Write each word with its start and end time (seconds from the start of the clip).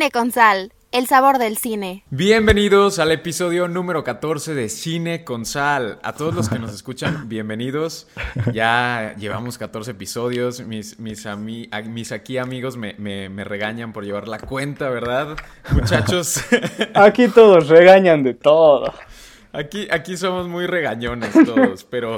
Cine 0.00 0.10
con 0.12 0.32
Sal, 0.32 0.72
el 0.92 1.06
sabor 1.06 1.36
del 1.36 1.58
cine. 1.58 2.04
Bienvenidos 2.08 2.98
al 2.98 3.12
episodio 3.12 3.68
número 3.68 4.02
14 4.02 4.54
de 4.54 4.70
Cine 4.70 5.24
con 5.24 5.44
Sal. 5.44 5.98
A 6.02 6.14
todos 6.14 6.34
los 6.34 6.48
que 6.48 6.58
nos 6.58 6.72
escuchan, 6.74 7.28
bienvenidos. 7.28 8.08
Ya 8.50 9.14
llevamos 9.18 9.58
14 9.58 9.90
episodios. 9.90 10.62
Mis, 10.62 10.98
mis, 10.98 11.26
mis 11.26 12.12
aquí 12.12 12.38
amigos 12.38 12.78
me, 12.78 12.94
me 12.94 13.44
regañan 13.44 13.92
por 13.92 14.06
llevar 14.06 14.26
la 14.26 14.38
cuenta, 14.38 14.88
¿verdad? 14.88 15.36
Muchachos. 15.72 16.44
Aquí 16.94 17.28
todos 17.28 17.68
regañan 17.68 18.22
de 18.22 18.32
todo. 18.32 18.94
Aquí, 19.52 19.86
aquí 19.90 20.16
somos 20.16 20.48
muy 20.48 20.66
regañones 20.66 21.30
todos, 21.44 21.84
pero... 21.84 22.16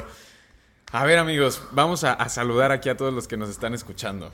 A 0.93 1.05
ver 1.05 1.19
amigos, 1.19 1.61
vamos 1.73 2.05
a, 2.05 2.13
a 2.13 2.29
saludar 2.29 2.71
aquí 2.71 2.91
a 2.91 2.97
todos 2.97 3.13
los 3.13 3.27
que 3.27 3.37
nos 3.37 3.51
están 3.51 3.75
escuchando. 3.75 4.31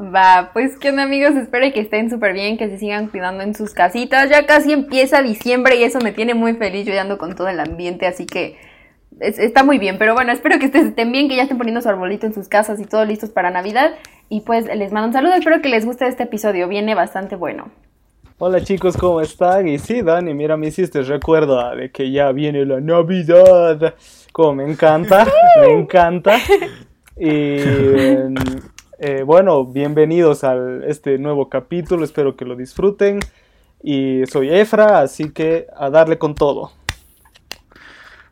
Va, 0.00 0.50
pues 0.52 0.78
qué 0.78 0.88
onda 0.88 1.02
amigos, 1.02 1.36
espero 1.36 1.70
que 1.72 1.80
estén 1.80 2.08
súper 2.08 2.32
bien, 2.32 2.56
que 2.56 2.68
se 2.68 2.78
sigan 2.78 3.08
cuidando 3.08 3.44
en 3.44 3.54
sus 3.54 3.74
casitas. 3.74 4.30
Ya 4.30 4.46
casi 4.46 4.72
empieza 4.72 5.22
diciembre 5.22 5.76
y 5.76 5.84
eso 5.84 6.00
me 6.00 6.12
tiene 6.12 6.34
muy 6.34 6.54
feliz, 6.54 6.86
yo 6.86 6.98
ando 6.98 7.18
con 7.18 7.34
todo 7.34 7.48
el 7.48 7.60
ambiente, 7.60 8.06
así 8.06 8.24
que 8.26 8.56
está 9.20 9.64
muy 9.64 9.78
bien. 9.78 9.98
Pero 9.98 10.14
bueno, 10.14 10.32
espero 10.32 10.58
que 10.58 10.66
estén 10.66 11.12
bien, 11.12 11.28
que 11.28 11.36
ya 11.36 11.42
estén 11.42 11.58
poniendo 11.58 11.82
su 11.82 11.88
arbolito 11.88 12.26
en 12.26 12.32
sus 12.32 12.48
casas 12.48 12.80
y 12.80 12.86
todo 12.86 13.04
listos 13.04 13.30
para 13.30 13.50
Navidad. 13.50 13.92
Y 14.30 14.40
pues 14.40 14.64
les 14.64 14.92
mando 14.92 15.08
un 15.08 15.12
saludo, 15.12 15.34
espero 15.34 15.60
que 15.60 15.68
les 15.68 15.84
guste 15.84 16.06
este 16.06 16.22
episodio, 16.22 16.68
viene 16.68 16.94
bastante 16.94 17.36
bueno. 17.36 17.70
Hola 18.38 18.62
chicos, 18.62 18.96
¿cómo 18.96 19.20
están? 19.20 19.68
Y 19.68 19.78
sí, 19.78 20.02
Dani, 20.02 20.32
mira, 20.34 20.56
me 20.56 20.68
hiciste 20.68 21.02
recuerdo 21.02 21.76
de 21.76 21.92
que 21.92 22.10
ya 22.10 22.32
viene 22.32 22.64
la 22.64 22.80
Navidad. 22.80 23.94
Como 24.32 24.54
me 24.54 24.70
encanta, 24.72 25.28
me 25.60 25.72
encanta. 25.74 26.38
Y 27.16 27.56
eh, 29.04 29.24
bueno, 29.24 29.66
bienvenidos 29.66 30.44
a 30.44 30.54
este 30.86 31.18
nuevo 31.18 31.48
capítulo, 31.48 32.04
espero 32.04 32.36
que 32.36 32.44
lo 32.44 32.54
disfruten. 32.54 33.18
Y 33.82 34.22
soy 34.30 34.48
Efra, 34.48 35.00
así 35.00 35.30
que 35.30 35.66
a 35.76 35.90
darle 35.90 36.18
con 36.18 36.36
todo. 36.36 36.70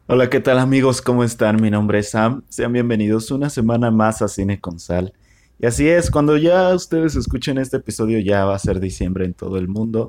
Hola, 0.07 0.31
¿qué 0.31 0.39
tal 0.39 0.61
amigos? 0.61 1.03
¿Cómo 1.03 1.25
están? 1.25 1.61
Mi 1.61 1.73
nombre 1.73 1.99
es 1.99 2.11
Sam. 2.11 2.43
Sean 2.49 2.73
bienvenidos 2.73 3.33
una 3.33 3.51
semana 3.51 3.91
más 3.91 4.23
a 4.23 4.29
Cine 4.29 4.61
con 4.61 4.79
Sal. 4.79 5.13
Y 5.59 5.67
así 5.67 5.89
es, 5.89 6.09
cuando 6.09 6.37
ya 6.37 6.73
ustedes 6.73 7.17
escuchen 7.17 7.59
este 7.59 7.79
episodio 7.79 8.21
ya 8.21 8.45
va 8.45 8.55
a 8.55 8.61
ser 8.61 8.79
diciembre 8.79 9.25
en 9.25 9.35
todo 9.35 9.59
el 9.59 9.67
mundo. 9.67 10.09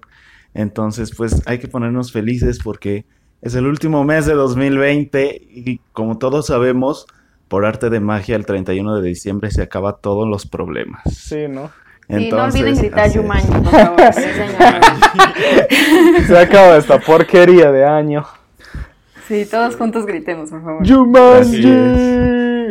Entonces, 0.53 1.11
pues 1.17 1.41
hay 1.47 1.57
que 1.57 1.69
ponernos 1.69 2.11
felices 2.11 2.59
porque 2.63 3.05
es 3.41 3.55
el 3.55 3.65
último 3.65 4.03
mes 4.03 4.27
de 4.27 4.35
2020 4.35 5.41
y 5.43 5.79
como 5.91 6.19
todos 6.19 6.45
sabemos, 6.45 7.07
por 7.51 7.65
arte 7.65 7.89
de 7.89 7.99
magia, 7.99 8.37
el 8.37 8.45
31 8.45 9.01
de 9.01 9.09
diciembre 9.09 9.51
se 9.51 9.61
acaba 9.61 9.97
todos 9.97 10.25
los 10.25 10.47
problemas. 10.47 11.01
Sí, 11.13 11.49
¿no? 11.49 11.69
y 12.07 12.29
no 12.29 12.45
olviden 12.45 12.77
gritar 12.77 13.11
Yumanji, 13.11 13.49
por 13.49 13.65
favor. 13.65 14.13
se 16.27 16.37
acaba 16.37 16.77
esta 16.77 16.97
porquería 17.01 17.73
de 17.73 17.83
año. 17.83 18.25
Sí, 19.27 19.45
todos 19.51 19.75
juntos 19.75 20.05
gritemos, 20.05 20.49
por 20.49 20.63
favor. 20.63 20.85
¡Yumanji! 20.85 21.67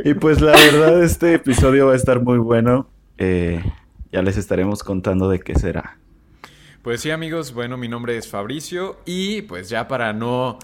Y 0.03 0.15
pues 0.15 0.41
la 0.41 0.53
verdad, 0.53 1.05
este 1.05 1.35
episodio 1.35 1.89
va 1.89 1.93
a 1.93 1.97
estar 1.97 2.23
muy 2.23 2.39
bueno. 2.39 2.89
Eh, 3.19 3.63
ya 4.11 4.23
les 4.23 4.39
estaremos 4.39 4.83
contando 4.83 5.29
de 5.29 5.41
qué 5.41 5.57
será. 5.57 5.99
Pues 6.81 7.03
sí, 7.03 7.11
amigos, 7.11 7.53
bueno, 7.53 7.77
mi 7.77 7.89
nombre 7.89 8.17
es 8.17 8.29
Fabricio 8.29 8.97
y 9.05 9.43
pues 9.43 9.69
ya 9.69 9.89
para 9.89 10.15
no 10.15 10.59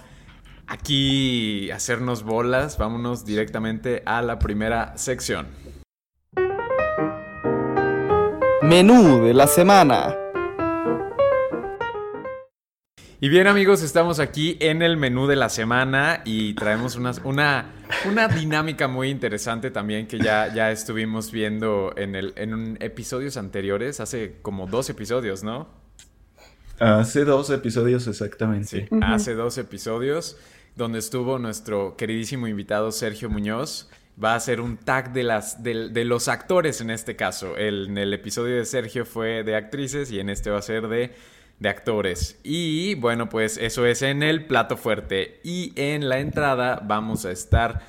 aquí 0.66 1.70
hacernos 1.70 2.22
bolas, 2.22 2.78
vámonos 2.78 3.24
directamente 3.24 4.02
a 4.04 4.22
la 4.22 4.38
primera 4.38 4.96
sección. 4.96 5.46
Menú 8.62 9.24
de 9.24 9.34
la 9.34 9.46
semana. 9.46 10.16
Y 13.18 13.28
bien 13.30 13.46
amigos, 13.46 13.82
estamos 13.82 14.20
aquí 14.20 14.58
en 14.60 14.82
el 14.82 14.98
menú 14.98 15.26
de 15.26 15.36
la 15.36 15.48
semana 15.48 16.20
y 16.24 16.52
traemos 16.54 16.96
una, 16.96 17.72
una, 18.04 18.28
dinámica 18.28 18.88
muy 18.88 19.08
interesante 19.08 19.70
también 19.70 20.06
que 20.06 20.18
ya, 20.18 20.52
ya 20.52 20.70
estuvimos 20.70 21.32
viendo 21.32 21.94
en, 21.96 22.14
el, 22.14 22.34
en 22.36 22.76
episodios 22.80 23.38
anteriores, 23.38 24.00
hace 24.00 24.36
como 24.42 24.66
dos 24.66 24.90
episodios, 24.90 25.42
¿no? 25.42 25.66
Hace 26.78 27.24
dos 27.24 27.48
episodios 27.48 28.06
exactamente. 28.06 28.86
Sí, 28.90 28.96
hace 29.00 29.34
dos 29.34 29.56
episodios 29.56 30.36
donde 30.76 31.00
estuvo 31.00 31.38
nuestro 31.38 31.96
queridísimo 31.96 32.46
invitado 32.46 32.92
Sergio 32.92 33.28
Muñoz. 33.28 33.90
Va 34.22 34.34
a 34.34 34.40
ser 34.40 34.60
un 34.60 34.76
tag 34.78 35.12
de, 35.12 35.24
las, 35.24 35.62
de, 35.62 36.04
los 36.04 36.28
actores 36.28 36.80
en 36.80 36.90
este 36.90 37.16
caso. 37.16 37.58
en 37.58 37.98
el 37.98 38.14
episodio 38.14 38.56
de 38.56 38.64
Sergio 38.64 39.04
fue 39.04 39.42
de 39.42 39.56
actrices 39.56 40.10
y 40.10 40.20
en 40.20 40.30
este 40.30 40.50
va 40.50 40.58
a 40.58 40.62
ser 40.62 40.88
de 40.88 41.12
de 41.58 41.68
actores. 41.68 42.38
Y 42.42 42.94
bueno, 42.96 43.28
pues 43.28 43.56
eso 43.56 43.86
es 43.86 44.02
en 44.02 44.22
el 44.22 44.46
plato 44.46 44.76
fuerte. 44.76 45.40
Y 45.42 45.72
en 45.76 46.08
la 46.08 46.18
entrada 46.18 46.80
vamos 46.84 47.24
a 47.24 47.32
estar 47.32 47.80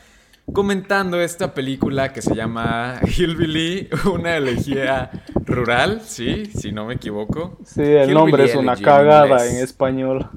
comentando 0.54 1.20
esta 1.20 1.54
película 1.54 2.14
que 2.14 2.22
se 2.22 2.34
llama 2.34 3.02
Hillbilly, 3.04 3.90
una 4.14 4.38
elegía 4.38 5.12
rural, 5.46 6.02
sí, 6.06 6.46
si 6.46 6.72
no 6.72 6.86
me 6.86 6.96
equivoco. 6.96 7.60
Sí, 7.66 7.82
el 7.82 8.14
nombre 8.14 8.46
es 8.46 8.56
una 8.56 8.76
cagada 8.76 9.46
en, 9.48 9.58
español. 9.58 10.30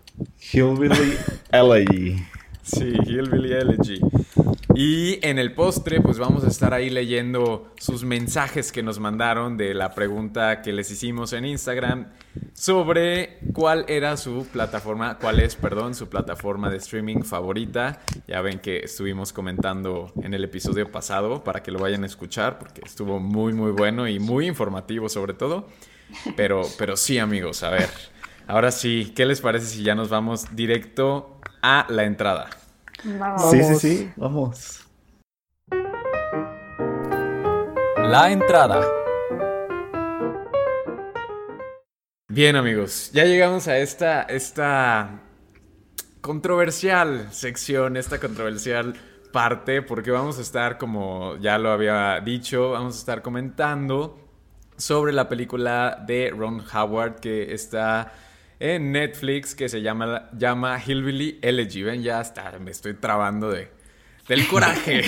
Hillbilly 0.52 1.16
Elegy. 1.52 2.26
Sí, 2.70 2.92
Hillbilly 3.06 3.52
Elegy. 3.52 4.00
Y 4.74 5.18
en 5.26 5.38
el 5.38 5.52
postre, 5.52 6.00
pues 6.00 6.18
vamos 6.18 6.44
a 6.44 6.48
estar 6.48 6.72
ahí 6.72 6.88
leyendo 6.88 7.72
sus 7.78 8.04
mensajes 8.04 8.70
que 8.70 8.82
nos 8.82 9.00
mandaron 9.00 9.56
de 9.56 9.74
la 9.74 9.92
pregunta 9.94 10.62
que 10.62 10.72
les 10.72 10.90
hicimos 10.90 11.32
en 11.32 11.44
Instagram 11.44 12.06
sobre 12.54 13.40
cuál 13.52 13.84
era 13.88 14.16
su 14.16 14.46
plataforma, 14.52 15.18
cuál 15.18 15.40
es, 15.40 15.56
perdón, 15.56 15.94
su 15.94 16.08
plataforma 16.08 16.70
de 16.70 16.76
streaming 16.76 17.22
favorita. 17.22 18.00
Ya 18.28 18.40
ven 18.40 18.60
que 18.60 18.78
estuvimos 18.78 19.32
comentando 19.32 20.12
en 20.22 20.32
el 20.32 20.44
episodio 20.44 20.92
pasado 20.92 21.42
para 21.42 21.64
que 21.64 21.72
lo 21.72 21.80
vayan 21.80 22.04
a 22.04 22.06
escuchar 22.06 22.58
porque 22.58 22.82
estuvo 22.84 23.18
muy, 23.18 23.52
muy 23.52 23.72
bueno 23.72 24.06
y 24.06 24.20
muy 24.20 24.46
informativo 24.46 25.08
sobre 25.08 25.34
todo. 25.34 25.66
Pero, 26.36 26.62
pero 26.78 26.96
sí, 26.96 27.18
amigos, 27.18 27.64
a 27.64 27.70
ver. 27.70 27.88
Ahora 28.46 28.70
sí, 28.70 29.12
¿qué 29.14 29.26
les 29.26 29.40
parece 29.40 29.66
si 29.66 29.82
ya 29.82 29.94
nos 29.94 30.08
vamos 30.08 30.54
directo 30.54 31.40
a 31.62 31.86
la 31.88 32.04
entrada? 32.04 32.59
Sí, 33.50 33.62
sí, 33.62 33.74
sí, 33.76 34.12
vamos. 34.16 34.86
La 37.96 38.30
entrada. 38.30 38.86
Bien 42.28 42.56
amigos, 42.56 43.10
ya 43.12 43.24
llegamos 43.24 43.68
a 43.68 43.78
esta, 43.78 44.22
esta 44.22 45.20
controversial 46.20 47.28
sección, 47.32 47.96
esta 47.96 48.20
controversial 48.20 48.94
parte, 49.32 49.82
porque 49.82 50.10
vamos 50.10 50.38
a 50.38 50.42
estar, 50.42 50.78
como 50.78 51.36
ya 51.38 51.58
lo 51.58 51.70
había 51.70 52.20
dicho, 52.20 52.72
vamos 52.72 52.96
a 52.96 52.98
estar 52.98 53.22
comentando 53.22 54.18
sobre 54.76 55.12
la 55.12 55.28
película 55.28 56.02
de 56.06 56.30
Ron 56.36 56.62
Howard 56.72 57.16
que 57.16 57.52
está 57.54 58.12
en 58.60 58.92
Netflix 58.92 59.54
que 59.54 59.68
se 59.68 59.80
llama, 59.80 60.28
llama 60.36 60.80
Hillbilly 60.80 61.38
Elegy. 61.42 61.82
Ven, 61.82 62.02
ya 62.02 62.20
está, 62.20 62.56
me 62.60 62.70
estoy 62.70 62.94
trabando 62.94 63.50
de, 63.50 63.70
del 64.28 64.46
coraje. 64.46 65.02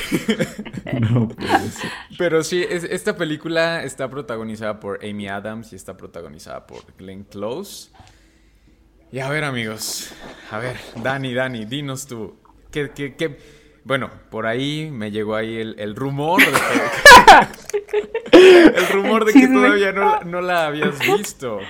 Pero 2.18 2.42
sí, 2.42 2.64
esta 2.68 3.16
película 3.16 3.84
está 3.84 4.08
protagonizada 4.08 4.80
por 4.80 5.04
Amy 5.04 5.28
Adams 5.28 5.72
y 5.74 5.76
está 5.76 5.96
protagonizada 5.96 6.66
por 6.66 6.82
Glenn 6.96 7.24
Close. 7.24 7.90
Y 9.12 9.20
a 9.20 9.28
ver, 9.28 9.44
amigos, 9.44 10.14
a 10.50 10.58
ver, 10.58 10.78
Dani, 10.96 11.34
Dani, 11.34 11.66
dinos 11.66 12.06
tú, 12.06 12.34
¿qué, 12.70 12.90
qué, 12.94 13.14
qué? 13.14 13.36
Bueno, 13.84 14.10
por 14.30 14.46
ahí 14.46 14.90
me 14.90 15.10
llegó 15.10 15.36
ahí 15.36 15.56
el, 15.58 15.94
rumor 15.94 16.40
de 16.40 16.50
que... 16.50 18.18
el 18.42 18.88
rumor 18.88 19.24
de 19.24 19.32
que 19.32 19.48
todavía 19.48 19.92
no, 19.92 20.20
no 20.20 20.40
la 20.40 20.66
habías 20.66 20.98
visto. 20.98 21.60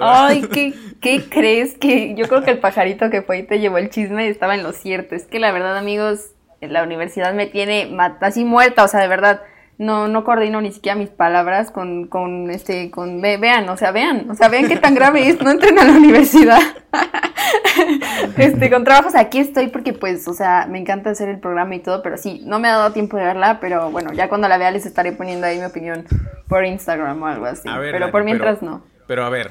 Ay, 0.00 0.42
¿qué, 0.52 0.74
¿qué 1.00 1.28
crees? 1.28 1.76
Que 1.76 2.14
yo 2.14 2.26
creo 2.28 2.42
que 2.42 2.52
el 2.52 2.58
pajarito 2.58 3.10
que 3.10 3.22
fue 3.22 3.38
y 3.38 3.42
te 3.42 3.60
llevó 3.60 3.78
el 3.78 3.90
chisme 3.90 4.28
estaba 4.28 4.54
en 4.54 4.62
lo 4.62 4.72
cierto. 4.72 5.14
Es 5.14 5.26
que 5.26 5.38
la 5.38 5.52
verdad, 5.52 5.76
amigos, 5.76 6.30
la 6.60 6.82
universidad 6.82 7.34
me 7.34 7.46
tiene 7.46 7.94
así 8.20 8.44
muerta, 8.44 8.84
o 8.84 8.88
sea, 8.88 9.00
de 9.00 9.08
verdad, 9.08 9.42
no, 9.78 10.08
no 10.08 10.24
coordino 10.24 10.60
ni 10.60 10.72
siquiera 10.72 10.96
mis 10.96 11.08
palabras 11.08 11.70
con, 11.70 12.06
con 12.06 12.50
este, 12.50 12.90
con, 12.90 13.20
vean, 13.20 13.68
o 13.68 13.76
sea, 13.76 13.90
vean, 13.90 14.30
o 14.30 14.34
sea, 14.34 14.48
vean 14.48 14.68
qué 14.68 14.76
tan 14.76 14.94
grave 14.94 15.28
es, 15.28 15.40
no 15.40 15.50
entren 15.50 15.78
a 15.78 15.84
la 15.84 15.92
universidad. 15.92 16.60
este, 18.36 18.70
con 18.70 18.84
trabajos 18.84 19.14
aquí 19.14 19.38
estoy 19.38 19.68
porque 19.68 19.92
pues, 19.92 20.28
o 20.28 20.34
sea, 20.34 20.66
me 20.68 20.78
encanta 20.78 21.10
hacer 21.10 21.28
el 21.28 21.40
programa 21.40 21.74
y 21.74 21.80
todo, 21.80 22.02
pero 22.02 22.16
sí, 22.16 22.42
no 22.44 22.58
me 22.58 22.68
ha 22.68 22.76
dado 22.76 22.92
tiempo 22.92 23.16
de 23.16 23.24
verla, 23.24 23.58
pero 23.60 23.90
bueno, 23.90 24.12
ya 24.12 24.28
cuando 24.28 24.48
la 24.48 24.58
vea 24.58 24.70
les 24.70 24.86
estaré 24.86 25.12
poniendo 25.12 25.46
ahí 25.46 25.58
mi 25.58 25.64
opinión 25.64 26.06
por 26.48 26.64
Instagram 26.64 27.20
o 27.22 27.26
algo 27.26 27.46
así. 27.46 27.68
pero 27.90 28.10
por 28.10 28.24
mientras 28.24 28.62
no. 28.62 28.84
Pero 29.06 29.24
a 29.24 29.28
ver, 29.28 29.50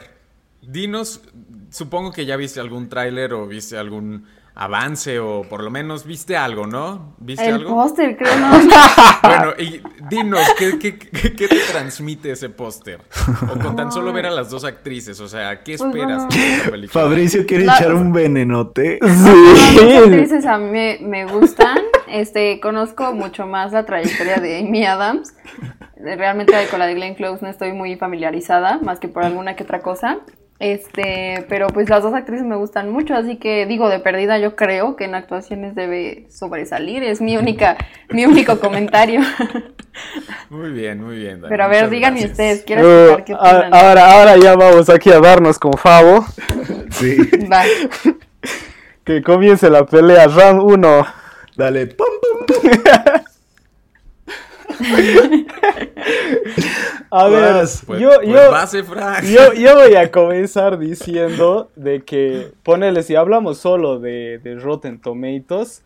Dinos, 0.61 1.21
supongo 1.69 2.11
que 2.11 2.25
ya 2.25 2.37
viste 2.37 2.59
algún 2.59 2.87
tráiler 2.87 3.33
o 3.33 3.45
viste 3.47 3.77
algún 3.77 4.25
avance 4.55 5.19
o 5.19 5.41
por 5.49 5.63
lo 5.63 5.71
menos 5.71 6.05
viste 6.05 6.37
algo, 6.37 6.67
¿no? 6.67 7.15
¿Viste 7.17 7.47
El 7.47 7.55
algo? 7.55 7.73
póster, 7.75 8.15
creo, 8.17 8.35
no. 8.39 8.51
Bueno, 9.23 9.53
y 9.57 9.81
dinos, 10.09 10.41
¿qué, 10.59 10.77
qué, 10.77 10.97
qué- 10.99 11.33
qué 11.33 11.47
te 11.47 11.59
transmite 11.71 12.31
ese 12.31 12.49
póster? 12.49 12.99
O 13.51 13.57
con 13.59 13.75
tan 13.75 13.91
solo 13.91 14.13
ver 14.13 14.27
a 14.27 14.31
las 14.31 14.49
dos 14.51 14.63
actrices, 14.63 15.19
o 15.21 15.27
sea, 15.27 15.63
¿qué 15.63 15.77
Pues 15.77 15.89
esperas 15.89 16.25
bueno. 16.25 16.27
de 16.29 16.53
esta 16.53 16.69
película? 16.71 17.03
Fabricio 17.03 17.45
quiere 17.47 17.65
La- 17.65 17.77
echar 17.77 17.93
un 17.95 18.11
venenote. 18.13 18.99
Las 19.01 19.17
Sí. 19.17 19.91
actrices 19.97 20.45
a 20.45 20.57
mí 20.59 20.69
me, 20.69 20.97
me 21.01 21.25
gustan. 21.25 21.77
Este, 22.07 22.59
conozco 22.59 23.11
mucho 23.13 23.47
más 23.47 23.71
la 23.71 23.85
trayectoria 23.85 24.35
de 24.37 24.59
Amy 24.59 24.85
Adams. 24.85 25.33
Realmente 25.95 26.53
con 26.69 26.79
la 26.79 26.85
de 26.85 26.93
Glenn 26.95 27.15
Close 27.15 27.41
no 27.43 27.49
estoy 27.49 27.71
muy 27.73 27.95
familiarizada, 27.95 28.77
más 28.83 28.99
que 28.99 29.07
por 29.07 29.23
alguna 29.23 29.55
que 29.55 29.63
otra 29.63 29.81
cosa. 29.81 30.19
Este, 30.65 31.45
pero 31.49 31.67
pues 31.67 31.89
las 31.89 32.03
dos 32.03 32.13
actrices 32.13 32.45
me 32.45 32.55
gustan 32.55 32.89
mucho, 32.89 33.15
así 33.15 33.35
que 33.35 33.65
digo 33.65 33.89
de 33.89 33.99
perdida 33.99 34.37
yo 34.39 34.55
creo 34.55 34.95
que 34.95 35.03
en 35.03 35.13
actuaciones 35.13 35.75
debe 35.75 36.25
sobresalir, 36.29 37.03
es 37.03 37.19
mi 37.19 37.35
única, 37.35 37.75
mi 38.11 38.25
único 38.25 38.61
comentario. 38.61 39.19
Muy 40.49 40.71
bien, 40.71 41.03
muy 41.03 41.17
bien. 41.17 41.41
Dani, 41.41 41.49
Pero 41.49 41.63
a 41.65 41.67
ver, 41.67 41.89
díganme 41.89 42.21
gracias. 42.21 42.31
ustedes, 42.31 42.63
quiero 42.63 42.81
Uh, 42.81 42.85
escuchar 43.09 43.23
qué 43.25 43.33
opinan. 43.35 43.73
ahora, 43.73 44.11
ahora 44.13 44.37
ya 44.37 44.55
vamos 44.55 44.89
aquí 44.89 45.11
a 45.11 45.19
darnos 45.19 45.59
con 45.59 45.73
Favo. 45.73 46.25
Sí. 46.91 47.17
Va. 47.51 47.63
Que 49.03 49.21
comience 49.21 49.69
la 49.69 49.85
pelea. 49.85 50.27
Round 50.27 50.61
1. 50.63 51.05
Dale. 51.57 51.87
pum, 51.87 52.07
pum, 52.21 52.45
pum. 52.47 52.71
A 57.09 57.27
ver, 57.27 57.53
Vas, 57.53 57.83
Pues, 57.85 58.01
yo, 58.01 58.09
pues 58.15 58.27
yo, 58.27 58.51
base, 58.51 58.83
yo, 59.31 59.53
yo 59.59 59.75
voy 59.75 59.95
a 59.95 60.11
comenzar 60.11 60.79
diciendo 60.79 61.69
de 61.75 62.03
que, 62.03 62.51
ponele, 62.63 63.03
si 63.03 63.15
hablamos 63.15 63.59
solo 63.59 63.99
de, 63.99 64.39
de 64.39 64.55
Rotten 64.55 64.99
Tomatoes, 64.99 65.83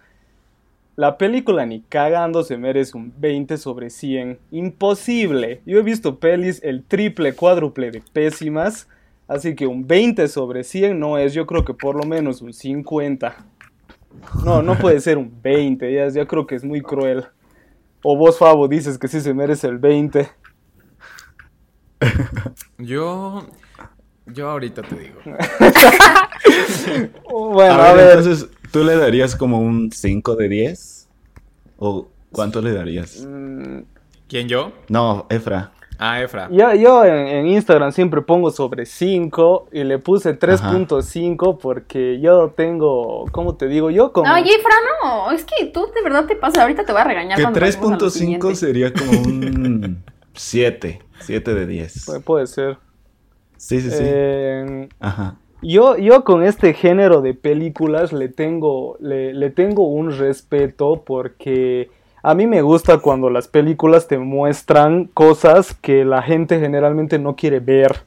la 0.98 1.18
película 1.18 1.66
ni 1.66 1.82
cagando 1.82 2.44
se 2.44 2.58
merece 2.58 2.98
un 2.98 3.14
20 3.18 3.58
sobre 3.58 3.92
100. 3.92 4.40
Imposible. 4.52 5.62
Yo 5.66 5.78
he 5.78 5.84
visto 5.84 6.18
pelis 6.18 6.60
el 6.64 6.84
triple, 6.84 7.34
cuádruple 7.34 7.92
de 7.92 8.02
pésimas, 8.02 8.88
así 9.28 9.54
que 9.54 9.68
un 9.68 9.86
20 9.86 10.28
sobre 10.28 10.64
100 10.64 11.00
no 11.00 11.20
es, 11.20 11.34
yo 11.34 11.46
creo 11.46 11.64
que 11.64 11.76
por 11.76 11.96
lo 11.96 12.04
menos 12.04 12.42
un 12.42 12.52
50. 12.52 13.36
No, 14.44 14.64
no 14.64 14.76
puede 14.80 15.00
ser 15.00 15.20
un 15.20 15.32
20, 15.44 15.94
ya, 15.94 16.08
ya 16.08 16.26
creo 16.26 16.48
que 16.48 16.56
es 16.56 16.64
muy 16.64 16.82
cruel. 16.82 17.26
O 18.04 18.18
vos, 18.18 18.38
Fabo, 18.38 18.68
dices 18.68 18.98
que 18.98 19.08
sí 19.08 19.22
se 19.22 19.34
merece 19.34 19.68
el 19.68 19.78
20. 19.78 20.30
Yo. 22.78 23.48
Yo 24.28 24.50
ahorita 24.50 24.82
te 24.82 24.96
digo. 24.96 25.20
Bueno, 27.30 27.74
a, 27.74 27.94
ver, 27.94 28.18
entonces, 28.18 28.48
¿tú 28.72 28.84
le 28.84 28.96
darías 28.96 29.36
como 29.36 29.60
un 29.60 29.92
5 29.92 30.36
de 30.36 30.50
10? 30.50 31.08
¿O 31.78 32.08
cuánto 32.32 32.62
le 32.62 32.72
darías? 32.72 33.26
Mm, 33.28 33.80
¿Quién 34.28 34.48
yo? 34.48 34.74
No, 34.90 35.26
Efra. 35.30 35.72
Ah, 36.00 36.22
Efra. 36.22 36.48
Yo, 36.52 36.74
yo 36.76 37.04
en, 37.06 37.28
en 37.28 37.48
Instagram 37.48 37.92
siempre 37.92 38.22
pongo 38.22 38.52
sobre 38.52 38.86
5 38.86 39.70
y 39.72 39.84
le 39.84 39.98
puse 40.00 40.38
3.5 40.38 41.58
porque 41.58 42.20
yo 42.20 42.50
tengo, 42.56 43.26
¿cómo 43.32 43.56
te 43.56 43.68
digo? 43.68 43.90
Yo 43.90 44.12
como... 44.12 44.28
No, 44.28 44.36
oye, 44.36 44.52
Fran, 44.62 44.80
no, 45.04 45.32
es 45.32 45.44
que 45.44 45.66
tú 45.68 45.88
de 45.96 46.02
verdad 46.04 46.26
te 46.26 46.36
pasas, 46.36 46.60
ahorita 46.60 46.86
te 46.86 46.92
voy 46.92 47.02
a 47.02 47.06
regañar 47.06 47.38
Que 47.38 47.44
cuando 47.44 47.60
pasemos 47.60 47.88
a 47.88 47.92
lo 47.94 47.98
3.5 47.98 48.10
siguiente. 48.12 48.56
sería 48.56 48.94
como 48.94 49.12
un 49.12 50.04
7. 50.34 51.02
7 51.20 51.54
de 51.56 51.66
10. 51.66 52.08
Pu- 52.08 52.24
puede 52.24 52.48
ser. 52.48 52.78
Sí, 53.58 53.82
sí, 53.82 53.90
sí. 53.90 53.98
Eh, 54.04 54.88
Ajá. 55.00 55.36
yo, 55.64 55.98
yo 55.98 56.24
con 56.24 56.44
este 56.44 56.76
género 56.76 57.22
de 57.22 57.34
películas 57.34 58.14
le 58.14 58.30
tengo, 58.30 58.98
le, 59.00 59.34
le 59.34 59.50
tengo 59.50 59.88
un 59.88 60.16
respeto 60.16 61.02
porque 61.04 61.90
a 62.30 62.36
mí 62.36 62.48
me 62.48 62.62
gusta 62.62 62.98
cuando 63.00 63.30
las 63.30 63.48
películas 63.48 64.08
te 64.08 64.18
muestran 64.18 65.06
cosas 65.06 65.74
que 65.74 66.04
la 66.06 66.22
gente 66.22 66.60
generalmente 66.60 67.20
no 67.20 67.36
quiere 67.36 67.60
ver. 67.60 68.04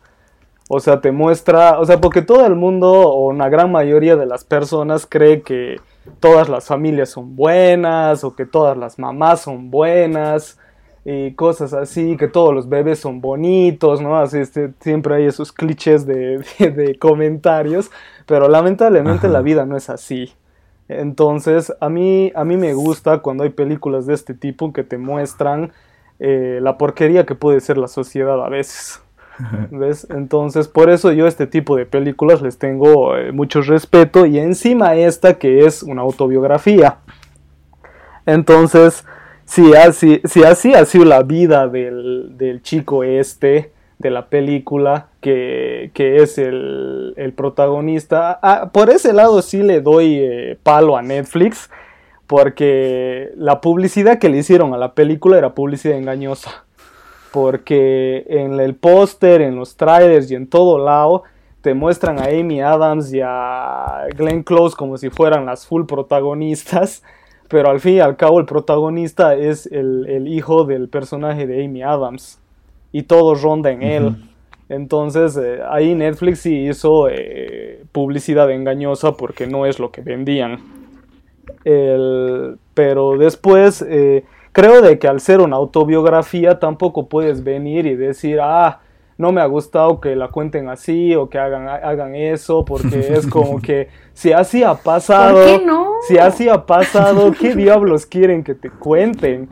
O 0.69 0.79
sea, 0.79 1.01
te 1.01 1.11
muestra, 1.11 1.81
o 1.81 1.85
sea, 1.85 2.01
porque 2.01 2.23
todo 2.23 2.47
el 2.47 2.55
mundo 2.55 2.91
o 2.93 3.27
una 3.29 3.49
gran 3.49 3.73
mayoría 3.73 4.15
de 4.17 4.27
las 4.27 4.45
personas 4.45 5.05
cree 5.05 5.43
que 5.43 5.81
todas 6.21 6.49
las 6.49 6.67
familias 6.67 7.09
son 7.11 7.35
buenas 7.35 8.23
o 8.23 8.37
que 8.37 8.47
todas 8.47 8.77
las 8.77 8.99
mamás 8.99 9.41
son 9.41 9.71
buenas 9.71 10.59
y 11.05 11.33
cosas 11.33 11.73
así, 11.73 12.17
que 12.17 12.29
todos 12.29 12.55
los 12.55 12.69
bebés 12.69 13.01
son 13.01 13.21
bonitos, 13.21 14.01
¿no? 14.01 14.19
Así 14.19 14.39
este, 14.39 14.73
siempre 14.81 15.17
hay 15.17 15.25
esos 15.27 15.51
clichés 15.51 16.07
de, 16.07 16.45
de- 16.59 16.71
de 16.77 16.99
comentarios, 16.99 17.91
pero 18.27 18.49
lamentablemente 18.49 19.27
Ajá. 19.27 19.33
la 19.33 19.41
vida 19.43 19.65
no 19.67 19.77
es 19.77 19.91
así. 19.91 20.33
Entonces, 20.91 21.73
a 21.81 21.89
mí, 21.89 22.33
a 22.35 22.45
mí 22.45 22.57
me 22.57 22.75
gusta 22.75 23.19
cuando 23.19 23.45
hay 23.45 23.51
películas 23.51 24.07
de 24.07 24.15
este 24.15 24.35
tipo 24.35 24.73
que 24.73 24.83
te 24.83 24.99
muestran 24.99 25.73
eh, 26.19 26.59
la 26.61 26.79
porquería 26.79 27.25
que 27.25 27.37
puede 27.37 27.61
ser 27.61 27.79
la 27.79 27.87
sociedad 27.87 28.45
a 28.45 28.49
veces. 28.49 29.01
¿Ves? 29.71 30.09
Entonces, 30.11 30.67
por 30.67 30.91
eso 30.91 31.13
yo 31.13 31.27
a 31.27 31.29
este 31.29 31.47
tipo 31.47 31.77
de 31.77 31.87
películas 31.87 32.43
les 32.43 32.59
tengo 32.59 33.17
eh, 33.17 33.31
mucho 33.31 33.63
respeto 33.63 34.27
y 34.27 34.41
encima 34.41 34.97
esta 34.97 35.39
que 35.39 35.65
es 35.65 35.85
una 35.85 36.03
autobiografía. 36.03 36.97
Entonces, 38.27 39.05
si 39.45 39.73
así, 39.75 40.21
si 40.25 40.43
así 40.43 40.75
ha 40.75 40.85
sido 40.87 41.05
la 41.05 41.23
vida 41.23 41.69
del, 41.69 42.37
del 42.37 42.63
chico 42.63 43.05
este 43.05 43.71
de 44.01 44.11
la 44.11 44.29
película, 44.29 45.09
que, 45.21 45.91
que 45.93 46.23
es 46.23 46.39
el, 46.39 47.13
el 47.19 47.35
protagonista, 47.35 48.39
ah, 48.43 48.71
por 48.73 48.89
ese 48.89 49.13
lado 49.13 49.43
sí 49.43 49.63
le 49.63 49.83
doy 49.83 50.17
eh, 50.19 50.59
palo 50.63 50.97
a 50.97 51.03
Netflix, 51.03 51.71
porque 52.27 53.31
la 53.37 53.61
publicidad 53.61 54.19
que 54.19 54.31
le 54.31 54.39
hicieron 54.39 54.73
a 54.73 54.79
la 54.79 54.95
película 54.95 55.37
era 55.37 55.55
publicidad 55.55 55.99
engañosa. 55.99 56.65
Porque 57.31 58.25
en 58.29 58.59
el 58.59 58.75
póster, 58.75 59.43
en 59.43 59.57
los 59.57 59.77
trailers 59.77 60.31
y 60.31 60.35
en 60.35 60.49
todo 60.49 60.79
lado 60.79 61.25
te 61.61 61.75
muestran 61.75 62.19
a 62.19 62.25
Amy 62.25 62.63
Adams 62.63 63.13
y 63.13 63.21
a 63.23 64.07
Glenn 64.17 64.43
Close 64.43 64.75
como 64.77 64.97
si 64.97 65.11
fueran 65.11 65.45
las 65.45 65.67
full 65.67 65.85
protagonistas. 65.85 67.03
Pero 67.49 67.69
al 67.69 67.81
fin 67.81 67.97
y 67.97 68.01
al 68.01 68.17
cabo 68.17 68.41
el 68.41 68.47
protagonista 68.47 69.35
es 69.35 69.67
el, 69.67 70.07
el 70.09 70.27
hijo 70.27 70.65
del 70.65 70.89
personaje 70.89 71.47
de 71.47 71.65
Amy 71.65 71.83
Adams. 71.83 72.41
Y 72.93 73.03
todo 73.05 73.35
ronda 73.35 73.71
en 73.71 73.83
él. 73.83 74.17
Entonces 74.69 75.37
eh, 75.37 75.61
ahí 75.69 75.95
Netflix 75.95 76.41
sí 76.41 76.69
hizo 76.69 77.09
eh, 77.09 77.83
publicidad 77.93 78.51
engañosa 78.51 79.13
porque 79.13 79.47
no 79.47 79.67
es 79.67 79.79
lo 79.79 79.91
que 79.91 80.01
vendían. 80.01 80.61
El- 81.65 82.57
pero 82.75 83.19
después 83.19 83.85
eh, 83.87 84.25
creo 84.53 84.81
de 84.83 84.99
que 84.99 85.09
al 85.09 85.21
ser 85.21 85.41
una 85.41 85.57
autobiografía 85.57 86.59
tampoco 86.59 87.09
puedes 87.09 87.45
venir 87.45 87.87
y 87.87 87.95
decir, 87.97 88.39
ah, 88.41 88.81
no 89.19 89.33
me 89.33 89.41
ha 89.43 89.47
gustado 89.47 90.01
que 90.01 90.17
la 90.17 90.29
cuenten 90.29 90.69
así 90.71 91.15
o 91.15 91.29
que 91.29 91.39
hagan, 91.39 91.69
hagan 91.69 92.15
eso, 92.15 92.65
porque 92.65 93.13
es 93.13 93.27
como 93.27 93.61
que 93.61 93.89
si 94.15 94.33
así 94.33 94.63
ha 94.63 94.75
pasado, 94.75 95.35
¿Por 95.45 95.45
qué 95.61 95.67
no? 95.67 95.91
si 96.09 96.17
así 96.17 96.49
ha 96.49 96.65
pasado, 96.65 97.31
¿qué 97.39 97.55
diablos 97.55 98.07
quieren 98.07 98.43
que 98.43 98.55
te 98.55 98.71
cuenten? 98.71 99.49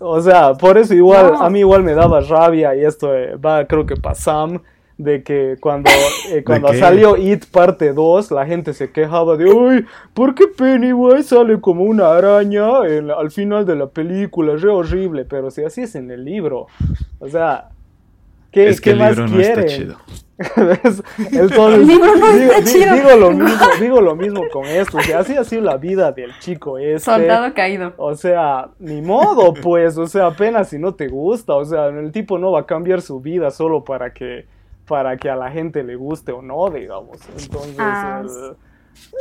O 0.00 0.20
sea, 0.20 0.54
por 0.54 0.78
eso 0.78 0.94
igual, 0.94 1.32
No. 1.32 1.42
a 1.42 1.50
mí 1.50 1.60
igual 1.60 1.82
me 1.82 1.94
daba 1.94 2.20
rabia 2.20 2.74
y 2.76 2.84
esto 2.84 3.14
eh, 3.14 3.36
va 3.36 3.66
creo 3.66 3.86
que 3.86 3.96
para 3.96 4.14
Sam, 4.14 4.60
de 4.98 5.22
que 5.22 5.56
cuando, 5.60 5.90
eh, 6.30 6.42
cuando 6.44 6.72
salió 6.72 7.16
It 7.18 7.44
parte 7.50 7.92
2, 7.92 8.30
la 8.30 8.46
gente 8.46 8.72
se 8.72 8.90
quejaba 8.92 9.36
de, 9.36 9.44
uy, 9.44 9.84
¿por 10.14 10.34
qué 10.34 10.46
Pennywise 10.46 11.24
sale 11.24 11.60
como 11.60 11.84
una 11.84 12.14
araña 12.14 12.86
en 12.86 13.08
la- 13.08 13.14
al 13.14 13.30
final 13.30 13.66
de 13.66 13.76
la 13.76 13.86
película? 13.88 14.54
Es 14.54 14.62
re 14.62 14.70
horrible, 14.70 15.26
pero 15.26 15.50
si 15.50 15.62
así 15.64 15.82
es 15.82 15.94
en 15.96 16.10
el 16.10 16.24
libro. 16.24 16.66
O 17.18 17.28
sea, 17.28 17.68
¿qué, 18.64 18.68
es 18.70 18.80
que 18.80 18.84
qué 18.84 18.90
el 18.90 18.98
más 18.98 19.10
libro 19.10 19.28
no 19.28 19.36
quieren? 19.36 19.58
está 19.58 19.76
chido. 19.76 19.96
El 20.38 21.86
libro 21.86 22.14
no 22.16 22.32
digo, 22.32 22.52
está 22.52 22.64
chido. 22.64 22.94
digo 22.94 23.16
lo 23.16 23.30
mismo, 23.30 23.66
digo 23.80 24.00
lo 24.02 24.14
mismo 24.16 24.42
con 24.52 24.66
esto. 24.66 25.00
Si 25.00 25.12
así 25.12 25.34
ha 25.36 25.44
sido 25.44 25.62
la 25.62 25.76
vida 25.78 26.12
del 26.12 26.38
chico 26.40 26.78
este. 26.78 27.00
Soldado 27.00 27.54
caído. 27.54 27.94
O 27.96 28.14
sea, 28.14 28.68
ni 28.78 29.00
modo, 29.00 29.54
pues, 29.54 29.96
o 29.96 30.06
sea, 30.06 30.26
apenas 30.26 30.68
si 30.68 30.78
no 30.78 30.94
te 30.94 31.08
gusta, 31.08 31.54
o 31.54 31.64
sea, 31.64 31.86
el 31.86 32.12
tipo 32.12 32.38
no 32.38 32.52
va 32.52 32.60
a 32.60 32.66
cambiar 32.66 33.00
su 33.00 33.20
vida 33.20 33.50
solo 33.50 33.82
para 33.84 34.12
que, 34.12 34.46
para 34.86 35.16
que 35.16 35.30
a 35.30 35.36
la 35.36 35.50
gente 35.50 35.82
le 35.82 35.96
guste 35.96 36.32
o 36.32 36.42
no, 36.42 36.68
digamos. 36.70 37.18
Entonces, 37.38 37.76
Ah, 37.78 38.20
el- 38.22 38.56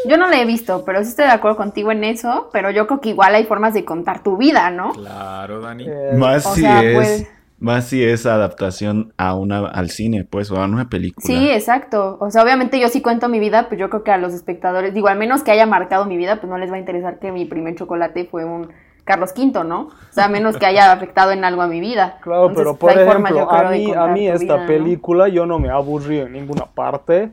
Yo 0.09 0.17
no 0.17 0.27
la 0.29 0.41
he 0.41 0.45
visto, 0.45 0.83
pero 0.85 1.01
sí 1.03 1.09
estoy 1.09 1.25
de 1.25 1.31
acuerdo 1.31 1.57
contigo 1.57 1.91
en 1.91 2.03
eso, 2.03 2.49
pero 2.51 2.71
yo 2.71 2.87
creo 2.87 2.99
que 3.01 3.09
igual 3.09 3.35
hay 3.35 3.45
formas 3.45 3.73
de 3.73 3.85
contar 3.85 4.21
tu 4.23 4.35
vida, 4.37 4.69
¿no? 4.69 4.91
Claro, 4.91 5.61
Dani. 5.61 5.85
eh, 5.87 6.11
Más 6.17 6.45
o 6.45 6.53
si 6.55 6.61
sea, 6.61 6.83
es... 6.83 6.95
pues- 6.95 7.31
Más 7.57 7.87
si 7.87 8.03
es 8.03 8.25
adaptación 8.25 9.13
a 9.17 9.33
una, 9.35 9.67
al 9.67 9.89
cine, 9.89 10.25
pues, 10.25 10.51
o 10.51 10.61
a 10.61 10.65
una 10.65 10.89
película. 10.89 11.25
Sí, 11.25 11.49
exacto. 11.49 12.17
O 12.19 12.29
sea, 12.29 12.43
obviamente 12.43 12.79
yo 12.79 12.89
sí 12.89 13.01
cuento 13.01 13.29
mi 13.29 13.39
vida, 13.39 13.67
pues 13.69 13.79
yo 13.79 13.89
creo 13.89 14.03
que 14.03 14.11
a 14.11 14.17
los 14.17 14.33
espectadores, 14.33 14.93
digo, 14.93 15.07
al 15.07 15.17
menos 15.17 15.43
que 15.43 15.51
haya 15.51 15.65
marcado 15.65 16.05
mi 16.05 16.17
vida, 16.17 16.41
pues 16.41 16.49
no 16.49 16.57
les 16.57 16.69
va 16.69 16.75
a 16.75 16.79
interesar 16.79 17.19
que 17.19 17.31
mi 17.31 17.45
primer 17.45 17.75
chocolate 17.75 18.25
fue 18.25 18.43
un 18.43 18.69
Carlos 19.05 19.33
V, 19.37 19.63
¿no? 19.63 19.81
O 19.83 20.13
sea, 20.13 20.25
a 20.25 20.27
menos 20.27 20.57
que 20.57 20.65
haya 20.65 20.91
afectado 20.91 21.31
en 21.31 21.45
algo 21.45 21.61
a 21.61 21.67
mi 21.67 21.79
vida. 21.79 22.17
Claro, 22.21 22.49
Entonces, 22.49 22.63
pero 22.63 22.75
pues, 22.75 22.95
por 22.95 23.03
ejemplo, 23.03 23.51
a 23.51 23.69
mí, 23.69 23.93
a 23.93 24.07
mí 24.07 24.27
esta 24.27 24.43
vida, 24.43 24.57
¿no? 24.57 24.67
película 24.67 25.27
yo 25.29 25.45
no 25.45 25.59
me 25.59 25.69
aburrí 25.69 26.19
en 26.19 26.33
ninguna 26.33 26.65
parte. 26.65 27.31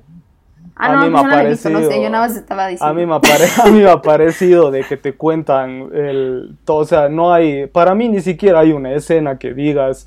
Ah, 0.75 0.93
A 1.01 1.05
mí 1.05 1.11
me 1.11 1.19
ha 1.19 1.23
no 1.23 1.29
sé, 1.29 1.35
parecido- 1.71 2.03
yo 2.03 2.11
nada 2.11 2.27
más 2.29 2.37
estaba 2.37 2.67
diciendo. 2.67 2.91
A 2.91 2.95
mí, 2.95 3.07
me 3.07 3.15
apare- 3.15 3.63
a 3.63 3.67
mí 3.71 3.81
me 3.83 3.91
ha 3.91 4.01
parecido 4.03 4.71
de 4.71 4.83
que 4.85 4.97
te 4.97 5.13
cuentan 5.15 5.91
el 5.95 6.57
todo, 6.65 6.79
o 6.79 6.85
sea, 6.85 7.09
no 7.09 7.33
hay, 7.33 7.67
para 7.67 7.95
mí 7.95 8.09
ni 8.09 8.21
siquiera 8.21 8.61
hay 8.61 8.73
una 8.73 8.93
escena 8.93 9.39
que 9.39 9.53
digas 9.55 10.07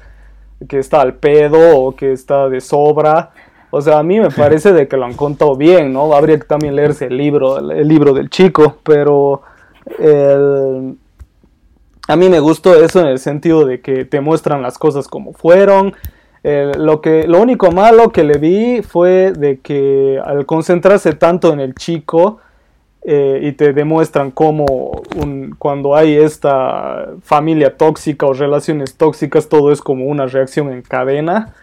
que 0.68 0.80
está 0.80 1.02
al 1.02 1.16
pedo 1.16 1.78
o 1.80 1.96
que 1.96 2.12
está 2.14 2.50
de 2.50 2.62
sobra. 2.62 3.32
O 3.72 3.82
sea, 3.82 4.00
a 4.00 4.04
mí 4.04 4.20
me 4.20 4.30
parece 4.32 4.72
de 4.74 4.88
que 4.88 4.96
lo 4.98 5.06
han 5.06 5.14
contado 5.16 5.56
bien, 5.56 5.92
¿no? 5.94 6.14
Habría 6.14 6.40
que 6.40 6.46
también 6.46 6.76
leerse 6.76 7.06
el 7.08 7.18
libro, 7.18 7.58
el 7.72 7.88
libro 7.88 8.14
del 8.14 8.30
chico, 8.30 8.78
pero 8.84 9.42
el- 10.00 10.96
a 12.08 12.16
mí 12.16 12.30
me 12.30 12.40
gustó 12.40 12.74
eso 12.76 13.00
en 13.02 13.08
el 13.08 13.20
sentido 13.20 13.66
de 13.66 13.82
que 13.82 14.06
te 14.06 14.22
muestran 14.22 14.62
las 14.62 14.78
cosas 14.78 15.08
como 15.08 15.34
fueron. 15.34 15.94
Eh, 16.48 16.74
lo, 16.78 17.02
que, 17.02 17.26
lo 17.28 17.42
único 17.42 17.72
malo 17.72 18.12
que 18.12 18.24
le 18.24 18.38
vi 18.38 18.84
fue 18.84 19.32
de 19.32 19.58
que 19.62 20.22
al 20.24 20.46
concentrarse 20.46 21.14
tanto 21.14 21.52
en 21.52 21.60
el 21.60 21.74
chico 21.74 22.38
eh, 23.04 23.40
y 23.42 23.54
te 23.54 23.74
demuestran 23.74 24.30
cómo 24.30 25.02
un- 25.16 25.56
cuando 25.58 25.96
hay 25.96 26.16
esta 26.16 27.08
familia 27.24 27.76
tóxica 27.76 28.28
o 28.28 28.34
relaciones 28.34 28.96
tóxicas 28.96 29.50
todo 29.50 29.72
es 29.72 29.82
como 29.82 30.06
una 30.06 30.28
reacción 30.28 30.72
en 30.72 30.84
cadena. 30.84 31.56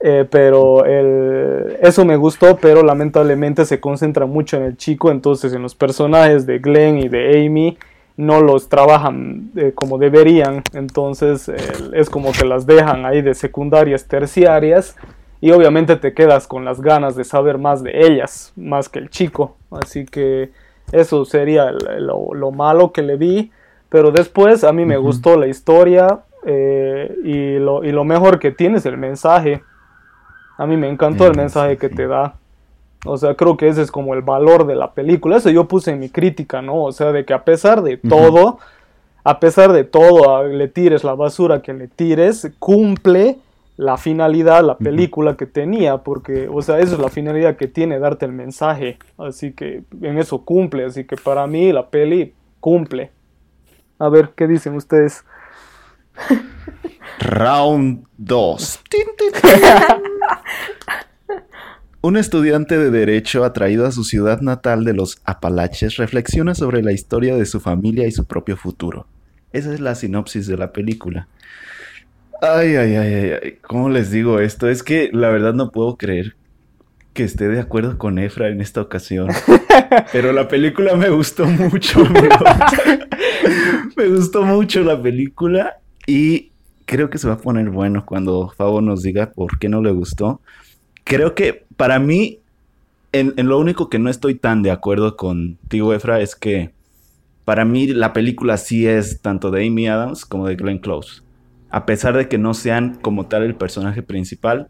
Eh, 0.00 0.26
pero 0.30 0.84
eso 0.86 2.04
me 2.06 2.16
gustó, 2.16 2.56
pero 2.56 2.82
lamentablemente 2.82 3.66
se 3.66 3.78
concentra 3.78 4.24
mucho 4.24 4.56
en 4.56 4.62
el 4.62 4.76
chico, 4.78 5.10
entonces 5.10 5.52
en 5.52 5.60
los 5.62 5.74
personajes 5.74 6.46
de 6.46 6.60
Glenn 6.60 6.98
y 6.98 7.08
de 7.08 7.44
Amy 7.46 7.76
no 8.16 8.40
los 8.40 8.68
trabajan 8.68 9.50
eh, 9.56 9.72
como 9.74 9.98
deberían, 9.98 10.62
entonces 10.72 11.48
el- 11.48 11.94
es 11.94 12.08
como 12.10 12.32
que 12.32 12.44
las 12.44 12.66
dejan 12.66 13.04
ahí 13.06 13.22
de 13.22 13.34
secundarias, 13.34 14.06
terciarias, 14.06 14.96
y 15.40 15.50
obviamente 15.50 15.96
te 15.96 16.14
quedas 16.14 16.46
con 16.46 16.64
las 16.64 16.80
ganas 16.80 17.16
de 17.16 17.24
saber 17.24 17.58
más 17.58 17.82
de 17.82 18.06
ellas, 18.06 18.52
más 18.56 18.88
que 18.88 18.98
el 19.00 19.10
chico, 19.10 19.56
así 19.70 20.04
que 20.06 20.50
eso 20.92 21.24
sería 21.24 21.72
lo, 21.72 22.32
lo 22.34 22.50
malo 22.50 22.92
que 22.92 23.02
le 23.02 23.16
vi, 23.16 23.50
pero 23.88 24.10
después 24.10 24.64
a 24.64 24.72
mí 24.72 24.84
me 24.84 24.96
gustó 24.96 25.36
la 25.36 25.46
historia 25.46 26.20
eh, 26.46 27.14
y, 27.24 27.58
lo, 27.58 27.84
y 27.84 27.92
lo 27.92 28.04
mejor 28.04 28.38
que 28.38 28.50
tiene 28.52 28.78
es 28.78 28.86
el 28.86 28.96
mensaje. 28.96 29.62
A 30.58 30.66
mí 30.66 30.76
me 30.76 30.88
encantó 30.88 31.26
el 31.26 31.36
mensaje 31.36 31.76
que 31.78 31.88
te 31.88 32.06
da. 32.06 32.34
O 33.04 33.16
sea, 33.18 33.34
creo 33.34 33.56
que 33.56 33.68
ese 33.68 33.82
es 33.82 33.90
como 33.90 34.14
el 34.14 34.22
valor 34.22 34.66
de 34.66 34.74
la 34.76 34.92
película. 34.92 35.36
Eso 35.36 35.50
yo 35.50 35.68
puse 35.68 35.90
en 35.92 36.00
mi 36.00 36.08
crítica, 36.08 36.62
¿no? 36.62 36.84
O 36.84 36.92
sea, 36.92 37.12
de 37.12 37.24
que 37.24 37.34
a 37.34 37.44
pesar 37.44 37.82
de 37.82 37.96
todo, 37.98 38.58
a 39.24 39.40
pesar 39.40 39.72
de 39.72 39.84
todo, 39.84 40.36
a- 40.36 40.44
le 40.44 40.68
tires 40.68 41.04
la 41.04 41.14
basura 41.14 41.60
que 41.62 41.72
le 41.74 41.88
tires, 41.88 42.50
cumple 42.58 43.38
la 43.76 43.96
finalidad, 43.96 44.62
la 44.64 44.78
película 44.78 45.36
que 45.36 45.46
tenía, 45.46 45.98
porque, 45.98 46.48
o 46.48 46.62
sea, 46.62 46.78
esa 46.78 46.94
es 46.94 46.98
la 47.00 47.08
finalidad 47.08 47.56
que 47.56 47.66
tiene, 47.66 47.98
darte 47.98 48.24
el 48.24 48.32
mensaje. 48.32 48.98
Así 49.18 49.52
que 49.52 49.82
en 50.00 50.18
eso 50.18 50.42
cumple. 50.44 50.84
Así 50.84 51.04
que 51.04 51.16
para 51.16 51.46
mí 51.46 51.72
la 51.72 51.88
peli 51.88 52.32
cumple. 52.60 53.10
A 53.98 54.08
ver, 54.08 54.30
¿qué 54.36 54.46
dicen 54.46 54.74
ustedes? 54.76 55.24
Round 57.20 58.04
2. 58.18 58.80
Un 62.04 62.18
estudiante 62.18 62.76
de 62.76 62.90
Derecho 62.90 63.44
atraído 63.44 63.86
a 63.86 63.90
su 63.90 64.04
ciudad 64.04 64.42
natal 64.42 64.84
de 64.84 64.92
los 64.92 65.22
Apalaches 65.24 65.96
reflexiona 65.96 66.54
sobre 66.54 66.82
la 66.82 66.92
historia 66.92 67.34
de 67.34 67.46
su 67.46 67.60
familia 67.60 68.06
y 68.06 68.12
su 68.12 68.26
propio 68.26 68.58
futuro. 68.58 69.06
Esa 69.54 69.72
es 69.72 69.80
la 69.80 69.94
sinopsis 69.94 70.46
de 70.46 70.58
la 70.58 70.70
película. 70.70 71.28
Ay, 72.42 72.76
ay, 72.76 72.96
ay, 72.96 73.14
ay, 73.14 73.30
ay, 73.42 73.58
¿cómo 73.62 73.88
les 73.88 74.10
digo 74.10 74.38
esto? 74.38 74.68
Es 74.68 74.82
que 74.82 75.08
la 75.14 75.30
verdad 75.30 75.54
no 75.54 75.70
puedo 75.70 75.96
creer 75.96 76.36
que 77.14 77.24
esté 77.24 77.48
de 77.48 77.58
acuerdo 77.58 77.96
con 77.96 78.18
Efra 78.18 78.48
en 78.48 78.60
esta 78.60 78.82
ocasión. 78.82 79.30
Pero 80.12 80.34
la 80.34 80.46
película 80.46 80.96
me 80.96 81.08
gustó 81.08 81.46
mucho, 81.46 82.04
me 83.96 84.08
gustó 84.08 84.44
mucho 84.44 84.82
la 84.82 85.00
película 85.00 85.78
y 86.06 86.50
creo 86.84 87.08
que 87.08 87.16
se 87.16 87.28
va 87.28 87.34
a 87.34 87.38
poner 87.38 87.70
bueno 87.70 88.04
cuando 88.04 88.52
Fabo 88.54 88.82
nos 88.82 89.02
diga 89.02 89.30
por 89.30 89.58
qué 89.58 89.70
no 89.70 89.80
le 89.80 89.92
gustó. 89.92 90.42
Creo 91.04 91.34
que 91.34 91.66
para 91.76 91.98
mí, 91.98 92.40
en, 93.12 93.34
en 93.36 93.48
lo 93.48 93.58
único 93.58 93.88
que 93.88 93.98
no 93.98 94.10
estoy 94.10 94.34
tan 94.34 94.62
de 94.62 94.70
acuerdo 94.70 95.16
contigo, 95.16 95.92
Efra, 95.94 96.20
es 96.20 96.34
que 96.36 96.72
para 97.44 97.64
mí 97.64 97.86
la 97.88 98.12
película 98.12 98.56
sí 98.56 98.86
es 98.86 99.20
tanto 99.20 99.50
de 99.50 99.66
Amy 99.66 99.86
Adams 99.88 100.24
como 100.24 100.46
de 100.48 100.56
Glenn 100.56 100.78
Close. 100.78 101.22
A 101.70 101.86
pesar 101.86 102.16
de 102.16 102.28
que 102.28 102.38
no 102.38 102.54
sean 102.54 102.96
como 103.02 103.26
tal 103.26 103.42
el 103.42 103.56
personaje 103.56 104.02
principal, 104.02 104.68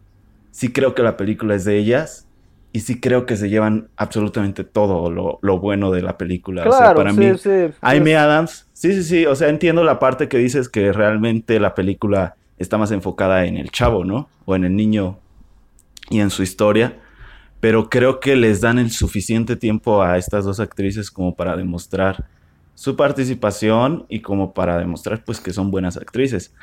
sí 0.51 0.73
creo 0.73 0.95
que 0.95 1.03
la 1.03 1.17
película 1.17 1.55
es 1.55 1.65
de 1.65 1.79
ellas 1.79 2.27
y 2.73 2.81
sí 2.81 3.01
creo 3.01 3.27
que 3.27 3.37
se 3.37 3.49
llevan 3.49 3.89
absolutamente 3.97 4.65
todo 4.65 5.11
lo, 5.11 5.39
lo 5.43 5.59
bueno 5.61 5.93
de 5.93 6.03
la 6.03 6.19
película. 6.19 6.69
o 6.69 6.73
sea, 6.73 6.89
Claro, 6.89 6.97
para 6.97 7.13
sí, 7.13 7.21
mí, 7.21 7.39
sí. 7.39 7.51
Amy 7.81 8.15
Adams, 8.15 8.67
sí, 8.73 8.93
sí, 8.95 9.05
sí, 9.05 9.27
o 9.27 9.37
sea, 9.37 9.49
entiendo 9.49 9.85
la 9.85 9.99
parte 10.01 10.29
que 10.29 10.39
dices 10.39 10.69
que 10.69 10.93
realmente 10.93 11.61
la 11.61 11.75
película 11.75 12.37
está 12.59 12.79
más 12.79 12.91
enfocada 12.91 13.45
en 13.47 13.57
el 13.57 13.71
chavo, 13.71 14.05
¿no? 14.05 14.29
O 14.47 14.57
en 14.57 14.65
el 14.65 14.75
niño 14.75 15.19
y 16.11 16.21
en 16.21 16.31
su 16.31 16.43
historia, 16.43 17.01
pero 17.61 17.89
creo 17.89 18.21
que 18.21 18.37
les 18.37 18.61
dan 18.61 18.79
el 18.79 18.91
suficiente 18.91 19.57
tiempo 19.57 20.03
a 20.03 20.19
estas 20.19 20.45
dos 20.45 20.61
actrices 20.61 21.11
como 21.11 21.35
para 21.35 21.57
demostrar 21.57 22.27
su 22.75 22.97
participación 22.97 24.05
y 24.09 24.21
como 24.21 24.53
para 24.53 24.79
demostrar 24.79 25.25
pues 25.25 25.41
que 25.41 25.53
son 25.53 25.71
buenas 25.71 25.97
actrices. 25.97 26.55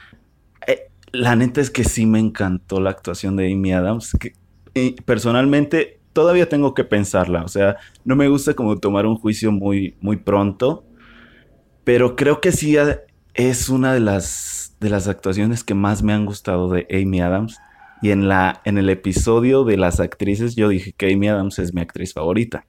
Eh, 0.68 0.90
la 1.12 1.36
neta 1.36 1.62
es 1.62 1.72
que 1.72 1.84
sí 1.84 2.06
me 2.06 2.20
encantó 2.20 2.80
la 2.80 2.92
actuación 2.92 3.36
de 3.36 3.52
Amy 3.52 3.74
Adams, 3.74 4.12
que 4.20 4.34
personalmente 5.06 6.00
todavía 6.14 6.50
tengo 6.50 6.74
que 6.74 6.84
pensarla, 6.84 7.44
o 7.44 7.48
sea, 7.48 7.78
no 8.04 8.16
me 8.16 8.28
gusta 8.28 8.54
como 8.54 8.78
tomar 8.78 9.06
un 9.06 9.16
juicio 9.16 9.52
muy, 9.52 9.96
muy 10.02 10.18
pronto, 10.18 10.86
pero 11.84 12.16
creo 12.16 12.42
que 12.42 12.52
sí 12.52 12.78
eh, 12.78 13.00
es 13.34 13.70
una 13.70 13.94
de 13.94 14.02
las, 14.02 14.76
de 14.80 14.90
las 14.90 15.08
actuaciones 15.08 15.64
que 15.64 15.74
más 15.74 16.04
me 16.04 16.14
han 16.14 16.26
gustado 16.26 16.70
de 16.70 16.86
Amy 16.92 17.22
Adams. 17.22 17.58
Y 18.02 18.12
en, 18.12 18.28
la, 18.28 18.62
en 18.66 18.78
el 18.78 18.90
episodio 18.90 19.64
de 19.64 19.78
las 19.78 20.00
actrices 20.00 20.56
yo 20.56 20.70
dije 20.70 20.94
que 20.94 21.14
Amy 21.14 21.28
Adams 21.28 21.60
es 21.60 21.74
mi 21.74 21.82
actriz 21.82 22.14
favorita. 22.14 22.66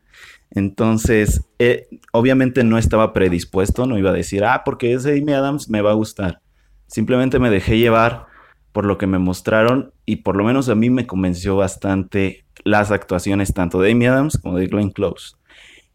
Entonces, 0.51 1.47
eh, 1.59 1.89
obviamente 2.13 2.63
no 2.65 2.77
estaba 2.77 3.13
predispuesto, 3.15 3.87
no 3.87 3.99
iba 3.99 4.11
a 4.11 4.15
decir, 4.15 4.45
ah, 4.45 4.63
porque 4.65 4.93
es 4.93 5.07
Amy 5.07 5.33
Adams, 5.33 5.71
me 5.71 5.81
va 5.81 5.93
a 5.93 5.95
gustar. 5.95 6.41
Simplemente 6.87 7.39
me 7.39 7.49
dejé 7.49 7.79
llevar 7.79 8.27
por 8.73 8.85
lo 8.85 8.99
que 8.99 9.07
me 9.07 9.19
mostraron 9.19 9.93
y 10.05 10.17
por 10.17 10.37
lo 10.37 10.45
menos 10.45 10.69
a 10.69 10.75
mí 10.75 10.91
me 10.91 11.07
convenció 11.07 11.57
bastante 11.57 12.45
las 12.65 12.91
actuaciones 12.91 13.55
tanto 13.55 13.81
de 13.81 13.93
Amy 13.93 14.07
Adams 14.07 14.39
como 14.39 14.59
de 14.59 14.67
Glenn 14.67 14.91
Close. 14.91 15.37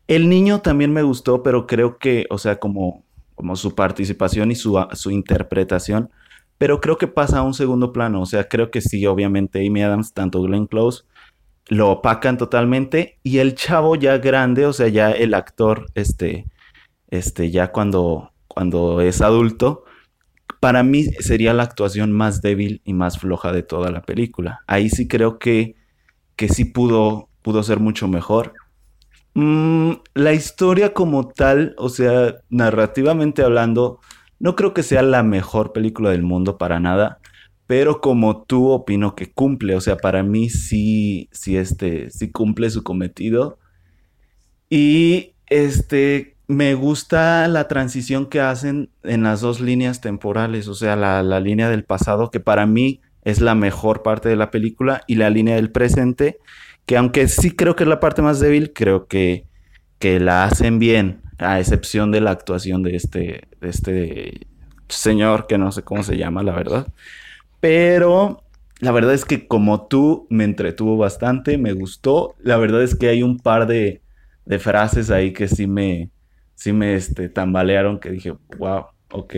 El 0.08 0.30
niño 0.30 0.62
también 0.62 0.94
me 0.94 1.04
gustó, 1.04 1.44
pero 1.44 1.68
creo 1.68 1.98
que, 1.98 2.26
o 2.30 2.38
sea, 2.38 2.58
como, 2.58 3.04
como 3.36 3.56
su 3.56 3.76
participación 3.76 4.52
y 4.52 4.56
su, 4.56 4.84
su 4.94 5.12
interpretación, 5.12 6.10
pero 6.58 6.82
creo 6.82 6.98
que 6.98 7.08
pasa 7.08 7.40
a 7.40 7.44
un 7.44 7.54
segundo 7.54 7.92
plano. 7.92 8.22
O 8.22 8.26
sea, 8.26 8.48
creo 8.48 8.72
que 8.72 8.82
sí, 8.82 9.06
obviamente 9.06 9.66
Amy 9.66 9.84
Adams, 9.84 10.14
tanto 10.14 10.42
Glenn 10.42 10.68
Close, 10.68 11.04
lo 11.68 11.92
opacan 11.92 12.38
totalmente. 12.38 13.20
Y 13.24 13.40
el 13.40 13.56
chavo 13.56 13.96
ya 13.96 14.18
grande, 14.18 14.66
o 14.66 14.74
sea, 14.74 14.88
ya 14.88 15.12
el 15.12 15.34
actor, 15.34 15.88
este, 15.94 16.46
este, 17.10 17.52
ya 17.52 17.72
cuando, 17.72 18.32
cuando 18.48 19.02
es 19.02 19.22
adulto, 19.22 19.86
para 20.60 20.84
mí 20.84 21.04
sería 21.04 21.54
la 21.54 21.64
actuación 21.64 22.12
más 22.12 22.42
débil 22.42 22.82
y 22.84 22.94
más 22.94 23.20
floja 23.20 23.52
de 23.52 23.64
toda 23.64 23.92
la 23.92 24.02
película. 24.02 24.62
Ahí 24.68 24.90
sí 24.90 25.08
creo 25.08 25.38
que, 25.40 25.76
que 26.36 26.50
sí 26.50 26.66
pudo, 26.66 27.30
pudo 27.42 27.64
ser 27.64 27.80
mucho 27.80 28.08
mejor. 28.08 28.54
Mm, 29.36 29.92
la 30.16 30.34
historia 30.34 30.94
como 30.94 31.28
tal, 31.28 31.76
o 31.78 31.90
sea, 31.90 32.38
narrativamente 32.50 33.44
hablando, 33.44 34.00
no 34.40 34.56
creo 34.56 34.74
que 34.74 34.84
sea 34.84 35.02
la 35.02 35.24
mejor 35.24 35.74
película 35.74 36.12
del 36.12 36.24
mundo 36.24 36.58
para 36.58 36.80
nada, 36.80 37.20
pero 37.68 38.00
como 38.02 38.44
tú 38.44 38.70
opino 38.70 39.16
que 39.16 39.32
cumple, 39.32 39.76
o 39.76 39.82
sea, 39.82 39.98
para 39.98 40.24
mí 40.24 40.50
sí, 40.50 41.30
sí, 41.32 41.58
este, 41.58 42.10
sí 42.12 42.32
cumple 42.32 42.70
su 42.70 42.84
cometido. 42.84 43.60
Y 44.70 45.34
este, 45.48 46.38
me 46.48 46.74
gusta 46.76 47.48
la 47.48 47.68
transición 47.68 48.28
que 48.28 48.40
hacen 48.40 48.90
en 49.04 49.24
las 49.24 49.42
dos 49.42 49.60
líneas 49.60 50.02
temporales, 50.02 50.68
o 50.68 50.76
sea, 50.76 50.96
la, 50.96 51.24
la 51.24 51.40
línea 51.40 51.70
del 51.70 51.84
pasado, 51.84 52.32
que 52.32 52.40
para 52.40 52.66
mí 52.66 53.02
es 53.24 53.42
la 53.42 53.56
mejor 53.56 54.04
parte 54.04 54.30
de 54.30 54.38
la 54.38 54.52
película, 54.52 55.04
y 55.08 55.16
la 55.16 55.30
línea 55.30 55.56
del 55.56 55.72
presente, 55.72 56.38
que 56.86 56.96
aunque 56.98 57.28
sí 57.28 57.52
creo 57.52 57.76
que 57.76 57.84
es 57.84 57.90
la 57.90 58.00
parte 58.00 58.22
más 58.22 58.40
débil, 58.40 58.72
creo 58.74 59.08
que, 59.08 59.46
que 60.00 60.20
la 60.22 60.46
hacen 60.46 60.80
bien, 60.80 61.22
a 61.38 61.60
excepción 61.60 62.12
de 62.12 62.22
la 62.22 62.32
actuación 62.32 62.82
de 62.84 62.96
este, 62.96 63.47
este 63.62 64.48
señor, 64.88 65.48
que 65.48 65.58
no 65.58 65.72
sé 65.72 65.84
cómo 65.84 66.04
se 66.04 66.18
llama, 66.18 66.44
la 66.44 66.54
verdad. 66.54 66.88
Pero 67.60 68.44
la 68.80 68.92
verdad 68.92 69.14
es 69.14 69.26
que 69.26 69.48
como 69.48 69.88
tú 69.88 70.28
me 70.30 70.44
entretuvo 70.44 70.98
bastante, 70.98 71.58
me 71.58 71.74
gustó. 71.74 72.36
La 72.40 72.58
verdad 72.58 72.84
es 72.84 72.96
que 72.96 73.10
hay 73.10 73.24
un 73.24 73.40
par 73.40 73.68
de, 73.68 74.02
de 74.46 74.60
frases 74.60 75.10
ahí 75.12 75.34
que 75.34 75.48
sí 75.48 75.68
me, 75.68 76.12
sí 76.56 76.74
me 76.74 76.96
este, 76.96 77.30
tambalearon, 77.30 78.00
que 78.00 78.12
dije, 78.12 78.34
wow, 78.58 78.86
ok, 79.12 79.36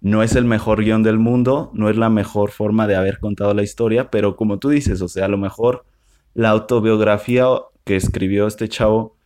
no 0.00 0.22
es 0.22 0.36
el 0.36 0.44
mejor 0.44 0.82
guion 0.82 1.02
del 1.02 1.18
mundo, 1.18 1.70
no 1.74 1.90
es 1.90 1.96
la 1.96 2.10
mejor 2.10 2.50
forma 2.50 2.86
de 2.86 2.96
haber 2.96 3.18
contado 3.18 3.54
la 3.54 3.62
historia, 3.62 4.10
pero 4.10 4.36
como 4.36 4.58
tú 4.58 4.68
dices, 4.70 5.02
o 5.02 5.08
sea, 5.08 5.26
a 5.26 5.28
lo 5.28 5.38
mejor 5.38 5.84
la 6.34 6.50
autobiografía 6.50 7.46
que 7.84 7.96
escribió 7.96 8.46
este 8.46 8.68
chavo, 8.68 9.16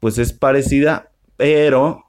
pues 0.00 0.18
es 0.18 0.32
parecida, 0.32 1.10
pero 1.36 2.04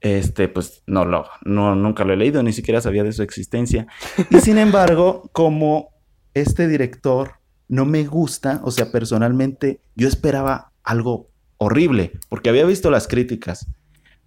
este, 0.00 0.48
pues 0.48 0.82
no 0.86 1.04
lo, 1.04 1.24
no, 1.44 1.74
nunca 1.74 2.04
lo 2.04 2.12
he 2.12 2.16
leído, 2.16 2.42
ni 2.42 2.52
siquiera 2.52 2.80
sabía 2.80 3.04
de 3.04 3.12
su 3.12 3.22
existencia. 3.22 3.86
Y 4.30 4.40
sin 4.40 4.58
embargo, 4.58 5.28
como 5.32 5.90
este 6.34 6.68
director 6.68 7.32
no 7.68 7.84
me 7.84 8.04
gusta, 8.04 8.60
o 8.64 8.70
sea, 8.70 8.90
personalmente, 8.90 9.80
yo 9.94 10.08
esperaba 10.08 10.72
algo 10.84 11.28
horrible, 11.58 12.12
porque 12.28 12.48
había 12.48 12.64
visto 12.64 12.90
las 12.90 13.08
críticas. 13.08 13.66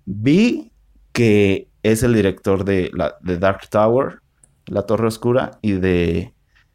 Vi 0.05 0.71
que 1.11 1.69
es 1.83 2.03
el 2.03 2.13
director 2.13 2.63
de, 2.65 2.91
la, 2.93 3.15
de 3.21 3.37
Dark 3.37 3.67
Tower, 3.69 4.19
La 4.67 4.83
Torre 4.83 5.07
Oscura, 5.07 5.51
y 5.61 5.73
de 5.73 6.33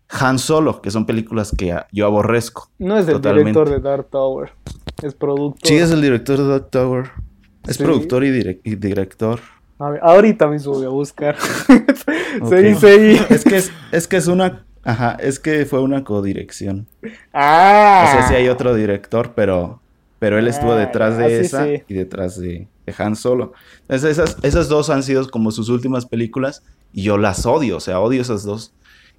Han 0.08 0.38
Solo, 0.38 0.82
que 0.82 0.90
son 0.90 1.06
películas 1.06 1.52
que 1.56 1.76
yo 1.92 2.06
aborrezco. 2.06 2.70
No 2.78 2.98
es 2.98 3.06
el 3.06 3.14
totalmente. 3.14 3.50
director 3.50 3.70
de 3.70 3.88
Dark 3.88 4.10
Tower, 4.10 4.52
es 5.02 5.14
productor. 5.14 5.68
Sí, 5.68 5.76
es 5.76 5.90
el 5.90 6.02
director 6.02 6.38
de 6.38 6.48
Dark 6.48 6.70
Tower. 6.70 7.10
Es 7.66 7.76
Sí. 7.76 7.82
productor 7.84 8.24
y, 8.24 8.30
direc- 8.30 8.60
y 8.64 8.74
director. 8.76 9.40
A 9.78 9.90
ver, 9.90 10.00
ahorita 10.02 10.46
mismo 10.46 10.72
voy 10.74 10.86
a 10.86 10.88
buscar. 10.90 11.36
Es 13.30 13.44
que 13.44 13.56
es, 13.56 13.72
es 13.92 14.08
que 14.08 14.16
es 14.16 14.26
una. 14.26 14.64
Ajá, 14.84 15.16
es 15.20 15.38
que 15.40 15.66
fue 15.66 15.80
una 15.80 16.04
codirección. 16.04 16.86
Ah. 17.32 18.04
O 18.08 18.12
sea, 18.18 18.28
sí 18.28 18.34
hay 18.34 18.48
otro 18.48 18.74
director, 18.74 19.32
pero, 19.34 19.80
pero 20.18 20.38
él 20.38 20.46
estuvo 20.46 20.72
Ah, 20.72 20.76
detrás 20.78 21.16
de 21.18 21.24
ah, 21.24 21.28
esa 21.28 21.66
y 21.68 21.82
detrás 21.88 22.38
de, 22.40 22.68
de 22.86 22.94
Han 22.98 23.16
Solo. 23.16 23.52
Entonces, 23.82 24.10
esas, 24.18 24.36
esas 24.42 24.68
dos 24.68 24.88
han 24.90 25.02
sido 25.02 25.28
como 25.28 25.50
sus 25.50 25.68
últimas 25.70 26.06
películas 26.06 26.62
y 26.92 27.02
yo 27.02 27.18
las 27.18 27.46
odio, 27.46 27.78
o 27.78 27.80
sea, 27.80 27.98
odio 28.00 28.22
esas 28.22 28.44
dos. 28.44 28.72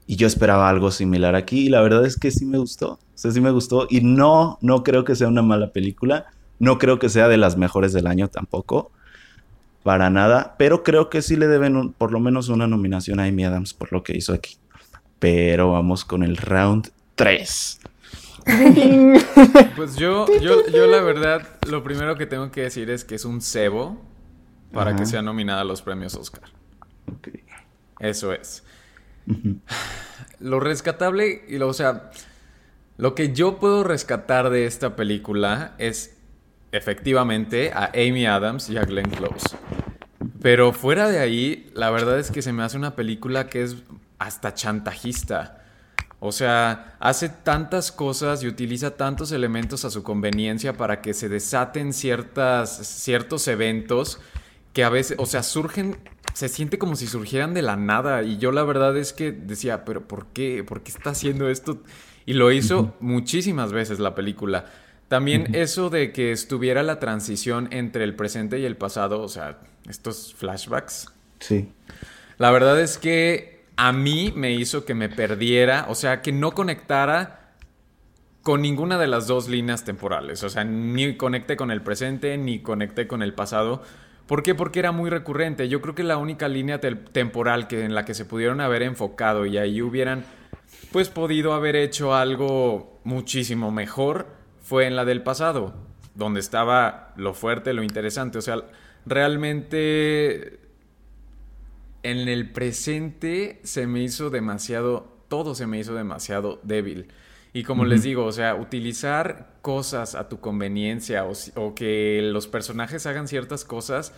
Y 0.10 0.16
yo 0.16 0.26
esperaba 0.26 0.70
algo 0.70 0.90
similar 0.90 1.36
aquí 1.36 1.66
y 1.66 1.70
la 1.70 1.82
verdad 1.82 2.06
es 2.06 2.18
que 2.18 2.32
sí 2.32 2.46
me 2.46 2.58
gustó. 2.58 2.92
O 2.94 3.00
sea, 3.16 3.32
sí 3.32 3.42
me 3.42 3.52
gustó 3.52 3.88
y 3.90 4.00
no, 4.00 4.58
no 4.62 4.84
creo 4.84 5.04
que 5.04 5.16
sea 5.16 5.28
una 5.28 5.42
mala 5.42 5.72
película. 5.74 6.28
No 6.60 6.78
creo 6.78 7.00
que 7.00 7.10
sea 7.10 7.28
de 7.28 7.38
las 7.38 7.58
mejores 7.58 7.94
del 7.94 8.08
año 8.08 8.28
tampoco. 8.30 8.92
Para 9.84 10.10
nada. 10.10 10.56
Pero 10.58 10.84
creo 10.84 11.10
que 11.10 11.22
sí 11.22 11.36
le 11.36 11.48
deben 11.48 11.76
un- 11.78 11.94
por 11.94 12.12
lo 12.12 12.20
menos 12.20 12.50
una 12.50 12.68
nominación 12.68 13.20
a 13.20 13.26
Amy 13.26 13.46
Adams 13.46 13.74
por 13.74 13.92
lo 13.94 14.04
que 14.04 14.16
hizo 14.18 14.34
aquí. 14.34 14.58
Pero 15.20 15.72
vamos 15.72 16.04
con 16.06 16.24
el 16.24 16.38
round 16.38 16.90
3. 17.16 17.80
Pues 19.76 19.96
yo, 19.98 20.26
yo, 20.42 20.66
yo 20.68 20.88
la 20.88 21.02
verdad, 21.02 21.48
lo 21.70 21.84
primero 21.84 22.16
que 22.18 22.26
tengo 22.26 22.52
que 22.52 22.62
decir 22.62 22.90
es 22.90 23.04
que 23.06 23.16
es 23.16 23.26
un 23.26 23.42
cebo 23.42 24.02
para 24.74 24.92
Ajá. 24.92 25.00
que 25.00 25.06
sea 25.06 25.22
nominada 25.22 25.62
a 25.62 25.64
los 25.66 25.82
premios 25.82 26.16
Oscar. 26.16 26.44
Ok. 27.12 27.30
Eso 28.00 28.34
es. 28.34 28.64
Lo 30.40 30.60
rescatable, 30.60 31.44
y 31.48 31.58
lo, 31.58 31.68
o 31.68 31.74
sea, 31.74 32.10
lo 32.98 33.16
que 33.16 33.34
yo 33.34 33.60
puedo 33.60 33.84
rescatar 33.84 34.50
de 34.50 34.66
esta 34.66 34.96
película 34.96 35.74
es 35.78 36.17
efectivamente 36.78 37.72
a 37.74 37.92
Amy 37.94 38.26
Adams 38.26 38.70
y 38.70 38.78
a 38.78 38.84
Glenn 38.84 39.10
Close. 39.10 39.58
Pero 40.42 40.72
fuera 40.72 41.10
de 41.10 41.20
ahí, 41.20 41.70
la 41.74 41.90
verdad 41.90 42.20
es 42.20 42.32
que 42.32 42.42
se 42.42 42.54
me 42.54 42.64
hace 42.64 42.78
una 42.78 42.96
película 42.96 43.48
que 43.48 43.64
es 43.64 43.76
hasta 44.20 44.54
chantajista. 44.54 45.64
O 46.20 46.32
sea, 46.32 46.96
hace 47.00 47.30
tantas 47.30 47.92
cosas 47.92 48.42
y 48.44 48.48
utiliza 48.48 48.98
tantos 48.98 49.32
elementos 49.32 49.86
a 49.86 49.92
su 49.92 50.02
conveniencia 50.04 50.74
para 50.74 51.02
que 51.02 51.14
se 51.14 51.30
desaten 51.30 51.94
ciertas, 51.94 52.76
ciertos 52.88 53.48
eventos 53.48 54.20
que 54.74 54.84
a 54.84 54.90
veces, 54.90 55.18
o 55.20 55.26
sea, 55.26 55.44
surgen, 55.44 55.98
se 56.34 56.50
siente 56.50 56.80
como 56.80 56.96
si 56.96 57.08
surgieran 57.08 57.54
de 57.54 57.62
la 57.62 57.76
nada. 57.76 58.24
Y 58.24 58.38
yo 58.38 58.52
la 58.52 58.64
verdad 58.64 58.98
es 58.98 59.14
que 59.14 59.32
decía, 59.32 59.86
pero 59.86 60.08
¿por 60.08 60.28
qué? 60.28 60.64
¿Por 60.64 60.82
qué 60.82 60.92
está 60.92 61.12
haciendo 61.12 61.50
esto? 61.50 61.84
Y 62.26 62.34
lo 62.34 62.52
hizo 62.52 62.96
muchísimas 63.00 63.72
veces 63.72 64.00
la 64.00 64.16
película. 64.16 64.66
También 65.08 65.56
eso 65.56 65.90
de 65.90 66.12
que 66.12 66.32
estuviera 66.32 66.84
la 66.84 67.00
transición 67.00 67.70
entre 67.72 68.04
el 68.04 68.16
presente 68.16 68.60
y 68.60 68.66
el 68.66 68.76
pasado, 68.76 69.22
o 69.22 69.30
sea, 69.30 69.60
estos 69.88 70.34
flashbacks. 70.34 71.14
Sí. 71.40 71.72
La 72.38 72.52
verdad 72.52 72.80
es 72.82 72.98
que 72.98 73.64
a 73.78 73.94
mí 73.94 74.34
me 74.36 74.52
hizo 74.52 74.84
que 74.84 74.96
me 74.96 75.08
perdiera, 75.08 75.86
o 75.88 75.96
sea, 75.96 76.22
que 76.22 76.34
no 76.34 76.52
conectara 76.52 77.54
con 78.42 78.62
ninguna 78.62 78.98
de 78.98 79.08
las 79.08 79.28
dos 79.28 79.48
líneas 79.48 79.86
temporales. 79.86 80.44
O 80.44 80.50
sea, 80.50 80.66
ni 80.66 81.16
conecté 81.16 81.56
con 81.56 81.72
el 81.72 81.82
presente, 81.82 82.38
ni 82.38 82.60
conecté 82.60 83.08
con 83.08 83.22
el 83.22 83.34
pasado. 83.34 83.84
¿Por 84.26 84.44
qué? 84.44 84.56
Porque 84.56 84.80
era 84.80 84.92
muy 84.92 85.10
recurrente. 85.10 85.70
Yo 85.70 85.82
creo 85.82 85.96
que 85.96 86.04
la 86.04 86.18
única 86.18 86.50
línea 86.50 86.80
temporal 86.80 87.68
que, 87.68 87.86
en 87.86 87.96
la 87.96 88.04
que 88.04 88.14
se 88.14 88.26
pudieron 88.26 88.60
haber 88.60 88.84
enfocado 88.84 89.46
y 89.46 89.58
ahí 89.58 89.82
hubieran, 89.82 90.26
pues, 90.92 91.08
podido 91.08 91.54
haber 91.54 91.78
hecho 91.78 92.14
algo 92.14 93.00
muchísimo 93.06 93.72
mejor 93.72 94.37
fue 94.68 94.86
en 94.86 94.98
la 94.98 95.06
del 95.06 95.24
pasado, 95.24 95.74
donde 96.14 96.42
estaba 96.42 97.14
lo 97.16 97.34
fuerte, 97.34 97.72
lo 97.74 97.84
interesante. 97.84 98.38
O 98.38 98.42
sea, 98.42 98.58
realmente 99.06 100.60
en 102.04 102.28
el 102.28 102.52
presente 102.52 103.60
se 103.64 103.88
me 103.88 104.02
hizo 104.04 104.30
demasiado, 104.30 105.18
todo 105.30 105.56
se 105.56 105.68
me 105.68 105.80
hizo 105.80 105.94
demasiado 105.96 106.60
débil. 106.64 107.08
Y 107.54 107.64
como 107.64 107.86
les 107.86 108.04
digo, 108.04 108.26
o 108.26 108.32
sea, 108.32 108.56
utilizar 108.56 109.54
cosas 109.62 110.16
a 110.16 110.28
tu 110.30 110.40
conveniencia 110.42 111.26
o, 111.26 111.32
o 111.56 111.74
que 111.74 112.20
los 112.22 112.48
personajes 112.48 113.06
hagan 113.08 113.28
ciertas 113.30 113.64
cosas, 113.64 114.14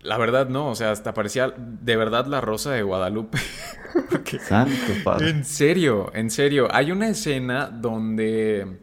la 0.00 0.16
verdad 0.16 0.48
no, 0.48 0.68
o 0.68 0.74
sea, 0.76 0.90
hasta 0.92 1.12
parecía 1.12 1.52
de 1.56 1.96
verdad 1.96 2.26
la 2.26 2.40
Rosa 2.40 2.70
de 2.70 2.82
Guadalupe. 2.82 3.38
Porque- 4.10 4.38
Santo 4.38 4.72
padre. 5.04 5.30
en 5.30 5.44
serio, 5.44 6.10
en 6.14 6.30
serio. 6.30 6.68
Hay 6.70 6.92
una 6.92 7.08
escena 7.08 7.66
donde. 7.68 8.78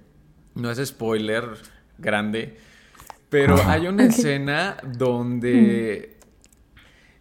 No 0.56 0.72
es 0.72 0.86
spoiler 0.86 1.46
grande. 1.98 2.58
Pero 3.30 3.56
hay 3.68 3.88
una 3.88 4.06
escena 4.06 4.78
donde 4.98 6.18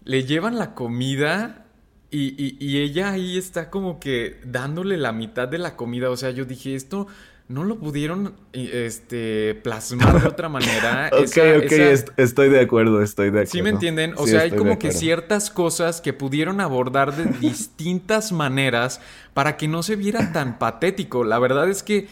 le 0.04 0.24
llevan 0.24 0.58
la 0.58 0.74
comida 0.74 1.66
y, 2.10 2.28
y- 2.42 2.56
y 2.58 2.78
ella 2.80 3.10
ahí 3.10 3.36
está 3.36 3.68
como 3.68 4.00
que 4.00 4.40
dándole 4.44 4.96
la 4.96 5.12
mitad 5.12 5.46
de 5.48 5.58
la 5.58 5.76
comida. 5.76 6.10
O 6.10 6.16
sea, 6.16 6.30
yo 6.30 6.46
dije, 6.46 6.74
esto 6.74 7.06
no 7.48 7.64
lo 7.64 7.78
pudieron 7.78 8.34
este, 8.54 9.54
plasmar 9.62 10.20
de 10.22 10.28
otra 10.28 10.48
manera. 10.48 11.10
Ok, 11.12 11.24
Esa- 11.24 11.56
ok, 11.58 11.62
esa- 11.64 11.90
est- 11.90 12.08
estoy 12.16 12.48
de 12.48 12.60
acuerdo, 12.60 13.02
estoy 13.02 13.26
de 13.26 13.40
acuerdo. 13.40 13.50
¿Sí 13.52 13.60
me 13.62 13.70
entienden? 13.70 14.14
O 14.16 14.24
Sí, 14.24 14.30
sea, 14.30 14.40
hay 14.42 14.50
como 14.52 14.78
que 14.78 14.90
ciertas 14.92 15.50
cosas 15.50 16.00
que 16.00 16.14
pudieron 16.14 16.60
abordar 16.62 17.14
de 17.14 17.24
distintas 17.40 18.32
maneras 18.32 19.02
para 19.34 19.58
que 19.58 19.68
no 19.68 19.82
se 19.82 19.96
viera 19.96 20.32
tan 20.32 20.58
patético. 20.58 21.24
La 21.24 21.38
verdad 21.38 21.68
es 21.68 21.82
que 21.82 22.08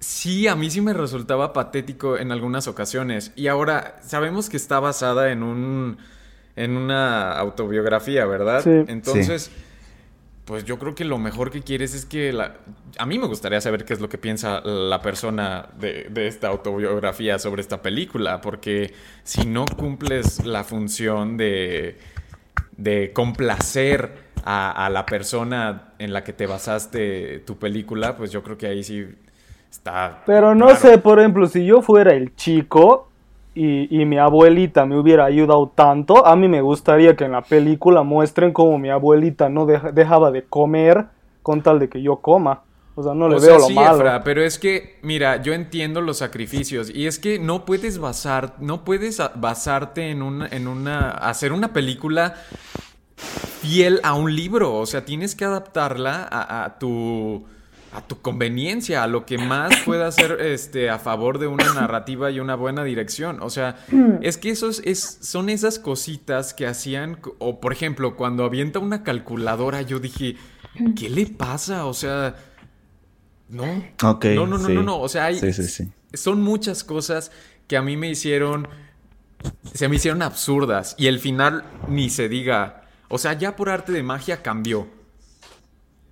sí, 0.00 0.48
a 0.48 0.56
mí 0.56 0.70
sí 0.70 0.80
me 0.80 0.92
resultaba 0.92 1.52
patético 1.52 2.18
en 2.18 2.32
algunas 2.32 2.68
ocasiones. 2.68 3.32
Y 3.36 3.48
ahora, 3.48 3.98
sabemos 4.02 4.48
que 4.48 4.56
está 4.56 4.80
basada 4.80 5.30
en 5.32 5.42
un 5.42 5.98
en 6.56 6.76
una 6.76 7.32
autobiografía, 7.32 8.24
¿verdad? 8.24 8.62
Sí. 8.64 8.70
Entonces, 8.88 9.50
pues 10.46 10.64
yo 10.64 10.78
creo 10.78 10.94
que 10.94 11.04
lo 11.04 11.18
mejor 11.18 11.50
que 11.50 11.60
quieres 11.62 11.94
es 11.94 12.06
que 12.06 12.32
la... 12.32 12.56
A 12.98 13.04
mí 13.04 13.18
me 13.18 13.26
gustaría 13.26 13.60
saber 13.60 13.84
qué 13.84 13.92
es 13.92 14.00
lo 14.00 14.08
que 14.08 14.16
piensa 14.16 14.62
la 14.62 15.02
persona 15.02 15.68
de, 15.78 16.06
de 16.10 16.26
esta 16.26 16.48
autobiografía 16.48 17.38
sobre 17.38 17.60
esta 17.60 17.82
película, 17.82 18.40
porque 18.40 18.94
si 19.22 19.46
no 19.46 19.66
cumples 19.66 20.46
la 20.46 20.64
función 20.64 21.36
de, 21.36 21.98
de 22.78 23.12
complacer 23.12 24.26
a, 24.42 24.86
a 24.86 24.88
la 24.88 25.04
persona 25.04 25.92
en 25.98 26.14
la 26.14 26.24
que 26.24 26.32
te 26.32 26.46
basaste 26.46 27.40
tu 27.40 27.58
película, 27.58 28.16
pues 28.16 28.30
yo 28.32 28.42
creo 28.42 28.56
que 28.56 28.66
ahí 28.66 28.82
sí 28.82 29.06
está... 29.70 30.22
Pero 30.24 30.54
no 30.54 30.72
raro. 30.72 30.76
sé, 30.76 30.98
por 30.98 31.18
ejemplo, 31.20 31.46
si 31.46 31.64
yo 31.66 31.82
fuera 31.82 32.12
el 32.12 32.34
chico 32.36 33.08
y, 33.54 33.88
y 34.00 34.04
mi 34.04 34.18
abuelita 34.18 34.84
me 34.86 34.98
hubiera 34.98 35.24
ayudado 35.24 35.72
tanto, 35.74 36.26
a 36.26 36.36
mí 36.36 36.48
me 36.48 36.60
gustaría 36.60 37.16
que 37.16 37.24
en 37.24 37.32
la 37.32 37.42
película 37.42 38.02
muestren 38.02 38.52
cómo 38.52 38.78
mi 38.78 38.90
abuelita 38.90 39.48
no 39.48 39.66
deja- 39.66 39.92
dejaba 39.92 40.30
de 40.30 40.44
comer 40.44 41.06
con 41.42 41.62
tal 41.62 41.78
de 41.78 41.88
que 41.88 42.02
yo 42.02 42.16
coma. 42.16 42.62
O 42.98 43.02
sea, 43.02 43.14
no 43.14 43.28
le 43.28 43.36
O 43.36 43.40
veo 43.40 43.58
sea, 43.58 43.58
lo 43.58 43.66
sí, 43.66 43.74
malo. 43.74 43.96
Efra, 43.96 44.24
pero 44.24 44.42
es 44.42 44.58
que, 44.58 44.98
mira, 45.02 45.42
yo 45.42 45.52
entiendo 45.52 46.00
los 46.00 46.18
sacrificios 46.18 46.90
y 46.90 47.06
es 47.06 47.18
que 47.18 47.38
no 47.38 47.64
puedes 47.66 47.98
basar, 47.98 48.54
no 48.58 48.84
puedes 48.84 49.22
basarte 49.34 50.10
en 50.10 50.22
una, 50.22 50.48
en 50.48 50.66
una, 50.66 51.10
hacer 51.10 51.52
una 51.52 51.72
película 51.74 52.34
fiel 53.62 54.00
a 54.02 54.14
un 54.14 54.34
libro, 54.34 54.74
o 54.76 54.86
sea, 54.86 55.04
tienes 55.04 55.34
que 55.34 55.44
adaptarla 55.44 56.26
a, 56.30 56.64
a 56.64 56.78
tu, 56.78 57.44
a 57.96 58.02
tu 58.06 58.20
conveniencia, 58.20 59.02
a 59.02 59.06
lo 59.06 59.24
que 59.24 59.38
más 59.38 59.74
pueda 59.86 60.12
ser, 60.12 60.32
este, 60.40 60.90
a 60.90 60.98
favor 60.98 61.38
de 61.38 61.46
una 61.46 61.72
narrativa 61.72 62.30
y 62.30 62.40
una 62.40 62.54
buena 62.54 62.84
dirección, 62.84 63.38
o 63.40 63.48
sea, 63.48 63.76
es 64.20 64.36
que 64.36 64.50
esos 64.50 64.82
es, 64.84 65.18
son 65.22 65.48
esas 65.48 65.78
cositas 65.78 66.52
que 66.52 66.66
hacían, 66.66 67.18
o 67.38 67.58
por 67.58 67.72
ejemplo, 67.72 68.14
cuando 68.14 68.44
avienta 68.44 68.80
una 68.80 69.02
calculadora, 69.02 69.80
yo 69.80 69.98
dije, 69.98 70.36
¿qué 70.94 71.08
le 71.08 71.24
pasa? 71.26 71.86
O 71.86 71.94
sea, 71.94 72.36
no. 73.48 73.64
Ok, 74.02 74.24
No, 74.34 74.46
no, 74.46 74.58
no, 74.58 74.66
sí. 74.66 74.74
no, 74.74 74.82
no. 74.82 74.98
O 75.00 75.08
sea, 75.08 75.26
hay, 75.26 75.38
Sí, 75.38 75.52
sí, 75.52 75.62
sí. 75.64 75.88
son 76.12 76.42
muchas 76.42 76.84
cosas 76.84 77.30
que 77.66 77.76
a 77.76 77.82
mí 77.82 77.96
me 77.96 78.10
hicieron. 78.10 78.68
Se 79.72 79.88
me 79.88 79.96
hicieron 79.96 80.20
absurdas. 80.22 80.94
Y 80.98 81.06
el 81.06 81.18
final 81.20 81.64
ni 81.88 82.10
se 82.10 82.28
diga. 82.28 82.82
O 83.08 83.18
sea, 83.18 83.34
ya 83.34 83.54
por 83.56 83.68
arte 83.70 83.92
de 83.92 84.02
magia 84.02 84.42
cambió. 84.42 84.88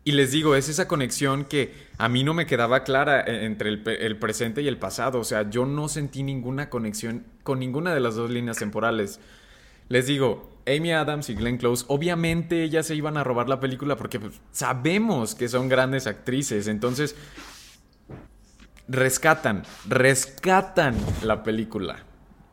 Y 0.06 0.12
les 0.12 0.32
digo, 0.32 0.54
es 0.54 0.68
esa 0.68 0.86
conexión 0.86 1.44
que 1.46 1.72
a 1.96 2.10
mí 2.10 2.24
no 2.24 2.34
me 2.34 2.44
quedaba 2.46 2.84
clara 2.84 3.22
eh, 3.22 3.46
entre 3.46 3.70
el, 3.70 3.82
el 3.88 4.18
presente 4.18 4.60
y 4.60 4.68
el 4.68 4.76
pasado. 4.76 5.18
O 5.18 5.24
sea, 5.24 5.48
yo 5.48 5.64
no 5.64 5.88
sentí 5.88 6.22
ninguna 6.22 6.68
conexión 6.68 7.24
con 7.42 7.58
ninguna 7.58 7.94
de 7.94 8.00
las 8.00 8.14
dos 8.14 8.30
líneas 8.30 8.58
temporales. 8.58 9.18
Les 9.88 10.06
digo, 10.06 10.50
Amy 10.66 10.92
Adams 10.92 11.30
y 11.30 11.34
Glenn 11.34 11.56
Close, 11.58 11.84
obviamente 11.88 12.62
ellas 12.64 12.86
se 12.86 12.94
iban 12.94 13.16
a 13.16 13.24
robar 13.24 13.48
la 13.48 13.60
película 13.60 13.96
porque 13.96 14.20
pues, 14.20 14.40
sabemos 14.52 15.34
que 15.34 15.48
son 15.48 15.68
grandes 15.70 16.06
actrices. 16.06 16.68
Entonces, 16.68 17.16
rescatan, 18.88 19.62
rescatan 19.88 20.94
la 21.22 21.42
película. 21.42 22.04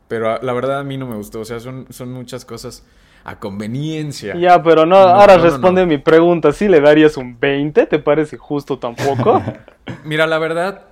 Pero 0.08 0.32
a- 0.32 0.40
la 0.42 0.54
verdad 0.54 0.80
a 0.80 0.84
mí 0.84 0.98
no 0.98 1.08
me 1.08 1.16
gustó. 1.16 1.42
O 1.42 1.46
sea, 1.46 1.60
son, 1.60 1.88
son 1.90 2.12
muchas 2.12 2.46
cosas 2.46 2.84
a 3.24 3.40
conveniencia. 3.40 4.36
Ya, 4.36 4.62
pero 4.64 4.86
no, 4.86 5.00
No, 5.00 5.08
ahora 5.08 5.38
no, 5.38 5.44
responde 5.44 5.82
no. 5.82 5.88
mi 5.88 5.98
pregunta. 5.98 6.52
¿Sí 6.52 6.68
le 6.68 6.82
darías 6.82 7.18
un 7.18 7.40
20? 7.40 7.86
¿Te 7.86 8.00
parece 8.00 8.38
justo 8.38 8.80
tampoco? 8.80 9.42
Mira, 10.06 10.28
la 10.28 10.38
verdad, 10.40 10.86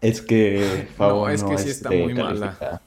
Es 0.00 0.22
que 0.22 0.88
Fabo 0.96 1.26
No, 1.26 1.28
es 1.28 1.42
que 1.42 1.58
sí 1.58 1.68
es 1.70 1.76
está 1.76 1.90
muy 1.90 2.14
mala. 2.14 2.80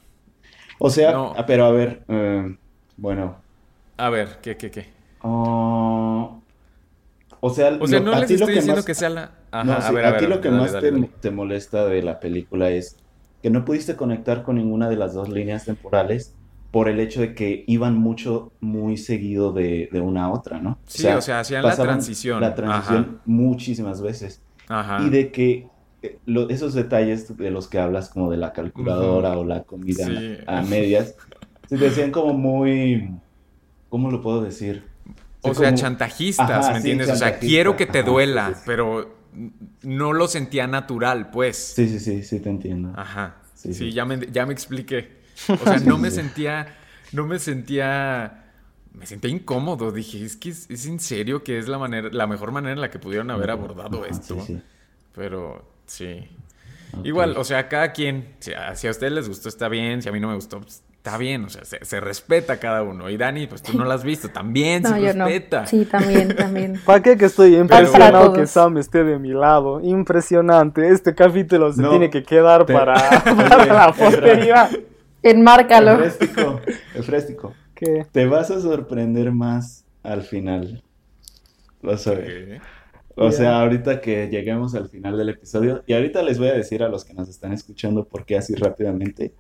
O 0.80 0.90
sea, 0.90 1.12
No. 1.12 1.34
ah, 1.38 1.46
pero 1.46 1.66
a 1.66 1.72
ver, 1.72 2.04
eh, 2.08 2.58
bueno. 2.98 3.36
a 3.98 4.10
ver, 4.10 4.40
¿qué, 4.42 4.58
qué, 4.58 4.72
qué? 4.72 4.88
oh, 5.22 6.42
o 7.40 7.50
sea, 7.50 7.78
O 7.80 7.88
sea, 7.88 8.00
lo- 8.00 8.06
no 8.06 8.14
a 8.14 8.20
les 8.20 8.28
ti 8.28 8.34
lo 8.38 8.46
estoy 8.46 8.56
diciendo 8.56 8.78
más- 8.78 8.86
que 8.86 8.96
sea 8.96 9.10
la... 9.10 9.32
Ajá, 9.52 9.64
No, 9.64 9.74
a 9.74 9.92
ver, 9.92 10.06
a, 10.06 10.08
a 10.08 10.12
ver. 10.12 10.20
ti 10.22 10.28
lo 10.28 10.42
que 10.42 10.50
dale, 10.50 10.62
más 10.62 10.72
dale, 10.74 10.88
te, 10.90 10.92
dale. 10.96 11.10
te 11.22 11.32
molesta 11.32 11.86
de 11.86 12.02
la 12.02 12.20
película 12.20 12.70
es 12.72 12.98
que 13.42 13.50
no 13.50 13.64
pudiste 13.66 13.96
conectar 13.96 14.44
con 14.44 14.56
ninguna 14.56 14.90
de 14.90 14.96
las 14.98 15.14
dos 15.14 15.30
líneas 15.30 15.66
temporales 15.66 16.36
por 16.74 16.90
el 16.90 17.00
hecho 17.00 17.22
de 17.22 17.36
que 17.36 17.64
iban 17.68 17.96
mucho, 17.96 18.52
muy 18.60 18.98
seguido 18.98 19.54
de, 19.54 19.90
de 19.92 20.02
una 20.02 20.24
a 20.26 20.32
otra, 20.32 20.60
¿no? 20.60 20.80
Sí, 20.88 21.06
o 21.06 21.22
sea, 21.22 21.42
hacían 21.42 21.62
la 21.62 21.76
transición. 21.76 22.42
La 22.42 22.56
transición 22.56 22.98
Ajá. 22.98 23.22
muchísimas 23.26 24.02
veces. 24.02 24.42
Ajá. 24.68 25.04
Y 25.06 25.12
de 25.12 25.32
que 25.32 25.68
eh, 26.02 26.18
lo- 26.26 26.50
esos 26.50 26.74
detalles 26.74 27.38
de 27.38 27.52
los 27.52 27.68
que 27.68 27.78
hablas, 27.78 28.10
como 28.10 28.32
de 28.32 28.38
la 28.38 28.54
calculadora 28.54 29.38
o 29.38 29.46
la 29.46 29.62
comida 29.66 30.08
Sí. 30.08 30.38
a 30.48 30.64
medias, 30.64 31.14
se 31.70 31.78
te 31.78 31.84
decían 31.86 32.10
como 32.10 32.34
muy, 32.34 33.08
¿cómo 33.90 34.10
lo 34.10 34.20
puedo 34.24 34.42
decir? 34.42 34.84
O 35.44 35.54
sea, 35.54 35.68
como- 35.70 35.78
chantajistas, 35.78 36.50
Ajá, 36.50 36.74
¿me 36.74 36.82
sí, 36.82 36.90
entiendes? 36.90 37.12
O 37.12 37.16
sea, 37.16 37.38
quiero 37.38 37.76
que 37.78 37.86
te 37.86 38.00
ajá, 38.00 38.10
duela, 38.10 38.52
sí, 38.56 38.62
pero 38.66 39.16
no 39.84 40.12
lo 40.12 40.28
sentía 40.28 40.66
natural, 40.66 41.30
pues. 41.30 41.56
Sí, 41.76 41.88
sí, 41.88 42.00
sí, 42.00 42.24
sí, 42.24 42.40
te 42.40 42.50
entiendo. 42.50 42.94
Ajá. 42.96 43.36
Sí. 43.54 43.92
Ya, 43.92 44.06
me, 44.06 44.20
ya 44.32 44.48
me 44.48 44.54
expliqué. 44.54 45.22
O 45.50 45.58
sea, 45.66 45.78
no 45.80 45.98
me 45.98 46.12
sentía, 46.12 46.68
no 47.12 47.26
me 47.26 47.40
sentía, 47.40 48.44
me 48.94 49.06
sentía 49.06 49.30
incómodo. 49.32 49.92
Dije, 49.92 50.24
es 50.24 50.36
que 50.38 50.50
es, 50.50 50.70
es 50.70 50.86
en 50.86 51.00
serio 51.00 51.44
que 51.44 51.58
es 51.58 51.68
la 51.68 51.78
manera, 51.78 52.10
la 52.12 52.28
mejor 52.28 52.52
manera 52.52 52.74
en 52.74 52.82
la 52.82 52.90
que 52.90 53.00
pudieron 53.00 53.30
haber 53.32 53.50
abordado 53.52 54.02
Ajá, 54.04 54.12
esto. 54.12 54.40
sí, 54.42 54.54
sí. 54.56 54.62
Pero 55.16 55.64
sí. 55.86 56.28
Igual, 57.04 57.36
o 57.38 57.44
sea, 57.44 57.68
cada 57.70 57.92
quien, 57.92 58.36
si 58.40 58.54
a, 58.54 58.76
si 58.76 58.88
a 58.88 58.92
ustedes 58.92 59.14
les 59.14 59.28
gustó, 59.28 59.50
está 59.50 59.68
bien. 59.68 60.02
Si 60.02 60.10
a 60.10 60.12
mí 60.12 60.20
no 60.20 60.28
me 60.28 60.36
gustó, 60.36 60.60
pues, 60.62 60.84
está 60.98 61.18
bien. 61.18 61.44
O 61.44 61.50
sea, 61.50 61.66
se, 61.66 61.84
se 61.84 62.00
respeta 62.00 62.60
cada 62.60 62.84
uno. 62.84 63.10
Y 63.10 63.18
Dani, 63.18 63.48
pues 63.48 63.64
tú 63.64 63.76
no 63.78 63.84
la 63.84 63.96
has 63.96 64.04
visto, 64.04 64.30
también 64.30 64.84
No, 64.84 64.90
se 64.90 65.02
yo 65.02 65.14
no. 65.16 65.26
respeta. 65.26 65.66
Sí, 65.66 65.86
también, 65.86 66.36
también. 66.36 66.80
¿Para 66.86 67.02
qué 67.02 67.18
que 67.18 67.26
estoy 67.26 67.56
impresionado 67.56 68.32
que 68.34 68.46
Sam 68.46 68.78
esté 68.78 69.04
de 69.04 69.18
mi 69.18 69.30
lado? 69.34 69.82
Impresionante. 69.82 70.88
Este 70.90 71.16
capítulo 71.16 71.74
se 71.74 71.82
No, 71.82 71.90
tiene 71.90 72.10
que 72.12 72.22
quedar 72.24 72.66
te- 72.68 72.74
para, 72.74 72.94
para 73.24 73.66
la 73.66 73.92
posteridad. 73.94 74.70
Enmárcalo. 75.24 75.94
Efréstico, 76.04 76.62
Efréstico, 76.94 77.54
¿Qué? 77.74 78.06
te 78.12 78.26
vas 78.26 78.52
a 78.52 78.62
sorprender 78.62 79.32
más 79.32 79.86
al 80.04 80.22
final. 80.24 80.84
Ver. 81.82 81.98
Ok. 82.56 82.64
O 83.16 83.32
sea, 83.32 83.62
ahorita 83.62 84.02
que 84.02 84.28
lleguemos 84.28 84.74
al 84.76 84.90
final 84.90 85.18
del 85.18 85.30
episodio, 85.30 85.84
y 85.86 85.94
ahorita 85.94 86.24
les 86.24 86.40
voy 86.40 86.48
a 86.48 86.54
decir 86.54 86.82
a 86.84 86.90
los 86.90 87.06
que 87.06 87.14
nos 87.14 87.30
están 87.30 87.54
escuchando 87.54 88.06
por 88.06 88.26
qué 88.26 88.38
así 88.38 88.56
rápidamente. 88.56 89.34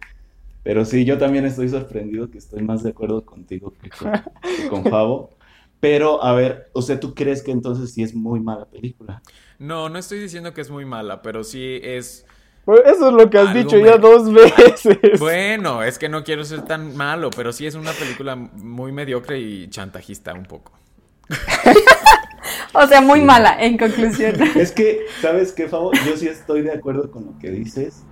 Pero 0.64 0.86
sí, 0.86 1.04
yo 1.06 1.18
también 1.18 1.46
estoy 1.46 1.70
sorprendido 1.70 2.30
que 2.30 2.38
estoy 2.38 2.64
más 2.64 2.84
de 2.84 2.92
acuerdo 2.92 3.26
contigo 3.26 3.74
que 3.82 3.90
con, 3.90 4.12
que 4.12 4.68
con 4.70 4.84
Fabo. 4.92 5.32
Pero, 5.80 6.24
a 6.24 6.34
ver, 6.34 6.70
o 6.72 6.82
sea, 6.82 6.98
¿tú 7.00 7.14
crees 7.14 7.44
que 7.44 7.52
entonces 7.52 7.94
sí 7.94 8.04
es 8.04 8.16
muy 8.16 8.40
mala 8.40 8.66
película? 8.66 9.22
No, 9.60 9.90
no 9.90 10.00
estoy 10.00 10.20
diciendo 10.20 10.54
que 10.54 10.62
es 10.62 10.70
muy 10.70 10.86
mala, 10.86 11.22
pero 11.22 11.44
sí 11.44 11.80
es... 11.84 12.26
Eso 12.66 13.08
es 13.10 13.14
lo 13.14 13.30
que 13.30 13.38
has 13.40 13.48
Algo 13.50 13.60
dicho 13.60 13.76
me- 13.78 13.86
ya 13.86 13.98
dos 13.98 14.32
veces. 14.32 15.20
Bueno, 15.20 15.84
es 15.84 16.00
que 16.00 16.08
no 16.10 16.24
quiero 16.24 16.46
ser 16.46 16.62
tan 16.64 16.96
malo, 16.96 17.30
pero 17.36 17.52
sí 17.52 17.66
es 17.66 17.76
una 17.76 17.92
película 17.92 18.36
muy 18.36 18.92
mediocre 18.92 19.40
y 19.40 19.70
chantajista 19.70 20.34
un 20.34 20.44
poco. 20.46 20.72
O 22.76 22.88
sea, 22.88 23.02
muy 23.02 23.22
mala, 23.22 23.56
en 23.64 23.78
conclusión. 23.78 24.36
Es 24.56 24.72
que, 24.72 25.06
¿sabes 25.22 25.54
qué, 25.54 25.68
Fabo? 25.68 25.92
Yo 26.08 26.18
sí 26.18 26.28
estoy 26.28 26.64
de 26.64 26.72
acuerdo 26.72 27.12
con 27.12 27.26
lo 27.26 27.40
que 27.40 27.52
dices, 27.52 28.04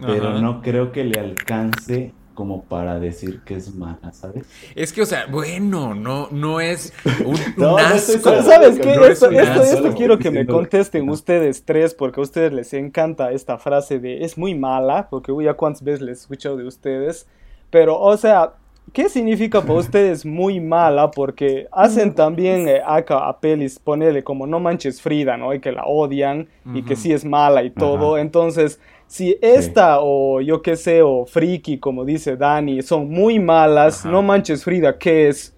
pero 0.00 0.28
Ajá. 0.28 0.40
no 0.40 0.60
creo 0.60 0.92
que 0.92 1.04
le 1.04 1.18
alcance 1.18 2.12
como 2.40 2.64
para 2.64 2.98
decir 2.98 3.42
que 3.44 3.54
es 3.56 3.74
mala, 3.74 4.12
¿sabes? 4.12 4.46
Es 4.74 4.92
que, 4.94 5.02
o 5.02 5.06
sea, 5.06 5.26
bueno, 5.26 5.94
no, 5.94 6.28
no 6.30 6.60
es 6.60 6.94
un, 7.18 7.54
No, 7.56 7.74
un 7.76 7.76
no 7.76 7.76
asco. 7.76 8.40
Seguro. 8.40 8.42
¿sabes 8.42 8.78
que 8.80 8.80
qué? 8.80 8.94
no 8.94 9.04
es 9.06 9.22
Esto, 9.22 9.28
un 9.28 9.34
esto, 9.38 9.62
esto 9.62 9.92
quiero 9.94 10.18
que 10.18 10.30
me 10.30 10.46
contesten 10.46 11.08
ustedes 11.10 11.64
tres 11.64 11.94
porque 11.94 12.20
a 12.20 12.22
ustedes 12.22 12.52
les 12.52 12.72
encanta 12.72 13.32
esta 13.32 13.58
frase 13.58 13.98
de 14.00 14.24
es 14.24 14.38
muy 14.38 14.54
mala, 14.54 15.08
porque 15.10 15.32
uy, 15.32 15.44
ya 15.44 15.54
cuántas 15.54 15.82
veces 15.82 16.00
les 16.02 16.18
he 16.18 16.22
escuchado 16.22 16.56
de 16.56 16.66
ustedes. 16.66 17.28
Pero, 17.70 17.98
o 18.00 18.16
sea, 18.16 18.54
¿qué 18.92 19.08
significa 19.08 19.66
para 19.66 19.78
ustedes 19.80 20.24
muy 20.26 20.60
mala? 20.60 21.12
Porque 21.12 21.68
hacen 21.72 22.14
también 22.14 22.68
eh, 22.68 22.80
acá 22.86 23.28
a 23.28 23.40
pelis, 23.40 23.78
ponele 23.78 24.24
como 24.24 24.46
No 24.46 24.60
Manches 24.60 25.02
Frida, 25.02 25.36
¿no? 25.36 25.54
Y 25.54 25.60
que 25.60 25.72
la 25.72 25.84
odian 25.84 26.48
y 26.72 26.84
que 26.84 26.94
Ujú. 26.94 27.02
sí 27.02 27.12
es 27.12 27.24
mala 27.24 27.62
y 27.64 27.70
todo. 27.70 28.16
Ajá. 28.16 28.22
Entonces, 28.22 28.80
si 29.10 29.36
esta 29.42 29.98
o 30.00 30.40
yo 30.40 30.62
qué 30.62 30.76
sé, 30.76 31.02
o 31.02 31.26
Friki, 31.26 31.78
como 31.80 32.04
dice 32.04 32.36
Dani, 32.36 32.80
son 32.82 33.08
muy 33.10 33.38
malas, 33.40 34.06
Ajá. 34.06 34.10
No 34.10 34.22
Manches 34.22 34.62
Frida, 34.64 34.98
¿qué 34.98 35.28
es? 35.28 35.56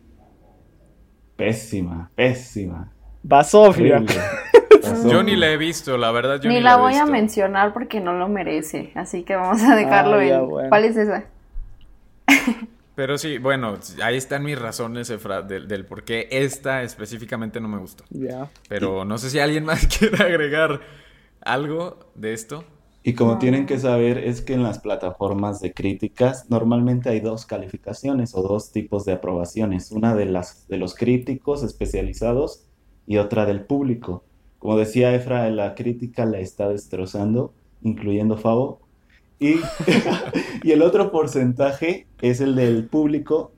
Pésima, 1.36 2.10
pésima. 2.14 2.92
Basofia. 3.22 4.02
Yo 5.08 5.22
ni 5.22 5.36
la 5.36 5.50
he 5.52 5.56
visto, 5.56 5.96
la 5.96 6.10
verdad, 6.10 6.40
yo 6.40 6.48
Ni 6.48 6.56
ni 6.56 6.60
la 6.60 6.76
voy 6.76 6.94
a 6.94 7.06
mencionar 7.06 7.72
porque 7.72 8.00
no 8.00 8.14
lo 8.14 8.28
merece. 8.28 8.90
Así 8.96 9.22
que 9.22 9.36
vamos 9.36 9.62
a 9.62 9.76
dejarlo 9.76 10.16
Ah, 10.18 10.24
ya, 10.24 10.36
en. 10.38 10.48
bueno. 10.48 10.68
¿Cuál 10.68 10.84
es 10.86 10.96
esa? 10.96 11.24
Pero 12.94 13.16
sí, 13.16 13.38
bueno, 13.38 13.78
ahí 14.02 14.16
están 14.16 14.42
mis 14.44 14.58
razones 14.58 15.08
Efra, 15.08 15.40
del, 15.42 15.66
del 15.66 15.86
por 15.86 16.04
qué 16.04 16.28
esta 16.30 16.82
específicamente 16.82 17.60
no 17.60 17.68
me 17.68 17.78
gustó. 17.78 18.04
Ya. 18.10 18.50
Pero 18.68 19.04
no 19.04 19.16
sé 19.18 19.30
si 19.30 19.38
alguien 19.38 19.64
más 19.64 19.86
quiere 19.98 20.22
agregar 20.22 20.80
algo 21.40 21.98
de 22.14 22.32
esto. 22.34 22.64
Y 23.04 23.14
como 23.14 23.38
tienen 23.38 23.66
que 23.66 23.78
saber, 23.78 24.18
es 24.18 24.42
que 24.42 24.54
en 24.54 24.62
las 24.62 24.78
plataformas 24.78 25.60
de 25.60 25.72
críticas 25.72 26.48
normalmente 26.50 27.08
hay 27.08 27.18
dos 27.18 27.46
calificaciones 27.46 28.34
o 28.34 28.42
dos 28.42 28.70
tipos 28.70 29.04
de 29.04 29.12
aprobaciones, 29.12 29.90
una 29.90 30.14
de 30.14 30.26
las 30.26 30.68
de 30.68 30.76
los 30.76 30.94
críticos 30.94 31.64
especializados 31.64 32.64
y 33.06 33.16
otra 33.16 33.44
del 33.44 33.64
público. 33.64 34.22
Como 34.60 34.76
decía 34.78 35.14
Efra, 35.14 35.50
la 35.50 35.74
crítica 35.74 36.24
la 36.26 36.38
está 36.38 36.68
destrozando, 36.68 37.52
incluyendo 37.82 38.36
Favo. 38.36 38.80
Y, 39.40 39.56
y 40.62 40.70
el 40.70 40.82
otro 40.82 41.10
porcentaje 41.10 42.06
es 42.20 42.40
el 42.40 42.54
del 42.54 42.86
público 42.86 43.52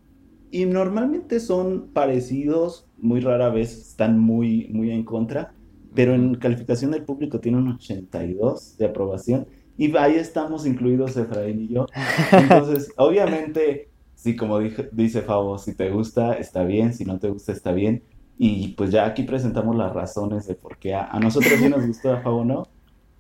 y 0.51 0.65
normalmente 0.65 1.41
son 1.41 1.89
parecidos, 1.93 2.87
muy 2.97 3.21
rara 3.21 3.51
vez 3.51 3.77
están 3.77 4.19
muy, 4.19 4.69
muy 4.71 4.91
en 4.93 5.05
contra, 5.05 5.53
pero 5.95 6.15
en 6.15 6.35
calificación 6.37 6.91
del 6.93 7.05
público 7.05 7.41
tiene 7.41 7.59
un 7.59 7.69
82 7.69 8.77
de 8.79 8.87
aprobación 8.87 9.49
y 9.77 9.97
ahí 9.97 10.17
estamos 10.17 10.67
incluidos 10.67 11.17
Efraín 11.17 11.61
y 11.63 11.69
yo. 11.75 11.93
Entonces, 12.35 12.93
obviamente, 12.97 13.93
sí, 14.15 14.37
como 14.37 14.61
dije- 14.61 14.89
dice 14.93 15.23
Fabo, 15.23 15.59
si 15.59 15.75
te 15.77 15.91
gusta, 15.91 16.35
está 16.35 16.65
bien, 16.65 16.95
si 16.95 17.05
no 17.05 17.19
te 17.19 17.31
gusta, 17.31 17.53
está 17.53 17.73
bien. 17.73 18.05
Y 18.37 18.75
pues 18.77 18.91
ya 18.91 19.07
aquí 19.07 19.23
presentamos 19.25 19.77
las 19.77 19.93
razones 19.93 20.47
de 20.47 20.57
por 20.57 20.79
qué 20.79 20.95
a, 20.95 21.07
a 21.07 21.21
nosotros 21.21 21.61
sí 21.61 21.69
nos 21.69 21.87
gustó, 21.87 22.13
a 22.13 22.21
Fabo 22.23 22.45
no, 22.45 22.65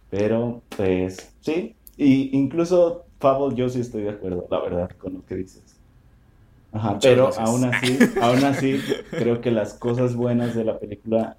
pero 0.09 0.67
pues 0.77 1.37
sí, 1.41 1.79
y 1.97 2.37
incluso 2.37 3.09
Fabo 3.21 3.53
yo 3.55 3.69
sí 3.69 3.81
estoy 3.81 4.03
de 4.05 4.11
acuerdo, 4.11 4.47
la 4.51 4.61
verdad, 4.63 4.91
con 4.99 5.15
lo 5.15 5.25
que 5.25 5.37
dices. 5.37 5.83
Ajá, 6.73 7.01
Muchas 7.01 7.01
pero 7.01 7.35
gracias. 7.37 7.39
aún 7.39 7.65
así, 7.65 8.13
aún 8.19 8.45
así, 8.45 8.85
creo 9.17 9.41
que 9.41 9.51
las 9.53 9.75
cosas 9.75 10.17
buenas 10.17 10.55
de 10.55 10.65
la 10.65 10.79
película 10.81 11.39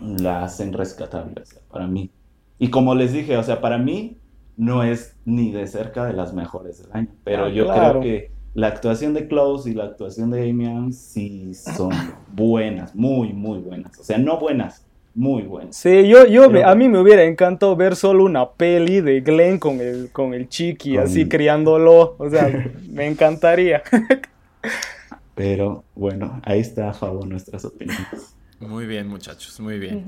la 0.00 0.44
hacen 0.44 0.72
rescatable, 0.72 1.42
o 1.42 1.46
sea, 1.46 1.60
para 1.70 1.86
mí. 1.86 2.10
Y 2.58 2.68
como 2.70 2.94
les 2.94 3.12
dije, 3.12 3.36
o 3.36 3.42
sea, 3.42 3.60
para 3.60 3.78
mí 3.78 4.16
no 4.56 4.82
es 4.82 5.16
ni 5.24 5.50
de 5.52 5.66
cerca 5.66 6.04
de 6.04 6.12
las 6.12 6.32
mejores 6.34 6.82
del 6.82 6.92
año, 6.92 7.08
pero 7.24 7.44
Ah, 7.46 7.48
yo 7.50 7.64
claro. 7.64 8.00
creo 8.00 8.02
que 8.02 8.30
la 8.54 8.66
actuación 8.66 9.14
de 9.14 9.28
Close 9.28 9.70
y 9.70 9.74
la 9.74 9.84
actuación 9.84 10.30
de 10.30 10.50
Adams 10.50 10.96
sí 10.98 11.54
son 11.54 11.90
buenas, 12.32 12.94
muy, 12.94 13.32
muy 13.32 13.60
buenas. 13.60 13.98
O 13.98 14.02
sea, 14.04 14.18
no 14.18 14.38
buenas, 14.38 14.84
muy 15.14 15.42
buenas. 15.44 15.76
Sí, 15.76 16.08
yo, 16.08 16.26
yo 16.26 16.50
Pero- 16.50 16.68
a 16.68 16.74
mí 16.74 16.88
me 16.88 16.98
hubiera 16.98 17.22
encantado 17.24 17.74
ver 17.76 17.96
solo 17.96 18.24
una 18.24 18.50
peli 18.50 19.00
de 19.00 19.20
Glenn 19.20 19.58
con 19.58 19.80
el, 19.80 20.10
con 20.12 20.34
el 20.34 20.48
chiqui, 20.48 20.94
Con- 20.96 21.04
así 21.04 21.28
criándolo. 21.28 22.16
O 22.18 22.28
sea, 22.28 22.72
me 22.90 23.06
encantaría. 23.06 23.82
Pero 25.34 25.84
bueno, 25.94 26.40
ahí 26.44 26.60
está 26.60 26.90
a 26.90 26.92
favor 26.92 27.26
nuestras 27.26 27.64
opiniones. 27.64 28.36
Muy 28.60 28.86
bien, 28.86 29.08
muchachos, 29.08 29.58
muy 29.60 29.78
bien. 29.78 30.04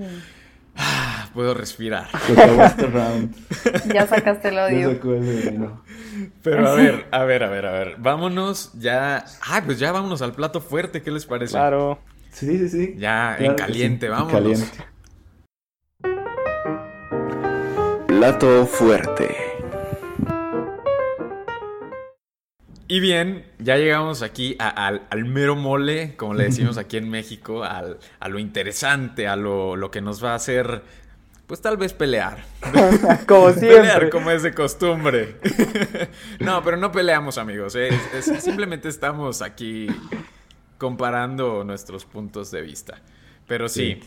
Ah, 0.76 1.28
puedo 1.34 1.52
respirar. 1.54 2.08
Este 2.28 2.86
round. 2.86 3.34
Ya 3.94 4.06
sacaste 4.06 4.48
el 4.48 4.58
odio. 4.58 4.90
el. 4.90 5.82
Pero 6.42 6.68
a 6.68 6.74
ver, 6.74 7.06
a 7.10 7.24
ver, 7.24 7.44
a 7.44 7.48
ver, 7.50 7.66
a 7.66 7.72
ver. 7.72 7.96
Vámonos 7.98 8.72
ya. 8.78 9.24
Ah, 9.48 9.62
pues 9.64 9.78
ya 9.78 9.92
vámonos 9.92 10.22
al 10.22 10.32
plato 10.32 10.60
fuerte, 10.60 11.02
¿qué 11.02 11.10
les 11.10 11.26
parece? 11.26 11.52
Claro. 11.52 11.98
Sí, 12.30 12.58
sí, 12.58 12.68
sí. 12.68 12.94
Ya, 12.96 13.36
Claro 13.38 13.44
en 13.46 13.54
caliente, 13.54 14.06
sí, 14.06 14.12
en 14.12 14.18
vámonos. 14.18 14.32
caliente. 14.32 14.78
Plato 18.06 18.66
fuerte. 18.66 19.34
Y 22.92 23.00
bien, 23.00 23.46
ya 23.59 23.78
llegamos 23.78 24.20
aquí 24.20 24.55
a- 24.59 24.68
al, 24.68 25.07
al 25.09 25.24
mero 25.24 25.57
mole, 25.57 26.14
como 26.16 26.35
le 26.35 26.44
decimos 26.44 26.76
aquí 26.76 26.98
en 26.98 27.09
México, 27.09 27.64
al- 27.64 27.98
a 28.20 28.28
lo 28.28 28.38
interesante, 28.38 29.26
a 29.26 29.35
lo, 29.35 29.76
lo 29.76 29.90
que 29.90 30.02
nos 30.02 30.22
va 30.22 30.33
a 30.33 30.35
hacer, 30.35 30.83
pues 31.46 31.62
tal 31.62 31.78
vez 31.78 31.94
pelear. 31.94 32.44
Como 33.26 33.46
Pelear 33.55 33.87
siempre. 33.87 34.11
como 34.11 34.31
es 34.31 34.42
de 34.42 34.52
costumbre. 34.52 35.37
no, 36.40 36.62
pero 36.62 36.76
no 36.76 36.92
peleamos, 36.92 37.38
amigos. 37.38 37.74
¿eh? 37.76 37.88
Es- 38.12 38.28
es- 38.28 38.42
simplemente 38.44 38.90
estamos 38.90 39.40
aquí 39.40 39.87
comparando 40.76 41.64
nuestros 41.64 42.05
puntos 42.05 42.50
de 42.50 42.61
vista. 42.61 43.00
Pero 43.46 43.70
sí. 43.70 44.00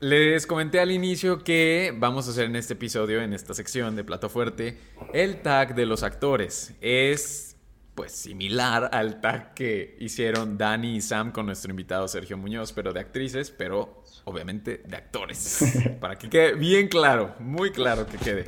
Les 0.00 0.48
comenté 0.48 0.80
al 0.80 0.90
inicio 0.90 1.44
que 1.44 1.94
vamos 1.96 2.26
a 2.26 2.30
hacer 2.32 2.46
en 2.46 2.56
este 2.56 2.72
episodio, 2.72 3.22
en 3.22 3.34
esta 3.34 3.54
sección 3.54 3.94
de 3.94 4.02
Plato 4.02 4.28
Fuerte, 4.28 4.78
el 5.12 5.42
tag 5.42 5.76
de 5.76 5.86
los 5.86 6.02
actores. 6.02 6.72
Es 6.80 7.49
pues 7.94 8.12
similar 8.12 8.90
al 8.92 9.20
tag 9.20 9.54
que 9.54 9.96
hicieron 10.00 10.56
Dani 10.56 10.96
y 10.96 11.00
Sam 11.00 11.32
con 11.32 11.46
nuestro 11.46 11.70
invitado 11.70 12.08
Sergio 12.08 12.36
Muñoz, 12.36 12.72
pero 12.72 12.92
de 12.92 13.00
actrices, 13.00 13.50
pero 13.50 14.02
obviamente 14.24 14.82
de 14.86 14.96
actores. 14.96 15.64
Para 16.00 16.16
que 16.16 16.28
quede 16.28 16.54
bien 16.54 16.88
claro, 16.88 17.34
muy 17.38 17.70
claro 17.72 18.06
que 18.06 18.18
quede. 18.18 18.46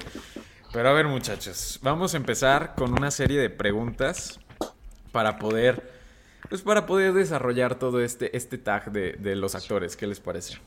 Pero 0.72 0.88
a 0.88 0.92
ver 0.92 1.06
muchachos, 1.06 1.78
vamos 1.82 2.14
a 2.14 2.16
empezar 2.16 2.74
con 2.74 2.92
una 2.92 3.10
serie 3.10 3.38
de 3.38 3.50
preguntas 3.50 4.40
para 5.12 5.38
poder, 5.38 5.92
pues 6.48 6.62
para 6.62 6.86
poder 6.86 7.12
desarrollar 7.12 7.74
todo 7.78 8.00
este, 8.00 8.34
este 8.34 8.56
tag 8.56 8.90
de, 8.90 9.12
de 9.12 9.36
los 9.36 9.54
actores. 9.54 9.96
¿Qué 9.96 10.06
les 10.06 10.18
parece? 10.18 10.58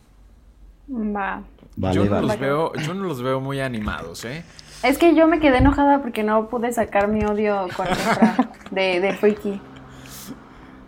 Va. 0.87 1.43
Vale, 1.77 1.95
yo, 1.95 2.05
no 2.05 2.11
vale. 2.11 2.27
los 2.27 2.39
veo, 2.39 2.73
yo 2.75 2.93
no 2.93 3.03
los 3.05 3.21
veo 3.21 3.41
muy 3.41 3.59
animados, 3.59 4.23
¿eh? 4.25 4.43
Es 4.85 4.97
que 4.97 5.15
yo 5.15 5.27
me 5.27 5.39
quedé 5.39 5.57
enojada 5.57 6.01
porque 6.01 6.23
no 6.23 6.47
pude 6.47 6.71
sacar 6.71 7.07
mi 7.07 7.23
odio 7.25 7.67
con 7.75 7.87
Efra 7.87 8.35
de, 8.71 8.99
de 9.01 9.13
Freaky. 9.13 9.59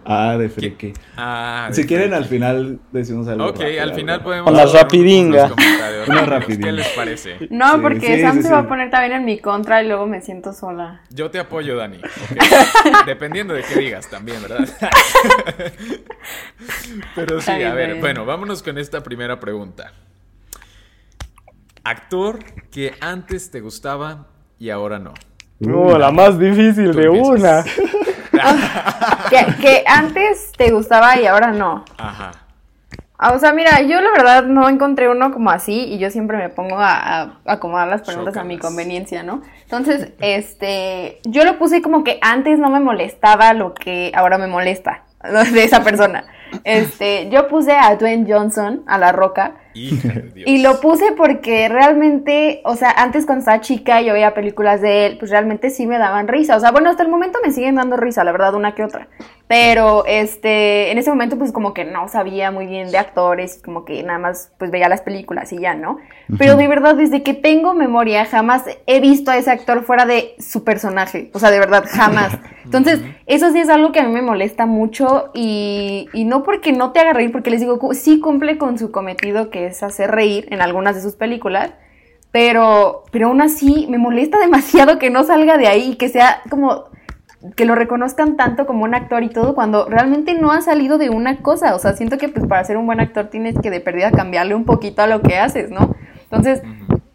Ah, 0.09 0.37
de 0.37 0.47
friki. 0.47 0.93
Ah, 1.17 1.67
Si 1.73 1.85
quieren, 1.85 2.13
al 2.13 2.23
final 2.23 2.79
decimos 2.93 3.27
algo. 3.27 3.47
Ok, 3.47 3.59
rápido, 3.59 3.83
al 3.83 3.89
final 3.93 4.05
¿verdad? 4.05 4.23
podemos... 4.23 4.51
Una 4.53 4.61
hacer 4.63 4.75
un- 4.75 4.81
rapidinga. 4.81 5.37
unos 5.45 5.51
comentarios 5.51 6.07
Una 6.07 6.21
rapidinga. 6.25 6.65
¿Qué 6.65 6.71
les 6.71 6.87
parece? 6.89 7.37
No, 7.49 7.73
Sí, 7.73 7.79
porque 7.81 8.15
sí, 8.15 8.21
Sam 8.21 8.37
sí, 8.37 8.43
se 8.43 8.51
va 8.53 8.59
a 8.59 8.67
poner 8.69 8.89
también 8.89 9.11
en 9.11 9.25
mi 9.25 9.39
contra 9.39 9.83
y 9.83 9.87
luego 9.89 10.07
me 10.07 10.21
siento 10.21 10.53
sola. 10.53 11.01
Yo 11.09 11.29
te 11.29 11.39
apoyo, 11.39 11.75
Dani. 11.75 11.99
Dependiendo 13.05 13.53
de 13.53 13.63
qué 13.63 13.75
digas 13.81 14.09
también, 14.09 14.41
¿verdad? 14.41 14.65
Pero 17.15 17.41
sí, 17.41 17.51
a 17.51 17.73
ver, 17.73 17.95
bueno, 17.99 18.23
vámonos 18.25 18.63
con 18.63 18.77
esta 18.77 19.03
primera 19.03 19.41
pregunta. 19.41 19.91
Actor 21.87 22.39
que 22.69 22.93
antes 22.99 23.49
te 23.49 23.61
gustaba 23.61 24.27
y 24.59 24.69
ahora 24.69 24.99
no. 24.99 25.13
Uh, 25.61 25.97
la 25.97 26.11
más 26.11 26.37
difícil 26.37 26.93
de 26.93 27.09
una. 27.09 27.63
Que, 29.29 29.45
que 29.59 29.83
antes 29.87 30.51
te 30.55 30.69
gustaba 30.69 31.19
y 31.19 31.25
ahora 31.25 31.51
no. 31.51 31.83
Ajá. 31.97 32.31
Ah, 33.17 33.33
O 33.33 33.39
sea, 33.39 33.51
mira, 33.51 33.81
yo 33.81 33.99
la 33.99 34.11
verdad 34.11 34.43
no 34.43 34.69
encontré 34.69 35.09
uno 35.09 35.33
como 35.33 35.49
así 35.49 35.85
y 35.85 35.97
yo 35.97 36.11
siempre 36.11 36.37
me 36.37 36.49
pongo 36.49 36.77
a, 36.77 37.21
a 37.21 37.37
acomodar 37.45 37.87
las 37.87 38.03
preguntas 38.03 38.37
a 38.37 38.43
mi 38.43 38.59
conveniencia, 38.59 39.23
¿no? 39.23 39.41
Entonces, 39.63 40.11
este, 40.19 41.19
yo 41.23 41.45
lo 41.45 41.57
puse 41.57 41.81
como 41.81 42.03
que 42.03 42.19
antes 42.21 42.59
no 42.59 42.69
me 42.69 42.79
molestaba 42.79 43.53
lo 43.53 43.73
que 43.73 44.11
ahora 44.13 44.37
me 44.37 44.47
molesta 44.47 45.03
de 45.53 45.63
esa 45.63 45.83
persona. 45.83 46.25
Este, 46.63 47.29
yo 47.29 47.47
puse 47.47 47.73
a 47.73 47.95
Dwayne 47.95 48.31
Johnson, 48.31 48.83
a 48.87 48.97
La 48.99 49.11
Roca, 49.11 49.55
Hija 49.77 50.09
de 50.09 50.21
Dios. 50.35 50.47
y 50.47 50.61
lo 50.61 50.79
puse 50.81 51.11
porque 51.13 51.69
realmente, 51.69 52.61
o 52.63 52.75
sea, 52.75 52.91
antes 52.91 53.25
cuando 53.25 53.39
estaba 53.39 53.61
chica 53.61 54.01
yo 54.01 54.13
veía 54.13 54.33
películas 54.33 54.81
de 54.81 55.05
él, 55.05 55.17
pues 55.17 55.31
realmente 55.31 55.69
sí 55.69 55.87
me 55.87 55.97
daban 55.97 56.27
risa. 56.27 56.55
O 56.55 56.59
sea, 56.59 56.71
bueno, 56.71 56.89
hasta 56.89 57.03
el 57.03 57.09
momento 57.09 57.39
me 57.43 57.51
siguen 57.51 57.75
dando 57.75 57.97
risa, 57.97 58.23
la 58.23 58.31
verdad, 58.31 58.55
una 58.55 58.75
que 58.75 58.83
otra. 58.83 59.07
Pero, 59.47 60.05
este, 60.05 60.91
en 60.91 60.97
ese 60.97 61.09
momento 61.09 61.37
pues 61.37 61.53
como 61.53 61.73
que 61.73 61.85
no 61.85 62.09
sabía 62.09 62.51
muy 62.51 62.65
bien 62.65 62.91
de 62.91 62.97
actores, 62.97 63.61
como 63.63 63.85
que 63.85 64.03
nada 64.03 64.19
más 64.19 64.51
pues 64.57 64.71
veía 64.71 64.89
las 64.89 65.01
películas 65.01 65.53
y 65.53 65.59
ya, 65.59 65.73
¿no? 65.73 65.99
Pero 66.37 66.57
de 66.57 66.67
verdad, 66.67 66.95
desde 66.95 67.23
que 67.23 67.33
tengo 67.33 67.73
memoria, 67.73 68.25
jamás 68.25 68.63
he 68.85 68.99
visto 68.99 69.31
a 69.31 69.37
ese 69.37 69.51
actor 69.51 69.83
fuera 69.83 70.05
de 70.05 70.35
su 70.39 70.65
personaje. 70.65 71.31
O 71.33 71.39
sea, 71.39 71.51
de 71.51 71.59
verdad, 71.59 71.85
jamás. 71.87 72.37
Entonces, 72.65 72.99
eso 73.27 73.49
sí 73.53 73.59
es 73.59 73.69
algo 73.69 73.93
que 73.93 74.01
a 74.01 74.03
mí 74.03 74.11
me 74.11 74.21
molesta 74.21 74.65
mucho 74.65 75.31
y, 75.33 76.09
y 76.11 76.25
no 76.25 76.43
porque 76.43 76.73
no 76.73 76.91
te 76.91 76.99
haga 76.99 77.13
reír, 77.13 77.31
porque 77.31 77.49
les 77.49 77.61
digo, 77.61 77.79
sí 77.93 78.19
cumple 78.19 78.57
con 78.57 78.77
su 78.77 78.91
cometido 78.91 79.49
que 79.49 79.66
es 79.67 79.83
hacer 79.83 80.11
reír 80.11 80.47
en 80.51 80.61
algunas 80.61 80.95
de 80.95 81.01
sus 81.01 81.15
películas, 81.15 81.71
pero, 82.31 83.03
pero 83.11 83.27
aún 83.27 83.41
así 83.41 83.87
me 83.89 83.97
molesta 83.97 84.39
demasiado 84.41 84.99
que 84.99 85.09
no 85.09 85.23
salga 85.23 85.57
de 85.57 85.67
ahí 85.67 85.95
que 85.95 86.09
sea 86.09 86.41
como 86.49 86.85
que 87.55 87.65
lo 87.65 87.75
reconozcan 87.75 88.35
tanto 88.35 88.65
como 88.65 88.83
un 88.83 88.95
actor 88.95 89.21
y 89.23 89.29
todo 89.29 89.53
cuando 89.53 89.85
realmente 89.87 90.33
no 90.33 90.51
ha 90.51 90.61
salido 90.61 90.97
de 90.97 91.09
una 91.11 91.37
cosa. 91.43 91.75
O 91.75 91.79
sea, 91.79 91.93
siento 91.93 92.17
que 92.17 92.29
pues 92.29 92.47
para 92.47 92.63
ser 92.63 92.77
un 92.77 92.87
buen 92.87 92.99
actor 92.99 93.27
tienes 93.27 93.55
que 93.61 93.69
de 93.69 93.79
perdida 93.79 94.09
cambiarle 94.11 94.55
un 94.55 94.65
poquito 94.65 95.03
a 95.03 95.07
lo 95.07 95.21
que 95.21 95.37
haces, 95.37 95.69
¿no? 95.69 95.95
Entonces, 96.23 96.63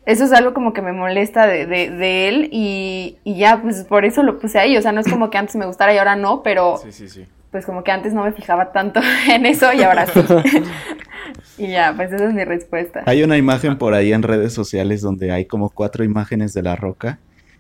eso 0.07 0.25
es 0.25 0.33
algo 0.33 0.55
como 0.55 0.73
que 0.73 0.81
me 0.81 0.93
molesta 0.93 1.47
de, 1.49 1.67
de- 1.67 1.91
de 1.91 2.29
él 2.29 2.49
y, 2.53 3.19
y 3.25 3.37
ya, 3.37 3.61
pues 3.63 3.85
por 3.85 4.05
eso 4.05 4.23
lo 4.23 4.39
puse 4.39 4.61
ahí. 4.61 4.77
O 4.77 4.83
sea, 4.83 4.93
no 4.93 5.01
es 5.01 5.09
como 5.09 5.29
que 5.29 5.39
antes 5.39 5.57
me 5.57 5.67
gustara 5.67 5.93
y 5.93 5.99
ahora 5.99 6.15
no, 6.17 6.43
pero 6.45 6.77
Sí, 6.79 6.93
sí, 6.93 7.09
sí. 7.09 7.27
pues 7.51 7.67
como 7.67 7.83
que 7.83 7.91
antes 7.91 8.15
no 8.15 8.23
me 8.23 8.33
fijaba 8.33 8.71
tanto 8.73 9.01
en 9.29 9.45
eso 9.45 9.73
y 9.73 9.83
ahora 9.83 10.07
sí. 10.07 10.21
y 11.59 11.69
ya, 11.69 11.93
pues 11.95 12.13
esa 12.13 12.27
es 12.27 12.35
mi 12.35 12.45
respuesta. 12.45 13.03
Hay 13.07 13.23
una 13.23 13.37
imagen 13.37 13.79
por 13.79 13.95
ahí 13.95 14.13
en 14.13 14.23
redes 14.23 14.53
sociales 14.53 15.01
donde 15.01 15.33
hay 15.33 15.45
como 15.45 15.71
cuatro 15.71 16.05
imágenes 16.05 16.55
de 16.55 16.63
la 16.63 16.77
roca 16.77 17.19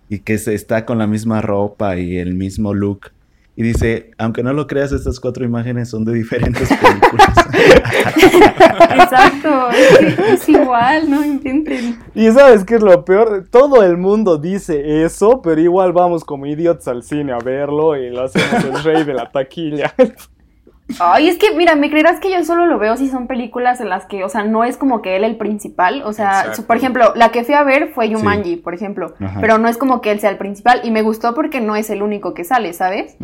y 0.09 0.21
que 0.21 0.39
se 0.39 0.55
está 0.55 0.85
con 0.85 0.99
la 0.99 1.07
misma 1.07 1.41
ropa 1.41 1.97
y 1.97 2.17
el 2.17 2.35
mismo 2.35 2.75
look. 2.75 3.13
Y 3.55 3.63
dice, 3.63 4.13
aunque 4.17 4.43
no 4.43 4.55
lo 4.55 4.67
creas, 4.67 4.93
estas 4.93 5.21
cuatro 5.21 5.45
imágenes 5.45 5.91
son 5.91 6.07
de 6.07 6.15
diferentes 6.15 6.69
películas. 6.81 7.29
Exacto, 8.95 9.69
es, 9.71 10.49
igual, 10.49 11.11
no 11.11 11.23
inventen. 11.23 11.99
Y 12.15 12.31
sabes 12.31 12.65
qué 12.65 12.77
es 12.77 12.83
lo 12.83 13.05
peor, 13.05 13.47
todo 13.51 13.83
el 13.83 13.99
mundo 13.99 14.39
dice 14.39 15.05
eso, 15.05 15.43
pero 15.43 15.61
igual 15.61 15.93
vamos 15.93 16.25
como 16.25 16.47
idiotas 16.47 16.89
al 16.89 17.03
cine 17.03 17.33
a 17.33 17.39
verlo 17.39 17.95
y 17.95 18.09
lo 18.09 18.23
hacemos 18.23 18.65
el 18.65 18.83
rey 18.83 19.05
de 19.05 19.13
la 19.13 19.31
taquilla. 19.31 19.95
Ay, 21.01 21.29
es 21.29 21.39
que, 21.39 21.55
mira, 21.55 21.75
me 21.75 21.91
creerás 21.91 22.21
que 22.21 22.31
yo 22.31 22.43
solo 22.45 22.67
lo 22.67 22.79
veo 22.79 22.97
si 22.97 23.09
son 23.09 23.27
películas 23.27 23.81
en 23.81 23.89
las 23.89 24.07
que, 24.07 24.25
o 24.25 24.29
sea, 24.29 24.43
no 24.45 24.65
es 24.65 24.77
como 24.77 25.03
que 25.03 25.17
él 25.17 25.25
el 25.25 25.37
principal. 25.37 26.03
O 26.05 26.13
sea, 26.13 26.55
su- 26.55 26.67
por 26.67 26.77
ejemplo, 26.77 27.13
la 27.17 27.31
que 27.31 27.45
fui 27.45 27.55
a 27.55 27.63
ver 27.65 27.93
fue 27.95 28.09
Yumanji, 28.09 28.57
por 28.57 28.75
ejemplo. 28.75 29.15
Ajá. 29.21 29.41
Pero 29.41 29.59
no 29.59 29.69
es 29.69 29.77
como 29.79 30.01
que 30.01 30.11
él 30.11 30.21
sea 30.21 30.31
el 30.31 30.37
principal. 30.39 30.81
Y 30.85 30.91
me 30.91 31.03
gustó 31.03 31.35
porque 31.35 31.61
no 31.61 31.77
es 31.77 31.91
el 31.91 32.03
único 32.03 32.35
que 32.35 32.45
sale, 32.45 32.73
¿sabes? 32.73 33.17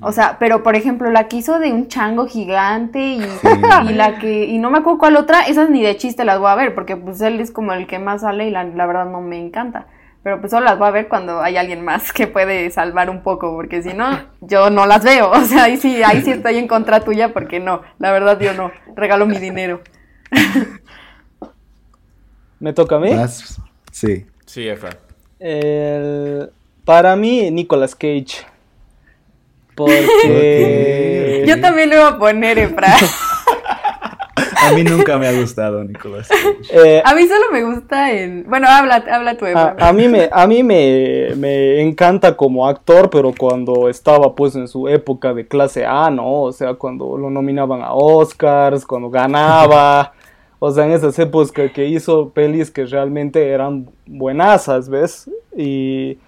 O 0.00 0.12
sea, 0.12 0.36
pero 0.38 0.62
por 0.62 0.76
ejemplo, 0.76 1.10
la 1.10 1.28
que 1.28 1.36
hizo 1.36 1.58
de 1.58 1.72
un 1.72 1.88
chango 1.88 2.26
gigante 2.26 2.98
y, 3.00 3.20
y 3.90 3.92
la 3.94 4.18
que, 4.18 4.46
y 4.46 4.58
no 4.58 4.70
me 4.70 4.78
acuerdo 4.78 4.98
cuál 4.98 5.16
otra, 5.16 5.42
esas 5.42 5.70
ni 5.70 5.82
de 5.82 5.96
chiste 5.96 6.24
las 6.24 6.38
voy 6.38 6.50
a 6.50 6.54
ver, 6.54 6.74
porque 6.74 6.96
pues 6.96 7.20
él 7.20 7.40
es 7.40 7.50
como 7.50 7.72
el 7.72 7.86
que 7.86 7.98
más 7.98 8.22
sale 8.22 8.46
y 8.48 8.50
la, 8.50 8.64
la 8.64 8.86
verdad 8.86 9.06
no 9.06 9.20
me 9.20 9.38
encanta. 9.38 9.86
Pero 10.22 10.38
pues 10.40 10.50
solo 10.50 10.66
las 10.66 10.78
voy 10.78 10.88
a 10.88 10.90
ver 10.90 11.08
cuando 11.08 11.40
hay 11.40 11.56
alguien 11.56 11.82
más 11.82 12.12
que 12.12 12.26
puede 12.26 12.70
salvar 12.70 13.08
un 13.08 13.22
poco, 13.22 13.54
porque 13.54 13.82
si 13.82 13.94
no, 13.94 14.18
yo 14.40 14.68
no 14.70 14.86
las 14.86 15.04
veo. 15.04 15.30
O 15.32 15.44
sea, 15.44 15.64
ahí 15.64 15.76
sí, 15.76 16.02
ahí 16.02 16.22
sí 16.22 16.32
estoy 16.32 16.58
en 16.58 16.68
contra 16.68 17.00
tuya, 17.00 17.32
porque 17.32 17.58
no, 17.60 17.82
la 17.98 18.12
verdad 18.12 18.38
yo 18.38 18.52
no, 18.52 18.70
regalo 18.94 19.26
mi 19.26 19.38
dinero. 19.38 19.80
¿Me 22.60 22.72
toca 22.74 22.96
a 22.96 23.00
mí? 23.00 23.10
Sí. 23.90 24.26
Sí, 24.44 24.68
Efra. 24.68 24.90
El- 25.38 26.50
para 26.84 27.16
mí, 27.16 27.50
Nicolas 27.50 27.94
Cage. 27.94 28.46
Porque... 29.74 31.44
Yo 31.46 31.60
también 31.60 31.88
le 31.88 31.96
voy 31.96 32.06
a 32.06 32.18
poner, 32.18 32.58
Efra. 32.58 32.94
A 34.62 34.72
mí 34.72 34.84
nunca 34.84 35.18
me 35.18 35.26
ha 35.26 35.32
gustado 35.32 35.82
Nicolás. 35.84 36.28
Cage. 36.28 36.70
Eh, 36.70 37.02
A 37.04 37.14
mí 37.14 37.26
solo 37.26 37.46
me 37.52 37.62
gusta 37.62 38.12
en... 38.12 38.44
Bueno, 38.48 38.66
habla, 38.68 39.04
habla 39.10 39.36
tu 39.36 39.46
a, 39.46 39.76
a 39.78 39.92
mí, 39.92 40.08
me, 40.08 40.28
a 40.30 40.46
mí 40.46 40.62
me, 40.62 41.28
me 41.36 41.80
encanta 41.80 42.36
como 42.36 42.66
actor, 42.68 43.10
pero 43.10 43.32
cuando 43.36 43.88
estaba 43.88 44.34
pues 44.34 44.54
en 44.56 44.68
su 44.68 44.88
época 44.88 45.32
de 45.34 45.46
clase 45.46 45.86
A, 45.86 46.10
¿no? 46.10 46.42
O 46.42 46.52
sea, 46.52 46.74
cuando 46.74 47.16
lo 47.16 47.30
nominaban 47.30 47.82
a 47.82 47.92
Oscars, 47.94 48.84
cuando 48.84 49.10
ganaba. 49.10 50.12
O 50.58 50.70
sea, 50.70 50.84
en 50.84 50.92
esas 50.92 51.18
épocas 51.18 51.50
que, 51.52 51.72
que 51.72 51.86
hizo 51.86 52.30
pelis 52.30 52.70
que 52.70 52.84
realmente 52.84 53.48
eran 53.48 53.88
buenazas, 54.06 54.90
¿ves? 54.90 55.30
Y, 55.56 56.18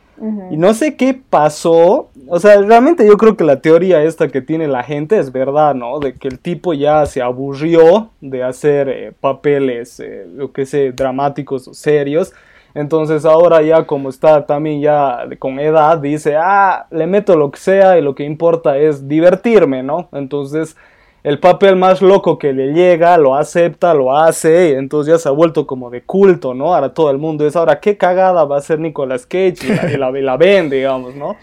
Y 0.51 0.57
no 0.57 0.73
sé 0.73 0.97
qué 0.97 1.15
pasó, 1.15 2.11
o 2.29 2.39
sea, 2.39 2.61
realmente 2.61 3.05
yo 3.07 3.17
creo 3.17 3.37
que 3.37 3.43
la 3.43 3.61
teoría 3.61 4.05
esta 4.05 4.29
que 4.29 4.41
tiene 4.41 4.69
la 4.69 4.85
gente 4.85 5.19
es 5.19 5.33
verdad, 5.33 5.75
¿no? 5.75 5.99
De 5.99 6.15
que 6.15 6.29
el 6.29 6.39
tipo 6.39 6.75
ya 6.75 7.07
se 7.07 7.23
aburrió 7.23 8.11
de 8.21 8.45
hacer 8.45 8.89
eh, 8.89 9.13
papeles, 9.19 9.99
eh, 9.99 10.27
lo 10.33 10.53
que 10.53 10.65
sé, 10.65 10.93
dramáticos 10.93 11.67
o 11.67 11.75
serios. 11.75 12.33
Entonces 12.75 13.25
ahora 13.25 13.63
ya 13.63 13.85
como 13.87 14.09
está 14.09 14.47
también 14.47 14.81
ya 14.81 15.27
con 15.39 15.59
edad, 15.59 15.99
dice, 15.99 16.37
ah, 16.37 16.87
le 16.91 17.07
meto 17.07 17.37
lo 17.37 17.51
que 17.51 17.59
sea 17.59 17.99
y 17.99 18.03
lo 18.03 18.15
que 18.15 18.25
importa 18.25 18.79
es 18.79 19.09
divertirme, 19.09 19.83
¿no? 19.83 20.09
Entonces 20.13 20.77
el 21.25 21.39
papel 21.39 21.77
más 21.77 22.03
loco 22.03 22.39
que 22.39 22.53
le 22.53 22.73
llega, 22.73 23.17
lo 23.17 23.37
acepta, 23.37 23.95
lo 23.95 24.17
hace, 24.17 24.71
y 24.71 24.73
entonces 24.75 25.15
ya 25.15 25.19
se 25.19 25.29
ha 25.29 25.33
vuelto 25.33 25.67
como 25.67 25.89
de 25.89 26.03
culto, 26.03 26.53
¿no? 26.53 26.75
Ahora 26.75 26.93
todo 26.93 27.11
el 27.11 27.19
mundo 27.19 27.47
es, 27.47 27.55
ahora 27.55 27.79
qué 27.79 27.97
cagada 27.97 28.45
va 28.45 28.57
a 28.57 28.61
ser 28.61 28.81
Nicolas 28.81 29.25
Cage 29.27 29.59
y 29.93 29.97
la, 29.97 30.19
y 30.19 30.23
la, 30.23 30.37
ven, 30.37 30.69
digamos, 30.69 31.15
¿no? 31.15 31.37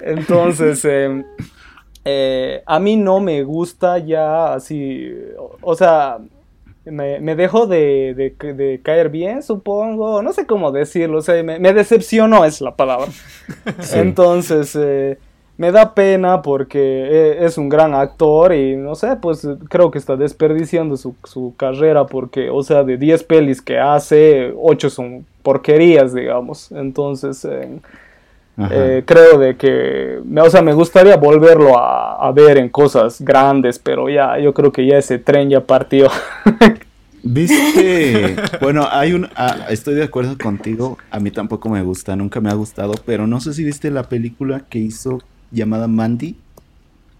Entonces, 0.00 0.82
em, 0.86 1.24
eh, 2.04 2.62
a 2.64 2.78
mí 2.78 2.96
no 2.96 3.20
me 3.20 3.42
gusta 3.42 3.98
ya 3.98 4.54
así, 4.54 5.12
o, 5.60 5.74
sea, 5.74 6.18
me, 6.86 7.20
me 7.20 7.36
dejó 7.36 7.66
de, 7.66 8.14
de, 8.14 8.80
caer 8.82 9.10
bien, 9.10 9.42
supongo, 9.42 10.22
no 10.22 10.32
sé 10.32 10.46
cómo 10.46 10.72
decirlo, 10.72 11.18
o 11.18 11.22
sea, 11.22 11.42
me, 11.42 11.58
me 11.58 11.74
decepcionó 11.74 12.46
es 12.46 12.62
la 12.62 12.74
palabra. 12.74 13.08
Entonces, 13.92 14.74
eh, 14.80 15.18
me 15.56 15.70
da 15.70 15.94
pena 15.94 16.42
porque 16.42 16.78
e, 16.80 17.44
es 17.44 17.58
un 17.58 17.68
gran 17.68 17.94
actor 17.94 18.52
y 18.52 18.76
no 18.76 18.94
sé, 18.94 19.16
pues 19.16 19.46
creo 19.68 19.90
que 19.90 19.98
está 19.98 20.16
desperdiciando 20.16 20.96
su, 20.96 21.14
su 21.24 21.54
carrera 21.56 22.06
porque, 22.06 22.50
o 22.50 22.62
sea, 22.62 22.82
de 22.82 22.96
10 22.96 23.24
pelis 23.24 23.62
que 23.62 23.78
hace, 23.78 24.52
8 24.56 24.90
son 24.90 25.26
porquerías, 25.42 26.12
digamos. 26.12 26.72
Entonces, 26.72 27.44
eh, 27.44 27.78
eh, 28.70 29.02
creo 29.04 29.38
de 29.38 29.56
que, 29.56 30.20
o 30.36 30.50
sea, 30.50 30.62
me 30.62 30.74
gustaría 30.74 31.16
volverlo 31.16 31.78
a, 31.78 32.16
a, 32.16 32.32
ver 32.32 32.58
en 32.58 32.68
cosas 32.68 33.20
grandes, 33.20 33.78
pero 33.78 34.08
ya, 34.08 34.38
yo 34.38 34.54
creo 34.54 34.72
que 34.72 34.86
ya 34.86 34.98
ese 34.98 35.18
tren 35.18 35.50
ya 35.50 35.60
partió. 35.60 36.08
Viste, 37.26 38.36
bueno, 38.60 38.86
hay 38.90 39.14
un, 39.14 39.28
ah, 39.34 39.66
estoy 39.70 39.94
de 39.94 40.04
acuerdo 40.04 40.36
contigo, 40.36 40.98
a 41.10 41.18
mí 41.20 41.30
tampoco 41.30 41.70
me 41.70 41.82
gusta, 41.82 42.14
nunca 42.14 42.38
me 42.42 42.50
ha 42.50 42.54
gustado, 42.54 42.92
pero 43.06 43.26
no 43.26 43.40
sé 43.40 43.54
si 43.54 43.64
viste 43.64 43.90
la 43.90 44.02
película 44.02 44.64
que 44.68 44.78
hizo 44.78 45.22
llamada 45.54 45.88
Mandy. 45.88 46.36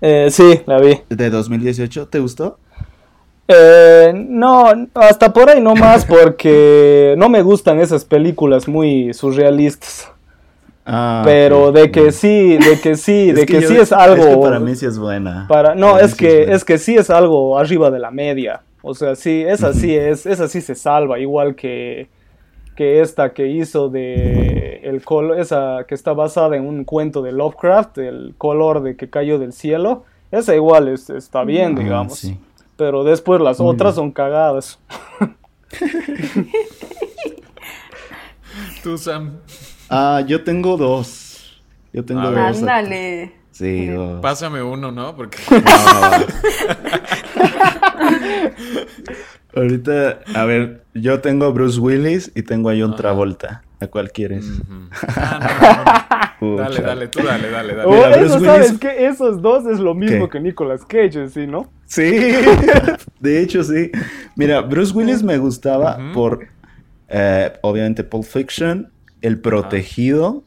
Eh, 0.00 0.28
sí, 0.30 0.60
la 0.66 0.78
vi. 0.78 1.00
De 1.08 1.30
2018, 1.30 2.08
¿te 2.08 2.18
gustó? 2.18 2.58
Eh, 3.48 4.12
no, 4.14 4.72
hasta 4.94 5.32
por 5.32 5.50
ahí 5.50 5.60
no 5.60 5.74
más 5.74 6.04
porque 6.06 7.14
no 7.16 7.28
me 7.28 7.42
gustan 7.42 7.80
esas 7.80 8.04
películas 8.04 8.68
muy 8.68 9.14
surrealistas. 9.14 10.10
Ah, 10.86 11.22
pero 11.24 11.72
de 11.72 11.90
que 11.90 12.12
sí, 12.12 12.58
de 12.58 12.78
que 12.80 12.96
sí, 12.96 13.32
de 13.32 13.46
que, 13.46 13.62
sí 13.62 13.76
es 13.76 13.92
algo. 13.92 14.42
para 14.42 14.60
mí 14.60 14.74
sí 14.74 14.84
es 14.84 14.98
buena. 14.98 15.46
Para, 15.48 15.74
no, 15.74 15.98
es 15.98 16.14
que 16.14 16.52
es, 16.52 16.64
que 16.64 16.76
sí 16.76 16.96
es 16.96 17.08
algo 17.08 17.58
arriba 17.58 17.90
de 17.90 17.98
la 17.98 18.10
media. 18.10 18.60
O 18.82 18.94
sea, 18.94 19.16
sí, 19.16 19.42
esa 19.46 19.72
sí 19.72 19.94
es, 19.96 20.26
esa 20.26 20.46
sí 20.46 20.60
se 20.60 20.74
salva, 20.74 21.18
igual 21.18 21.54
que 21.54 22.08
que 22.74 23.00
esta 23.00 23.32
que 23.32 23.48
hizo 23.48 23.88
de 23.88 24.80
el 24.82 25.02
esa 25.38 25.84
que 25.88 25.94
está 25.94 26.12
basada 26.12 26.56
en 26.56 26.66
un 26.66 26.84
cuento 26.84 27.22
de 27.22 27.32
Lovecraft, 27.32 27.98
el 27.98 28.34
color 28.36 28.82
de 28.82 28.96
que 28.96 29.08
cayó 29.08 29.38
del 29.38 29.52
cielo, 29.52 30.04
esa 30.30 30.54
igual 30.54 30.88
está 30.88 31.44
bien, 31.44 31.74
ah, 31.76 31.80
digamos. 31.80 32.32
Pero 32.76 33.04
después 33.04 33.40
las 33.40 33.60
otras 33.60 33.94
son 33.94 34.10
cagadas. 34.10 34.78
Tú, 38.82 38.98
Sam. 38.98 39.38
Ah, 39.88 40.22
yo 40.26 40.44
tengo 40.44 40.76
dos. 40.76 41.62
Yo 41.92 42.04
tengo 42.04 42.30
dos. 42.30 42.36
Ándale. 42.36 43.32
Sí, 43.50 43.88
Pásame 44.20 44.62
uno, 44.62 44.90
¿no? 44.90 45.14
Porque. 45.14 45.38
Ahorita, 49.56 50.20
a 50.34 50.44
ver, 50.44 50.82
yo 50.94 51.20
tengo 51.20 51.46
a 51.46 51.50
Bruce 51.50 51.78
Willis 51.78 52.32
y 52.34 52.42
tengo 52.42 52.70
a 52.70 52.74
John 52.78 52.96
Travolta. 52.96 53.62
¿A 53.80 53.86
cuál 53.86 54.10
quieres? 54.10 54.46
Ah, 56.46 56.68
dale, 56.68 56.80
dale, 56.82 57.08
tú 57.08 57.22
dale, 57.22 57.48
dale, 57.48 57.74
dale. 57.74 57.88
Oh, 57.88 58.06
eso, 58.06 58.38
¿sabes 58.40 58.76
que 58.78 59.06
Esos 59.06 59.40
dos 59.40 59.64
es 59.66 59.78
lo 59.78 59.94
mismo 59.94 60.28
que 60.28 60.40
Nicolas 60.40 60.84
Cage, 60.84 61.30
¿sí, 61.30 61.46
no? 61.46 61.70
Sí, 61.86 62.02
de 63.20 63.40
hecho 63.40 63.64
sí. 63.64 63.90
Mira, 64.36 64.60
Bruce 64.60 64.92
Willis 64.92 65.22
me 65.22 65.38
gustaba 65.38 65.98
por, 66.12 66.48
eh, 67.08 67.50
obviamente, 67.62 68.04
Pulp 68.04 68.24
Fiction, 68.24 68.90
El 69.22 69.40
Protegido 69.40 70.44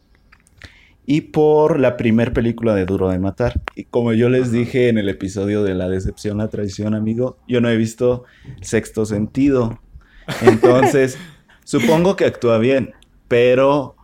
y 1.09 1.21
por 1.21 1.79
la 1.79 1.95
primera 1.95 2.33
película 2.33 2.75
de 2.75 2.85
Duro 2.85 3.09
de 3.09 3.17
Matar. 3.17 3.61
Y 3.75 3.85
como 3.85 4.11
yo 4.11 4.27
les 4.27 4.51
dije 4.51 4.89
en 4.89 4.97
el 4.97 5.07
episodio 5.07 5.63
de 5.63 5.73
La 5.73 5.87
Decepción, 5.87 6.37
la 6.37 6.49
Traición, 6.49 6.93
amigo, 6.93 7.37
yo 7.47 7.61
no 7.61 7.69
he 7.69 7.77
visto 7.77 8.25
Sexto 8.61 9.05
Sentido. 9.05 9.79
Entonces, 10.41 11.17
supongo 11.63 12.17
que 12.17 12.25
actúa 12.25 12.57
bien, 12.57 12.93
pero 13.29 13.95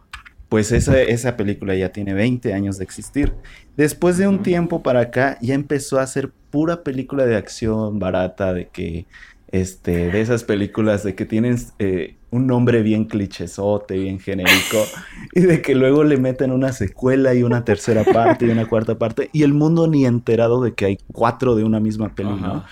pues 0.48 0.72
esa, 0.72 1.02
esa 1.02 1.36
película 1.36 1.76
ya 1.76 1.90
tiene 1.90 2.14
20 2.14 2.54
años 2.54 2.78
de 2.78 2.86
existir. 2.86 3.34
Después 3.76 4.18
de 4.18 4.30
un 4.30 4.42
tiempo 4.42 4.82
para 4.82 5.02
acá, 5.02 5.38
ya 5.42 5.56
empezó 5.56 6.00
a 6.00 6.08
ser 6.08 6.32
pura 6.52 6.84
película 6.84 7.26
de 7.26 7.36
acción 7.36 8.00
barata, 8.00 8.54
de 8.54 8.70
que 8.70 9.08
este, 9.54 10.10
de 10.10 10.20
esas 10.20 10.44
películas 10.44 11.04
de 11.04 11.14
que 11.14 11.26
tienen 11.26 11.58
eh, 11.78 12.18
un 12.32 12.48
nombre 12.48 12.82
bien 12.82 13.06
clichesote, 13.06 14.00
bien 14.00 14.20
genérico, 14.20 14.84
y 15.32 15.42
de 15.42 15.62
que 15.62 15.76
luego 15.76 16.04
le 16.04 16.18
meten 16.18 16.52
una 16.52 16.74
secuela 16.74 17.36
y 17.36 17.44
una 17.44 17.64
tercera 17.64 18.04
parte 18.04 18.48
y 18.48 18.50
una 18.50 18.68
cuarta 18.68 18.98
parte, 18.98 19.30
y 19.32 19.44
el 19.44 19.54
mundo 19.54 19.88
ni 19.88 20.08
enterado 20.08 20.60
de 20.64 20.74
que 20.74 20.86
hay 20.86 20.98
cuatro 21.12 21.56
de 21.56 21.64
una 21.64 21.80
misma 21.80 22.16
película. 22.16 22.66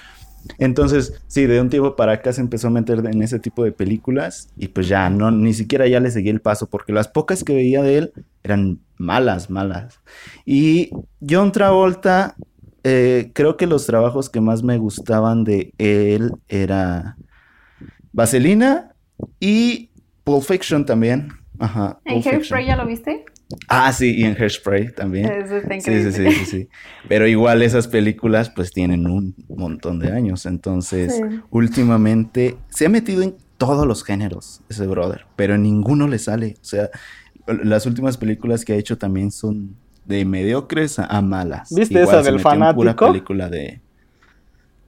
Entonces, 0.58 1.22
sí, 1.28 1.46
de 1.46 1.62
un 1.62 1.70
tiempo 1.70 1.96
para 1.96 2.14
acá 2.14 2.34
se 2.34 2.42
empezó 2.42 2.70
a 2.70 2.72
meter 2.72 3.06
en 3.06 3.22
ese 3.22 3.38
tipo 3.38 3.64
de 3.64 3.72
películas 3.72 4.50
y 4.58 4.70
pues 4.70 4.88
ya, 4.88 5.08
no, 5.12 5.30
ni 5.30 5.54
siquiera 5.54 5.86
ya 5.88 6.00
le 6.00 6.10
seguí 6.10 6.30
el 6.30 6.42
paso 6.42 6.68
porque 6.68 6.94
las 6.94 7.08
pocas 7.08 7.44
que 7.44 7.54
veía 7.54 7.84
de 7.84 8.00
él 8.00 8.14
eran 8.42 8.80
malas, 8.98 9.52
malas. 9.52 10.00
Y 10.44 10.90
John 11.28 11.52
Travolta, 11.52 12.36
eh, 12.84 13.32
creo 13.34 13.58
que 13.58 13.68
los 13.68 13.86
trabajos 13.86 14.30
que 14.30 14.42
más 14.42 14.64
me 14.64 14.78
gustaban 14.78 15.44
de 15.44 15.74
él 15.78 16.32
era 16.48 17.18
Vaselina 18.12 18.96
y 19.40 19.92
Pulp 20.24 20.44
Fiction 20.44 20.86
también. 20.86 21.30
Ajá. 21.60 22.00
¿En 22.06 22.24
Hairspray 22.24 22.66
ya 22.66 22.76
lo 22.76 22.86
viste? 22.86 23.26
Ah, 23.68 23.92
sí, 23.92 24.16
y 24.18 24.24
en 24.24 24.36
Hairspray 24.36 24.94
también. 24.94 25.26
Eso 25.26 25.58
está 25.58 25.76
increíble. 25.76 26.12
Sí, 26.12 26.24
sí, 26.24 26.32
sí, 26.32 26.46
sí, 26.46 26.70
Pero 27.08 27.28
igual 27.28 27.62
esas 27.62 27.88
películas 27.88 28.50
pues 28.50 28.72
tienen 28.72 29.08
un 29.08 29.36
montón 29.50 30.00
de 30.00 30.12
años. 30.12 30.46
Entonces, 30.46 31.22
últimamente 31.50 32.58
se 32.70 32.86
ha 32.86 32.90
metido 32.90 33.22
en 33.22 33.36
todos 33.58 33.86
los 33.86 34.04
géneros 34.04 34.62
ese 34.70 34.88
brother, 34.88 35.26
pero 35.36 35.56
en 35.56 35.64
ninguno 35.64 36.08
le 36.08 36.18
sale. 36.18 36.56
O 36.62 36.66
sea, 36.66 36.90
las 37.64 37.86
últimas 37.86 38.18
películas 38.18 38.66
que 38.66 38.74
ha 38.74 38.78
hecho 38.78 38.98
también 38.98 39.32
son 39.32 39.76
de 40.06 40.26
mediocres 40.26 41.00
a, 41.00 41.22
malas. 41.22 41.74
¿Viste 41.74 42.02
esa 42.02 42.22
del 42.22 42.40
fanático? 42.40 43.08
película 43.08 43.50
de... 43.50 43.82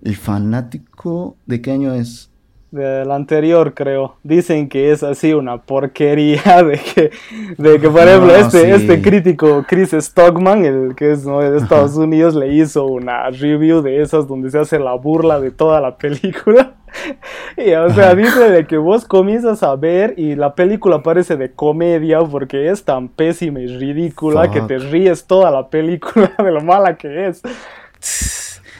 ¿El 0.04 0.15
fanático 0.17 1.38
de 1.45 1.62
qué 1.62 1.71
año 1.71 1.93
es? 1.93 2.30
Del 2.73 3.12
anterior, 3.12 3.75
creo. 3.75 4.15
Dicen 4.23 4.67
que 4.67 4.91
es 4.91 5.03
así 5.03 5.31
una 5.31 5.62
porquería 5.62 6.63
de 6.63 6.79
que, 6.79 7.12
de 7.55 7.79
que 7.79 7.88
por 7.88 8.01
ejemplo, 8.01 8.36
este, 8.36 8.71
este 8.73 8.99
crítico 8.99 9.63
Chris 9.67 9.91
Stockman, 9.91 10.65
el 10.65 10.95
que 10.95 11.12
es 11.12 11.23
de 11.23 11.57
Estados 11.57 11.95
Unidos, 11.97 12.33
le 12.33 12.51
hizo 12.51 12.88
una 12.88 13.29
review 13.29 13.83
de 13.83 14.01
esas 14.01 14.27
donde 14.27 14.49
se 14.49 14.57
hace 14.57 14.79
la 14.79 14.95
burla 14.95 15.39
de 15.39 15.51
toda 15.51 15.79
la 15.81 15.97
película. 15.97 16.73
Y 17.57 17.73
o 17.73 17.89
sea, 17.91 18.15
dice 18.15 18.49
de 18.49 18.65
que 18.65 18.77
vos 18.77 19.05
comienzas 19.05 19.62
a 19.63 19.75
ver 19.75 20.13
y 20.17 20.36
la 20.36 20.55
película 20.55 21.01
parece 21.01 21.38
de 21.38 21.51
comedia 21.51 22.19
porque 22.21 22.69
es 22.69 22.83
tan 22.83 23.07
pésima 23.07 23.59
y 23.59 23.67
ridícula 23.67 24.49
que 24.49 24.62
te 24.62 24.77
ríes 24.77 25.25
toda 25.25 25.49
la 25.51 25.69
película 25.69 26.31
de 26.38 26.51
lo 26.51 26.62
mala 26.62 26.95
que 26.97 27.27
es. 27.27 27.41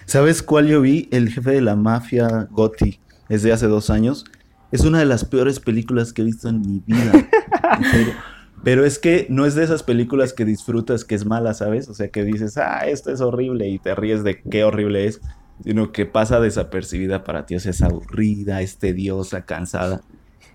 ¿Sabes 0.06 0.44
cuál 0.44 0.68
yo 0.68 0.82
vi? 0.82 1.08
El 1.12 1.30
jefe 1.30 1.52
de 1.52 1.62
la 1.62 1.76
mafia, 1.76 2.48
Gotti, 2.52 3.00
es 3.34 3.44
de 3.44 3.54
hace 3.54 3.68
dos 3.68 3.90
años. 3.90 4.26
Es 4.72 4.82
una 4.82 5.00
de 5.00 5.06
las 5.06 5.26
peores 5.26 5.60
películas 5.60 6.14
que 6.14 6.22
he 6.22 6.26
visto 6.26 6.50
en 6.50 6.62
mi 6.62 6.82
vida. 6.86 7.12
Pero 8.64 8.86
es 8.86 8.98
que 8.98 9.28
no 9.30 9.46
es 9.46 9.56
de 9.56 9.64
esas 9.64 9.84
películas 9.84 10.34
que 10.34 10.46
disfrutas 10.46 11.04
que 11.04 11.16
es 11.16 11.26
mala, 11.26 11.54
¿sabes? 11.54 11.90
O 11.90 11.94
sea, 11.94 12.08
que 12.08 12.24
dices, 12.24 12.58
ah, 12.58 12.88
esto 12.88 13.12
es 13.12 13.20
horrible 13.20 13.68
y 13.68 13.78
te 13.78 13.94
ríes 13.94 14.24
de 14.24 14.42
qué 14.42 14.64
horrible 14.64 15.06
es 15.06 15.22
sino 15.64 15.92
que 15.92 16.06
pasa 16.06 16.40
desapercibida 16.40 17.24
para 17.24 17.46
ti, 17.46 17.56
o 17.56 17.60
sea, 17.60 17.72
es 17.72 17.82
aburrida, 17.82 18.62
es 18.62 18.78
tediosa, 18.78 19.46
cansada. 19.46 20.02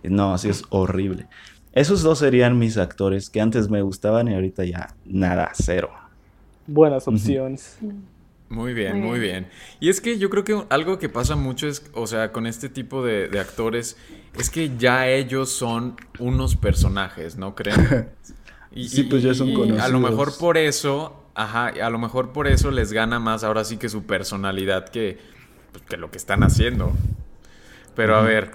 No, 0.03 0.35
así 0.35 0.49
es 0.49 0.64
horrible. 0.70 1.26
Esos 1.72 2.03
dos 2.03 2.18
serían 2.18 2.59
mis 2.59 2.76
actores 2.76 3.31
que 3.31 3.41
antes 3.41 3.68
me 3.68 3.83
gustaban 3.83 4.29
y 4.29 4.35
ahorita 4.35 4.64
ya 4.64 4.95
nada, 5.05 5.51
cero. 5.55 5.91
Buenas 6.66 7.07
opciones. 7.09 7.79
Muy 8.51 8.72
bien, 8.72 9.01
muy 9.01 9.18
bien, 9.18 9.49
Y 9.78 9.90
es 9.90 10.01
que 10.01 10.18
yo 10.18 10.30
creo 10.30 10.42
que 10.42 10.64
algo 10.70 10.99
que 10.99 11.11
pasa 11.11 11.36
mucho 11.36 11.68
es, 11.68 11.84
o 11.92 12.07
sea, 12.07 12.32
con 12.32 12.46
este 12.46 12.70
tipo 12.70 13.05
de, 13.05 13.28
actores, 13.38 13.99
es 14.38 14.49
que 14.49 14.76
ya 14.78 15.07
ellos 15.07 15.51
son 15.51 15.96
unos 16.18 16.57
personajes, 16.57 17.36
¿no 17.36 17.55
creen? 17.55 18.09
sí, 18.74 19.03
pues 19.03 19.22
ya 19.22 19.34
son 19.34 19.53
conocidos. 19.53 19.82
A 19.82 19.88
lo 19.88 20.01
mejor 20.01 20.36
por 20.38 20.57
eso 20.57 21.28
Ajá, 21.38 21.68
a 21.68 21.88
lo 21.88 22.01
mejor 22.01 22.32
por 22.32 22.49
eso 22.49 22.72
les 22.72 22.92
gana 22.92 23.20
más 23.20 23.44
ahora 23.44 23.62
sí 23.62 23.76
que 23.76 23.88
su 23.88 24.03
personalidad 24.07 24.88
que, 24.88 25.18
pues, 25.70 25.84
que 25.84 25.96
lo 25.96 26.11
que 26.11 26.18
están 26.18 26.42
haciendo. 26.42 26.90
Pero 27.94 28.16
a 28.16 28.22
ver, 28.22 28.51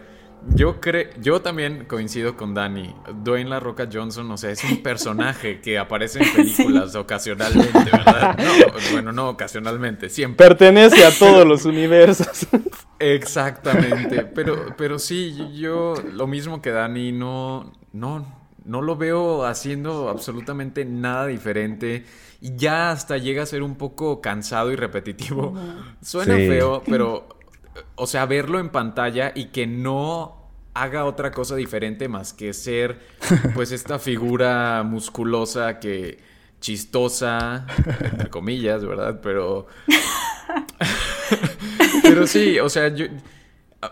yo 0.50 0.80
creo, 0.82 1.10
yo 1.22 1.42
también 1.42 1.86
coincido 1.86 2.36
con 2.36 2.54
Dani. 2.54 2.94
Dwayne 3.24 3.50
La 3.50 3.60
Roca 3.60 3.88
Johnson, 3.92 4.30
o 4.32 4.38
sea, 4.38 4.52
es 4.52 4.64
un 4.64 4.84
personaje 4.84 5.62
que 5.62 5.78
aparece 5.78 6.22
en 6.24 6.32
películas 6.36 6.96
ocasionalmente, 6.96 7.80
¿verdad? 7.92 8.38
No, 8.44 8.92
bueno, 8.92 9.12
no 9.12 9.30
ocasionalmente, 9.30 10.10
siempre. 10.10 10.46
Pertenece 10.48 11.06
a 11.06 11.12
todos 11.18 11.48
los 11.48 11.66
universos. 11.66 12.48
Exactamente, 13.00 14.24
pero, 14.24 14.76
pero 14.78 15.00
sí, 15.00 15.36
yo 15.56 15.94
lo 16.14 16.28
mismo 16.28 16.62
que 16.62 16.72
Dani, 16.72 17.12
no, 17.12 17.74
no, 17.92 18.26
no 18.66 18.82
lo 18.82 18.96
veo 18.96 19.46
haciendo 19.46 20.10
absolutamente 20.10 20.86
nada 20.86 21.28
diferente 21.28 22.06
y 22.42 22.56
ya 22.56 22.92
hasta 22.92 23.18
llega 23.18 23.44
a 23.44 23.46
ser 23.46 23.64
un 23.64 23.76
poco 23.76 24.20
cansado 24.22 24.72
y 24.72 24.76
repetitivo. 24.76 25.54
Suena 26.02 26.36
Sí. 26.36 26.48
feo, 26.48 26.84
pero, 26.86 27.28
o 28.04 28.08
sea, 28.08 28.26
verlo 28.26 28.60
en 28.60 28.70
pantalla 28.70 29.32
y 29.34 29.46
que 29.46 29.66
no 29.68 30.50
haga 30.74 31.06
otra 31.06 31.32
cosa 31.32 31.56
diferente 31.56 32.10
más 32.10 32.34
que 32.34 32.54
ser, 32.54 33.00
pues, 33.56 33.72
esta 33.72 34.00
figura 34.00 34.84
musculosa 34.84 35.80
que 35.80 36.20
chistosa, 36.60 37.66
entre 38.04 38.30
comillas, 38.30 38.86
¿verdad? 38.86 39.20
Pero... 39.22 39.68
Pero 42.04 42.28
sí, 42.28 42.60
o 42.60 42.70
sea, 42.70 42.90
yo 42.90 43.06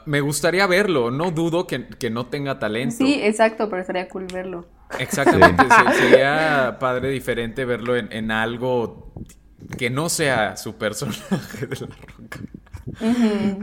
me 0.05 0.21
gustaría 0.21 0.65
verlo. 0.67 1.11
No 1.11 1.31
dudo 1.31 1.67
que, 1.67 1.87
que 1.87 2.09
no 2.09 2.27
tenga 2.27 2.59
talento. 2.59 2.95
Sí, 2.97 3.19
exacto, 3.21 3.69
pero 3.69 3.81
estaría 3.81 4.07
cool 4.09 4.27
verlo. 4.31 4.65
Exactamente. 4.99 5.63
se- 5.63 5.99
sería 6.01 6.77
padre 6.79 7.09
diferente 7.09 7.65
verlo 7.65 7.95
en, 7.95 8.11
en 8.11 8.31
algo 8.31 9.13
que 9.77 9.89
no 9.89 10.09
sea 10.09 10.57
su 10.57 10.75
personaje 10.75 11.67
de 11.67 11.75
la 11.79 11.87
roca. 12.17 12.39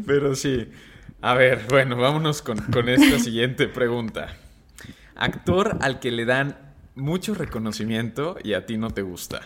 Pero 0.06 0.34
sí. 0.34 0.68
A 1.20 1.34
ver, 1.34 1.66
bueno, 1.68 1.96
vámonos 1.96 2.42
con, 2.42 2.58
con 2.58 2.88
esta 2.88 3.18
siguiente 3.18 3.68
pregunta. 3.68 4.36
Actor 5.16 5.78
al 5.80 5.98
que 5.98 6.12
le 6.12 6.24
dan 6.24 6.56
mucho 6.94 7.34
reconocimiento 7.34 8.36
y 8.42 8.54
a 8.54 8.66
ti 8.66 8.76
no 8.76 8.90
te 8.90 9.02
gusta. 9.02 9.40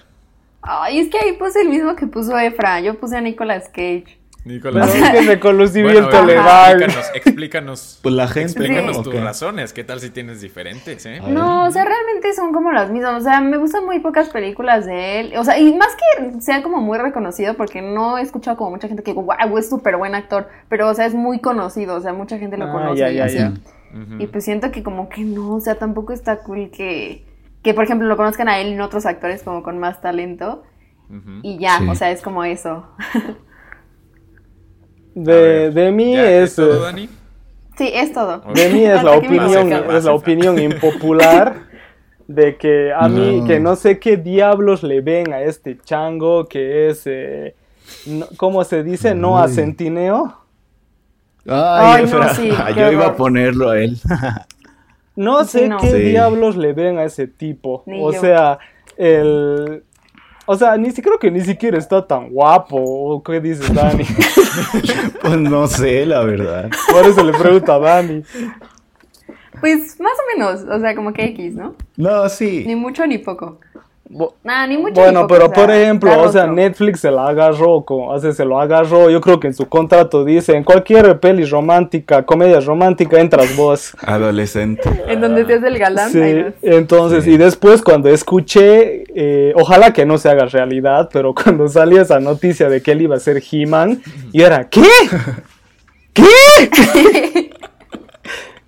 Ay, 0.63 1.01
es 1.01 1.09
que 1.09 1.19
ahí 1.19 1.33
puse 1.33 1.61
el 1.63 1.69
mismo 1.69 1.97
que 1.97 2.07
puso 2.07 2.39
Efra. 2.39 2.81
Yo 2.81 2.99
puse 2.99 3.17
a 3.17 3.21
Nicolas 3.21 3.69
Cage. 3.69 4.22
Nicolás. 4.45 4.91
Pero 4.93 5.63
es 5.63 5.71
que 5.73 5.83
Bueno, 5.83 6.11
le 6.27 6.35
dan. 6.35 6.83
explícanos, 6.83 7.11
explícanos. 7.15 7.99
Pues 8.03 8.15
la 8.15 8.27
gente, 8.27 8.41
Explícanos 8.51 8.97
¿no? 8.97 9.03
tus 9.05 9.15
razones. 9.21 9.73
¿Qué 9.73 9.85
tal 9.85 10.01
si 10.01 10.11
tienes 10.11 10.41
diferentes, 10.41 11.07
eh? 11.07 11.21
No, 11.29 11.67
o 11.67 11.71
sea, 11.71 11.85
realmente 11.85 12.33
son 12.35 12.53
como 12.53 12.73
las 12.73 12.91
mismas. 12.91 13.21
O 13.21 13.25
sea, 13.25 13.41
me 13.41 13.57
gustan 13.57 13.85
muy 13.87 14.01
pocas 14.01 14.31
películas 14.31 14.85
de 14.87 15.21
él. 15.21 15.33
O 15.39 15.45
sea, 15.45 15.59
y 15.59 15.73
más 15.77 15.89
que 15.95 16.41
sea 16.41 16.63
como 16.63 16.79
muy 16.81 16.99
reconocido, 16.99 17.55
porque 17.55 17.83
no 17.83 18.19
he 18.19 18.23
escuchado 18.23 18.57
como 18.57 18.71
mucha 18.71 18.89
gente 18.89 19.03
que 19.03 19.13
digo, 19.13 19.23
wow, 19.23 19.59
es 19.59 19.69
súper 19.69 19.97
buen 19.97 20.15
actor. 20.15 20.49
Pero, 20.69 20.89
o 20.89 20.95
sea, 20.95 21.07
es 21.07 21.15
muy 21.15 21.39
conocido. 21.41 21.95
O 21.97 22.01
sea, 22.01 22.13
mucha 22.13 22.39
gente 22.39 22.57
lo 22.57 22.65
Ah, 22.67 22.73
conoce. 22.73 22.99
ya, 23.01 23.11
y 23.11 23.17
ya, 23.17 23.25
así. 23.27 23.39
ya. 23.39 23.53
Y 24.19 24.27
pues 24.27 24.45
siento 24.45 24.71
que 24.73 24.83
como 24.83 25.09
que 25.11 25.21
no, 25.23 25.55
o 25.55 25.61
sea, 25.61 25.75
tampoco 25.75 26.13
está 26.15 26.39
cool 26.39 26.71
que, 26.71 27.27
que 27.63 27.75
por 27.75 27.85
ejemplo, 27.85 28.09
lo 28.09 28.17
conozcan 28.17 28.49
a 28.49 28.59
él 28.59 28.69
y 28.69 28.75
no 28.75 28.87
otros 28.87 29.05
actores 29.07 29.43
como 29.43 29.63
con 29.63 29.79
más 29.79 30.01
talento. 30.01 30.63
Y 31.43 31.59
ya, 31.59 31.79
Sí. 31.79 31.89
o 31.91 31.95
sea, 31.95 32.11
es 32.11 32.23
como 32.23 32.43
eso. 32.43 32.87
A 35.17 35.21
De, 35.21 35.71
de 35.71 35.91
mí 35.93 36.15
¿ya 36.15 36.31
es. 36.31 36.57
todo, 36.57 36.75
eh, 36.77 36.81
Dani? 36.81 37.09
Sí, 37.77 37.91
es 37.93 38.13
todo. 38.13 38.43
De 38.55 38.69
mí 38.71 38.85
es 38.85 39.03
la 39.03 39.13
opinión, 39.13 39.73
es 39.73 40.05
la 40.05 40.15
opinión 40.15 40.59
impopular 40.63 41.55
de 42.29 42.57
que 42.57 42.93
a 42.93 43.09
mí, 43.09 43.41
No. 43.41 43.47
que 43.47 43.61
no 43.61 43.77
sé 43.77 43.99
qué 43.99 44.17
diablos 44.17 44.83
le 44.83 45.01
ven 45.01 45.33
a 45.33 45.41
este 45.43 45.79
chango 45.85 46.47
que 46.47 46.89
es, 46.89 47.03
eh, 47.07 47.55
no- 48.07 48.27
¿cómo 48.37 48.63
se 48.65 48.83
dice? 48.83 49.15
No 49.15 49.35
Uy. 49.37 49.43
acentineo. 49.43 50.39
Ay, 51.47 52.05
Ay, 52.05 52.11
no, 52.13 52.29
sí, 52.35 52.51
yo 52.77 52.93
iba 52.93 53.07
a 53.07 53.17
ponerlo 53.17 53.71
a 53.71 53.79
él. 53.81 53.99
No 55.17 55.45
Sí, 55.45 55.59
sé 55.61 55.69
no. 55.69 55.79
qué 55.79 55.91
Sí. 55.91 55.99
diablos 55.99 56.57
le 56.57 56.73
ven 56.73 56.99
a 56.99 57.05
ese 57.05 57.27
tipo. 57.27 57.83
Ni 57.87 58.01
o 58.03 58.13
yo. 58.13 58.21
sea, 58.21 58.59
el... 58.97 59.83
O 60.47 60.57
sea, 60.57 60.77
ni 60.77 60.91
si 60.91 61.01
creo 61.01 61.19
que 61.19 61.31
ni 61.31 61.41
siquiera 61.41 61.79
está 61.79 62.07
tan 62.07 62.31
guapo. 62.31 62.77
¿O 62.77 63.23
qué 63.23 63.41
dices, 63.41 63.73
Dani? 63.73 64.05
pues 65.23 65.39
no 65.39 65.67
sé, 65.69 66.05
la 66.05 66.23
verdad. 66.25 66.71
Por 66.91 67.07
eso 67.07 67.23
le 67.23 67.33
pregunto 67.33 67.73
a 67.73 67.79
Dani. 67.79 68.23
Pues 69.61 70.01
más 70.01 70.13
o 70.13 70.37
menos, 70.37 70.63
o 70.69 70.81
sea, 70.81 70.95
como 70.97 71.13
que 71.13 71.25
X, 71.27 71.55
¿no? 71.55 71.77
No, 71.97 72.25
Ni 72.25 72.31
sí. 72.31 72.75
mucho 72.75 73.07
ni 73.07 73.19
poco. 73.19 73.61
Nada, 74.45 74.67
ni 74.67 74.77
mucho 74.77 75.01
Bueno, 75.01 75.27
pero 75.27 75.47
o 75.47 75.49
sea, 75.49 75.55
por 75.55 75.71
ejemplo, 75.75 76.21
o 76.21 76.31
sea. 76.31 76.47
Netflix 76.47 77.01
se 77.01 77.11
la 77.11 77.29
agarró, 77.29 77.83
o 77.87 78.21
sea, 78.21 78.33
se 78.33 78.45
lo 78.45 78.61
agarró, 78.61 79.09
yo 79.09 79.23
creo 79.23 79.41
que 79.41 79.47
en 79.47 79.55
su 79.55 79.67
contrato 79.67 80.23
dice, 80.25 80.55
en 80.55 80.65
cualquier 80.65 81.19
peli 81.19 81.47
romántica, 81.47 82.23
comedia 82.25 82.61
romántica, 82.61 83.19
entras 83.19 83.57
vos. 83.57 83.97
Adolescente. 84.05 84.83
En 85.09 85.21
donde 85.23 85.45
te 85.45 85.55
hace 85.55 85.69
el 85.69 85.79
galán. 85.79 86.11
Sí, 86.11 86.45
entonces, 86.61 87.25
Sí. 87.25 87.33
y 87.33 87.37
después 87.39 87.81
cuando 87.81 88.11
escuché, 88.11 89.05
eh, 89.15 89.55
ojalá 89.57 89.93
que 89.95 90.05
no 90.05 90.19
se 90.19 90.29
haga 90.29 90.45
realidad, 90.45 91.09
pero 91.11 91.35
cuando 91.43 91.69
salió 91.69 92.03
esa 92.03 92.21
noticia 92.21 92.69
de 92.69 92.83
que 92.83 92.93
él 92.93 93.03
iba 93.03 93.17
a 93.17 93.21
ser 93.21 93.43
He-Man, 93.51 94.03
y 94.33 94.43
era, 94.43 94.69
¿qué? 94.69 94.83
¿Qué? 96.13 96.25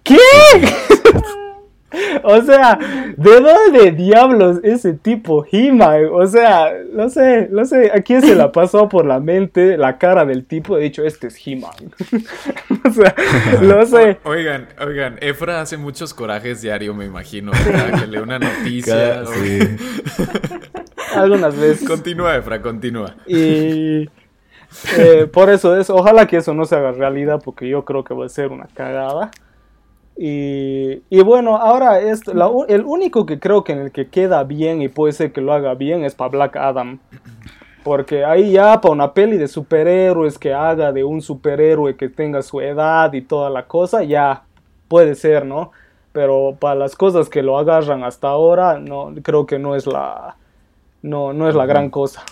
¿Qué? 0.03 0.16
O 2.22 2.40
sea, 2.42 2.78
¿de 3.16 3.40
dónde 3.40 3.92
diablos 3.92 4.61
ese 4.62 4.95
tipo 4.95 5.45
He-Man? 5.51 6.07
O 6.12 6.26
sea, 6.26 6.72
no 6.92 7.09
sé, 7.09 7.49
no 7.51 7.64
sé, 7.64 7.90
¿a 7.95 8.01
quién 8.03 8.22
se 8.22 8.34
la 8.34 8.51
pasó 8.53 8.88
por 8.88 9.05
la 9.05 9.20
mente 9.20 9.76
la 9.76 9.99
cara 9.99 10.24
del 10.24 10.45
tipo? 10.47 10.78
He 10.78 10.82
dicho, 10.82 11.05
este 11.05 11.28
es 11.28 11.36
He-Man. 11.47 11.72
o 12.84 12.90
sea, 12.90 13.14
no 13.62 13.84
sé. 13.86 14.18
Oigan, 14.24 14.68
oigan, 14.80 15.18
Efra 15.20 15.61
hace 15.61 15.76
muchos 15.76 16.14
corajes 16.14 16.62
diario, 16.62 16.95
me 16.95 17.05
imagino. 17.05 17.53
¿verdad? 17.53 18.01
Que 18.01 18.07
lee 18.07 18.18
una 18.18 18.38
noticia. 18.38 18.95
Cada- 18.95 19.26
sí. 19.26 19.59
Algunas 21.14 21.57
veces. 21.57 21.86
Continúa, 21.88 22.36
Efra, 22.36 22.61
continúa. 22.61 23.14
Y 23.26 24.09
eh, 24.99 25.28
por 25.32 25.51
eso 25.51 25.78
es, 25.78 25.90
ojalá 25.90 26.26
que 26.26 26.38
eso 26.38 26.55
no 26.55 26.64
se 26.64 26.74
haga 26.76 26.92
realidad, 26.92 27.40
porque 27.45 27.68
yo 27.68 27.84
creo 27.84 28.05
que 28.05 28.14
va 28.14 28.26
a 28.26 28.28
ser 28.28 28.51
una 28.51 28.66
cagada. 28.74 29.30
Y, 30.16 31.02
y 31.10 31.22
bueno, 31.22 31.56
ahora 31.56 32.00
esto, 32.00 32.34
la 32.34 32.48
u- 32.48 32.64
el 32.68 32.82
único 32.84 33.26
que 33.26 33.38
creo 33.40 33.64
que 33.64 33.72
en 33.72 33.80
el 33.80 33.92
que 33.92 34.08
queda 34.08 34.44
bien 34.44 34.80
y 34.82 34.88
puede 34.88 35.12
ser 35.12 35.32
que 35.32 35.40
lo 35.40 35.52
haga 35.52 35.74
bien 35.74 36.04
es 36.04 36.14
para 36.14 36.30
Black 36.30 36.56
Adam. 36.56 37.00
Porque 37.82 38.24
ahí 38.24 38.52
ya 38.52 38.80
para 38.80 38.92
una 38.92 39.12
peli 39.12 39.36
de 39.36 39.48
superhéroes 39.48 40.38
que 40.38 40.54
haga 40.54 40.92
de 40.92 41.04
un 41.04 41.20
superhéroe 41.20 41.96
que 41.96 42.08
tenga 42.08 42.42
su 42.42 42.60
edad 42.60 43.12
y 43.12 43.22
toda 43.22 43.50
la 43.50 43.66
cosa, 43.66 44.02
ya 44.04 44.44
puede 44.88 45.14
ser, 45.14 45.44
¿no? 45.44 45.72
Pero 46.12 46.56
para 46.58 46.76
las 46.76 46.96
cosas 46.96 47.28
que 47.28 47.42
lo 47.42 47.58
agarran 47.58 48.04
hasta 48.04 48.28
ahora, 48.28 48.78
no 48.78 49.12
creo 49.22 49.46
que 49.46 49.58
no 49.58 49.74
es 49.76 49.86
la 49.86 50.36
no, 51.02 51.32
no 51.34 51.48
es 51.48 51.54
la 51.54 51.66
gran 51.66 51.90
cosa. 51.90 52.22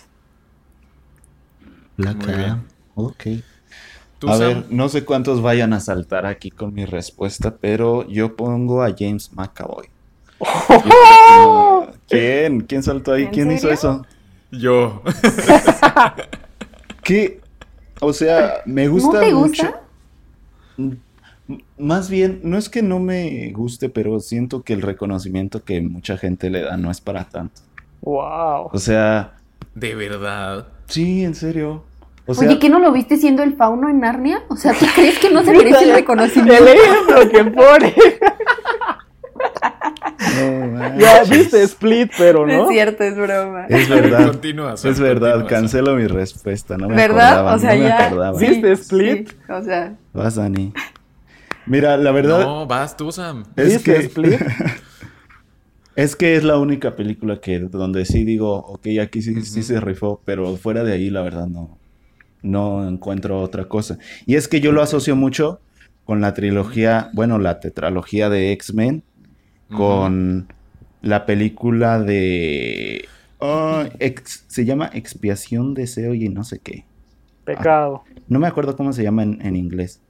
Black. 1.97 2.28
Adam. 2.28 2.62
Ok. 2.95 3.26
¿Tú, 4.23 4.29
A 4.31 4.37
Sam? 4.39 4.47
ver, 4.47 4.64
no 4.70 4.89
sé 4.89 5.05
cuántos 5.05 5.43
vayan 5.43 5.73
a 5.73 5.81
saltar 5.81 6.27
aquí 6.27 6.53
con 6.53 6.73
mi 6.73 6.85
respuesta, 6.85 7.57
pero 7.61 8.07
yo 8.07 8.37
pongo 8.37 8.85
a 8.85 8.95
James 8.97 9.33
McAvoy. 9.33 9.89
¿Quién? 12.09 12.61
¿Quién 12.61 12.85
saltó 12.85 13.14
ahí? 13.14 13.25
¿En 13.25 13.31
¿Quién 13.31 13.51
hizo 13.51 13.68
eso? 13.68 14.07
Yo. 14.53 15.03
¿Qué? 17.03 17.41
O 18.01 18.12
sea, 18.12 18.59
me 18.64 18.87
gusta 18.87 19.14
¿No 19.14 19.20
te 19.20 19.33
gusta? 19.33 19.81
M- 20.79 20.99
Más 21.79 22.09
bien, 22.09 22.41
no 22.45 22.59
es 22.59 22.68
que 22.68 22.83
no 22.83 23.01
me 23.01 23.51
guste, 23.53 23.89
pero 23.89 24.20
siento 24.20 24.62
que 24.62 24.73
el 24.73 24.83
reconocimiento 24.83 25.64
que 25.64 25.81
mucha 25.81 26.16
gente 26.16 26.49
le 26.49 26.61
da 26.62 26.77
no 26.77 26.93
es 26.93 27.01
para 27.01 27.25
tanto. 27.25 27.61
Wow. 28.03 28.70
O 28.73 28.79
sea, 28.79 29.35
De 29.75 29.95
verdad. 29.97 30.68
sí, 30.87 31.25
en 31.25 31.35
serio. 31.35 31.85
O 32.27 32.35
sea, 32.35 32.49
Oye, 32.49 32.59
¿qué 32.59 32.68
no 32.68 32.79
lo 32.79 32.93
viste 32.93 33.16
siendo 33.16 33.43
el 33.43 33.55
fauno 33.57 33.89
en 33.89 34.01
Narnia? 34.01 34.43
O 34.49 34.57
sea, 34.57 34.73
¿tú 34.75 34.87
crees 34.95 35.18
que 35.18 35.31
no 35.31 35.43
se 35.45 35.53
merece 35.57 35.85
el 35.85 35.95
reconocimiento? 35.95 36.64
El 36.64 36.68
ejemplo 36.68 37.29
que 37.31 37.45
pone. 37.51 37.95
no. 40.41 40.99
Ya 40.99 41.25
viste 41.25 41.62
Split, 41.64 42.11
pero 42.16 42.47
No 42.47 42.64
es 42.64 42.68
cierto, 42.70 43.03
es 43.05 43.16
broma. 43.16 43.66
Es 43.68 43.89
verdad. 43.89 44.27
Continúa, 44.29 44.75
Es 44.75 45.01
verdad, 45.01 45.33
continúa, 45.41 45.49
cancelo 45.61 45.97
mi 45.97 46.07
respuesta, 46.07 46.77
no 46.77 46.89
me 46.89 46.95
¿Verdad? 46.97 47.33
acordaba, 47.33 47.55
O 47.55 47.59
sea, 47.59 47.75
no 47.75 47.83
me 47.83 47.89
ya. 47.89 48.07
acordaba. 48.07 48.39
Sí. 48.39 48.47
¿Viste 48.47 48.73
Split? 48.73 49.29
sí, 49.31 49.37
o 49.49 49.62
sea, 49.62 49.95
Vas, 50.12 50.35
Dani. 50.37 50.73
Mira, 51.66 51.97
la 51.97 52.11
verdad 52.12 52.41
No, 52.41 52.66
vas 52.66 52.97
tú, 52.97 53.12
Sam. 53.12 53.45
es 53.57 53.75
¿Viste 53.75 53.93
que 53.95 53.99
Split? 54.07 54.41
es 55.97 56.16
que 56.16 56.37
es 56.37 56.45
la 56.45 56.59
única 56.59 56.95
película 56.97 57.41
que 57.41 57.59
donde 57.59 58.05
sí 58.05 58.25
digo, 58.25 58.55
ok, 58.57 58.87
aquí 59.03 59.23
sí, 59.23 59.43
sí 59.45 59.62
se 59.62 59.81
rifó, 59.81 60.20
pero 60.25 60.57
fuera 60.57 60.85
de 60.85 60.93
ahí 60.93 61.11
la 61.11 61.23
verdad 61.23 61.47
no 61.47 61.79
no 62.43 62.88
encuentro 62.88 63.40
otra 63.40 63.64
cosa. 63.66 63.99
Y 64.26 64.34
es 64.36 64.49
que 64.49 64.61
yo 64.61 64.72
lo 64.72 64.82
asocio 64.82 65.16
mucho 65.16 65.61
con 66.05 66.20
la 66.20 66.34
trilogía, 66.34 67.11
bueno, 67.14 67.38
la 67.38 67.61
tetralogía 67.61 68.28
de 68.28 68.53
X-Men, 68.53 69.03
con 69.68 70.49
la 71.01 71.26
película 71.26 71.99
de 72.01 73.07
Oh, 73.45 73.82
ex- 73.99 74.45
se 74.47 74.64
llama 74.64 74.88
Expiación, 74.93 75.74
Deseo 75.74 76.14
y 76.14 76.28
no 76.28 76.45
sé 76.45 76.61
qué. 76.61 76.84
Pecado. 77.45 78.05
No 78.28 78.38
me 78.38 78.47
acuerdo 78.47 78.76
cómo 78.76 78.93
se 78.93 79.03
llama 79.03 79.24
en, 79.24 79.45
en 79.45 79.57
inglés. 79.57 80.01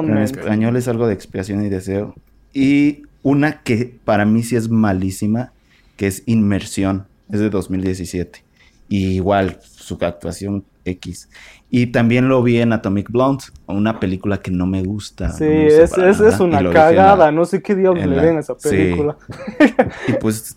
En 0.00 0.16
español 0.24 0.76
es 0.76 0.88
algo 0.88 1.06
de 1.06 1.12
expiación 1.12 1.62
y 1.64 1.68
deseo. 1.68 2.14
Y 2.54 3.02
una 3.22 3.60
que 3.62 3.94
para 4.04 4.24
mí 4.24 4.42
sí 4.42 4.56
es 4.56 4.70
malísima, 4.70 5.52
que 5.96 6.06
es 6.06 6.22
Inmersión. 6.24 7.06
Es 7.30 7.40
de 7.40 7.50
2017. 7.50 8.42
Y 8.88 9.08
igual, 9.08 9.58
su 9.62 9.98
actuación 10.00 10.64
X. 10.90 11.28
Y 11.70 11.86
también 11.88 12.28
lo 12.28 12.42
vi 12.42 12.58
en 12.58 12.72
Atomic 12.72 13.10
Blonde, 13.10 13.44
una 13.66 14.00
película 14.00 14.38
que 14.38 14.50
no 14.50 14.66
me 14.66 14.82
gusta. 14.82 15.30
Sí, 15.30 15.44
no 15.44 15.50
me 15.50 15.80
gusta 15.80 16.10
es, 16.10 16.20
es, 16.20 16.40
una 16.40 16.60
la- 16.60 16.70
cagada. 16.70 17.30
No 17.32 17.44
sé 17.44 17.62
qué 17.62 17.74
diablos 17.74 18.06
le 18.06 18.20
ven 18.20 18.36
a 18.36 18.40
esa 18.40 18.54
sí. 18.58 18.68
película. 18.70 19.16
Y 20.08 20.12
pues, 20.14 20.56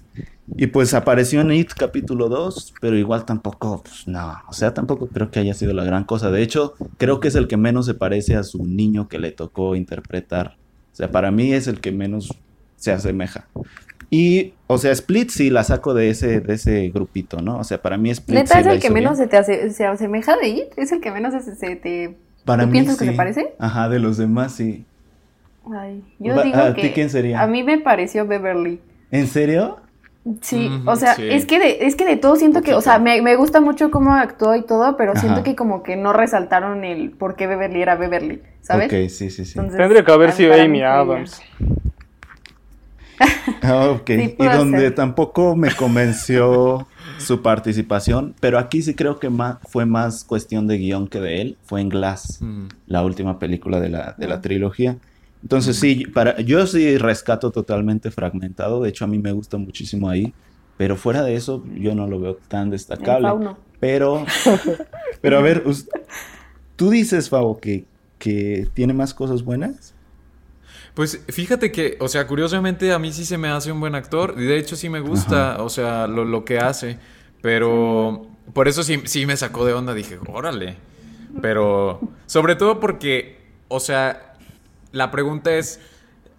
y 0.58 0.68
pues 0.68 0.94
apareció 0.94 1.42
en 1.42 1.52
It 1.52 1.72
capítulo 1.74 2.30
2, 2.30 2.74
pero 2.82 2.98
igual 2.98 3.26
tampoco, 3.26 3.82
pues 3.84 4.08
no, 4.08 4.36
o 4.48 4.54
sea, 4.54 4.74
tampoco 4.74 5.08
creo 5.08 5.32
que 5.32 5.40
haya 5.40 5.54
sido 5.54 5.74
la 5.74 5.84
gran 5.84 6.04
cosa. 6.04 6.32
De 6.32 6.42
hecho, 6.42 6.74
creo 6.98 7.20
que 7.20 7.28
es 7.30 7.36
el 7.36 7.48
que 7.48 7.58
menos 7.58 7.86
se 7.86 7.94
parece 7.94 8.36
a 8.36 8.44
su 8.44 8.66
niño 8.66 9.08
que 9.08 9.20
le 9.20 9.32
tocó 9.32 9.76
interpretar. 9.76 10.58
O 10.92 10.96
sea, 10.96 11.12
para 11.12 11.32
mí 11.32 11.54
es 11.54 11.68
el 11.68 11.80
que 11.80 11.92
menos 11.92 12.34
se 12.76 12.92
asemeja. 12.92 13.48
Y, 14.16 14.53
o 14.68 14.78
sea, 14.78 14.91
Split 14.91 15.30
sí 15.32 15.49
la 15.49 15.64
saco 15.64 15.95
de 15.95 16.09
ese, 16.11 16.39
de 16.39 16.53
ese 16.53 16.89
grupito, 16.89 17.41
¿no? 17.41 17.57
O 17.57 17.64
sea, 17.64 17.82
para 17.82 17.97
mí 17.97 18.11
Split 18.11 18.38
Neta 18.38 18.53
sí 18.53 18.59
es 18.59 18.66
la 18.68 18.74
el 18.74 18.80
que 18.80 18.89
menos 18.91 19.18
bien. 19.18 19.26
se 19.26 19.28
te 19.28 19.38
hace, 19.38 19.72
se 19.72 19.86
asemeja 19.88 20.38
de 20.38 20.49
It, 20.49 20.66
es 20.78 20.91
el 20.91 21.01
que 21.01 21.09
menos 21.11 21.34
se, 21.34 21.55
se 21.55 21.76
te... 21.78 22.16
Para 22.45 22.64
¿Tú 22.64 22.68
mí 22.70 22.74
piensas 22.74 22.97
que 22.99 23.05
se 23.05 23.14
parece? 23.14 23.53
Ajá, 23.57 23.89
de 23.89 23.97
los 23.99 24.18
demás 24.18 24.53
sí. 24.53 24.86
Ay, 25.74 26.03
yo 26.20 26.36
Va- 26.36 26.43
digo 26.43 26.57
¿a 26.57 26.74
que 26.76 26.82
ti 26.84 26.89
quién 26.89 27.09
sería? 27.09 27.41
a 27.41 27.47
mí 27.47 27.64
me 27.64 27.80
pareció 27.80 28.28
Beverly. 28.28 28.82
¿En 29.11 29.28
serio? 29.28 29.78
Sí, 30.41 30.70
o 30.86 30.95
sea, 30.95 31.16
sí. 31.16 31.24
es 31.30 31.45
que 31.45 31.59
de, 31.59 31.86
es 31.88 31.95
que 31.95 32.05
de 32.05 32.16
todo 32.16 32.36
siento 32.36 32.61
que, 32.61 32.74
o 32.76 32.82
sea, 32.82 32.99
me, 32.99 33.22
me 33.22 33.36
gusta 33.36 33.59
mucho 33.61 33.91
cómo 33.91 34.14
actuó 34.14 34.55
y 34.55 34.64
todo, 34.64 34.95
pero 34.95 35.16
siento 35.16 35.39
Ajá. 35.39 35.43
que 35.43 35.55
como 35.55 35.84
que 35.84 35.95
no 35.97 36.14
resaltaron 36.14 36.84
el 36.86 37.11
por 37.11 37.36
qué 37.36 37.47
Beverly 37.47 37.82
era 37.82 37.95
Beverly, 37.95 38.41
¿sabes? 38.61 38.88
Ok, 38.88 39.09
sí, 39.09 39.30
sí, 39.30 39.43
sí. 39.43 39.53
Entonces, 39.57 39.78
Tendría 39.78 40.03
que 40.05 40.11
haber 40.11 40.32
sido 40.32 40.53
Amy. 40.53 40.82
Adams. 40.82 41.41
Ah, 43.61 43.89
ok. 43.91 44.07
Sí, 44.07 44.36
y 44.39 44.45
donde 44.47 44.80
ser. 44.80 44.95
tampoco 44.95 45.55
me 45.55 45.74
convenció 45.76 46.88
su 47.17 47.41
participación, 47.41 48.36
pero 48.39 48.59
aquí 48.59 48.82
sí 48.82 48.93
creo 48.93 49.19
que 49.19 49.30
fue 49.69 49.86
más 49.86 50.24
cuestión 50.24 50.67
de 50.67 50.78
guion 50.78 51.07
que 51.07 51.19
de 51.21 51.41
él, 51.41 51.57
fue 51.63 51.82
en 51.82 51.89
Glass, 51.89 52.39
Mm. 52.41 52.67
la 52.88 53.03
última 53.03 53.39
película 53.39 53.80
de 53.80 53.89
la, 53.89 54.15
de 54.17 54.28
la 54.28 54.36
Ah. 54.36 54.41
trilogía. 54.41 54.97
Entonces 55.41 55.78
sí, 55.78 56.05
para, 56.13 56.39
yo 56.41 56.65
sí 56.67 56.97
rescato 56.97 57.51
totalmente 57.51 58.11
fragmentado, 58.11 58.82
de 58.82 58.89
hecho 58.89 59.05
a 59.05 59.07
mí 59.07 59.19
me 59.19 59.32
gusta 59.34 59.57
muchísimo 59.57 60.09
ahí, 60.09 60.34
pero 60.78 60.95
fuera 60.95 61.21
de 61.24 61.36
eso 61.36 61.63
yo 61.76 61.95
no 61.95 62.07
lo 62.07 62.19
veo 62.19 62.38
tan 62.47 62.65
El 62.65 62.71
destacable. 62.71 63.28
fauno. 63.28 63.57
Pero, 63.80 64.26
pero 65.21 65.38
a 65.38 65.41
ver, 65.41 65.63
tú 66.76 66.89
dices, 66.89 67.30
Fabo, 67.30 67.59
que, 67.59 67.86
que 68.19 68.67
tiene 68.74 68.93
más 68.93 69.13
cosas 69.13 69.43
buenas. 69.43 69.93
Pues 70.94 71.22
fíjate 71.30 71.72
que, 71.72 71.98
o 72.00 72.08
sea, 72.08 72.28
curiosamente 72.28 72.92
a 72.94 73.00
mí 73.00 73.12
sí 73.12 73.26
se 73.26 73.38
me 73.38 73.50
hace 73.50 73.72
un 73.72 73.80
buen 73.80 73.96
actor. 73.96 74.36
y 74.38 74.44
De 74.44 74.58
hecho, 74.58 74.76
sí 74.76 74.90
me 74.90 75.00
gusta, 75.00 75.62
o 75.64 75.70
sea, 75.70 76.08
lo, 76.08 76.24
lo 76.26 76.46
que 76.46 76.60
hace. 76.60 76.98
Pero 77.42 78.28
por 78.54 78.68
eso 78.68 78.84
sí, 78.84 79.02
sí 79.06 79.26
me 79.26 79.36
sacó 79.38 79.66
de 79.66 79.74
onda. 79.74 79.94
Dije, 79.94 80.18
órale. 80.28 80.78
Pero 81.42 82.00
sobre 82.26 82.56
todo 82.56 82.80
porque, 82.80 83.38
o 83.68 83.80
sea, 83.80 84.36
la 84.92 85.12
pregunta 85.12 85.54
es, 85.56 85.80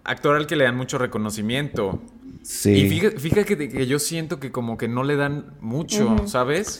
actor 0.03 0.35
al 0.35 0.47
que 0.47 0.55
le 0.55 0.63
dan 0.63 0.77
mucho 0.77 0.97
reconocimiento. 0.97 2.01
Sí. 2.43 2.71
Y 2.71 2.89
fíjate, 2.89 3.19
fíjate 3.19 3.45
que, 3.57 3.69
que 3.69 3.87
yo 3.87 3.97
siento 3.99 4.39
que 4.39 4.51
como 4.51 4.77
que 4.77 4.87
no 4.87 5.03
le 5.03 5.15
dan 5.15 5.53
mucho. 5.61 6.15
¿sabes? 6.27 6.79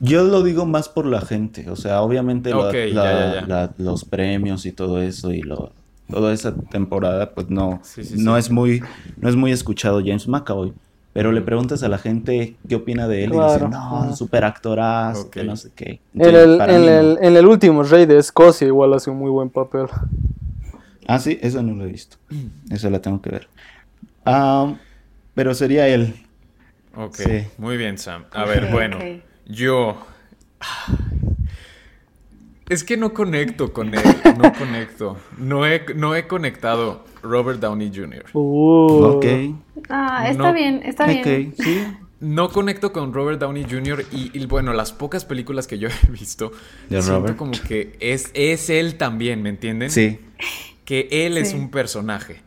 Yo 0.00 0.24
lo 0.24 0.42
digo 0.42 0.66
más 0.66 0.88
por 0.88 1.06
la 1.06 1.20
gente, 1.20 1.70
o 1.70 1.76
sea, 1.76 2.02
obviamente 2.02 2.50
la- 2.50 2.56
Ok, 2.58 2.74
la- 2.74 2.88
ya, 2.90 3.12
ya, 3.12 3.34
ya. 3.40 3.46
la- 3.46 3.74
los 3.78 4.04
premios 4.04 4.66
y 4.66 4.72
todo 4.72 5.00
eso 5.00 5.32
y 5.32 5.40
lo, 5.42 5.72
toda 6.10 6.32
esa 6.32 6.54
temporada, 6.54 7.32
pues 7.34 7.50
no, 7.50 7.80
Sí, 7.82 8.04
sí, 8.04 8.14
no 8.18 8.34
sí. 8.34 8.40
es 8.40 8.50
muy, 8.50 8.82
no 9.16 9.28
es 9.28 9.36
muy 9.36 9.52
escuchado 9.52 10.00
James 10.04 10.28
McAvoy. 10.28 10.72
Pero 11.12 11.30
le 11.30 11.42
preguntas 11.42 11.82
a 11.84 11.88
la 11.88 11.98
gente 11.98 12.56
qué 12.68 12.74
opina 12.74 13.06
de 13.06 13.22
él 13.22 13.34
y 13.34 13.38
dicen, 13.38 13.70
no, 13.70 14.16
super 14.16 14.44
actorazo, 14.44 15.22
Ok. 15.26 15.30
que 15.30 15.44
no 15.44 15.54
sé 15.56 15.70
qué. 15.74 16.00
En 16.12 16.34
el, 16.34 16.60
en, 16.60 16.80
mí 16.80 16.86
no. 16.86 16.92
el, 16.92 17.18
en 17.22 17.36
el 17.36 17.46
último 17.46 17.84
Rey 17.84 18.04
de 18.04 18.18
Escocia 18.18 18.66
igual 18.66 18.92
hace 18.94 19.10
un 19.10 19.18
muy 19.18 19.30
buen 19.30 19.48
papel. 19.48 19.86
Ah, 21.06 21.20
sí, 21.20 21.38
eso 21.40 21.62
no 21.62 21.74
lo 21.74 21.84
he 21.84 21.88
visto. 21.92 22.16
Eso 22.68 22.90
la 22.90 23.00
tengo 23.00 23.22
que 23.22 23.30
ver. 23.30 23.48
Ah, 24.26 24.74
pero 25.34 25.54
sería 25.54 25.86
él. 25.86 26.14
Ok, 26.96 27.14
Sí. 27.14 27.44
muy 27.58 27.76
bien, 27.76 27.96
Sam. 27.96 28.24
A 28.32 28.44
ver, 28.44 28.70
bueno, 28.72 28.98
yo... 29.46 29.96
Es 32.68 32.82
que 32.82 32.96
no 32.96 33.12
conecto 33.12 33.72
con 33.72 33.94
él, 33.94 34.00
no 34.38 34.52
conecto. 34.54 35.18
No 35.36 35.66
he, 35.66 35.84
no 35.96 36.14
he 36.14 36.26
conectado 36.26 37.04
Robert 37.22 37.60
Downey 37.60 37.92
Jr. 37.94 38.24
Uh, 38.32 39.04
Ok. 39.04 39.26
Ah, 39.90 40.26
está 40.30 40.48
No. 40.48 40.54
bien, 40.54 40.80
está 40.84 41.06
bien. 41.06 41.54
Sí. 41.58 41.84
No 42.20 42.48
conecto 42.48 42.90
con 42.92 43.12
Robert 43.12 43.38
Downey 43.38 43.66
Jr. 43.68 44.06
Y, 44.12 44.30
y, 44.32 44.46
bueno, 44.46 44.72
las 44.72 44.92
pocas 44.94 45.26
películas 45.26 45.66
que 45.66 45.78
yo 45.78 45.88
he 46.08 46.10
visto, 46.10 46.52
De 46.88 47.02
siento 47.02 47.20
Robert. 47.20 47.36
como 47.36 47.52
que 47.52 47.96
es, 48.00 48.30
es 48.32 48.70
él 48.70 48.96
también, 48.96 49.42
¿me 49.42 49.50
entienden? 49.50 49.90
Sí. 49.90 50.18
Que 50.86 51.08
él 51.10 51.36
es 51.36 51.52
un 51.52 51.70
personaje. 51.70 52.40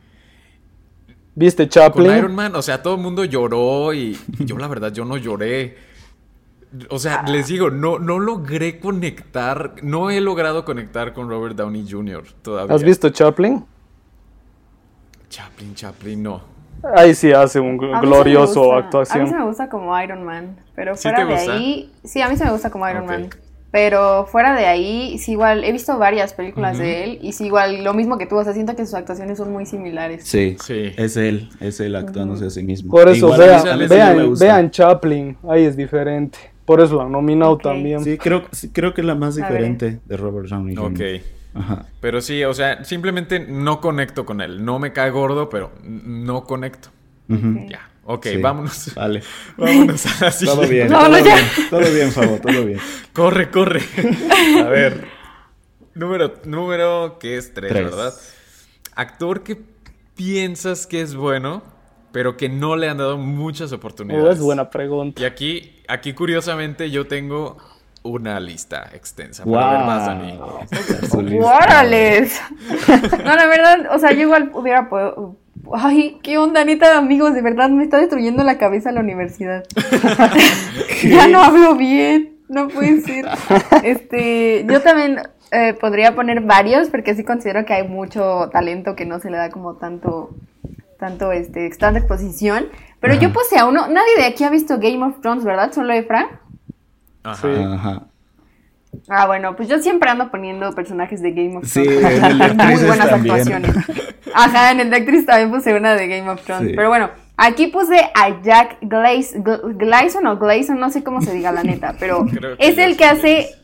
¿Viste 1.36 1.64
Con 1.66 1.70
Chaplin? 1.70 2.18
Iron 2.18 2.34
Man, 2.34 2.56
o 2.56 2.62
sea, 2.64 2.82
todo 2.82 2.96
el 2.96 3.02
mundo 3.02 3.24
lloró 3.24 3.94
y, 3.94 4.18
y 4.40 4.46
yo 4.46 4.58
la 4.58 4.68
verdad, 4.68 4.92
yo 4.92 5.06
no 5.06 5.18
lloré. 5.18 5.78
O 6.90 7.00
sea, 7.00 7.24
les 7.24 7.48
digo, 7.48 7.70
no, 7.70 7.98
no 7.98 8.20
logré 8.20 8.80
conectar, 8.80 9.76
no 9.84 10.10
he 10.10 10.20
logrado 10.20 10.66
conectar 10.66 11.14
con 11.14 11.30
Robert 11.30 11.56
Downey 11.56 11.86
Jr. 11.90 12.24
todavía. 12.42 12.76
¿Has 12.76 12.84
visto 12.84 13.10
Chaplin? 13.10 13.66
Chaplin, 15.30 15.76
Chaplin, 15.76 16.24
no. 16.24 16.42
Ahí 16.96 17.16
sí 17.16 17.32
hace 17.32 17.60
un 17.60 17.84
A 17.94 18.02
glorioso 18.02 18.62
gusta- 18.62 18.74
A 18.76 18.80
mí 18.80 18.84
actuación. 18.86 19.28
sí 19.28 19.34
me 19.34 19.44
gusta 19.46 19.70
como 19.70 20.00
Iron 20.02 20.24
Man, 20.24 20.58
pero 20.76 20.96
¿Sí 20.96 21.04
fuera 21.04 21.26
de 21.26 21.34
gusta? 21.34 21.54
ahí, 21.54 21.92
sí, 22.04 22.22
a 22.22 22.30
mí 22.30 22.38
sí 22.38 22.44
me 22.44 22.52
gusta 22.52 22.70
como 22.70 22.88
Iron. 22.90 23.06
Man. 23.06 23.30
Pero 23.72 24.26
fuera 24.28 24.56
de 24.56 24.66
ahí, 24.66 25.18
sí 25.18 25.34
igual, 25.34 25.64
he 25.66 25.72
visto 25.74 25.98
varias 25.98 26.34
películas 26.34 26.78
de 26.78 27.04
él 27.04 27.20
y 27.22 27.34
sí 27.34 27.48
igual, 27.48 27.84
lo 27.84 27.94
mismo 27.94 28.18
que 28.18 28.26
tú, 28.26 28.38
o 28.38 28.44
sea, 28.44 28.54
siento 28.54 28.76
que 28.76 28.86
sus 28.86 28.94
actuaciones 28.96 29.38
son 29.38 29.52
muy 29.52 29.66
similares. 29.66 30.24
Sí. 30.26 30.56
Sí. 30.64 30.94
Es 30.98 31.18
él, 31.18 31.50
es 31.60 31.80
él 31.82 31.96
actuándose 31.96 32.46
a 32.46 32.50
sí 32.50 32.64
mismo. 32.64 32.92
Por 32.92 33.10
eso, 33.10 33.28
Igual 33.34 33.88
vean, 33.90 34.34
vean 34.40 34.72
Chaplin, 34.72 35.38
ahí 35.50 35.66
es 35.66 35.76
diferente. 35.76 36.38
Por 36.68 36.82
eso 36.82 36.98
la 36.98 37.10
nominado 37.10 37.54
Ok. 37.54 37.64
también. 37.64 38.04
Sí, 38.04 38.18
creo, 38.20 38.44
sí, 38.52 38.70
creo 38.70 38.94
que 38.94 39.02
es 39.02 39.08
la 39.08 39.16
más 39.16 39.36
diferente 39.36 40.00
de 40.06 40.18
Robert 40.18 40.50
Downey 40.50 40.76
Jr. 40.76 40.92
Ok. 40.92 41.24
Ajá. 41.56 41.86
Pero 42.02 42.22
sí, 42.22 42.44
o 42.44 42.54
sea, 42.54 42.84
simplemente 42.84 43.40
no 43.40 43.82
conecto 43.82 44.26
con 44.26 44.42
él. 44.42 44.64
No 44.64 44.78
me 44.78 44.92
cae 44.94 45.10
gordo, 45.10 45.50
pero 45.50 45.72
no 45.84 46.44
conecto. 46.44 46.90
Ok. 47.30 47.70
Ya. 47.70 47.90
Ok, 48.10 48.26
Sí. 48.28 48.38
vámonos. 48.38 48.94
Vale. 48.96 49.22
Vámonos 49.58 50.06
a 50.06 50.26
la 50.26 50.32
Todo 50.32 50.32
siguiente. 50.32 50.68
bien, 50.74 50.88
No, 50.90 51.00
todo 51.06 51.18
ya. 51.18 51.24
bien, 51.24 51.46
todo 51.70 51.80
bien, 51.94 52.12
Fabo, 52.12 52.38
todo 52.42 52.66
bien. 52.66 52.80
Corre, 53.14 53.50
corre. 53.50 53.82
A 54.64 54.68
ver. 54.70 55.06
Número, 55.96 56.34
número 56.46 57.18
que 57.20 57.38
es 57.38 57.54
tres, 57.54 57.72
Tres. 57.72 57.86
¿verdad? 57.86 58.14
Actor 58.96 59.42
que 59.44 59.58
piensas 60.16 60.86
que 60.88 61.02
es 61.02 61.16
bueno, 61.16 61.64
pero 62.12 62.38
que 62.38 62.50
no 62.50 62.76
le 62.76 62.90
han 62.90 62.98
dado 62.98 63.18
muchas 63.18 63.72
Oh, 63.72 63.76
oportunidades. 63.76 64.38
es 64.38 64.42
buena 64.42 64.70
pregunta. 64.70 65.22
Y 65.22 65.26
aquí, 65.26 65.76
aquí 65.88 66.14
curiosamente, 66.14 66.90
yo 66.92 67.08
tengo 67.08 67.58
una 68.04 68.40
lista 68.40 68.90
extensa. 68.94 69.44
Pero 69.44 69.60
a 69.60 69.72
ver, 69.72 69.86
vas, 69.88 70.06
Dani. 70.06 70.40
¡Órales! 71.40 72.42
No, 73.24 73.36
la 73.36 73.46
verdad, 73.48 73.88
o 73.94 74.00
sea, 74.00 74.12
yo 74.14 74.22
igual 74.22 74.52
hubiera 74.54 74.90
podido... 74.90 75.36
Ay, 75.74 76.20
qué 76.24 76.38
onda, 76.38 76.64
neta, 76.64 76.98
amigos, 76.98 77.34
de 77.34 77.42
verdad 77.42 77.70
me 77.70 77.84
está 77.84 77.98
destruyendo 77.98 78.44
la 78.44 78.58
cabeza 78.58 78.92
la 78.92 79.02
universidad. 79.02 79.66
ya 81.04 81.28
no 81.28 81.42
hablo 81.42 81.76
bien, 81.76 82.38
no 82.48 82.70
puede 82.70 83.02
ser. 83.02 83.26
Este, 83.84 84.66
yo 84.70 84.82
también 84.82 85.20
eh, 85.52 85.74
podría 85.74 86.16
poner 86.16 86.42
varios 86.42 86.90
porque 86.90 87.16
sí 87.16 87.24
considero 87.26 87.66
que 87.66 87.74
hay 87.74 87.88
mucho 87.88 88.50
talento 88.54 88.96
que 88.96 89.06
no 89.06 89.20
se 89.20 89.30
le 89.30 89.38
da 89.38 89.50
como 89.50 89.76
tanto, 89.76 90.30
tanto, 91.00 91.32
este, 91.32 91.70
tanta 91.72 92.00
exposición. 92.00 92.68
Pero 93.00 93.14
yo 93.16 93.32
puse 93.32 93.58
a 93.60 93.66
uno, 93.66 93.88
nadie 93.88 94.16
de 94.18 94.26
aquí 94.26 94.44
ha 94.44 94.50
visto 94.50 94.78
Game 94.80 95.04
of 95.06 95.22
Thrones, 95.22 95.44
¿verdad? 95.44 95.72
Solo 95.72 95.94
Efra. 95.94 96.42
Ajá. 97.24 97.42
Sí. 97.42 97.48
Ajá. 97.64 98.04
Ah, 99.10 99.28
bueno, 99.28 99.56
pues 99.56 99.70
yo 99.70 99.78
siempre 99.80 100.10
ando 100.10 100.32
poniendo 100.32 100.74
personajes 100.74 101.22
de 101.22 101.32
Game 101.32 101.58
of 101.58 101.66
Sí, 101.66 101.84
Thrones. 101.84 102.24
en 102.24 102.26
el 102.42 102.58
de 102.58 102.64
Muy 102.66 102.84
buenas 102.84 103.10
también. 103.10 103.36
actuaciones. 103.36 103.76
Ajá, 104.34 104.72
en 104.72 104.80
el 104.80 104.90
de 104.90 104.96
actriz 104.98 105.26
también 105.26 105.52
puse 105.52 105.74
una 105.76 105.94
de 105.96 106.08
Game 106.08 106.30
of 106.30 106.42
Thrones. 106.44 106.70
Sí. 106.70 106.74
Pero 106.76 106.90
bueno, 106.90 107.10
aquí 107.38 107.68
puse 107.68 108.00
a 108.16 108.42
Jack 108.42 108.78
Glaze, 108.82 109.42
Gleason 109.76 110.26
o 110.28 110.38
Gleason, 110.38 110.80
no 110.80 110.90
sé 110.90 111.04
cómo 111.04 111.22
se 111.22 111.34
diga 111.34 111.52
la 111.52 111.64
neta, 111.64 111.96
pero 112.00 112.26
es 112.60 112.78
el 112.78 112.98
que 112.98 113.06
hace 113.06 113.40
es. 113.42 113.58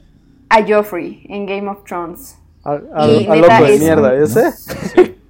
a 0.49 0.61
Joffrey 0.67 1.25
en 1.29 1.45
Game 1.47 1.67
of 1.69 1.83
Thrones. 1.85 2.37
Y 2.65 2.69
al 2.69 2.83
neta 3.27 3.35
loco 3.35 3.63
de 3.65 3.73
es- 3.73 3.81
mierda 3.81 4.15
ese. 4.15 4.51
Sí. 4.51 5.15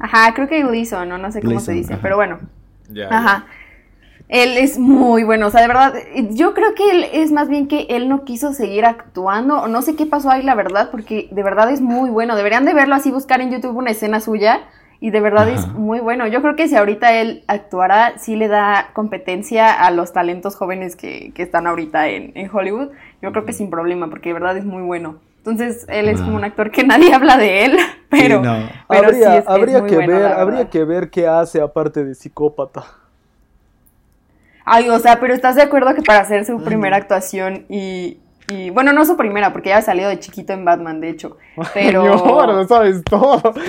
Ajá, 0.00 0.34
creo 0.34 0.48
que 0.48 0.62
Gleason, 0.64 1.10
o 1.12 1.18
no 1.18 1.32
sé 1.32 1.40
cómo 1.40 1.60
se 1.60 1.72
Gleason, 1.72 1.74
dice, 1.74 1.92
ajá. 1.94 2.02
pero 2.02 2.16
bueno. 2.16 2.38
Ya, 2.90 3.08
Ajá. 3.10 3.46
Él 4.28 4.56
es 4.58 4.76
muy 4.78 5.22
bueno, 5.22 5.46
o 5.46 5.50
sea, 5.50 5.60
de 5.60 5.68
verdad, 5.68 5.94
yo 6.30 6.52
creo 6.52 6.74
que 6.74 6.90
él 6.90 7.06
es 7.12 7.30
más 7.30 7.48
bien 7.48 7.68
que 7.68 7.86
él 7.90 8.08
no 8.08 8.24
quiso 8.24 8.52
seguir 8.52 8.84
actuando, 8.84 9.60
o 9.62 9.68
no 9.68 9.82
sé 9.82 9.94
qué 9.94 10.04
pasó 10.04 10.30
ahí, 10.30 10.42
la 10.42 10.56
verdad, 10.56 10.90
porque 10.90 11.28
de 11.30 11.42
verdad 11.44 11.70
es 11.70 11.80
muy 11.80 12.10
bueno. 12.10 12.34
Deberían 12.34 12.64
de 12.64 12.74
verlo 12.74 12.96
así, 12.96 13.12
buscar 13.12 13.40
en 13.40 13.52
YouTube 13.52 13.76
una 13.76 13.92
escena 13.92 14.20
suya, 14.20 14.62
y 14.98 15.10
de 15.10 15.20
verdad 15.20 15.48
es 15.48 15.62
Ajá. 15.62 15.72
muy 15.74 16.00
bueno. 16.00 16.26
Yo 16.26 16.42
creo 16.42 16.56
que 16.56 16.66
si 16.66 16.74
ahorita 16.74 17.12
él 17.14 17.44
actuara, 17.46 18.18
sí 18.18 18.34
le 18.34 18.48
da 18.48 18.88
competencia 18.94 19.70
a 19.72 19.90
los 19.92 20.12
talentos 20.12 20.56
jóvenes 20.56 20.96
que, 20.96 21.32
que 21.34 21.42
están 21.42 21.66
ahorita 21.68 22.08
en, 22.08 22.32
en 22.34 22.50
Hollywood. 22.52 22.88
Yo 23.22 23.30
creo 23.30 23.44
que 23.44 23.52
sin 23.52 23.70
problema, 23.70 24.08
porque 24.08 24.30
de 24.30 24.34
verdad 24.34 24.56
es 24.56 24.64
muy 24.64 24.82
bueno. 24.82 25.20
Entonces, 25.46 25.86
él 25.88 26.08
es 26.08 26.20
Ah. 26.20 26.24
como 26.24 26.36
un 26.36 26.44
actor 26.44 26.70
que 26.70 26.84
nadie 26.84 27.12
habla 27.14 27.36
de 27.36 27.64
él, 27.66 27.76
pero, 28.10 28.38
Sí, 28.38 28.42
no. 28.48 28.68
pero 28.88 29.06
habría 29.08 29.30
sí 29.30 29.36
es, 29.36 29.42
es 29.44 29.48
habría 29.48 29.80
muy 29.80 29.90
que 29.90 29.96
bueno, 29.96 30.12
ver, 30.12 30.26
habría 30.32 30.68
que 30.70 30.84
ver 30.84 31.10
qué 31.10 31.26
hace 31.28 31.60
aparte 31.60 32.04
de 32.04 32.14
psicópata. 32.14 32.84
Ay, 34.64 34.88
o 34.88 34.98
sea, 34.98 35.20
pero 35.20 35.32
¿estás 35.32 35.54
de 35.56 35.62
acuerdo 35.62 35.94
que 35.94 36.02
para 36.02 36.20
hacer 36.20 36.44
su 36.44 36.60
primera 36.62 36.96
actuación 36.96 37.66
y, 37.68 38.18
y- 38.48 38.70
bueno, 38.70 38.92
no 38.92 39.04
su 39.04 39.16
primera, 39.16 39.52
porque 39.52 39.68
ya 39.68 39.76
ha 39.78 39.82
salido 39.82 40.08
de 40.08 40.18
chiquito 40.18 40.52
en 40.52 40.64
Batman, 40.64 41.00
de 41.00 41.10
hecho, 41.10 41.36
pero... 41.74 42.02
Señor, 42.18 42.48
no 42.54 42.66
sabes 42.66 43.02
todo. 43.04 43.40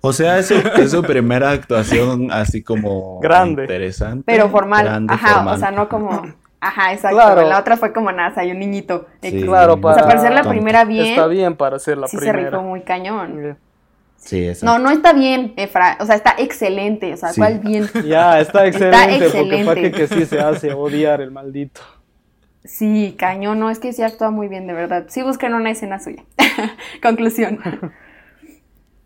O 0.00 0.12
sea, 0.12 0.38
es 0.38 0.46
su, 0.46 0.54
es 0.54 0.92
su 0.92 1.02
primera 1.02 1.50
actuación 1.50 2.30
así 2.30 2.62
como 2.62 3.18
Grande. 3.18 3.62
interesante. 3.64 4.22
Pero 4.26 4.48
formal, 4.48 4.84
grande, 4.84 5.12
ajá, 5.12 5.34
formal. 5.34 5.54
o 5.56 5.58
sea, 5.58 5.70
no 5.72 5.88
como... 5.88 6.22
Ajá, 6.60 6.92
exacto, 6.92 7.16
Claro. 7.16 7.48
la 7.48 7.58
otra 7.60 7.76
fue 7.76 7.92
como 7.92 8.10
NASA 8.10 8.44
y 8.44 8.50
un 8.50 8.58
niñito. 8.58 9.06
Sí, 9.22 9.42
Claro, 9.44 9.76
no 9.76 9.80
para- 9.80 9.94
O 9.94 9.98
sea, 9.98 10.08
para 10.08 10.20
ser 10.20 10.30
la 10.32 10.42
tonto. 10.42 10.50
primera 10.50 10.84
bien, 10.84 11.06
Está 11.06 11.26
bien 11.28 11.54
para 11.56 11.76
hacer 11.76 11.98
la 11.98 12.08
sí 12.08 12.16
se 12.16 12.20
primera. 12.26 12.50
rifó 12.50 12.62
muy 12.62 12.80
cañón. 12.82 13.56
Sí, 14.16 14.48
exacto. 14.48 14.66
No, 14.66 14.78
no 14.84 14.90
está 14.90 15.12
bien, 15.12 15.54
Efra, 15.56 15.96
o 16.00 16.04
sea, 16.06 16.16
está 16.16 16.34
excelente, 16.38 17.12
o 17.14 17.16
sea, 17.16 17.28
Sí. 17.28 17.40
¿cuál 17.40 17.60
bien? 17.60 17.86
Ya, 18.06 18.40
está 18.40 18.66
excelente, 18.66 18.98
porque 18.98 19.24
excelente. 19.26 19.64
para 19.64 19.80
que, 19.80 19.90
que 19.92 20.06
sí 20.08 20.26
se 20.26 20.40
hace 20.40 20.72
odiar 20.72 21.20
el 21.20 21.30
maldito. 21.30 21.80
Sí, 22.64 23.14
cañón, 23.16 23.60
no, 23.60 23.70
es 23.70 23.78
que 23.78 23.92
sí 23.92 24.02
actúa 24.02 24.30
muy 24.30 24.48
bien, 24.48 24.66
de 24.66 24.72
verdad. 24.72 25.04
Sí 25.08 25.22
buscan 25.22 25.54
una 25.54 25.70
escena 25.70 26.00
suya. 26.00 26.24
Conclusión. 27.02 27.60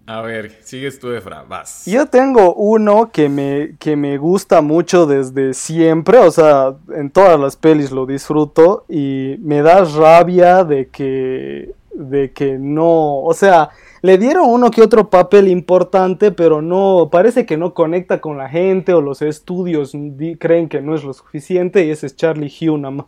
A 0.06 0.20
ver, 0.20 0.58
sigues 0.62 0.98
tú, 0.98 1.12
Efra, 1.12 1.44
vas. 1.48 1.84
Yo 1.86 2.06
tengo 2.06 2.54
uno 2.54 3.10
que 3.12 3.28
me, 3.28 3.76
que 3.78 3.94
me 3.96 4.18
gusta 4.18 4.60
mucho 4.60 5.06
desde 5.06 5.54
siempre, 5.54 6.18
o 6.18 6.30
sea, 6.30 6.74
en 6.94 7.10
todas 7.10 7.38
las 7.38 7.54
pelis 7.56 7.92
lo 7.92 8.04
disfruto 8.04 8.84
y 8.88 9.36
me 9.38 9.62
da 9.62 9.84
rabia 9.84 10.64
de 10.64 10.88
que, 10.88 11.72
de 11.94 12.32
que 12.32 12.58
no, 12.58 13.20
o 13.20 13.32
sea, 13.32 13.70
le 14.02 14.18
dieron 14.18 14.48
uno 14.50 14.72
que 14.72 14.82
otro 14.82 15.08
papel 15.08 15.46
importante, 15.46 16.32
pero 16.32 16.60
no, 16.60 17.08
parece 17.10 17.46
que 17.46 17.56
no 17.56 17.72
conecta 17.72 18.20
con 18.20 18.36
la 18.36 18.48
gente 18.48 18.92
o 18.94 19.00
los 19.00 19.22
estudios 19.22 19.92
di- 19.94 20.34
creen 20.36 20.68
que 20.68 20.80
no 20.82 20.96
es 20.96 21.04
lo 21.04 21.12
suficiente 21.12 21.84
y 21.86 21.90
ese 21.90 22.06
es 22.06 22.16
Charlie 22.16 22.52
Hunnam. 22.68 23.04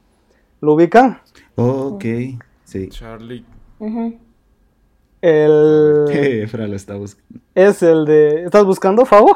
¿Lo 0.61 0.75
ubican? 0.75 1.21
Ok, 1.57 2.05
sí. 2.63 2.89
Charlie. 2.91 3.45
Ujú. 3.81 4.15
El, 5.29 6.05
Efra 6.43 6.67
lo 6.67 6.77
está 6.77 6.95
buscando. 6.97 7.41
es 7.55 7.83
el 7.83 8.05
de... 8.05 8.45
¿Estás 8.45 8.65
buscando, 8.65 9.07
Favo? 9.07 9.35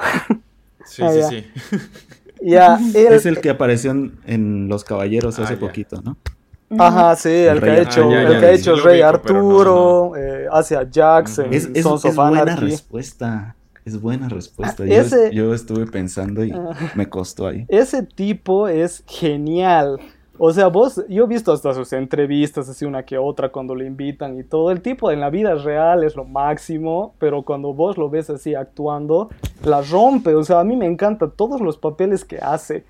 Sí, 0.84 1.03
Ah, 1.03 1.11
sí, 1.12 1.18
ya. 1.20 1.28
sí. 1.28 1.47
Ya, 2.41 2.78
Es 2.95 3.26
el 3.26 3.41
que 3.41 3.51
apareció 3.51 3.91
en, 3.91 4.16
en 4.24 4.68
Los 4.68 4.84
Caballeros 4.84 5.39
hace 5.41 5.55
Ah, 5.55 5.57
ya. 5.57 5.61
poquito, 5.61 6.01
¿no? 6.03 6.16
Ajá, 6.78 7.16
sí, 7.16 7.30
el, 7.30 7.61
que 7.61 7.70
ha 7.70 7.74
Rey 7.74 7.80
hecho, 7.82 8.01
Arturo. 8.03 8.11
Ah, 8.18 8.22
ya, 8.22 8.28
el 8.28 8.41
que 8.41 8.47
ha 8.47 8.51
hecho 8.53 8.76
Rey 8.76 9.01
pero 9.01 9.03
no, 9.03 9.09
Arturo, 9.09 10.16
eh, 10.16 10.47
hace 10.53 10.76
a 10.76 10.86
Jax 10.93 11.39
en 11.41 11.53
Es, 11.55 11.68
es- 11.74 11.82
Sons 11.82 12.05
es 12.05 12.11
of 12.11 12.16
buena 12.16 12.43
Anarchy. 12.43 12.66
respuesta. 12.66 13.57
Es 13.84 14.01
buena 14.01 14.28
respuesta. 14.28 14.82
Ah, 14.84 14.86
Yo, 14.86 14.95
ese- 15.01 15.34
yo 15.34 15.53
estuve 15.55 15.86
pensando 15.86 16.45
y 16.45 16.53
Ah. 16.53 16.76
me 16.95 17.09
costó 17.09 17.47
ahí. 17.49 17.64
Ese 17.68 18.03
tipo 18.05 18.68
es 18.68 19.03
genial. 19.07 19.99
O 20.41 20.53
sea, 20.53 20.68
vos, 20.68 21.05
yo 21.09 21.24
he 21.24 21.26
visto 21.26 21.53
hasta 21.53 21.74
sus 21.74 21.93
entrevistas, 21.93 22.68
así 22.68 22.84
una 22.84 23.03
que 23.03 23.18
otra, 23.18 23.49
cuando 23.49 23.74
le 23.74 23.86
invitan 23.86 24.39
y 24.39 24.45
todo. 24.45 24.70
El 24.70 24.80
tipo 24.80 25.11
en 25.11 25.18
la 25.18 25.30
vida 25.30 25.57
real 25.57 26.05
es 26.05 26.14
lo 26.14 26.24
máximo, 26.24 27.14
pero 27.18 27.43
cuando 27.43 27.74
vos 27.74 27.99
lo 27.99 28.09
ves 28.09 28.30
así 28.30 28.55
actuando, 28.55 29.30
la 29.64 29.82
rompe. 29.82 30.36
O 30.36 30.45
sea, 30.45 30.61
a 30.61 30.64
mí 30.64 30.76
me 30.76 30.86
encantan 30.86 31.32
todos 31.32 31.61
los 31.61 31.76
papeles 31.76 32.24
que 32.24 32.39
hace. 32.39 32.84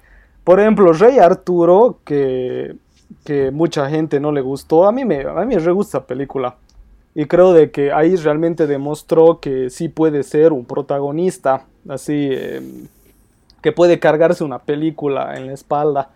Por 0.44 0.60
ejemplo, 0.60 0.92
Rey 0.92 1.18
Arturo, 1.18 2.00
que, 2.04 2.76
que 3.24 3.50
mucha 3.50 3.88
gente 3.88 4.20
no 4.20 4.30
le 4.30 4.42
gustó, 4.42 4.86
a 4.86 4.92
mí 4.92 5.06
me, 5.06 5.22
a 5.22 5.32
mí 5.44 5.54
me 5.54 5.58
re 5.58 5.72
gusta 5.72 6.04
película. 6.04 6.56
Y 7.14 7.24
creo 7.24 7.54
de 7.54 7.70
que 7.70 7.92
ahí 7.92 8.14
realmente 8.16 8.66
demostró 8.66 9.40
que 9.40 9.70
sí 9.70 9.88
puede 9.88 10.22
ser 10.22 10.52
un 10.52 10.66
protagonista, 10.66 11.64
así, 11.88 12.28
eh, 12.30 12.60
que 13.62 13.72
puede 13.72 13.98
cargarse 13.98 14.44
una 14.44 14.58
película 14.58 15.36
en 15.36 15.46
la 15.46 15.54
espalda. 15.54 16.10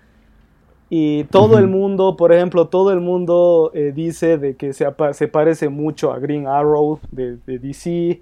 Y 0.95 1.25
todo 1.25 1.57
el 1.59 1.69
mundo, 1.69 2.19
por 2.19 2.35
ejemplo, 2.35 2.67
todo 2.67 2.93
el 2.93 3.01
mundo 3.01 3.71
eh, 3.73 3.93
dice 3.95 4.37
de 4.37 4.57
que 4.57 4.75
se, 4.75 4.85
parece 4.93 5.71
mucho 5.71 6.13
a 6.13 6.19
Green 6.19 6.47
Arrow 6.47 7.01
de, 7.11 7.39
de 7.47 7.59
DC, 7.59 8.21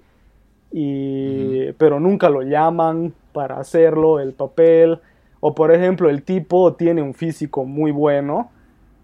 y, 0.71 1.71
pero 1.73 1.99
nunca 1.99 2.29
lo 2.29 2.43
llaman 2.43 3.13
para 3.33 3.59
hacerlo, 3.59 4.21
el 4.21 4.31
papel. 4.31 4.99
O 5.41 5.53
por 5.53 5.73
ejemplo, 5.73 6.09
el 6.09 6.23
tipo 6.23 6.71
tiene 6.75 7.01
un 7.01 7.13
físico 7.13 7.65
muy 7.65 7.91
bueno 7.91 8.51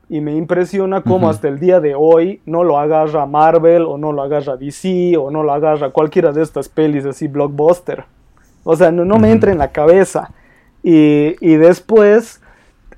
y 0.07 0.21
me 0.21 0.33
impresiona 0.33 1.01
cómo 1.01 1.29
hasta 1.29 1.49
el 1.49 1.59
día 1.59 1.81
de 1.81 1.93
hoy 1.93 2.39
no 2.45 2.63
lo 2.63 2.79
agarra 2.79 3.25
Marvel 3.25 3.81
o 3.81 3.97
no 3.97 4.13
lo 4.13 4.21
agarra 4.21 4.55
DC 4.55 5.17
o 5.17 5.29
no 5.29 5.43
lo 5.43 5.51
agarra 5.51 5.89
cualquiera 5.89 6.31
de 6.31 6.41
estas 6.41 6.69
pelis 6.69 7.03
así 7.05 7.27
blockbuster. 7.27 8.05
O 8.63 8.77
sea, 8.77 8.93
no, 8.93 9.03
no 9.03 9.19
me 9.19 9.29
entra 9.29 9.51
en 9.51 9.57
la 9.57 9.73
cabeza. 9.73 10.31
Y, 10.83 11.35
y 11.41 11.55
después 11.57 12.39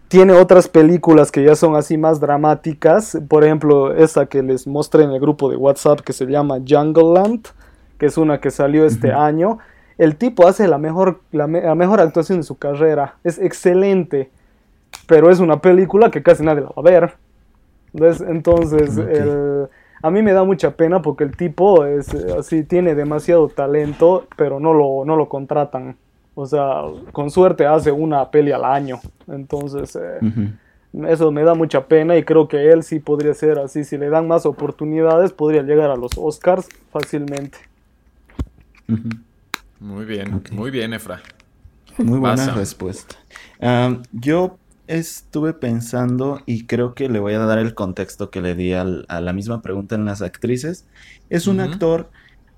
tiene 0.10 0.34
otras 0.34 0.68
películas 0.68 1.32
que 1.32 1.43
ya 1.43 1.55
son 1.55 1.76
así 1.76 1.97
más 1.97 2.20
dramáticas. 2.20 3.18
Por 3.30 3.43
ejemplo, 3.45 3.93
esa 3.95 4.26
que 4.26 4.43
les 4.43 4.68
mostré 4.68 5.03
en 5.03 5.12
el 5.12 5.20
grupo 5.22 5.49
de 5.49 5.55
WhatsApp 5.55 6.01
que 6.01 6.12
se 6.14 6.26
llama 6.26 6.57
Jungle 6.68 7.14
Land, 7.14 7.47
que 7.97 8.07
es 8.07 8.18
una 8.18 8.41
que 8.41 8.51
salió 8.51 8.86
este 8.86 9.12
año. 9.14 9.60
El 9.97 10.16
tipo 10.18 10.47
hace 10.47 10.68
la 10.68 10.78
mejor, 10.78 11.22
la, 11.32 11.47
me- 11.47 11.62
la 11.62 11.76
mejor 11.76 12.01
actuación 12.01 12.39
de 12.39 12.43
su 12.43 12.57
carrera. 12.57 13.16
Es 13.24 13.38
excelente. 13.39 14.30
Pero 15.07 15.30
es 15.30 15.39
una 15.39 15.62
película 15.62 16.12
que 16.12 16.22
casi 16.24 16.43
nadie 16.43 16.62
la 16.62 16.68
va 16.70 16.74
a 16.78 16.82
ver. 16.82 17.14
¿Ves? 17.93 18.22
Entonces, 18.22 18.97
el- 18.97 19.68
a 20.01 20.10
mí 20.12 20.22
me 20.24 20.34
da 20.34 20.43
mucha 20.43 20.72
pena 20.72 21.01
porque 21.01 21.24
el 21.26 21.36
tipo 21.36 21.86
es 21.86 22.14
eh, 22.14 22.36
así, 22.39 22.64
tiene 22.64 22.95
demasiado 22.95 23.47
talento, 23.49 24.26
pero 24.38 24.60
no 24.60 24.74
lo, 24.74 25.03
no 25.05 25.16
lo 25.18 25.28
contratan. 25.28 25.97
O 26.42 26.46
sea, 26.46 26.84
con 27.12 27.30
suerte 27.30 27.66
hace 27.66 27.92
una 27.92 28.32
peli 28.32 28.54
al 28.54 28.64
año. 28.64 29.02
Entonces, 29.28 29.94
eh, 29.98 30.20
eso 31.10 31.32
me 31.34 31.44
da 31.44 31.54
mucha 31.54 31.86
pena 31.86 32.16
y 32.16 32.24
creo 32.24 32.48
que 32.48 32.72
él 32.72 32.84
sí 32.84 33.00
podría 33.00 33.34
ser 33.34 33.60
así. 33.60 33.84
Si 33.84 33.98
le 33.98 34.10
dan 34.10 34.26
más 34.26 34.46
oportunidades, 34.46 35.34
podría 35.34 35.64
llegar 35.64 35.92
a 35.92 35.98
los 35.98 36.12
Oscars 36.16 36.70
fácilmente. 36.92 37.58
Muy 39.82 40.06
bien, 40.06 40.42
muy 40.52 40.72
bien, 40.72 40.94
Efra. 40.94 41.22
Muy 41.98 42.20
buena 42.20 42.38
Pasa. 42.38 42.54
respuesta. 42.54 43.16
Yo 44.14 44.58
estuve 44.88 45.52
pensando 45.54 46.42
y 46.46 46.66
creo 46.66 46.94
que 46.94 47.10
le 47.10 47.20
voy 47.20 47.34
a 47.34 47.40
dar 47.40 47.60
el 47.60 47.76
contexto 47.76 48.30
que 48.30 48.42
le 48.42 48.56
di 48.56 48.72
al- 48.72 49.06
a 49.10 49.20
la 49.20 49.34
misma 49.34 49.62
pregunta 49.62 49.96
en 49.96 50.06
las 50.06 50.22
actrices. 50.22 50.86
Es 51.30 51.48
un 51.48 51.60
actor 51.60 52.10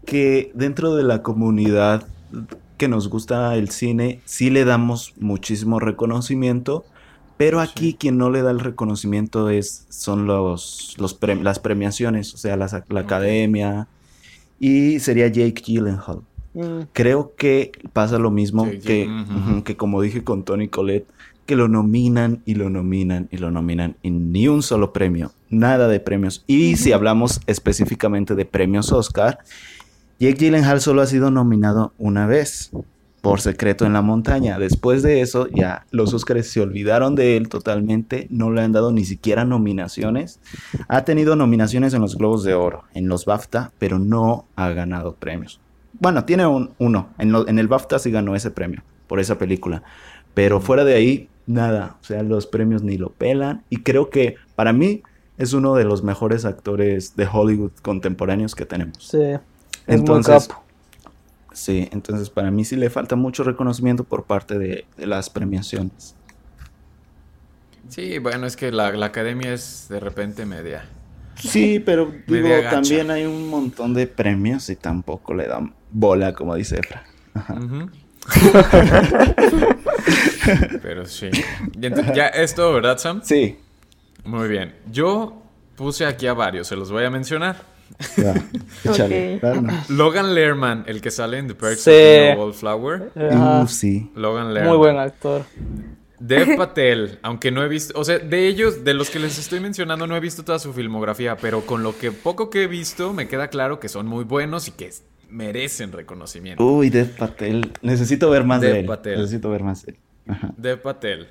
que 0.05 0.51
dentro 0.53 0.95
de 0.95 1.03
la 1.03 1.23
comunidad 1.23 2.03
que 2.81 2.87
nos 2.87 3.09
gusta 3.09 3.55
el 3.57 3.69
cine 3.69 4.21
sí 4.25 4.49
le 4.49 4.65
damos 4.65 5.13
muchísimo 5.19 5.79
reconocimiento, 5.79 6.83
pero 7.37 7.59
aquí 7.59 7.91
Sí. 7.91 7.97
quien 7.99 8.17
no 8.17 8.31
le 8.31 8.41
da 8.41 8.49
el 8.49 8.59
reconocimiento 8.59 9.51
es 9.51 9.85
son 9.89 10.25
los, 10.25 10.95
los 10.97 11.13
pre- 11.13 11.35
las 11.35 11.59
premiaciones, 11.59 12.33
o 12.33 12.37
sea, 12.37 12.57
las- 12.57 12.73
la, 12.89 12.99
academia 13.01 13.87
y 14.59 14.99
sería 14.99 15.27
Jake 15.27 15.61
Gyllenhaal. 15.63 16.21
Mm, 16.55 16.81
creo 16.91 17.33
que 17.37 17.71
pasa 17.93 18.17
lo 18.17 18.31
mismo 18.31 18.65
Sí, 18.65 18.79
que, 18.79 19.07
que 19.63 19.77
como 19.77 20.01
dije 20.01 20.23
con 20.23 20.41
Tony 20.43 20.67
Colette, 20.67 21.05
que 21.45 21.55
lo 21.55 21.67
nominan 21.67 22.41
y 22.47 22.55
lo 22.55 22.71
nominan 22.71 23.27
y 23.31 23.37
lo 23.37 23.51
nominan 23.51 23.95
y 24.01 24.09
ni 24.09 24.47
un 24.47 24.63
solo 24.63 24.91
premio, 24.91 25.31
nada 25.51 25.87
de 25.87 25.99
premios. 25.99 26.43
Y 26.47 26.77
si 26.77 26.93
hablamos 26.93 27.41
específicamente 27.45 28.33
de 28.33 28.45
premios 28.45 28.91
Oscar, 28.91 29.37
Jake 30.21 30.37
Gyllenhaal 30.37 30.81
solo 30.81 31.01
ha 31.01 31.07
sido 31.07 31.31
nominado 31.31 31.93
una 31.97 32.27
vez 32.27 32.69
por 33.21 33.41
Secreto 33.41 33.87
en 33.87 33.93
la 33.93 34.03
Montaña. 34.03 34.59
Después 34.59 35.01
de 35.01 35.21
eso 35.21 35.47
ya 35.47 35.87
los 35.89 36.13
Oscars 36.13 36.45
se 36.47 36.61
olvidaron 36.61 37.15
de 37.15 37.37
él 37.37 37.49
totalmente, 37.49 38.27
no 38.29 38.51
le 38.51 38.61
han 38.61 38.71
dado 38.71 38.91
ni 38.91 39.03
siquiera 39.03 39.45
nominaciones. 39.45 40.39
Ha 40.87 41.05
tenido 41.05 41.35
nominaciones 41.35 41.95
en 41.95 42.01
los 42.01 42.19
Globos 42.19 42.43
de 42.43 42.53
Oro, 42.53 42.83
en 42.93 43.07
los 43.07 43.25
BAFTA, 43.25 43.71
pero 43.79 43.97
no 43.97 44.45
ha 44.55 44.69
ganado 44.69 45.15
premios. 45.15 45.59
Bueno, 45.99 46.23
tiene 46.23 46.45
un, 46.45 46.69
uno. 46.77 47.09
En, 47.17 47.33
en 47.35 47.57
el 47.57 47.67
BAFTA 47.67 47.97
sí 47.97 48.11
ganó 48.11 48.35
ese 48.35 48.51
premio 48.51 48.83
por 49.07 49.19
esa 49.19 49.39
película. 49.39 49.81
Pero 50.35 50.61
fuera 50.61 50.83
de 50.83 50.93
ahí, 50.93 51.29
nada. 51.47 51.97
O 51.99 52.03
sea, 52.03 52.21
los 52.21 52.45
premios 52.45 52.83
ni 52.83 52.95
lo 52.95 53.09
pelan. 53.09 53.63
Y 53.71 53.77
creo 53.77 54.11
que 54.11 54.35
para 54.55 54.71
mí 54.71 55.01
es 55.39 55.53
uno 55.53 55.73
de 55.73 55.83
los 55.83 56.03
mejores 56.03 56.45
actores 56.45 57.15
de 57.15 57.27
Hollywood 57.27 57.71
contemporáneos 57.81 58.53
que 58.53 58.67
tenemos. 58.67 58.97
sí, 58.99 59.17
es 59.87 59.99
Entonces, 59.99 60.33
muy 60.33 60.47
capo. 60.47 60.63
Sí, 61.53 61.89
entonces 61.91 62.29
para 62.29 62.49
mí 62.49 62.63
sí 62.63 62.75
le 62.75 62.89
falta 62.89 63.15
mucho 63.15 63.43
reconocimiento 63.43 64.03
por 64.03 64.23
parte 64.23 64.57
de, 64.57 64.85
de 64.97 65.05
las 65.05 65.29
premiaciones. 65.29 66.15
Sí, 67.89 68.19
bueno, 68.19 68.47
es 68.47 68.55
que 68.55 68.71
la, 68.71 68.91
la 68.93 69.07
academia 69.07 69.53
es 69.53 69.87
de 69.89 69.99
repente 69.99 70.45
media. 70.45 70.85
Sí, 71.35 71.79
pero 71.79 72.11
digo, 72.27 72.47
también 72.69 73.11
hay 73.11 73.25
un 73.25 73.49
montón 73.49 73.93
de 73.93 74.07
premios 74.07 74.69
y 74.69 74.75
tampoco 74.75 75.33
le 75.33 75.47
dan 75.47 75.73
bola, 75.91 76.33
como 76.33 76.55
dice 76.55 76.79
Efra. 76.79 77.03
Pero 80.81 81.05
sí. 81.05 81.29
Ya 82.13 82.27
es 82.27 82.55
todo, 82.55 82.73
¿verdad, 82.73 82.97
Sam? 82.97 83.21
Sí. 83.23 83.57
Muy 84.23 84.47
bien. 84.47 84.75
Yo 84.91 85.41
puse 85.75 86.05
aquí 86.05 86.27
a 86.27 86.33
varios, 86.33 86.67
se 86.67 86.75
los 86.75 86.91
voy 86.91 87.05
a 87.05 87.09
mencionar. 87.09 87.57
Ya, 88.17 88.33
échale. 88.83 89.39
Logan 89.89 90.33
Lerman, 90.35 90.83
el 90.87 91.01
que 91.01 91.11
sale 91.11 91.37
en 91.37 91.47
The 91.47 91.55
Perks 91.55 91.81
Sí. 91.81 91.89
of 91.91 91.95
Being 91.95 92.31
a 92.31 92.35
Wallflower. 92.37 93.11
Ajá. 93.15 93.61
Uh, 93.63 93.67
sí. 93.67 94.11
Logan 94.15 94.53
Lerman. 94.53 94.69
Muy 94.69 94.77
buen 94.77 94.97
actor. 94.99 95.43
Dev 96.19 96.55
Patel, 96.57 97.19
aunque 97.23 97.51
no 97.51 97.63
he 97.63 97.67
visto, 97.67 97.99
o 97.99 98.03
sea, 98.03 98.19
de 98.19 98.47
ellos, 98.47 98.83
de 98.83 98.93
los 98.93 99.09
que 99.09 99.19
les 99.19 99.39
estoy 99.39 99.59
mencionando, 99.59 100.05
no 100.07 100.15
he 100.15 100.19
visto 100.19 100.43
toda 100.43 100.59
su 100.59 100.71
filmografía, 100.73 101.35
pero 101.37 101.61
con 101.65 101.81
lo 101.83 101.97
que 101.97 102.11
poco 102.11 102.49
que 102.49 102.63
he 102.63 102.67
visto, 102.67 103.11
me 103.13 103.27
queda 103.27 103.47
claro 103.47 103.79
que 103.79 103.89
son 103.89 104.05
muy 104.05 104.23
buenos 104.23 104.67
y 104.67 104.71
que 104.71 104.91
merecen 105.29 105.91
reconocimiento. 105.91 106.63
Uy, 106.63 106.89
Dev 106.89 107.15
Patel. 107.17 107.71
Necesito 107.81 108.29
ver 108.29 108.43
más 108.43 108.61
Dev 108.61 108.73
de 108.73 108.79
él. 108.81 108.85
Patel. 108.85 109.17
Necesito 109.19 109.49
ver 109.49 109.63
más 109.63 109.83
de 109.85 109.93
él. 109.93 109.97
Ajá. 110.27 110.51
Dev 110.57 110.79
Patel. 110.81 111.27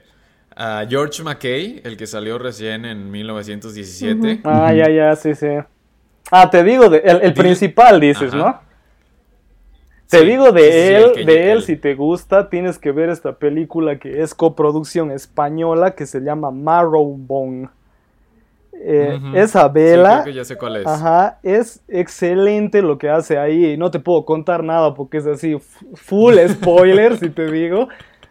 Ah, 0.57 0.85
George 0.89 1.23
McKay, 1.23 1.81
el 1.85 1.97
que 1.97 2.07
salió 2.09 2.37
recién 2.39 2.85
en 2.85 3.11
1917. 3.11 4.41
Ah, 4.45 4.75
ya, 4.75 4.91
ya, 4.91 5.15
sí, 5.15 5.35
sí. 5.35 5.47
Ah, 6.31 6.49
te 6.51 6.63
digo, 6.65 6.89
de, 6.89 6.99
el, 6.99 7.23
el 7.23 7.35
principal 7.35 8.01
dices, 8.01 8.33
Ajá. 8.33 8.37
¿no? 8.37 8.61
Te 10.09 10.19
Sí, 10.19 10.25
digo 10.27 10.51
de 10.53 10.61
sí, 10.73 11.21
él, 11.21 11.27
de 11.27 11.53
él, 11.53 11.59
el- 11.59 11.63
si 11.63 11.77
te 11.77 11.95
gusta, 11.95 12.49
tienes 12.51 12.79
que 12.79 12.91
ver 12.93 13.11
esta 13.11 13.37
película 13.39 13.99
que 13.99 14.23
es 14.23 14.35
coproducción 14.35 15.11
española 15.13 15.95
que 15.95 16.07
se 16.07 16.21
llama 16.21 16.51
Marrowbone. 16.51 17.69
Eh. 18.83 19.19
Esa 19.35 19.67
Sí, 19.67 19.73
vela, 19.75 20.23
creo 20.23 20.25
que 20.25 20.33
ya 20.35 20.45
sé 20.45 20.57
cuál 20.57 20.77
es. 20.77 20.87
ajá, 20.87 21.39
es 21.43 21.83
excelente 21.89 22.83
lo 22.83 22.99
que 22.99 23.11
hace 23.11 23.39
ahí. 23.39 23.77
No 23.77 23.91
te 23.91 24.01
puedo 24.01 24.25
contar 24.25 24.65
nada 24.65 24.95
porque 24.95 25.19
es 25.19 25.27
así, 25.27 25.59
full 25.95 26.35
spoiler, 26.49 27.19
si 27.19 27.31
te 27.31 27.51
digo. 27.51 27.89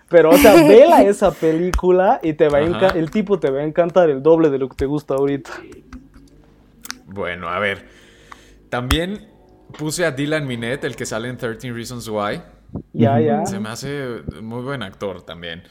Pero, 0.09 0.31
o 0.31 0.37
sea, 0.37 0.55
vela 0.55 1.03
esa 1.03 1.31
película 1.31 2.19
y 2.23 2.33
te 2.33 2.49
va 2.49 2.57
a 2.59 2.61
el 2.95 3.11
tipo 3.11 3.39
te 3.39 3.51
va 3.51 3.59
a 3.59 3.63
encantar 3.63 4.09
el 4.09 4.23
doble 4.23 4.49
de 4.49 4.57
lo 4.57 4.67
que 4.67 4.75
te 4.75 4.85
gusta 4.87 5.13
ahorita. 5.13 5.51
Bueno, 7.13 7.47
a 7.49 7.59
ver. 7.59 7.87
También 8.69 9.27
puse 9.77 10.05
a 10.05 10.11
Dylan 10.11 10.45
Minette, 10.47 10.83
el 10.85 10.95
que 10.95 11.05
sale 11.05 11.29
en 11.29 11.37
13 11.37 11.71
Reasons 11.71 12.07
Why. 12.07 12.41
Ya, 12.93 13.19
ya. 13.19 13.45
Se 13.45 13.59
me 13.59 13.69
hace 13.69 14.21
muy 14.41 14.61
buen 14.61 14.83
actor 14.83 15.21
también. 15.23 15.63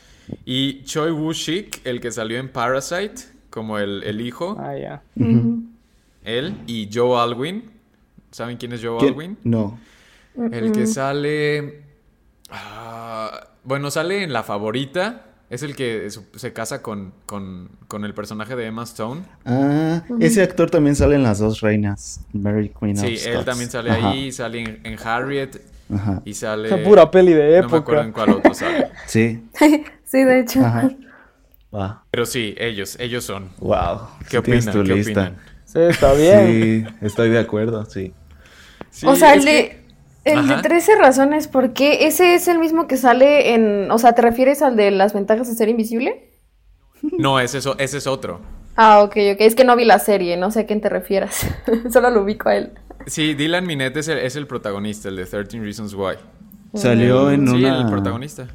Y 0.44 0.82
Choi 0.84 1.10
Woo-shik, 1.12 1.80
el 1.84 2.00
que 2.00 2.10
salió 2.10 2.38
en 2.38 2.48
Parasite, 2.50 3.14
como 3.50 3.78
el, 3.78 4.02
el 4.04 4.20
hijo, 4.20 4.56
Ah, 4.58 4.76
ya. 4.76 5.02
él. 6.24 6.54
Y 6.66 6.88
Joe 6.92 7.20
Alwyn. 7.20 7.70
¿Saben 8.30 8.56
quién 8.58 8.72
es 8.72 8.84
Joe 8.84 8.98
¿Quién? 8.98 9.12
Alwyn? 9.12 9.38
No. 9.44 9.78
El 10.52 10.72
que 10.72 10.86
sale... 10.86 11.82
ah, 12.50 13.48
bueno, 13.64 13.90
sale 13.90 14.22
en 14.22 14.32
La 14.32 14.42
Favorita. 14.42 15.24
Es 15.50 15.62
el 15.62 15.74
que 15.74 16.06
se 16.34 16.52
casa 16.52 16.82
con, 16.82 17.12
con, 17.24 17.70
con 17.88 18.04
el 18.04 18.12
personaje 18.12 18.54
de 18.54 18.66
Emma 18.66 18.82
Stone. 18.84 19.22
Ah, 19.46 20.02
ese 20.20 20.42
actor 20.42 20.70
también 20.70 20.94
sale 20.94 21.14
en 21.14 21.22
Las 21.22 21.38
Dos 21.38 21.60
Reinas. 21.62 22.20
Mary 22.34 22.70
Queen 22.78 22.98
of 22.98 23.04
Sí, 23.06 23.16
él 23.26 23.44
también 23.46 23.70
sale 23.70 23.90
Ajá, 23.90 24.10
ahí, 24.10 24.30
sale 24.30 24.60
en, 24.60 24.80
en 24.84 24.98
Harriet 25.02 25.60
Ajá. 25.94 26.20
y 26.26 26.34
sale... 26.34 26.68
Esa 26.68 26.84
pura 26.84 27.10
peli 27.10 27.32
de 27.32 27.62
No 27.62 27.68
me 27.68 27.76
acuerdo 27.78 28.02
época. 28.02 28.04
en 28.04 28.12
cuál 28.12 28.30
otro 28.30 28.52
sale. 28.54 28.88
Sí. 29.06 29.42
Sí, 30.04 30.24
de 30.24 30.40
hecho. 30.40 30.64
Ajá. 30.64 30.90
Wow. 31.70 31.96
Pero 32.10 32.24
sí, 32.24 32.54
ellos, 32.58 32.96
ellos 32.98 33.24
son. 33.24 33.50
Wow. 33.58 34.00
¿Qué 34.30 34.38
opinan? 34.38 34.64
tu 34.72 34.82
¿Qué 34.82 34.94
lista. 34.94 35.10
opinan? 35.20 35.36
Sí, 35.66 35.78
está 35.80 36.12
bien. 36.14 36.46
Sí, 37.00 37.06
estoy 37.06 37.28
de 37.28 37.38
acuerdo, 37.38 37.84
sí. 37.84 38.14
Sí, 38.90 39.06
o 39.06 39.14
sea, 39.14 39.34
el 39.34 39.44
de, 39.44 39.77
el 40.28 40.46
de 40.48 40.54
Ajá. 40.54 40.62
13 40.62 40.96
razones, 40.96 41.48
¿por 41.48 41.72
qué? 41.72 42.06
¿Ese 42.06 42.34
es 42.34 42.48
el 42.48 42.58
mismo 42.58 42.86
que 42.86 42.96
sale 42.96 43.54
en... 43.54 43.90
O 43.90 43.98
sea, 43.98 44.14
¿te 44.14 44.22
refieres 44.22 44.62
al 44.62 44.76
de 44.76 44.90
las 44.90 45.12
ventajas 45.14 45.48
de 45.48 45.54
ser 45.54 45.68
invisible? 45.68 46.30
No, 47.18 47.38
ese 47.40 47.58
es, 47.58 47.68
ese 47.78 47.98
es 47.98 48.06
otro. 48.06 48.40
Ah, 48.76 49.02
ok, 49.02 49.16
ok. 49.34 49.40
Es 49.40 49.54
que 49.54 49.64
no 49.64 49.74
vi 49.76 49.84
la 49.84 49.98
serie, 49.98 50.36
no 50.36 50.50
sé 50.50 50.60
a 50.60 50.66
quién 50.66 50.80
te 50.80 50.88
refieras. 50.88 51.46
Solo 51.92 52.10
lo 52.10 52.22
ubico 52.22 52.48
a 52.48 52.56
él. 52.56 52.72
Sí, 53.06 53.34
Dylan 53.34 53.66
Minette 53.66 53.96
es 53.98 54.08
el, 54.08 54.18
es 54.18 54.36
el 54.36 54.46
protagonista, 54.46 55.08
el 55.08 55.16
de 55.16 55.24
13 55.26 55.60
Reasons 55.60 55.94
Why. 55.94 56.16
Salió 56.74 57.30
en 57.30 57.46
Sí, 57.48 57.54
una. 57.64 57.80
el 57.80 57.86
protagonista. 57.86 58.48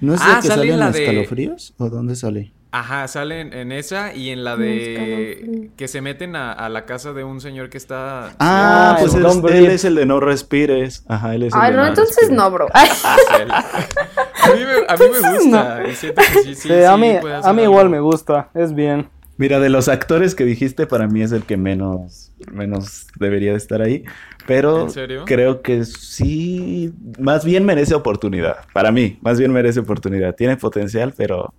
¿No 0.00 0.14
es 0.14 0.20
Ah, 0.22 0.36
el 0.36 0.42
que 0.42 0.48
sale 0.48 0.60
sale 0.62 0.72
en 0.72 0.78
la 0.80 0.86
los 0.86 0.94
de- 0.94 1.04
escalofríos? 1.04 1.74
¿O 1.78 1.88
dónde 1.90 2.14
sale? 2.16 2.52
Ajá, 2.74 3.06
sale 3.06 3.40
en, 3.42 3.70
esa 3.70 4.14
y 4.14 4.30
en 4.30 4.44
la 4.44 4.56
de 4.56 5.70
que 5.76 5.88
se 5.88 6.00
meten 6.00 6.36
a, 6.36 6.52
a 6.52 6.70
la 6.70 6.86
casa 6.86 7.12
de 7.12 7.22
un 7.22 7.40
señor 7.42 7.68
que 7.68 7.76
está... 7.76 8.28
Ah, 8.38 8.94
Ah, 8.94 8.96
pues 8.98 9.12
el 9.14 9.18
él, 9.18 9.22
Don't 9.24 9.44
él 9.44 9.50
Breathe. 9.60 9.74
es 9.74 9.84
el 9.84 9.94
de 9.94 10.06
no 10.06 10.20
respires. 10.20 11.04
Ajá, 11.06 11.34
él 11.34 11.42
es 11.44 11.54
el 11.54 11.60
Ay, 11.60 11.70
de 11.72 11.76
no, 11.76 11.86
entonces 11.86 12.30
no, 12.30 12.50
bro. 12.50 12.68
Ay, 12.74 12.88
es 12.88 13.40
él. 13.40 13.50
A 13.52 14.48
mí 14.54 14.60
me, 14.64 14.72
a 14.88 14.96
mí 14.96 15.04
me 15.22 15.38
gusta. 15.38 15.82
siento 15.94 16.22
que 16.32 16.38
sí, 16.42 16.54
sí, 16.54 16.68
Sí, 16.68 16.82
a 16.84 16.96
mí, 16.96 17.14
a 17.42 17.52
mí 17.52 17.62
igual 17.62 17.80
algo. 17.86 17.90
me 17.90 18.00
gusta, 18.00 18.48
es 18.54 18.74
bien. 18.74 19.08
Mira, 19.36 19.60
de 19.60 19.68
los 19.70 19.88
actores 19.88 20.34
que 20.34 20.44
dijiste, 20.44 20.86
para 20.86 21.08
mí 21.08 21.22
es 21.22 21.32
el 21.32 21.42
que 21.42 21.56
menos, 21.56 22.32
menos 22.52 23.06
debería 23.18 23.52
de 23.52 23.58
estar 23.58 23.82
ahí. 23.82 24.04
Pero 24.46 24.82
¿En 24.82 24.90
serio? 24.90 25.24
creo 25.26 25.62
que 25.62 25.84
sí, 25.84 26.92
más 27.18 27.44
bien 27.44 27.64
merece 27.64 27.94
oportunidad. 27.94 28.56
Para 28.72 28.92
mí, 28.92 29.18
más 29.20 29.38
bien 29.38 29.52
merece 29.52 29.80
oportunidad. 29.80 30.34
Tiene 30.34 30.56
potencial, 30.56 31.12
pero 31.16 31.52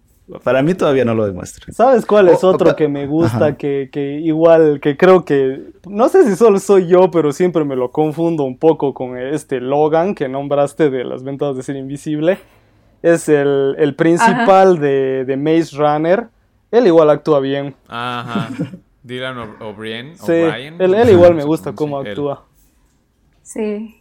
para 0.43 0.61
mí 0.63 0.73
todavía 0.73 1.05
no 1.05 1.13
lo 1.13 1.25
demuestra. 1.25 1.71
¿Sabes 1.73 2.05
cuál 2.05 2.29
es 2.29 2.43
Oh, 2.43 2.49
otro 2.49 2.75
que 2.75 2.87
me 2.87 3.07
gusta? 3.07 3.37
Ajá. 3.37 3.57
Que, 3.57 3.89
que 3.91 4.19
igual, 4.19 4.79
que 4.79 4.95
creo 4.97 5.25
que, 5.25 5.61
no 5.87 6.07
sé 6.09 6.25
si 6.25 6.35
solo 6.35 6.59
soy 6.59 6.87
yo, 6.87 7.11
pero 7.11 7.31
siempre 7.33 7.63
me 7.65 7.75
lo 7.75 7.91
confundo 7.91 8.43
un 8.43 8.57
poco 8.57 8.93
con 8.93 9.17
este 9.17 9.59
Logan 9.61 10.15
que 10.15 10.27
nombraste 10.29 10.89
de 10.89 11.03
las 11.03 11.23
ventajas 11.23 11.57
de 11.57 11.63
ser 11.63 11.75
invisible. 11.75 12.37
Es 13.01 13.27
el, 13.27 13.75
el 13.77 13.95
principal 13.95 14.79
de, 14.79 15.25
de 15.25 15.35
Maze 15.37 15.75
Runner. 15.75 16.27
Él 16.71 16.87
igual 16.87 17.09
actúa 17.09 17.39
bien. 17.41 17.75
Ajá. 17.87 18.49
Dylan 19.03 19.37
O- 19.37 19.67
O'Brien. 19.69 20.15
Sí, 20.17 20.31
él, 20.31 20.93
él 20.93 21.09
igual 21.09 21.35
me 21.35 21.43
gusta 21.43 21.73
cómo 21.75 21.99
actúa. 21.99 22.45
sí, 23.41 23.95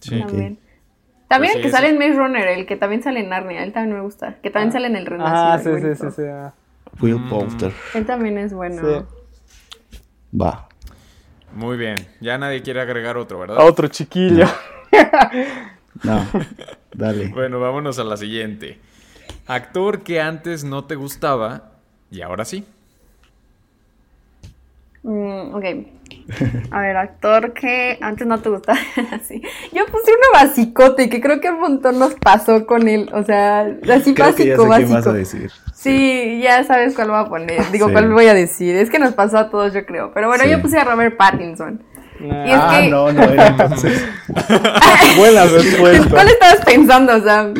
Sí. 0.00 0.18
también. 0.20 0.58
También 1.28 1.52
Pues 1.52 1.56
el 1.56 1.62
sí, 1.62 1.68
que 1.68 1.70
sale 1.76 1.88
en 1.90 1.98
Maze 1.98 2.14
Runner, 2.14 2.48
el 2.48 2.66
que 2.66 2.76
también 2.76 3.02
sale 3.02 3.20
en 3.20 3.28
Narnia, 3.28 3.62
él 3.62 3.72
también 3.72 3.96
me 3.96 4.02
gusta. 4.02 4.36
Que 4.42 4.50
también 4.50 4.72
sale 4.72 4.86
en 4.86 4.96
el 4.96 5.06
Renacido. 5.06 5.36
Ah, 5.36 5.58
sí, 5.58 5.70
sí, 5.82 5.94
sí, 5.94 6.10
sí. 6.16 6.22
ah. 6.26 6.52
Will 7.00 7.18
Mm. 7.18 7.28
Poulter. 7.28 7.72
Él 7.94 8.06
también 8.06 8.38
es 8.38 8.52
bueno. 8.54 8.82
Sí. 8.82 9.04
Va. 10.40 10.68
Muy 11.54 11.76
bien. 11.76 11.96
Ya 12.20 12.38
nadie 12.38 12.62
quiere 12.62 12.80
agregar 12.80 13.16
otro, 13.18 13.38
¿verdad? 13.38 13.58
Otro 13.60 13.88
chiquillo. 13.88 14.46
No, 16.02 16.26
dale. 16.94 17.28
Bueno, 17.28 17.60
vámonos 17.60 17.98
a 17.98 18.04
la 18.04 18.16
siguiente. 18.16 18.78
Actor 19.46 20.02
que 20.02 20.20
antes 20.20 20.64
no 20.64 20.84
te 20.84 20.94
gustaba 20.94 21.72
y 22.10 22.22
ahora 22.22 22.44
sí. 22.44 22.64
Mm, 25.02 25.54
ok. 25.54 25.64
A 26.70 26.80
ver, 26.80 26.96
actor 26.96 27.52
que 27.54 27.98
antes 28.02 28.26
no 28.26 28.38
te 28.40 28.50
gustaba. 28.50 28.78
sí. 29.26 29.40
Yo 29.72 29.86
puse 29.86 30.10
uno 30.12 30.26
basicote 30.34 31.08
que 31.08 31.20
creo 31.20 31.40
que 31.40 31.50
un 31.50 31.60
montón 31.60 31.98
nos 31.98 32.14
pasó 32.14 32.66
con 32.66 32.86
él. 32.88 33.08
O 33.14 33.22
sea, 33.24 33.60
así 33.92 34.14
Creo 34.14 34.34
que 34.34 34.46
ya 34.46 34.56
básico, 34.56 34.68
quién 34.68 34.68
vas 34.68 34.90
básico. 34.90 35.10
a 35.10 35.12
decir. 35.14 35.50
Sí, 35.74 36.40
ya 36.42 36.64
sabes 36.64 36.94
cuál 36.94 37.08
voy 37.10 37.20
a 37.20 37.24
poner. 37.26 37.70
Digo, 37.70 37.86
Sí. 37.86 37.92
cuál 37.92 38.12
voy 38.12 38.26
a 38.26 38.34
decir. 38.34 38.76
Es 38.76 38.90
que 38.90 38.98
nos 38.98 39.14
pasó 39.14 39.38
a 39.38 39.48
todos, 39.50 39.72
yo 39.72 39.86
creo. 39.86 40.12
Pero 40.12 40.26
bueno, 40.28 40.44
Sí. 40.44 40.50
yo 40.50 40.60
puse 40.60 40.78
a 40.78 40.84
Robert 40.84 41.16
Pattinson. 41.16 41.82
Y 42.20 42.26
es 42.26 42.58
Ah, 42.60 42.78
que- 42.80 42.88
no, 42.90 43.12
no 43.12 43.22
era 43.22 43.46
entonces. 43.46 44.04
Buena 45.16 45.44
respuesta. 45.44 46.10
¿Cuál 46.10 46.28
estabas 46.28 46.64
pensando, 46.64 47.22
Sam? 47.22 47.54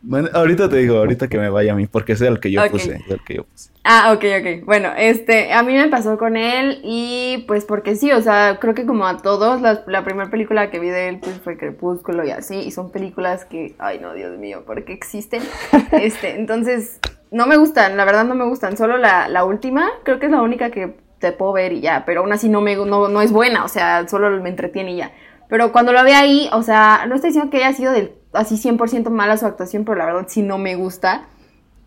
Bueno, 0.00 0.28
ahorita 0.32 0.68
te 0.68 0.76
digo, 0.76 0.98
ahorita 0.98 1.28
que 1.28 1.38
me 1.38 1.50
vaya 1.50 1.72
a 1.72 1.76
mí, 1.76 1.86
porque 1.86 2.12
es 2.12 2.20
el 2.20 2.38
que 2.40 2.50
yo 2.50 2.62
Ok. 2.62 2.70
puse. 2.70 3.02
El 3.08 3.20
que 3.24 3.34
yo 3.34 3.44
puse. 3.44 3.70
Ah, 3.84 4.12
ok, 4.12 4.24
ok. 4.40 4.64
Bueno, 4.64 4.90
este, 4.96 5.52
a 5.52 5.62
mí 5.62 5.74
me 5.74 5.88
pasó 5.88 6.18
con 6.18 6.36
él 6.36 6.80
y 6.84 7.44
pues 7.48 7.64
porque 7.64 7.96
sí, 7.96 8.12
o 8.12 8.20
sea, 8.22 8.58
creo 8.60 8.74
que 8.74 8.86
como 8.86 9.06
a 9.06 9.16
todos, 9.18 9.60
la, 9.60 9.82
la 9.86 10.04
primera 10.04 10.30
película 10.30 10.70
que 10.70 10.78
vi 10.78 10.88
de 10.88 11.08
él 11.08 11.18
pues 11.20 11.40
fue 11.40 11.56
Crepúsculo 11.56 12.24
y 12.24 12.30
así, 12.30 12.56
y 12.56 12.70
son 12.70 12.92
películas 12.92 13.44
que, 13.44 13.74
ay 13.78 13.98
no, 13.98 14.12
Dios 14.14 14.38
mío, 14.38 14.62
¿por 14.66 14.84
qué 14.84 14.92
existen? 14.92 15.42
Este, 15.92 16.36
entonces, 16.38 17.00
no 17.30 17.46
me 17.46 17.56
gustan, 17.56 17.96
la 17.96 18.04
verdad 18.04 18.24
no 18.24 18.34
me 18.34 18.44
gustan, 18.44 18.76
solo 18.76 18.98
la, 18.98 19.28
la 19.28 19.44
última, 19.44 19.88
creo 20.04 20.18
que 20.18 20.26
es 20.26 20.32
la 20.32 20.42
única 20.42 20.70
que 20.70 20.94
te 21.18 21.32
puedo 21.32 21.52
ver 21.54 21.72
y 21.72 21.80
ya, 21.80 22.04
pero 22.04 22.20
aún 22.20 22.32
así 22.32 22.48
no, 22.48 22.60
me, 22.60 22.76
no, 22.76 23.08
no 23.08 23.20
es 23.22 23.32
buena, 23.32 23.64
o 23.64 23.68
sea, 23.68 24.06
solo 24.06 24.30
me 24.42 24.50
entretiene 24.50 24.92
y 24.92 24.96
ya. 24.98 25.12
Pero 25.48 25.72
cuando 25.72 25.92
lo 25.92 26.04
ve 26.04 26.14
ahí, 26.14 26.48
o 26.52 26.62
sea, 26.62 27.06
no 27.08 27.14
estoy 27.14 27.30
diciendo 27.30 27.50
que 27.50 27.64
haya 27.64 27.72
sido 27.72 27.92
del, 27.92 28.12
así 28.32 28.56
100% 28.56 29.10
mala 29.10 29.36
su 29.36 29.46
actuación, 29.46 29.84
pero 29.84 29.98
la 29.98 30.06
verdad 30.06 30.26
sí 30.28 30.42
no 30.42 30.58
me 30.58 30.74
gusta. 30.76 31.26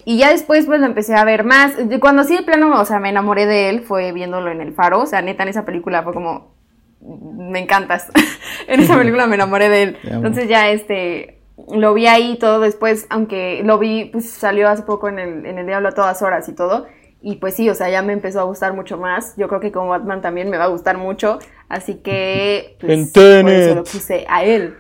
Y 0.06 0.18
ya 0.18 0.32
después 0.32 0.66
pues 0.66 0.80
lo 0.80 0.86
empecé 0.86 1.16
a 1.16 1.24
ver 1.24 1.44
más. 1.44 1.74
Cuando 2.00 2.24
sí 2.24 2.36
de 2.36 2.44
plano, 2.44 2.80
o 2.80 2.86
sea, 2.86 3.00
me 3.00 3.10
enamoré 3.10 3.46
de 3.46 3.70
él 3.70 3.82
fue 3.82 4.12
viéndolo 4.12 4.52
en 4.52 4.62
El 4.62 4.74
Faro. 4.74 5.02
O 5.02 5.06
sea, 5.06 5.22
neta 5.22 5.44
en 5.44 5.50
esa 5.50 5.66
película 5.66 6.04
fue 6.04 6.14
como, 6.14 6.56
me 7.02 7.60
encantas. 7.60 8.08
en 8.68 8.80
esa 8.80 8.98
película 8.98 9.28
me 9.28 9.36
enamoré 9.36 9.70
de 9.70 9.84
él. 9.84 9.98
Entonces 10.04 10.48
ya 10.48 10.70
este, 10.70 11.42
lo 11.72 11.94
vi 11.94 12.08
ahí 12.08 12.38
todo 12.40 12.60
después, 12.60 13.06
aunque 13.10 13.62
lo 13.64 13.78
vi, 13.78 14.06
pues 14.06 14.30
salió 14.30 14.70
hace 14.70 14.84
poco 14.84 15.08
en 15.10 15.20
el, 15.20 15.46
en 15.46 15.58
el 15.60 15.68
Diablo 15.68 15.90
a 15.90 15.94
todas 15.94 16.22
horas 16.22 16.50
y 16.50 16.54
todo. 16.54 16.88
Y 17.24 17.36
pues 17.36 17.54
sí, 17.54 17.70
o 17.70 17.76
sea, 17.76 17.88
ya 17.90 18.02
me 18.02 18.14
empezó 18.14 18.40
a 18.40 18.44
gustar 18.44 18.74
mucho 18.74 18.98
más. 18.98 19.36
Yo 19.38 19.48
creo 19.48 19.60
que 19.60 19.72
como 19.72 19.90
Batman 19.90 20.22
también 20.22 20.50
me 20.50 20.58
va 20.58 20.64
a 20.64 20.70
gustar 20.70 20.98
mucho. 20.98 21.38
Así 21.70 21.96
que, 21.96 22.78
pues, 22.80 22.92
En 22.92 23.12
por 23.12 23.52
eso 23.52 23.76
lo 23.76 23.84
puse 23.84 24.26
a 24.28 24.44
él. 24.44 24.76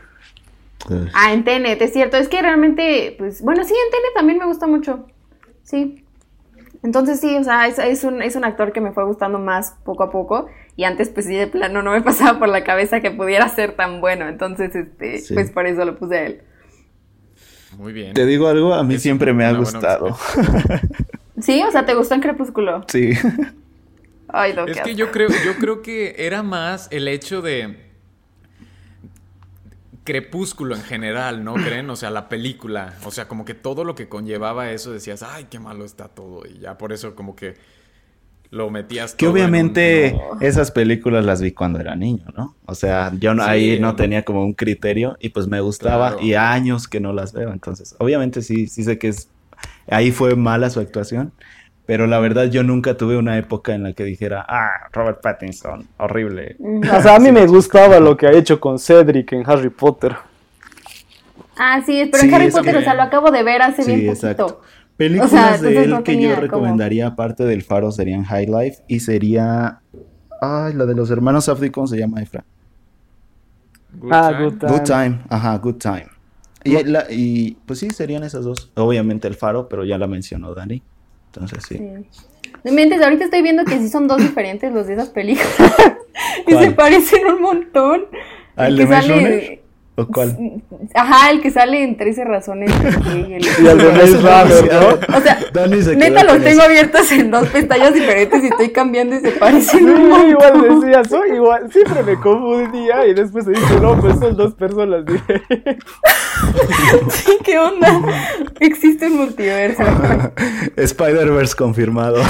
Ugh. 0.89 1.09
Ah, 1.13 1.33
en 1.33 1.43
Tenet, 1.43 1.81
es 1.81 1.93
cierto. 1.93 2.17
Es 2.17 2.27
que 2.27 2.41
realmente, 2.41 3.15
pues, 3.17 3.41
bueno, 3.41 3.63
sí, 3.63 3.73
en 3.73 3.91
Tenet 3.91 4.13
también 4.15 4.39
me 4.39 4.45
gusta 4.45 4.67
mucho. 4.67 5.07
Sí. 5.63 6.03
Entonces 6.83 7.19
sí, 7.19 7.35
o 7.37 7.43
sea, 7.43 7.67
es, 7.67 7.77
es 7.77 8.03
un, 8.03 8.21
es 8.23 8.35
un 8.35 8.43
actor 8.43 8.71
que 8.73 8.81
me 8.81 8.91
fue 8.91 9.05
gustando 9.05 9.37
más 9.37 9.75
poco 9.83 10.03
a 10.03 10.11
poco. 10.11 10.47
Y 10.75 10.83
antes, 10.85 11.09
pues 11.09 11.27
sí, 11.27 11.35
de 11.35 11.47
plano 11.47 11.83
no 11.83 11.91
me 11.91 12.01
pasaba 12.03 12.39
por 12.39 12.49
la 12.49 12.63
cabeza 12.63 13.01
que 13.01 13.11
pudiera 13.11 13.47
ser 13.49 13.75
tan 13.75 14.01
bueno. 14.01 14.27
Entonces, 14.27 14.75
este, 14.75 15.19
Sí. 15.19 15.33
pues 15.33 15.51
por 15.51 15.67
eso 15.67 15.85
lo 15.85 15.97
puse 15.97 16.17
a 16.17 16.25
él. 16.25 16.41
Muy 17.77 17.93
bien. 17.93 18.13
Te 18.13 18.25
digo 18.25 18.47
algo, 18.47 18.73
a 18.73 18.83
mí 18.83 18.95
Es 18.95 19.01
siempre 19.01 19.31
me 19.33 19.45
ha 19.45 19.53
gustado. 19.53 20.17
Sí, 21.39 21.61
o 21.63 21.71
sea, 21.71 21.85
¿te 21.85 21.93
gustó 21.93 22.15
en 22.15 22.21
Crepúsculo? 22.21 22.83
Sí. 22.87 23.11
Ay, 24.27 24.53
no, 24.53 24.65
Es 24.65 24.75
que 24.75 24.81
asco. 24.81 24.93
yo 24.95 25.11
creo, 25.11 25.29
yo 25.29 25.55
creo 25.59 25.81
que 25.81 26.15
era 26.17 26.43
más 26.43 26.87
el 26.91 27.07
hecho 27.07 27.41
de 27.41 27.90
Crepúsculo 30.03 30.75
en 30.75 30.81
general, 30.81 31.43
¿no 31.43 31.53
creen? 31.53 31.89
O 31.91 31.95
sea, 31.95 32.09
la 32.09 32.27
película, 32.27 32.95
o 33.05 33.11
sea, 33.11 33.27
como 33.27 33.45
que 33.45 33.53
todo 33.53 33.83
lo 33.83 33.93
que 33.93 34.09
conllevaba 34.09 34.71
eso 34.71 34.91
decías, 34.91 35.21
ay, 35.21 35.45
qué 35.49 35.59
malo 35.59 35.85
está 35.85 36.07
todo 36.07 36.43
y 36.47 36.57
ya 36.59 36.77
por 36.77 36.91
eso 36.91 37.13
como 37.15 37.35
que 37.35 37.55
lo 38.49 38.69
metías 38.69 39.15
Que 39.15 39.27
todo 39.27 39.33
obviamente 39.33 40.07
en 40.07 40.15
un- 40.15 40.43
esas 40.43 40.71
películas 40.71 41.23
las 41.23 41.41
vi 41.41 41.51
cuando 41.53 41.79
era 41.79 41.95
niño, 41.95 42.25
¿no? 42.35 42.55
O 42.65 42.75
sea, 42.75 43.11
yo 43.19 43.33
no- 43.33 43.43
Sí, 43.43 43.49
ahí 43.49 43.79
no 43.79 43.93
no. 43.93 43.95
tenía 43.95 44.23
como 44.25 44.43
un 44.43 44.53
criterio 44.53 45.17
y 45.21 45.29
pues 45.29 45.47
me 45.47 45.61
gustaba 45.61 46.11
Claro. 46.13 46.25
y 46.25 46.33
años 46.33 46.87
que 46.87 46.99
no 46.99 47.13
las 47.13 47.31
veo. 47.33 47.53
Entonces, 47.53 47.95
obviamente 47.99 48.41
sí, 48.41 48.67
sí 48.67 48.83
sé 48.83 48.97
que 48.99 49.09
es... 49.09 49.29
Ahí 49.87 50.11
fue 50.11 50.35
mala 50.35 50.69
su 50.69 50.79
actuación, 50.79 51.33
pero 51.91 52.07
la 52.07 52.19
verdad 52.19 52.45
yo 52.45 52.63
nunca 52.63 52.95
tuve 52.95 53.17
una 53.17 53.37
época 53.37 53.75
en 53.75 53.83
la 53.83 53.91
que 53.91 54.05
dijera, 54.05 54.45
ah, 54.47 54.87
Robert 54.93 55.19
Pattinson, 55.21 55.85
horrible. 55.97 56.55
O 56.57 57.01
sea, 57.01 57.15
a 57.15 57.19
mí 57.19 57.31
me 57.33 57.45
gustaba 57.47 57.99
lo 57.99 58.15
que 58.15 58.27
ha 58.27 58.31
hecho 58.31 58.61
con 58.61 58.79
Cedric 58.79 59.33
en 59.33 59.43
Harry 59.45 59.69
Potter. 59.69 60.15
Ah, 61.57 61.81
sí, 61.85 62.07
pero 62.09 62.21
Sí, 62.21 62.29
en 62.29 62.33
Harry 62.33 62.45
es 62.45 62.53
Potter, 62.55 62.75
que- 62.75 62.79
o 62.79 62.81
sea, 62.81 62.93
lo 62.93 63.01
acabo 63.01 63.29
de 63.29 63.43
ver 63.43 63.61
hace 63.61 63.83
Sí, 63.83 63.93
bien 63.93 64.09
exacto. 64.09 64.45
poquito. 64.47 64.61
Películas 64.95 65.33
O 65.33 65.35
sea, 65.35 65.57
de 65.57 65.83
él 65.83 65.89
no 65.89 65.97
que 66.01 66.13
tenía 66.13 66.29
yo 66.29 66.35
como- 66.35 66.41
recomendaría 66.43 67.07
aparte 67.07 67.43
del 67.43 67.61
Faro 67.61 67.91
serían 67.91 68.23
High 68.23 68.45
Life 68.47 68.83
y 68.87 69.01
sería... 69.01 69.81
Ay, 70.41 70.73
la 70.73 70.85
de 70.85 70.95
los 70.95 71.11
hermanos 71.11 71.43
Safdie, 71.43 71.71
¿cómo 71.73 71.87
se 71.87 71.97
llama, 71.97 72.21
Efra? 72.21 72.45
Good 73.99 74.13
Ah, 74.13 74.29
Time. 74.31 74.43
Good 74.45 74.57
Time. 74.59 74.71
Good 74.71 74.83
Time, 74.83 75.19
ajá, 75.27 75.57
Good 75.57 75.75
Time. 75.75 76.07
Y, 76.63 76.83
la- 76.85 77.05
y, 77.11 77.57
pues 77.65 77.79
sí, 77.79 77.89
serían 77.89 78.23
esas 78.23 78.45
dos. 78.45 78.71
Obviamente 78.75 79.27
el 79.27 79.35
Faro, 79.35 79.67
pero 79.67 79.83
ya 79.83 79.97
la 79.97 80.07
mencionó 80.07 80.53
Dani. 80.55 80.81
Entonces 81.33 81.63
sí. 81.67 81.77
Sí. 81.77 83.03
Ahorita 83.03 83.23
estoy 83.25 83.41
viendo 83.41 83.63
que 83.63 83.77
sí 83.79 83.89
son 83.89 84.07
dos 84.07 84.17
diferentes 84.17 84.71
los 84.73 84.87
de 84.87 84.93
esas 84.93 85.09
películas. 85.09 85.49
y 86.47 86.51
¿Cuál? 86.53 86.65
se 86.65 86.71
parecen 86.71 87.25
un 87.25 87.41
montón. 87.41 88.05
¿Ah, 88.57 88.67
el 88.67 88.75
de 88.77 88.83
que 88.83 88.89
Maze 88.89 89.07
sale- 89.07 89.23
Runner? 89.23 89.60
¿O 89.95 90.07
cuál? 90.07 90.61
Ajá, 90.95 91.31
el 91.31 91.41
que 91.41 91.51
sale 91.51 91.83
en 91.83 91.97
13 91.97 92.23
razones. 92.23 92.71
y 93.13 93.33
el- 93.33 93.45
Y 93.63 93.67
el 93.67 93.77
de 93.77 93.89
Maze 93.91 94.17
Runner, 94.17 94.73
¿no? 94.73 95.17
O 95.17 95.21
sea, 95.21 95.37
se 95.83 95.95
neta 95.97 96.23
los 96.23 96.35
tengo 96.39 96.49
eso. 96.49 96.63
abiertos 96.63 97.11
en 97.11 97.29
dos 97.29 97.47
pestañas 97.49 97.93
diferentes 97.93 98.41
y 98.43 98.47
estoy 98.47 98.69
cambiando 98.69 99.15
y 99.15 99.19
se 99.19 99.31
parecen 99.31 99.79
Sí, 99.79 99.85
un 99.85 100.29
igual 100.29 100.81
decía, 100.81 101.03
soy 101.03 101.31
igual, 101.35 101.71
siempre 101.71 102.03
me 102.03 102.15
confundía 102.15 103.05
y 103.05 103.13
después 103.13 103.43
se 103.45 103.51
dice, 103.51 103.79
no, 103.81 103.99
pues 103.99 104.17
son 104.17 104.35
dos 104.37 104.53
personas 104.55 105.05
diferentes. 105.05 105.77
Sí, 107.09 107.37
¿qué 107.43 107.59
onda? 107.59 108.01
Existe 108.59 109.07
un 109.07 109.17
multiverso. 109.17 109.83
Spider-Verse 110.75 111.55
confirmado. 111.55 112.21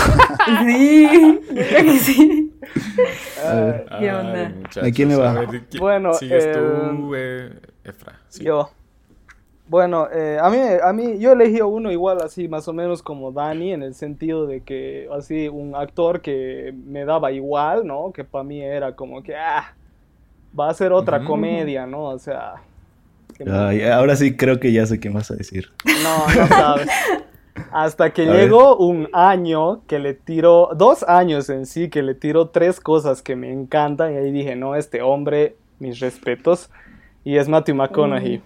Sí, 0.65 1.07
yo 1.53 1.61
creo 1.67 1.83
que 1.83 1.99
sí. 1.99 2.50
¿Qué 3.99 4.11
onda? 4.13 4.49
muchachos, 4.49 4.87
¿A 4.87 4.91
quién 4.91 5.09
le 5.09 5.15
va? 5.15 5.33
ver, 5.33 5.49
¿qui- 5.69 5.79
Bueno, 5.79 6.13
sigues 6.13 6.45
eh, 6.45 6.51
tú, 6.53 7.15
eh, 7.15 7.59
Efra. 7.83 8.19
sí. 8.29 8.43
Yo. 8.43 8.69
Bueno, 9.67 10.09
eh, 10.11 10.37
a 10.41 10.49
mí, 10.49 10.57
a 10.83 10.91
mí, 10.91 11.17
yo 11.17 11.31
elegí 11.31 11.61
uno 11.61 11.91
igual 11.91 12.21
así, 12.21 12.47
más 12.49 12.67
o 12.67 12.73
menos 12.73 13.01
como 13.01 13.31
Dani, 13.31 13.71
en 13.71 13.83
el 13.83 13.93
sentido 13.93 14.45
de 14.45 14.61
que, 14.61 15.07
así, 15.17 15.47
un 15.47 15.75
actor 15.75 16.19
que 16.21 16.73
me 16.85 17.05
daba 17.05 17.31
igual, 17.31 17.87
¿no? 17.87 18.11
Que 18.11 18.25
para 18.25 18.43
mí 18.43 18.61
era 18.61 18.93
como 18.95 19.23
que, 19.23 19.33
ah, 19.35 19.73
va 20.59 20.69
a 20.69 20.73
ser 20.73 20.91
otra 20.91 21.23
comedia, 21.23 21.85
¿no? 21.87 22.03
O 22.03 22.19
sea, 22.19 22.55
me- 23.39 23.51
Ay, 23.51 23.83
ahora 23.83 24.15
sí 24.17 24.35
creo 24.35 24.59
que 24.59 24.73
ya 24.73 24.85
sé 24.85 24.99
qué 24.99 25.07
vas 25.09 25.31
a 25.31 25.35
decir. 25.35 25.71
no, 26.03 26.27
no 26.27 26.47
sabes. 26.47 26.89
Hasta 27.71 28.11
que 28.11 28.23
A 28.23 28.31
ver. 28.31 28.43
llegó 28.43 28.77
un 28.77 29.09
año 29.13 29.81
que 29.87 29.99
le 29.99 30.13
tiró, 30.13 30.69
dos 30.75 31.03
años 31.03 31.49
en 31.49 31.65
sí, 31.65 31.89
que 31.89 32.01
le 32.01 32.15
tiró 32.15 32.49
tres 32.49 32.79
cosas 32.79 33.21
que 33.21 33.35
me 33.35 33.51
encantan. 33.51 34.13
Y 34.13 34.17
ahí 34.17 34.31
dije, 34.31 34.55
no, 34.55 34.75
este 34.75 35.01
hombre, 35.01 35.55
mis 35.79 35.99
respetos. 35.99 36.69
Y 37.23 37.37
es 37.37 37.47
Matthew 37.49 37.75
McConaughey. 37.75 38.41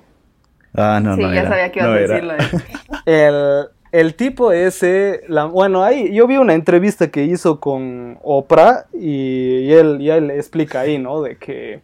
Ah, 0.74 1.00
no, 1.02 1.16
sí, 1.16 1.22
no 1.22 1.34
ya 1.34 1.40
era, 1.42 1.50
sabía 1.50 1.72
que 1.72 1.80
ibas 1.80 1.90
no 1.92 1.96
a 1.96 2.00
decirlo. 2.00 2.34
El, 3.06 3.68
el 3.92 4.16
tipo 4.16 4.52
ese, 4.52 5.22
la, 5.30 5.46
bueno, 5.46 5.84
ahí 5.84 6.14
yo 6.14 6.28
vi 6.28 6.36
una 6.38 6.54
entrevista 6.54 7.10
que 7.10 7.24
hizo 7.24 7.62
con 7.62 8.18
Oprah 8.24 8.88
y, 8.94 9.60
y 9.60 9.72
él, 9.72 10.02
y 10.02 10.10
él 10.10 10.32
explica 10.32 10.82
ahí, 10.82 10.98
¿no? 10.98 11.22
De 11.22 11.38
que, 11.38 11.82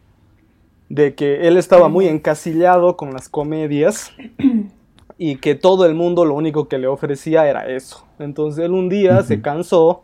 de 0.90 1.16
que 1.16 1.48
él 1.48 1.56
estaba 1.56 1.88
muy 1.88 2.08
encasillado 2.10 2.98
con 2.98 3.14
las 3.14 3.30
comedias 3.30 4.12
y 5.24 5.36
que 5.36 5.54
todo 5.54 5.86
el 5.86 5.94
mundo 5.94 6.26
lo 6.26 6.34
único 6.34 6.68
que 6.68 6.80
le 6.80 6.88
ofrecía 6.88 7.48
era 7.48 7.68
eso. 7.68 8.08
Entonces 8.18 8.66
él 8.66 8.72
un 8.72 8.90
día 8.90 9.22
se 9.22 9.40
cansó 9.40 10.02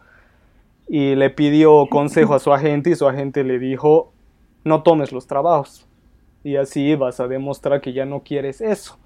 y 0.88 1.16
le 1.16 1.32
pidió 1.32 1.88
consejo 1.90 2.36
a 2.36 2.40
su 2.40 2.54
agente 2.54 2.92
y 2.92 2.96
su 2.96 3.08
agente 3.08 3.44
le 3.44 3.58
dijo, 3.58 4.12
no 4.64 4.84
tomes 4.84 5.12
los 5.12 5.26
trabajos. 5.26 5.88
Y 6.44 6.58
así 6.58 6.94
vas 6.94 7.20
a 7.20 7.28
demostrar 7.28 7.82
que 7.82 7.94
ya 7.94 8.06
no 8.06 8.22
quieres 8.22 8.62
eso. 8.62 9.00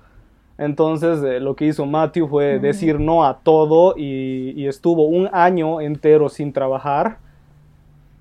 Entonces 0.57 1.23
eh, 1.23 1.39
lo 1.39 1.55
que 1.55 1.67
hizo 1.67 1.85
Matthew 1.85 2.27
fue 2.27 2.59
decir 2.59 2.99
no 2.99 3.23
a 3.23 3.39
todo 3.39 3.93
y, 3.95 4.51
y 4.57 4.67
estuvo 4.67 5.05
un 5.05 5.29
año 5.31 5.79
entero 5.79 6.27
sin 6.27 6.51
trabajar. 6.51 7.19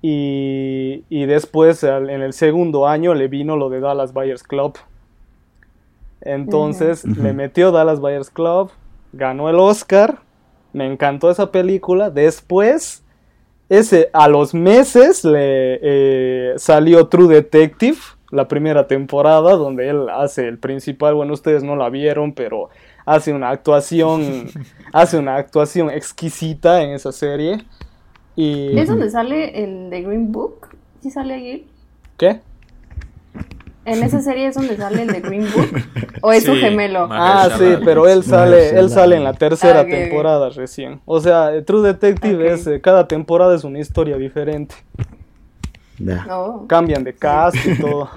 Y, 0.01 1.03
y 1.09 1.25
después 1.25 1.83
en 1.83 2.09
el 2.09 2.31
segundo 2.31 2.87
año 2.87 3.13
le 3.15 3.27
vino 3.27 3.57
lo 3.57 3.69
de 3.69 3.81
Dallas 3.81 4.13
Buyers 4.13 4.43
Club. 4.43 4.77
Entonces 6.21 7.05
Ujú. 7.05 7.21
le 7.21 7.33
metió 7.33 7.71
Dallas 7.71 7.99
Buyers 7.99 8.29
Club, 8.29 8.71
ganó 9.11 9.49
el 9.49 9.57
Oscar, 9.57 10.19
me 10.73 10.85
encantó 10.85 11.29
esa 11.29 11.51
película. 11.51 12.09
Después, 12.09 13.03
ese, 13.69 14.09
a 14.13 14.27
los 14.27 14.53
meses 14.53 15.23
le 15.25 15.79
eh, 15.81 16.53
salió 16.57 17.07
True 17.07 17.33
Detective, 17.33 17.97
la 18.31 18.47
primera 18.47 18.87
temporada, 18.87 19.55
donde 19.55 19.89
él 19.89 20.09
hace 20.09 20.47
el 20.47 20.57
principal. 20.57 21.15
Bueno, 21.15 21.33
ustedes 21.33 21.63
no 21.63 21.75
la 21.75 21.89
vieron, 21.89 22.33
pero 22.33 22.69
hace 23.05 23.33
una 23.33 23.49
actuación, 23.49 24.45
hace 24.93 25.17
una 25.17 25.35
actuación 25.35 25.89
exquisita 25.89 26.81
en 26.81 26.91
esa 26.91 27.11
serie. 27.11 27.65
Y 28.35 28.77
¿Es 28.77 28.87
donde 28.87 29.09
sale 29.09 29.63
el 29.63 29.89
de 29.89 30.01
Green 30.01 30.31
Book? 30.31 30.69
¿Sí 31.01 31.11
sale 31.11 31.33
ahí? 31.33 31.67
¿qué? 32.17 32.39
¿En 33.85 34.03
esa 34.03 34.21
serie 34.21 34.47
es 34.47 34.55
donde 34.55 34.77
sale 34.77 35.03
el 35.03 35.07
de 35.09 35.21
Green 35.21 35.45
Book? 35.53 35.81
¿O 36.21 36.31
es 36.31 36.43
su 36.43 36.53
Sí, 36.53 36.59
gemelo? 36.61 37.07
ma- 37.07 37.43
Ah, 37.43 37.49
sí, 37.57 37.75
pero 37.83 38.07
él 38.07 38.23
sale, 38.23 38.69
él 38.77 38.89
sale 38.89 39.15
en 39.15 39.23
la 39.23 39.33
tercera 39.33 39.81
Ah, 39.81 39.85
temporada 39.85 40.49
recién. 40.49 41.01
O 41.05 41.19
sea, 41.19 41.51
True 41.65 41.81
Detective 41.87 42.51
es, 42.53 42.67
eh, 42.67 42.79
cada 42.81 43.07
temporada 43.07 43.55
es 43.55 43.63
una 43.63 43.79
historia 43.79 44.17
diferente. 44.17 44.75
Ya. 45.97 46.25
No. 46.25 46.65
cambian 46.67 47.03
de 47.03 47.13
cast 47.13 47.55
y 47.65 47.77
todo. 47.81 48.09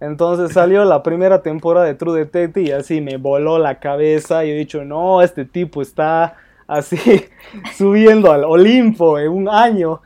Entonces 0.00 0.52
salió 0.52 0.84
la 0.84 1.02
primera 1.02 1.42
temporada 1.42 1.86
de 1.86 1.94
True 1.94 2.18
Detective 2.18 2.68
y 2.68 2.72
así 2.72 3.00
me 3.00 3.16
voló 3.16 3.58
la 3.58 3.78
cabeza 3.78 4.44
y 4.44 4.50
he 4.50 4.54
dicho, 4.54 4.84
no, 4.84 5.22
este 5.22 5.44
tipo 5.46 5.80
está 5.80 6.36
así 6.66 6.98
subiendo 7.76 8.30
al 8.30 8.44
Olimpo 8.44 9.18
en 9.18 9.30
un 9.30 9.48
año. 9.48 10.00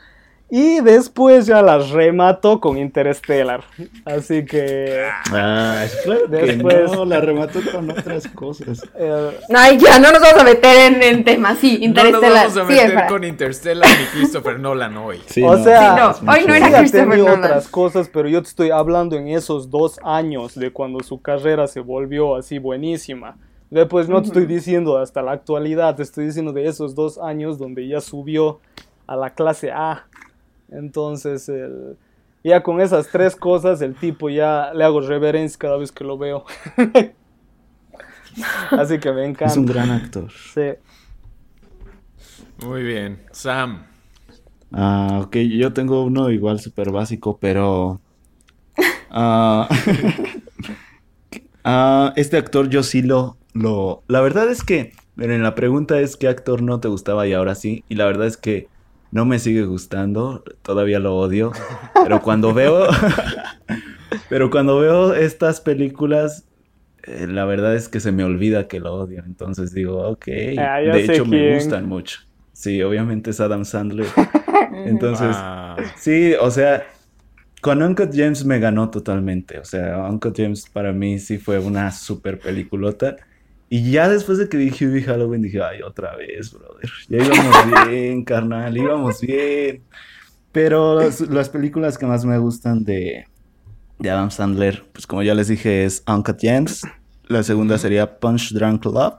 Y 0.52 0.80
después 0.80 1.46
ya 1.46 1.62
las 1.62 1.90
remató 1.90 2.58
con 2.60 2.76
Interstellar. 2.76 3.62
Así 4.04 4.44
que... 4.44 5.06
Ah, 5.32 5.82
es 5.84 5.94
claro 6.04 6.22
que 6.28 6.36
Después- 6.36 6.90
no, 6.92 7.04
la 7.04 7.20
remató 7.20 7.60
con 7.72 7.88
otras 7.90 8.26
cosas. 8.28 8.82
eh, 8.96 9.38
Ay, 9.54 9.78
ya, 9.78 9.98
no 10.00 10.10
nos 10.10 10.20
vamos 10.20 10.40
a 10.40 10.44
meter 10.44 10.92
en, 10.92 11.02
en 11.02 11.24
temas, 11.24 11.58
sí, 11.58 11.86
No 11.94 12.02
nos 12.10 12.20
vamos 12.20 12.56
a 12.56 12.66
sí, 12.66 12.72
meter 12.72 12.90
Efra. 12.90 13.06
con 13.06 13.22
Interstellar 13.24 13.88
ni 13.88 14.04
Christopher 14.06 14.58
Nolan 14.58 14.96
hoy. 14.96 15.20
Sí, 15.26 15.42
O 15.42 15.56
sea, 15.62 16.14
Sí, 16.14 16.24
no, 16.24 16.32
hoy 16.32 16.44
no 16.46 16.54
era 16.54 16.66
sí 16.68 16.74
ha 16.74 16.78
Christopher 16.80 17.08
tenido 17.10 17.26
Nolan. 17.28 17.44
otras 17.44 17.68
cosas, 17.68 18.10
pero 18.12 18.28
yo 18.28 18.42
te 18.42 18.48
estoy 18.48 18.70
hablando 18.70 19.16
en 19.16 19.28
esos 19.28 19.70
dos 19.70 20.00
años 20.02 20.56
de 20.56 20.72
cuando 20.72 21.00
su 21.04 21.20
carrera 21.22 21.68
se 21.68 21.78
volvió 21.80 22.34
así 22.34 22.58
buenísima. 22.58 23.36
Después 23.70 24.08
no 24.08 24.20
te 24.20 24.26
estoy 24.26 24.46
diciendo 24.46 24.98
hasta 24.98 25.22
la 25.22 25.30
actualidad, 25.30 25.94
te 25.94 26.02
estoy 26.02 26.26
diciendo 26.26 26.52
de 26.52 26.66
esos 26.66 26.96
dos 26.96 27.18
años 27.18 27.56
donde 27.56 27.86
ya 27.86 28.00
subió 28.00 28.58
a 29.06 29.14
la 29.14 29.30
clase 29.34 29.70
A. 29.70 30.06
Entonces, 30.70 31.48
el- 31.48 31.96
ya 32.42 32.62
con 32.62 32.80
esas 32.80 33.08
tres 33.08 33.36
cosas, 33.36 33.82
el 33.82 33.94
tipo 33.94 34.30
ya 34.30 34.72
le 34.74 34.84
hago 34.84 35.00
reverencia 35.00 35.58
cada 35.58 35.76
vez 35.76 35.92
que 35.92 36.04
lo 36.04 36.16
veo. 36.16 36.44
Así 38.70 38.98
que 38.98 39.12
me 39.12 39.24
encanta. 39.26 39.52
Es 39.52 39.56
un 39.56 39.66
gran 39.66 39.90
actor. 39.90 40.30
Sí. 40.54 40.72
Muy 42.64 42.82
bien. 42.82 43.22
Sam. 43.32 43.84
Ah, 44.72 45.20
ok, 45.24 45.36
yo 45.36 45.72
tengo 45.72 46.04
uno 46.04 46.30
igual 46.30 46.60
súper 46.60 46.90
básico, 46.92 47.38
pero... 47.40 48.00
ah, 49.10 49.68
ah, 51.64 52.12
este 52.16 52.36
actor 52.36 52.68
yo 52.68 52.82
sí 52.82 53.02
lo, 53.02 53.36
lo... 53.52 54.02
La 54.06 54.20
verdad 54.20 54.48
es 54.48 54.62
que, 54.62 54.92
miren, 55.16 55.42
la 55.42 55.54
pregunta 55.54 56.00
es 56.00 56.16
qué 56.16 56.28
actor 56.28 56.62
no 56.62 56.80
te 56.80 56.88
gustaba 56.88 57.26
y 57.26 57.32
ahora 57.32 57.54
sí, 57.54 57.84
y 57.88 57.96
la 57.96 58.04
verdad 58.06 58.26
es 58.26 58.36
que 58.36 58.68
no 59.12 59.24
me 59.24 59.38
sigue 59.38 59.64
gustando, 59.64 60.44
todavía 60.62 60.98
lo 60.98 61.16
odio, 61.16 61.52
pero 62.04 62.20
cuando 62.22 62.54
veo... 62.54 62.86
pero 64.28 64.50
cuando 64.50 64.78
veo 64.78 65.14
estas 65.14 65.60
películas, 65.60 66.46
eh, 67.04 67.26
la 67.28 67.44
verdad 67.44 67.74
es 67.74 67.88
que 67.88 68.00
se 68.00 68.12
me 68.12 68.24
olvida 68.24 68.68
que 68.68 68.80
lo 68.80 68.94
odio, 68.94 69.22
entonces 69.26 69.72
digo, 69.72 70.08
ok, 70.08 70.28
Ah, 70.58 70.78
de 70.80 71.04
hecho 71.04 71.24
me 71.24 71.54
gustan 71.54 71.88
mucho. 71.88 72.20
Sí, 72.52 72.82
obviamente 72.82 73.30
es 73.30 73.40
Adam 73.40 73.64
Sandler. 73.64 74.06
Entonces, 74.84 75.28
Ah, 75.30 75.76
sí, 75.96 76.34
o 76.38 76.50
sea, 76.50 76.84
con 77.60 77.82
Uncut 77.82 78.10
James 78.14 78.44
me 78.44 78.58
ganó 78.58 78.90
totalmente. 78.90 79.58
O 79.58 79.64
sea, 79.64 79.98
Uncut 80.08 80.36
James 80.36 80.68
para 80.70 80.92
mí 80.92 81.18
sí 81.18 81.38
fue 81.38 81.58
una 81.58 81.90
super 81.90 82.38
peliculota. 82.38 83.16
Y 83.72 83.92
ya 83.92 84.08
después 84.08 84.36
de 84.36 84.48
que 84.48 84.56
dije 84.58 84.84
Hubie 84.84 85.04
Halloween, 85.04 85.42
dije, 85.42 85.62
ay, 85.62 85.80
otra 85.82 86.16
vez, 86.16 86.52
brother. 86.52 86.90
Ya 87.08 87.18
íbamos 87.18 87.56
bien, 87.88 88.24
carnal, 88.24 88.76
íbamos 88.76 89.20
bien. 89.20 89.84
Pero 90.50 90.96
las, 90.96 91.20
las 91.20 91.48
películas 91.48 91.96
que 91.96 92.04
más 92.04 92.24
me 92.24 92.36
gustan 92.38 92.82
de, 92.82 93.26
de 94.00 94.10
Adam 94.10 94.32
Sandler, 94.32 94.84
pues 94.92 95.06
como 95.06 95.22
ya 95.22 95.36
les 95.36 95.46
dije, 95.46 95.84
es 95.84 96.02
Uncut 96.08 96.38
James. 96.42 96.82
La 97.28 97.44
segunda 97.44 97.78
sería 97.78 98.18
Punch 98.18 98.52
Drunk 98.52 98.84
Love. 98.86 99.18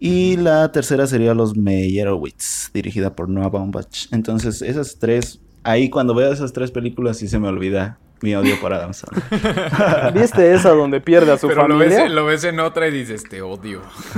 Y 0.00 0.36
la 0.36 0.72
tercera 0.72 1.06
sería 1.06 1.32
Los 1.32 1.56
Meyerowitz, 1.56 2.72
dirigida 2.74 3.14
por 3.14 3.28
Noah 3.28 3.50
Baumbach. 3.50 4.08
Entonces, 4.10 4.62
esas 4.62 4.98
tres, 4.98 5.40
ahí 5.62 5.90
cuando 5.90 6.12
veo 6.12 6.32
esas 6.32 6.52
tres 6.52 6.72
películas 6.72 7.18
sí 7.18 7.28
se 7.28 7.38
me 7.38 7.46
olvida 7.46 8.00
mi 8.22 8.34
odio 8.34 8.60
por 8.60 8.72
Adam 8.72 8.92
Sandler. 8.92 10.12
¿Viste 10.14 10.52
esa 10.54 10.70
donde 10.70 11.00
pierde 11.00 11.32
a 11.32 11.38
su 11.38 11.48
pero 11.48 11.66
lo 11.68 11.74
familia? 11.78 12.02
ves, 12.04 12.10
lo 12.12 12.24
ves 12.26 12.44
en 12.44 12.60
otra 12.60 12.88
y 12.88 12.90
dices, 12.92 13.24
te 13.28 13.42
odio. 13.42 13.80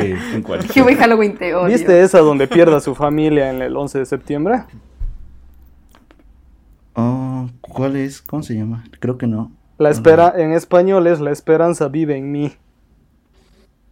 Sí, 0.00 0.14
en 0.34 0.42
cualquier- 0.42 0.96
Halloween 0.96 1.36
te 1.36 1.54
odio. 1.54 1.68
¿Viste 1.74 2.02
esa 2.02 2.18
donde 2.20 2.46
pierde 2.46 2.76
a 2.76 2.80
su 2.80 2.94
familia 2.94 3.50
en 3.50 3.62
el 3.62 3.76
11 3.76 3.98
de 4.00 4.06
septiembre? 4.06 4.64
Oh, 6.94 7.48
¿cuál 7.60 7.96
es? 7.96 8.22
¿Cómo 8.22 8.42
se 8.42 8.54
llama? 8.54 8.84
Creo 9.00 9.18
que 9.18 9.26
no. 9.26 9.50
La 9.78 9.90
espera, 9.90 10.32
en 10.36 10.52
español 10.52 11.06
es 11.08 11.20
La 11.20 11.32
esperanza 11.32 11.88
vive 11.88 12.16
en 12.16 12.30
mí. 12.30 12.52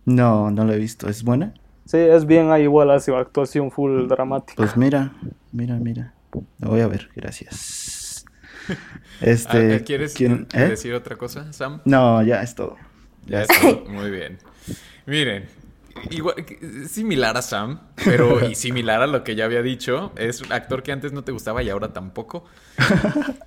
No, 0.05 0.51
no 0.51 0.65
la 0.65 0.75
he 0.75 0.79
visto. 0.79 1.09
¿Es 1.09 1.25
buena? 1.25 1.55
Sí, 1.85 1.97
es 1.97 2.27
bien 2.27 2.51
ahí 2.53 2.63
igual 2.63 2.91
hace 2.93 3.15
actuación 3.15 3.71
full 3.73 4.07
dramática. 4.07 4.55
Pues 4.57 4.77
mira, 4.77 5.13
mira, 5.51 5.75
mira. 5.77 6.15
La 6.59 6.69
voy 6.69 6.81
a 6.81 6.87
ver, 6.87 7.11
gracias. 7.17 8.02
Este, 9.21 9.75
Ah, 9.77 9.81
¿Quieres 9.85 10.15
¿quién- 10.15 10.47
eh? 10.53 10.69
decir 10.69 10.95
otra 10.95 11.17
cosa, 11.17 11.53
Sam? 11.53 11.81
No, 11.85 12.23
ya 12.23 12.43
es 12.43 12.55
todo. 12.55 12.77
Ya 13.27 13.43
está, 13.43 13.55
muy 13.89 14.11
bien. 14.11 14.39
Miren, 15.07 15.45
igual, 16.11 16.35
similar 16.89 17.37
a 17.37 17.43
Sam, 17.43 17.81
pero 18.05 18.45
y 18.49 18.55
similar 18.57 19.01
a 19.03 19.07
lo 19.07 19.23
que 19.23 19.37
ya 19.37 19.45
había 19.45 19.63
dicho, 19.63 20.13
es 20.17 20.41
un 20.43 20.53
actor 20.53 20.83
que 20.83 20.91
antes 20.93 21.13
no 21.13 21.23
te 21.23 21.31
gustaba 21.31 21.63
y 21.63 21.71
ahora 21.71 21.93
tampoco. 21.93 22.45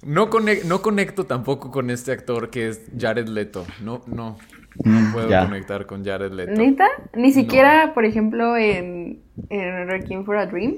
No, 0.03 0.30
conec- 0.30 0.63
no 0.63 0.82
conecto 0.82 1.26
tampoco 1.26 1.72
con 1.72 1.89
este 1.89 2.11
actor 2.13 2.49
que 2.49 2.70
es 2.70 2.82
Jared 2.97 3.28
Leto. 3.28 3.66
No, 3.82 4.01
no, 4.07 4.38
no 4.84 4.99
Mm, 5.01 5.11
puedo 5.13 5.30
ya. 5.30 5.45
conectar 5.45 5.86
con 5.86 6.05
Jared 6.05 6.32
Leto. 6.32 6.51
¿Neta? 6.53 6.88
Ni 7.16 7.32
siquiera, 7.34 7.93
por 7.93 8.05
ejemplo, 8.05 8.55
en, 8.57 9.20
en 9.49 9.88
Requiem 9.88 10.24
for 10.26 10.38
a 10.38 10.45
Dream. 10.45 10.78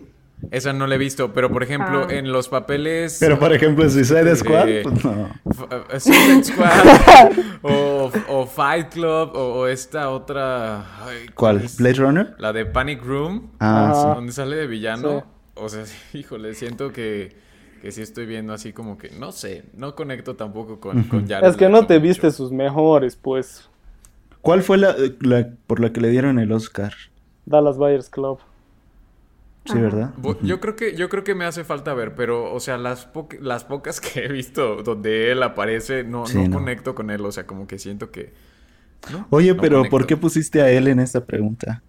Esa 0.51 0.71
no 0.71 0.85
la 0.85 0.95
he 0.95 0.97
visto, 0.99 1.33
pero 1.33 1.51
por 1.51 1.63
ejemplo, 1.63 2.05
Ah. 2.09 2.13
en 2.13 2.31
los 2.31 2.47
papeles... 2.47 3.17
Pero 3.19 3.39
por 3.39 3.51
ejemplo, 3.53 3.89
Suicide 3.89 4.23
de- 4.23 4.35
Squad, 4.35 4.67
pues 4.83 5.03
no. 5.03 5.29
Eh, 5.91 5.99
Suicide 5.99 6.43
Squad 6.43 7.31
o, 7.63 8.11
o 8.29 8.45
Fight 8.45 8.89
Club 8.93 9.31
o, 9.35 9.53
o 9.61 9.67
esta 9.67 10.09
otra... 10.11 10.85
ay, 11.05 11.25
¿Cuál? 11.33 11.61
es? 11.63 11.77
¿Blade 11.77 11.95
Runner? 11.95 12.35
La 12.37 12.53
de 12.53 12.65
Panic 12.67 13.03
Room. 13.03 13.49
Ah, 13.59 14.13
donde 14.15 14.31
sale 14.31 14.55
de 14.57 14.67
villano. 14.67 15.19
Sí. 15.19 15.25
O 15.55 15.69
sea, 15.69 15.83
híjole, 16.13 16.53
siento 16.53 16.93
que, 16.93 17.35
que 17.81 17.91
sí 17.91 18.01
estoy 18.03 18.27
viendo 18.27 18.53
así 18.53 18.73
como 18.73 18.97
que, 18.99 19.09
no 19.09 19.31
sé, 19.31 19.65
no 19.75 19.95
conecto 19.95 20.35
tampoco 20.35 20.79
con, 20.79 21.03
con 21.05 21.27
Jared 21.27 21.49
Es 21.49 21.57
que 21.57 21.67
no 21.67 21.87
te 21.87 21.95
mucho. 21.95 22.03
viste 22.03 22.31
sus 22.31 22.51
mejores, 22.51 23.15
pues. 23.15 23.47
sí. 23.47 23.63
¿Cuál 24.41 24.61
fue 24.61 24.77
la, 24.77 24.95
la- 25.21 25.49
por 25.65 25.79
la 25.79 25.91
que 25.91 25.99
le 25.99 26.09
dieron 26.09 26.37
el 26.39 26.51
Oscar? 26.51 26.93
Dallas 27.45 27.77
Buyers 27.77 28.09
Club. 28.09 28.37
Sí, 29.67 29.79
¿verdad? 29.79 30.13
Yo 30.43 30.59
creo 30.59 30.75
que 30.75 30.95
yo 30.95 31.09
creo 31.09 31.23
que 31.23 31.35
me 31.35 31.45
hace 31.45 31.63
falta 31.63 31.93
ver, 31.93 32.15
pero 32.15 32.51
o 32.53 32.59
sea, 32.59 32.77
las 32.77 33.05
po- 33.05 33.29
las 33.41 33.65
pocas 33.65 34.01
que 34.01 34.25
he 34.25 34.27
visto 34.31 34.83
donde 34.83 35.31
él 35.31 35.43
aparece 35.43 36.03
no, 36.03 36.29
Sí, 36.31 36.37
no 36.37 36.49
no. 36.49 36.57
conecto 36.57 36.95
con 36.95 37.09
él, 37.11 37.25
o 37.25 37.31
sea, 37.31 37.45
como 37.47 37.67
que 37.67 37.79
siento 37.79 38.11
que 38.11 38.33
¿no? 39.07 39.27
Oye, 39.29 39.55
No 39.55 39.63
pero 39.63 39.87
¿por 39.89 40.05
qué 40.05 40.17
pusiste 40.17 40.61
a 40.61 40.69
él 40.71 40.87
en 40.87 40.99
esta 40.99 41.25
pregunta? 41.25 41.83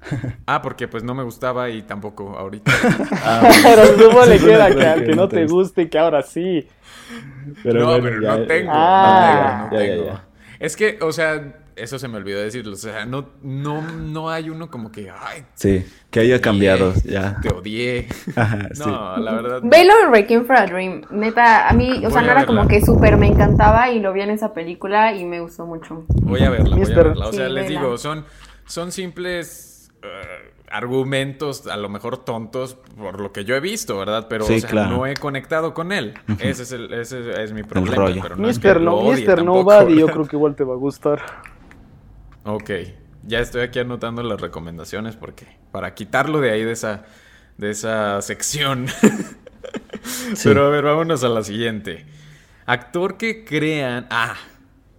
Ah, 0.46 0.62
porque 0.62 0.88
pues 0.88 1.04
no 1.04 1.14
me 1.14 1.22
gustaba 1.22 1.68
y 1.70 1.82
tampoco 1.82 2.36
ahorita. 2.38 2.72
Ah, 3.20 3.48
Pero 3.62 3.98
supone 3.98 4.38
Sí, 4.38 4.42
que 4.42 4.52
era 4.52 4.74
bueno, 4.74 4.76
que 4.76 4.86
al 4.86 5.04
que 5.04 5.14
no 5.14 5.30
te 5.30 5.46
guste 5.46 5.82
y 5.82 5.88
que 5.90 5.98
ahora 5.98 6.22
sí. 6.22 6.68
pero 7.62 7.86
no, 7.86 7.86
bueno, 7.86 8.02
pero 8.02 8.20
ya- 8.20 8.36
no 8.36 8.44
tengo, 8.44 8.94
Ah, 9.00 9.00
no 9.00 9.18
tengo, 9.18 9.54
no 9.54 9.70
ya, 9.70 9.82
ya, 9.82 9.96
tengo. 9.96 10.04
ya. 10.04 10.28
Es 10.58 10.76
que, 10.76 10.98
o 11.02 11.12
sea, 11.12 11.54
eso 11.80 11.98
se 11.98 12.08
me 12.08 12.16
olvidó 12.16 12.40
decirlo, 12.40 12.72
o 12.72 12.76
sea, 12.76 13.06
no 13.06 13.26
no 13.42 13.82
no 13.82 14.30
hay 14.30 14.50
uno 14.50 14.70
como 14.70 14.90
que 14.92 15.10
ay, 15.10 15.44
Sí, 15.54 15.84
que 16.10 16.20
haya 16.20 16.40
cambiado, 16.40 16.92
ya. 17.04 17.38
Te 17.40 17.48
odié. 17.54 18.08
Ajá, 18.36 18.68
sí. 18.72 18.82
No, 18.86 19.16
la 19.18 19.32
verdad. 19.32 19.60
Velo 19.62 19.92
Requiem 20.10 20.44
for 20.46 20.56
a 20.56 20.66
Dream. 20.66 21.02
Neta, 21.10 21.68
a 21.68 21.72
mí, 21.72 21.90
o 21.98 22.00
Voy 22.02 22.12
sea, 22.12 22.22
no 22.22 22.30
era 22.32 22.46
como 22.46 22.66
que 22.68 22.80
súper 22.80 23.16
me 23.16 23.26
encantaba 23.28 23.90
y 23.90 24.00
lo 24.00 24.12
vi 24.12 24.20
en 24.22 24.30
esa 24.30 24.52
película 24.54 25.14
y 25.14 25.24
me 25.24 25.40
gustó 25.40 25.66
mucho. 25.66 26.04
Voy 26.22 26.42
a 26.42 26.50
verla, 26.50 26.70
voy 26.70 26.72
a 26.74 26.86
Mister- 26.86 27.04
verla. 27.08 27.26
O 27.28 27.32
sea, 27.32 27.46
Sí, 27.48 27.52
les 27.52 27.68
vela. 27.68 27.80
digo, 27.80 27.98
son, 27.98 28.24
son 28.66 28.92
simples 28.92 29.90
eh, 30.02 30.52
argumentos, 30.70 31.66
a 31.66 31.76
lo 31.76 31.88
mejor 31.88 32.18
tontos, 32.24 32.74
por 32.96 33.20
lo 33.20 33.32
que 33.32 33.44
yo 33.44 33.54
he 33.56 33.60
visto, 33.60 33.98
¿verdad? 33.98 34.26
Pero 34.28 34.44
Sí, 34.44 34.56
o 34.56 34.60
sea, 34.60 34.68
claro. 34.70 34.90
no 34.96 35.06
he 35.06 35.14
conectado 35.14 35.74
con 35.74 35.92
él. 35.92 36.14
Ese, 36.40 36.62
es 36.62 36.72
el, 36.72 36.92
ese 36.92 37.42
es 37.42 37.52
mi 37.52 37.62
problema. 37.62 37.96
rollo. 37.96 38.22
Pero 38.22 38.36
no 38.36 38.48
es 38.48 38.58
que 38.58 38.68
No, 38.68 38.74
tampoco, 38.74 39.44
Nobody, 39.72 39.98
yo 39.98 40.06
creo 40.12 40.26
que 40.26 40.36
igual 40.36 40.54
te 40.54 40.64
va 40.64 40.74
a 40.74 40.76
gustar. 40.76 41.20
Ok, 42.50 42.70
ya 43.24 43.40
estoy 43.40 43.60
aquí 43.60 43.78
anotando 43.78 44.22
las 44.22 44.40
recomendaciones 44.40 45.16
porque 45.16 45.46
para 45.70 45.92
quitarlo 45.94 46.40
de 46.40 46.50
ahí 46.50 46.64
de 46.64 46.72
esa, 46.72 47.04
de 47.58 47.70
esa 47.70 48.22
sección. 48.22 48.86
Pero 50.42 50.64
a 50.64 50.70
ver, 50.70 50.82
vámonos 50.82 51.22
a 51.24 51.28
la 51.28 51.44
siguiente. 51.44 52.06
Actor 52.64 53.18
que 53.18 53.44
crean. 53.44 54.06
Ah, 54.08 54.34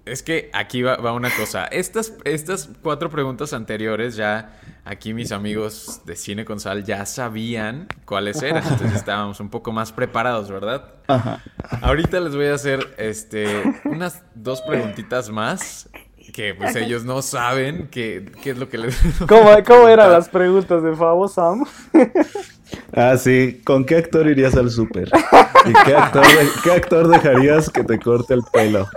es 0.06 0.22
que 0.22 0.52
aquí 0.54 0.84
va, 0.84 0.98
va 0.98 1.12
una 1.12 1.36
cosa. 1.36 1.66
Estas, 1.66 2.14
estas 2.24 2.70
cuatro 2.84 3.10
preguntas 3.10 3.52
anteriores 3.54 4.16
ya 4.16 4.60
aquí 4.86 5.16
mis 5.16 5.32
amigos 5.32 6.02
de 6.06 6.16
Cine 6.16 6.46
con 6.46 6.60
Sal 6.60 6.84
ya 6.84 7.08
sabían 7.08 7.88
cuáles 8.06 8.44
eran. 8.44 8.62
Entonces 8.62 8.94
estábamos 8.96 9.40
un 9.40 9.50
poco 9.50 9.72
más 9.72 9.92
preparados, 9.92 10.52
¿verdad? 10.52 10.94
Ajá. 11.08 11.42
Ahorita 11.82 12.20
les 12.20 12.36
voy 12.36 12.46
a 12.46 12.54
hacer 12.54 12.94
este 13.00 13.64
unas 13.86 14.22
dos 14.36 14.62
preguntitas 14.62 15.32
más 15.32 15.90
que 16.32 16.54
pues 16.56 16.76
ellos 16.76 17.04
no 17.06 17.22
saben 17.22 17.88
qué, 17.92 18.32
qué 18.44 18.52
es 18.52 18.58
lo 18.58 18.70
que 18.70 18.78
les 18.78 18.98
¿Cómo, 19.28 19.52
cómo 19.66 19.88
eran 19.88 20.12
las 20.12 20.30
preguntas 20.30 20.84
de 20.84 20.96
Favo, 20.96 21.28
Sam? 21.28 21.66
Ah, 22.94 23.18
sí. 23.18 23.62
¿Con 23.64 23.84
qué 23.84 23.98
actor 23.98 24.28
irías 24.28 24.56
al 24.56 24.70
súper? 24.70 25.10
¿Y 25.66 25.74
qué 25.86 25.96
actor, 25.96 26.24
de- 26.24 26.50
qué 26.64 26.72
actor 26.72 27.08
dejarías 27.08 27.68
que 27.68 27.84
te 27.84 27.98
corte 27.98 28.36
el 28.36 28.42
pelo? 28.54 28.88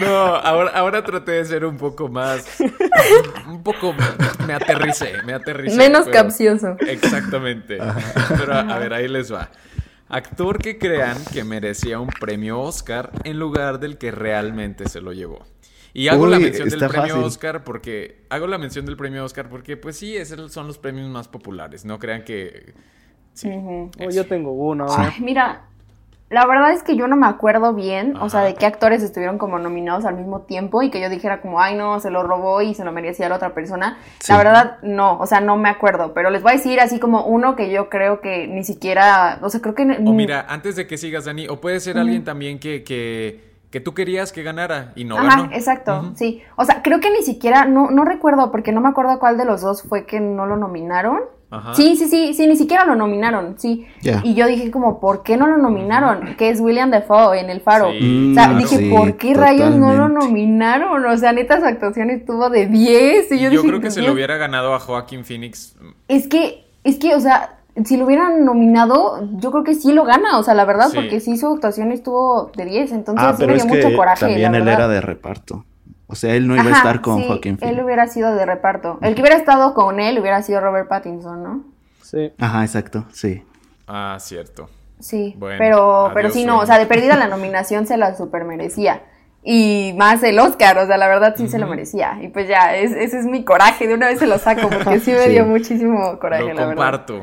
No, 0.00 0.16
ahora, 0.36 0.70
ahora 0.72 1.04
traté 1.04 1.32
de 1.32 1.44
ser 1.44 1.64
un 1.64 1.76
poco 1.76 2.08
más 2.08 2.44
un 3.48 3.62
poco 3.62 3.94
me 4.46 4.54
aterricé, 4.54 5.22
me 5.24 5.34
aterricé. 5.34 5.76
Menos 5.76 6.06
pero- 6.06 6.12
capcioso. 6.24 6.76
Exactamente. 6.80 7.78
Pero 8.36 8.54
a, 8.54 8.60
a 8.60 8.78
ver, 8.80 8.92
ahí 8.92 9.06
les 9.06 9.32
va. 9.32 9.48
Actor 10.08 10.58
que 10.58 10.78
crean 10.78 11.16
que 11.32 11.44
merecía 11.44 12.00
un 12.00 12.08
premio 12.08 12.60
Oscar 12.60 13.10
en 13.24 13.38
lugar 13.38 13.78
del 13.78 13.98
que 13.98 14.10
realmente 14.10 14.88
se 14.88 15.00
lo 15.00 15.12
llevó. 15.12 15.46
Y 15.94 16.08
hago 16.08 16.26
la 16.26 16.38
mención 16.38 16.68
del 16.68 16.78
premio 16.78 17.00
fácil. 17.00 17.24
Oscar 17.24 17.64
porque 17.64 18.24
hago 18.30 18.46
la 18.46 18.58
mención 18.58 18.86
del 18.86 18.96
premio 18.96 19.24
Oscar 19.24 19.48
porque 19.48 19.76
pues 19.76 19.96
sí, 19.96 20.16
esos 20.16 20.52
son 20.52 20.66
los 20.66 20.78
premios 20.78 21.08
más 21.08 21.28
populares. 21.28 21.84
No 21.84 21.98
crean 21.98 22.24
que 22.24 22.74
sí. 23.34 23.50
Oh, 23.50 24.10
yo 24.10 24.26
tengo 24.26 24.52
uno. 24.52 24.86
Ay, 24.88 25.12
mira, 25.20 25.66
la 26.32 26.46
verdad 26.46 26.72
es 26.72 26.82
que 26.82 26.96
yo 26.96 27.08
no 27.08 27.16
me 27.16 27.26
acuerdo 27.26 27.74
bien, 27.74 28.16
o 28.16 28.30
sea, 28.30 28.40
de 28.40 28.54
qué 28.54 28.64
actores 28.64 29.02
estuvieron 29.02 29.36
como 29.36 29.58
nominados 29.58 30.06
al 30.06 30.16
mismo 30.16 30.40
tiempo 30.40 30.80
y 30.82 30.90
que 30.90 30.98
yo 30.98 31.10
dijera 31.10 31.42
como, 31.42 31.60
ay, 31.60 31.76
no, 31.76 32.00
se 32.00 32.10
lo 32.10 32.22
robó 32.22 32.62
y 32.62 32.72
se 32.72 32.86
lo 32.86 32.90
merecía 32.92 33.28
la 33.28 33.36
otra 33.36 33.52
persona. 33.52 33.98
Sí. 34.18 34.32
La 34.32 34.38
verdad, 34.38 34.78
no, 34.82 35.18
o 35.18 35.26
sea, 35.26 35.42
no 35.42 35.58
me 35.58 35.68
acuerdo, 35.68 36.14
pero 36.14 36.30
les 36.30 36.42
voy 36.42 36.52
a 36.52 36.56
decir 36.56 36.80
así 36.80 36.98
como 36.98 37.26
uno 37.26 37.54
que 37.54 37.70
yo 37.70 37.90
creo 37.90 38.22
que 38.22 38.46
ni 38.46 38.64
siquiera, 38.64 39.40
o 39.42 39.50
sea, 39.50 39.60
creo 39.60 39.74
que... 39.74 39.82
O 39.82 40.12
mira, 40.14 40.46
antes 40.48 40.74
de 40.74 40.86
que 40.86 40.96
sigas, 40.96 41.26
Dani, 41.26 41.48
o 41.48 41.60
puede 41.60 41.80
ser 41.80 41.98
alguien 41.98 42.24
también 42.24 42.58
que, 42.58 42.82
que, 42.82 43.51
que 43.72 43.80
tú 43.80 43.94
querías 43.94 44.30
que 44.30 44.44
ganara 44.44 44.92
y 44.94 45.04
no 45.04 45.16
Ajá, 45.18 45.28
ganó. 45.42 45.44
exacto, 45.52 46.12
sí. 46.14 46.42
O 46.56 46.64
sea, 46.64 46.82
creo 46.82 47.00
que 47.00 47.10
ni 47.10 47.22
siquiera, 47.22 47.64
no, 47.64 47.90
no 47.90 48.04
recuerdo, 48.04 48.52
porque 48.52 48.70
no 48.70 48.80
me 48.80 48.90
acuerdo 48.90 49.18
cuál 49.18 49.36
de 49.38 49.44
los 49.46 49.62
dos 49.62 49.82
fue 49.82 50.06
que 50.06 50.20
no 50.20 50.46
lo 50.46 50.56
nominaron. 50.56 51.20
Ajá. 51.50 51.74
Sí, 51.74 51.96
sí, 51.96 52.06
sí, 52.08 52.32
sí, 52.34 52.46
ni 52.46 52.56
siquiera 52.56 52.84
lo 52.86 52.94
nominaron, 52.94 53.56
sí. 53.58 53.86
Y 54.22 54.34
yo 54.34 54.46
dije 54.46 54.70
como, 54.70 55.00
¿por 55.00 55.22
qué 55.22 55.36
no 55.36 55.46
lo 55.46 55.56
nominaron? 55.58 56.34
Que 56.36 56.48
es 56.50 56.60
William 56.60 56.90
Defoe 56.90 57.40
en 57.40 57.50
El 57.50 57.60
Faro. 57.60 57.90
Sí, 57.90 58.30
O 58.30 58.34
sea, 58.34 58.48
Mm, 58.48 58.58
dije, 58.58 58.76
sí, 58.76 58.90
¿por 58.90 59.16
qué 59.16 59.34
rayos 59.34 59.74
no 59.74 59.92
lo 59.94 60.08
nominaron? 60.08 61.04
O 61.04 61.16
sea, 61.18 61.32
neta, 61.32 61.58
su 61.60 61.66
actuación 61.66 62.08
estuvo 62.10 62.48
de 62.50 62.66
10. 62.66 63.32
Y 63.32 63.36
yo, 63.38 63.44
yo 63.44 63.50
dije, 63.50 63.68
creo 63.68 63.80
que 63.80 63.90
se 63.90 64.00
lo 64.02 64.12
hubiera 64.12 64.36
ganado 64.38 64.74
a 64.74 64.80
Joaquín 64.80 65.24
Phoenix. 65.24 65.76
Es 66.08 66.26
que, 66.26 66.64
es 66.84 66.96
que, 66.98 67.14
o 67.14 67.20
sea, 67.20 67.58
si 67.84 67.96
lo 67.96 68.04
hubieran 68.06 68.44
nominado, 68.44 69.20
yo 69.38 69.50
creo 69.50 69.64
que 69.64 69.74
sí 69.74 69.92
lo 69.92 70.04
gana, 70.04 70.38
o 70.38 70.42
sea, 70.42 70.54
la 70.54 70.64
verdad, 70.64 70.88
Sí. 70.90 70.96
porque 70.96 71.20
sí 71.20 71.36
su 71.36 71.46
actuación 71.54 71.92
estuvo 71.92 72.50
de 72.56 72.64
10, 72.64 72.92
entonces 72.92 73.24
Ah, 73.26 73.32
sí 73.32 73.36
pero 73.40 73.52
me 73.52 73.56
es 73.58 73.64
dio 73.64 73.72
que 73.72 73.84
mucho 73.86 73.96
coraje. 73.96 74.20
también 74.26 74.54
él 74.54 74.68
era 74.68 74.88
de 74.88 75.00
reparto. 75.00 75.64
O 76.06 76.14
sea, 76.14 76.34
él 76.34 76.46
no 76.46 76.54
iba 76.56 76.64
a 76.70 76.76
estar 76.76 77.00
con 77.00 77.20
sí, 77.20 77.24
Joaquín 77.26 77.52
Él 77.54 77.58
Phoenix. 77.60 77.84
hubiera 77.84 78.06
sido 78.06 78.34
de 78.34 78.44
reparto. 78.44 78.98
El 79.00 79.14
que 79.14 79.22
hubiera 79.22 79.36
estado 79.38 79.72
con 79.72 79.98
él 79.98 80.18
hubiera 80.18 80.42
sido 80.42 80.60
Robert 80.60 80.86
Pattinson, 80.88 81.42
¿no? 81.42 81.64
Sí. 82.02 82.30
Ajá, 82.38 82.62
exacto, 82.62 83.06
sí. 83.12 83.42
Ah, 83.88 84.18
cierto. 84.20 84.68
Sí, 85.00 85.34
Bueno, 85.38 85.56
pero, 85.58 86.10
pero 86.14 86.30
sí, 86.30 86.44
no, 86.44 86.58
o 86.58 86.66
sea, 86.66 86.78
de 86.78 86.84
perdida 86.86 87.16
la 87.16 87.28
nominación 87.28 87.86
se 87.86 87.96
la 87.96 88.14
super 88.14 88.44
merecía. 88.44 89.02
Y 89.42 89.94
más 89.96 90.22
el 90.22 90.38
Oscar, 90.38 90.76
o 90.78 90.86
sea, 90.86 90.96
la 90.98 91.08
verdad 91.08 91.34
sí 91.36 91.48
se 91.48 91.58
lo 91.58 91.66
merecía. 91.66 92.18
Y 92.22 92.28
pues 92.28 92.46
ya, 92.46 92.76
es- 92.76 92.92
ese 92.92 93.18
es 93.18 93.24
mi 93.26 93.42
coraje, 93.44 93.88
de 93.88 93.94
una 93.94 94.06
vez 94.06 94.18
se 94.20 94.26
lo 94.28 94.38
saco, 94.38 94.68
porque 94.68 95.00
sí 95.00 95.10
me 95.10 95.24
Sí. 95.24 95.30
dio 95.30 95.46
muchísimo 95.46 96.18
coraje, 96.20 96.42
Lo 96.44 96.48
la 96.54 96.66
verdad. 96.66 96.74
comparto. 96.74 97.22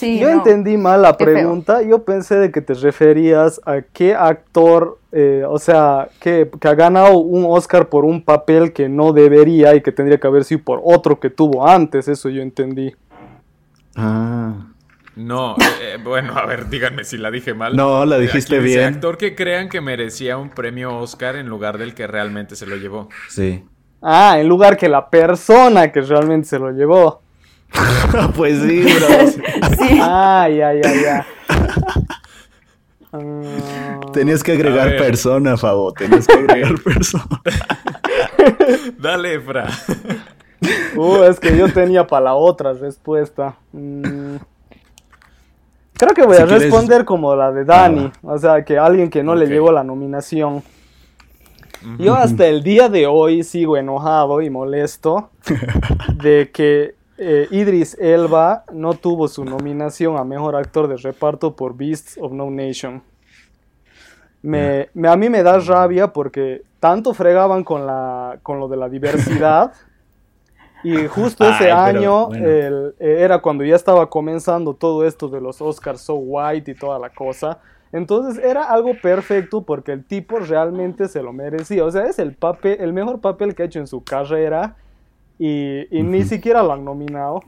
Sí, 0.00 0.18
Yo 0.18 0.28
no. 0.30 0.36
entendí 0.38 0.76
mal 0.78 1.02
la 1.02 1.16
Qué 1.16 1.24
feo. 1.26 1.34
pregunta. 1.34 1.82
Yo 1.82 2.04
pensé 2.04 2.36
de 2.36 2.50
que 2.50 2.60
te 2.62 2.72
referías 2.74 3.60
a 3.66 3.82
qué 3.82 4.14
actor, 4.14 4.98
eh, 5.12 5.44
o 5.46 5.58
sea, 5.58 6.08
que, 6.20 6.50
que 6.58 6.68
ha 6.68 6.74
ganado 6.74 7.18
un 7.18 7.44
Oscar 7.46 7.88
por 7.88 8.04
un 8.06 8.22
papel 8.22 8.72
que 8.72 8.88
no 8.88 9.12
debería 9.12 9.74
y 9.74 9.82
que 9.82 9.92
tendría 9.92 10.18
que 10.18 10.26
haber 10.26 10.44
sido 10.44 10.62
por 10.64 10.80
otro 10.82 11.20
que 11.20 11.28
tuvo 11.28 11.68
antes. 11.68 12.08
Eso 12.08 12.28
yo 12.30 12.40
entendí. 12.42 12.94
Ah. 13.96 14.66
No, 15.16 15.56
eh, 15.82 15.98
bueno, 16.02 16.34
a 16.38 16.46
ver, 16.46 16.70
díganme 16.70 17.04
si 17.04 17.18
la 17.18 17.30
dije 17.30 17.52
mal. 17.52 17.76
No, 17.76 18.06
la 18.06 18.16
Aquí 18.16 18.26
dijiste 18.26 18.60
dice, 18.60 18.78
bien. 18.78 18.94
actor 18.94 19.18
que 19.18 19.34
crean 19.34 19.68
que 19.68 19.80
merecía 19.80 20.38
un 20.38 20.48
premio 20.50 20.96
Oscar 20.96 21.36
en 21.36 21.46
lugar 21.48 21.76
del 21.78 21.94
que 21.94 22.06
realmente 22.06 22.56
se 22.56 22.64
lo 22.66 22.76
llevó. 22.76 23.08
Sí. 23.28 23.62
Ah, 24.00 24.36
en 24.40 24.48
lugar 24.48 24.78
que 24.78 24.88
la 24.88 25.10
persona 25.10 25.92
que 25.92 26.00
realmente 26.00 26.48
se 26.48 26.58
lo 26.58 26.70
llevó. 26.70 27.20
pues 28.36 28.60
sí, 28.62 28.80
bro. 28.82 29.30
Sí. 29.78 29.98
Ah, 30.02 30.48
ya, 30.48 30.72
ya, 30.74 30.94
ya. 31.02 31.26
Ah, 33.12 34.00
Tenías 34.12 34.42
que 34.42 34.52
A 34.52 34.54
agregar 34.54 34.96
persona, 34.96 35.56
Fabo. 35.56 35.92
Tenías 35.92 36.26
que 36.26 36.34
agregar 36.34 36.74
persona. 36.84 37.24
Dale, 38.98 39.34
Efra. 39.34 39.68
Uh, 40.96 41.24
es 41.24 41.40
que 41.40 41.56
yo 41.56 41.72
tenía 41.72 42.06
para 42.06 42.26
la 42.26 42.34
otra 42.34 42.72
respuesta. 42.72 43.56
Mm. 43.72 44.36
Creo 45.94 46.14
que 46.14 46.22
voy 46.22 46.36
Si 46.36 46.42
a 46.42 46.46
quieres- 46.46 46.62
responder 46.64 47.04
como 47.04 47.34
la 47.34 47.50
de 47.52 47.64
Dani. 47.64 48.10
Ah. 48.14 48.18
O 48.22 48.38
sea, 48.38 48.64
que 48.64 48.78
alguien 48.78 49.10
que 49.10 49.22
no 49.22 49.34
le 49.34 49.46
llegó 49.46 49.72
la 49.72 49.84
nominación. 49.84 50.62
Yo 51.98 52.14
hasta 52.14 52.46
el 52.46 52.62
día 52.62 52.90
de 52.90 53.06
hoy 53.06 53.42
sigo 53.42 53.78
enojado 53.78 54.42
y 54.42 54.50
molesto 54.50 55.30
de 56.14 56.50
que 56.52 56.94
eh, 57.22 57.46
Idris 57.50 57.96
Elba 58.00 58.64
no 58.72 58.94
tuvo 58.94 59.28
su 59.28 59.44
nominación 59.44 60.16
a 60.16 60.24
Mejor 60.24 60.56
Actor 60.56 60.88
de 60.88 60.96
Reparto 60.96 61.54
por 61.54 61.76
Beasts 61.76 62.18
of 62.20 62.32
No 62.32 62.50
Nation. 62.50 63.02
Me, 64.42 64.88
me- 64.94 65.08
a 65.08 65.16
mí 65.16 65.28
me 65.28 65.42
da 65.42 65.58
rabia 65.58 66.12
porque 66.12 66.62
tanto 66.80 67.12
fregaban 67.12 67.62
con, 67.62 67.86
la, 67.86 68.38
con 68.42 68.58
lo 68.58 68.68
de 68.68 68.76
la 68.78 68.88
diversidad 68.88 69.72
y 70.82 71.06
justo 71.08 71.44
ese 71.48 71.70
Ay, 71.70 71.96
año 71.96 72.28
bueno. 72.28 72.46
el- 72.48 72.94
eh, 72.98 73.16
era 73.20 73.40
cuando 73.42 73.64
ya 73.64 73.76
estaba 73.76 74.08
comenzando 74.08 74.72
todo 74.72 75.04
esto 75.06 75.28
de 75.28 75.42
los 75.42 75.60
Oscars 75.60 76.00
So 76.00 76.14
White 76.14 76.70
y 76.70 76.74
toda 76.74 76.98
la 76.98 77.10
cosa. 77.10 77.58
Entonces 77.92 78.42
era 78.42 78.64
algo 78.70 78.92
perfecto 79.02 79.62
porque 79.62 79.92
el 79.92 80.04
tipo 80.04 80.38
realmente 80.38 81.06
se 81.08 81.22
lo 81.22 81.32
merecía. 81.34 81.84
O 81.84 81.90
sea, 81.90 82.06
es 82.06 82.18
el 82.18 82.34
papel, 82.34 82.78
el 82.80 82.92
mejor 82.94 83.20
papel 83.20 83.54
que 83.54 83.62
ha 83.64 83.66
hecho 83.66 83.80
en 83.80 83.86
su 83.88 84.02
carrera 84.02 84.76
y, 85.40 85.86
y 85.90 86.02
ni 86.02 86.22
siquiera 86.24 86.62
lo 86.62 86.72
han 86.74 86.84
nominado. 86.84 87.40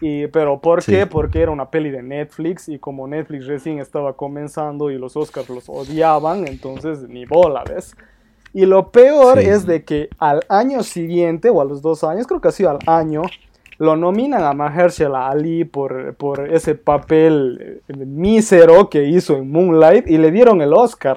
Y, 0.00 0.26
pero 0.26 0.58
¿por 0.60 0.82
Sí. 0.82 0.92
qué? 0.92 1.06
Porque 1.06 1.40
era 1.40 1.50
una 1.50 1.70
peli 1.70 1.90
de 1.90 2.02
Netflix 2.02 2.68
y 2.68 2.78
como 2.78 3.06
Netflix 3.08 3.46
recién 3.46 3.78
estaba 3.78 4.12
comenzando 4.12 4.90
y 4.90 4.98
los 4.98 5.16
Oscars 5.16 5.48
los 5.48 5.68
odiaban, 5.68 6.46
entonces 6.46 7.08
ni 7.08 7.24
bola, 7.24 7.64
¿ves? 7.66 7.96
Y 8.52 8.66
lo 8.66 8.90
peor 8.90 9.40
Sí. 9.40 9.48
es 9.48 9.66
de 9.66 9.84
que 9.84 10.10
al 10.18 10.42
año 10.48 10.82
siguiente, 10.82 11.48
o 11.48 11.60
a 11.60 11.64
los 11.64 11.80
dos 11.80 12.04
años, 12.04 12.26
creo 12.26 12.40
que 12.40 12.48
ha 12.48 12.52
sido 12.52 12.70
al 12.70 12.78
año, 12.86 13.22
lo 13.78 13.96
nominan 13.96 14.44
a 14.44 14.52
Mahershala 14.52 15.28
Ali 15.28 15.64
por, 15.64 16.14
por 16.16 16.52
ese 16.52 16.74
papel 16.74 17.80
eh, 17.88 17.96
mísero 18.04 18.90
que 18.90 19.04
hizo 19.04 19.36
en 19.36 19.50
Moonlight 19.50 20.06
y 20.08 20.18
le 20.18 20.30
dieron 20.30 20.60
el 20.60 20.72
Oscar. 20.74 21.16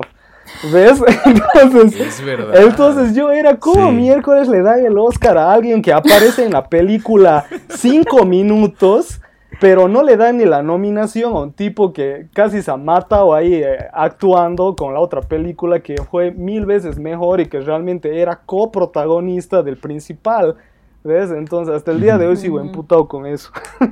¿Ves? 0.71 1.01
Entonces, 1.61 2.19
Es 2.19 2.25
verdad. 2.25 2.55
entonces 2.61 3.15
yo 3.15 3.31
era 3.31 3.57
como 3.57 3.89
Sí. 3.89 3.95
miércoles 3.95 4.47
le 4.47 4.61
dan 4.61 4.85
el 4.85 4.97
Oscar 4.97 5.37
a 5.37 5.51
alguien 5.53 5.81
que 5.81 5.93
aparece 5.93 6.45
en 6.45 6.53
la 6.53 6.67
película 6.67 7.45
cinco 7.69 8.25
minutos, 8.25 9.21
pero 9.59 9.87
no 9.87 10.03
le 10.03 10.17
dan 10.17 10.37
ni 10.37 10.45
la 10.45 10.61
nominación 10.61 11.33
a 11.33 11.39
un 11.39 11.51
tipo 11.53 11.91
que 11.93 12.27
casi 12.33 12.61
se 12.61 12.75
mata 12.77 13.23
o 13.23 13.33
ahí 13.33 13.55
eh, 13.55 13.87
actuando 13.93 14.75
con 14.75 14.93
la 14.93 14.99
otra 14.99 15.21
película 15.21 15.79
que 15.79 15.95
fue 16.11 16.31
mil 16.31 16.65
veces 16.65 16.99
mejor 16.99 17.39
y 17.39 17.47
que 17.47 17.59
realmente 17.61 18.19
era 18.21 18.39
coprotagonista 18.45 19.63
del 19.63 19.77
principal. 19.77 20.55
¿Ves? 21.07 21.31
Entonces 21.31 21.73
hasta 21.73 21.91
el 21.91 22.01
día 22.01 22.17
de 22.17 22.27
hoy 22.27 22.35
sigo 22.35 22.59
emputado 22.59 23.07
con 23.07 23.25
eso. 23.25 23.49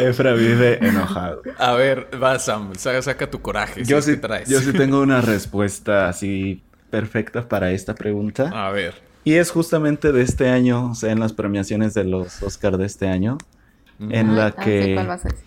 Efra 0.00 0.32
vive 0.34 0.78
enojado. 0.86 1.42
A 1.58 1.72
ver, 1.74 2.08
va 2.22 2.38
Sam, 2.38 2.74
saca, 2.76 3.02
saca 3.02 3.30
tu 3.30 3.40
coraje. 3.40 3.84
Yo 3.84 4.00
sí, 4.00 4.16
traes. 4.16 4.48
yo 4.48 4.60
sí 4.60 4.72
tengo 4.72 5.00
una 5.02 5.20
respuesta 5.20 6.08
así 6.08 6.62
perfecta 6.90 7.48
para 7.48 7.72
esta 7.72 7.94
pregunta. 7.94 8.50
A 8.54 8.70
ver. 8.70 8.94
Y 9.24 9.34
es 9.34 9.50
justamente 9.50 10.12
de 10.12 10.22
este 10.22 10.48
año, 10.48 10.92
o 10.92 10.94
sea, 10.94 11.10
en 11.12 11.20
las 11.20 11.32
premiaciones 11.32 11.92
de 11.94 12.04
los 12.04 12.42
Oscar 12.42 12.78
de 12.78 12.86
este 12.86 13.08
año, 13.08 13.36
en 13.98 14.36
la 14.36 14.46
Ah, 14.46 14.54
sí, 14.58 14.64
que 14.64 14.94
¿cuál 14.94 15.06
vas 15.08 15.24
a 15.26 15.28
decir? 15.28 15.44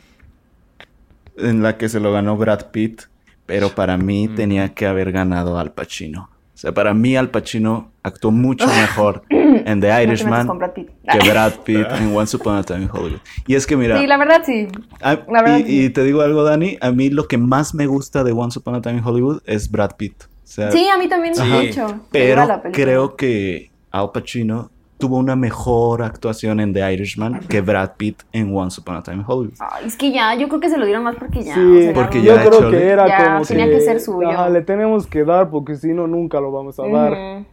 en 1.38 1.64
la 1.64 1.78
que 1.78 1.88
se 1.90 2.00
lo 2.02 2.12
ganó 2.12 2.36
Brad 2.38 2.68
Pitt, 2.72 3.04
pero 3.46 3.70
para 3.70 3.98
mí 3.98 4.28
Mm. 4.28 4.36
tenía 4.36 4.74
que 4.74 4.86
haber 4.86 5.12
ganado 5.14 5.58
Al 5.58 5.72
Pacino. 5.72 6.30
O 6.54 6.58
sea, 6.58 6.74
para 6.74 6.94
mí 6.94 7.16
Al 7.16 7.30
Pacino 7.32 7.91
actuó 8.04 8.32
mucho 8.32 8.66
mejor 8.68 9.24
en 9.30 9.80
The 9.82 10.04
Irishman 10.04 10.48
Brad 10.58 10.72
que 10.74 11.30
Brad 11.30 11.54
Pitt 11.64 11.86
en 12.00 12.16
Once 12.16 12.36
Upon 12.38 12.56
a 12.58 12.64
Time 12.64 12.84
in 12.84 12.90
Hollywood. 12.92 13.20
Y 13.48 13.56
es 13.56 13.68
que 13.68 13.76
mira, 13.78 14.00
Sí, 14.00 14.08
la 14.08 14.18
verdad 14.18 14.42
sí. 14.46 14.68
a- 15.02 15.14
la 15.28 15.42
verdad 15.44 15.58
y, 15.60 15.64
sí. 15.64 15.86
y 15.86 15.90
te 15.92 16.04
digo 16.04 16.22
algo, 16.22 16.44
Dani, 16.44 16.78
a 16.82 16.92
mí 16.92 17.10
lo 17.10 17.28
que 17.28 17.38
más 17.38 17.74
me 17.76 17.86
gusta 17.88 18.24
de 18.24 18.32
Once 18.32 18.58
Upon 18.60 18.76
a 18.76 18.82
Time 18.82 18.98
in 19.00 19.04
Hollywood 19.06 19.42
es 19.46 19.70
Brad 19.70 19.92
Pitt. 19.98 20.24
O 20.24 20.28
sea, 20.54 20.72
Sí, 20.72 20.88
a 20.90 20.98
mí 20.98 21.08
también 21.08 21.36
Sí. 21.36 21.44
mucho. 21.44 21.88
Me 21.96 22.00
pero 22.12 22.42
gusta 22.42 22.56
la 22.58 22.62
película. 22.62 22.84
creo 22.86 23.16
que 23.16 23.72
Al 23.92 24.12
Pacino 24.12 24.70
tuvo 24.98 25.18
una 25.18 25.36
mejor 25.36 26.04
actuación 26.04 26.60
en 26.60 26.74
The 26.74 26.94
Irishman 26.94 27.40
que 27.48 27.62
Brad 27.62 27.92
Pitt 27.98 28.22
en 28.34 28.56
Once 28.56 28.80
Upon 28.82 28.98
a 28.98 29.02
Time 29.04 29.18
in 29.18 29.24
Hollywood. 29.26 29.56
Ay, 29.60 29.86
es 29.88 29.96
que 29.96 30.12
ya, 30.12 30.36
yo 30.36 30.48
creo 30.48 30.60
que 30.60 30.70
se 30.70 30.78
lo 30.78 30.86
dieron 30.86 31.04
más 31.04 31.16
porque 31.16 31.44
ya. 31.44 31.56
Sí, 31.56 31.60
o 31.60 31.82
sea, 31.82 31.94
porque 31.94 32.22
yo 32.22 32.36
ya 32.36 32.42
creo 32.46 32.60
Chole. 32.60 32.78
que 32.78 32.88
era 32.88 33.08
Ya, 33.08 33.34
como 33.34 33.46
tenía 33.46 33.66
que, 33.66 33.72
que 33.72 33.82
ser 33.82 34.00
suyo. 34.00 34.30
ajá, 34.30 34.50
le 34.50 34.62
tenemos 34.62 35.08
que 35.08 35.24
dar 35.24 35.50
porque 35.50 35.76
si 35.76 35.88
no 35.94 36.06
nunca 36.08 36.40
lo 36.40 36.52
vamos 36.52 36.80
a 36.80 36.84
dar. 36.88 37.44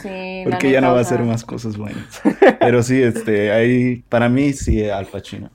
Sí, 0.00 0.42
Porque 0.48 0.70
ya 0.70 0.80
no 0.80 0.92
va 0.92 0.98
a 0.98 1.02
hacer 1.02 1.20
más 1.22 1.44
cosas 1.44 1.76
buenas. 1.76 2.22
Pero 2.60 2.82
sí, 2.82 3.02
este, 3.02 3.52
ahí, 3.52 4.02
para 4.08 4.28
mí 4.28 4.52
sí, 4.54 4.88
Al 4.88 5.06
Pacino. 5.06 5.50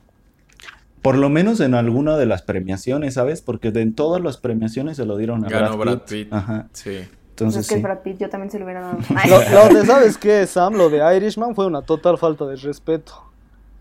Por 1.02 1.18
lo 1.18 1.30
menos 1.30 1.60
en 1.60 1.74
alguna 1.76 2.18
de 2.18 2.26
las 2.26 2.42
premiaciones, 2.42 3.14
¿sabes? 3.16 3.42
Porque 3.42 3.72
de 3.72 3.82
en 3.82 3.94
todas 3.94 4.22
las 4.22 4.38
premiaciones 4.38 4.98
se 4.98 5.06
lo 5.06 5.18
dieron 5.18 5.46
a 5.46 5.50
Ganó 5.50 5.78
Brad 5.78 5.86
Brad 5.96 5.98
Pitt. 6.06 6.26
Pitt. 6.26 6.34
Ajá. 6.34 6.68
Sí. 6.74 7.06
Entonces 7.32 7.62
es 7.62 7.68
que 7.70 7.76
sí. 7.76 7.82
Brad 7.82 8.00
Pitt 8.00 8.20
yo 8.20 8.30
también 8.30 8.50
se 8.52 8.58
lo 8.60 8.66
hubiera 8.66 8.82
dado. 8.82 8.98
Lo, 9.30 9.70
lo 9.70 9.80
de, 9.80 9.86
¿sabes 9.86 10.18
qué, 10.18 10.46
Sam? 10.48 10.74
Lo 10.76 10.90
de 10.90 11.16
Irishman 11.18 11.54
fue 11.56 11.66
una 11.68 11.82
total 11.82 12.18
falta 12.18 12.46
de 12.46 12.56
respeto. 12.56 13.14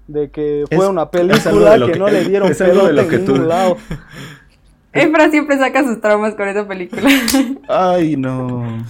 De 0.06 0.28
que 0.30 0.64
fue 0.70 0.84
Es- 0.84 0.90
una 0.90 1.10
película 1.10 1.78
que, 1.78 1.92
que- 1.92 1.98
no 1.98 2.08
le 2.08 2.24
dieron 2.24 2.50
es 2.50 2.60
algo 2.60 2.86
de 2.86 2.92
lo 2.92 3.08
que 3.08 3.16
en 3.16 3.24
tú- 3.24 3.32
ningún 3.32 3.48
lado. 3.48 3.76
Efra 4.92 5.30
siempre 5.30 5.58
saca 5.58 5.82
sus 5.82 6.00
traumas 6.00 6.34
con 6.34 6.46
esa 6.48 6.68
película. 6.68 7.08
Ay, 7.68 8.16
no. 8.16 8.84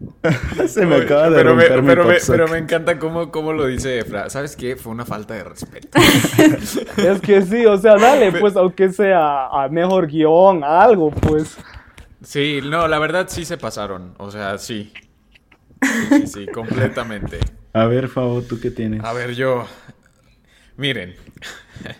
se 0.68 0.86
me 0.86 0.96
acaba 0.96 1.28
de 1.28 1.36
pero 1.36 1.54
me, 1.54 1.68
romper 1.68 1.82
mi 1.82 1.88
pero, 1.88 2.04
me, 2.06 2.16
pero 2.26 2.48
me 2.48 2.58
encanta 2.58 2.98
cómo, 2.98 3.30
cómo 3.30 3.52
lo 3.52 3.66
dice 3.66 3.98
Efra. 3.98 4.30
¿Sabes 4.30 4.56
qué? 4.56 4.76
Fue 4.76 4.92
una 4.92 5.04
falta 5.04 5.34
de 5.34 5.44
respeto. 5.44 5.98
Es 6.96 7.20
que 7.20 7.42
sí, 7.42 7.66
o 7.66 7.76
sea, 7.76 7.96
dale, 7.96 8.32
pues, 8.32 8.56
aunque 8.56 8.90
sea 8.90 9.46
a 9.46 9.68
mejor 9.68 10.06
guion, 10.06 10.64
a 10.64 10.82
algo, 10.82 11.10
pues. 11.10 11.56
Sí, 12.22 12.60
no, 12.62 12.88
la 12.88 12.98
verdad 12.98 13.26
sí 13.28 13.44
se 13.44 13.58
pasaron. 13.58 14.14
O 14.18 14.30
sea, 14.30 14.58
sí. 14.58 14.92
Sí, 15.82 16.06
sí, 16.08 16.26
sí, 16.26 16.46
completamente. 16.46 17.38
A 17.72 17.86
ver, 17.86 18.08
Fabo, 18.08 18.42
¿tú 18.42 18.60
qué 18.60 18.70
tienes? 18.70 19.04
A 19.04 19.12
ver, 19.12 19.34
yo. 19.34 19.66
Miren, 20.76 21.14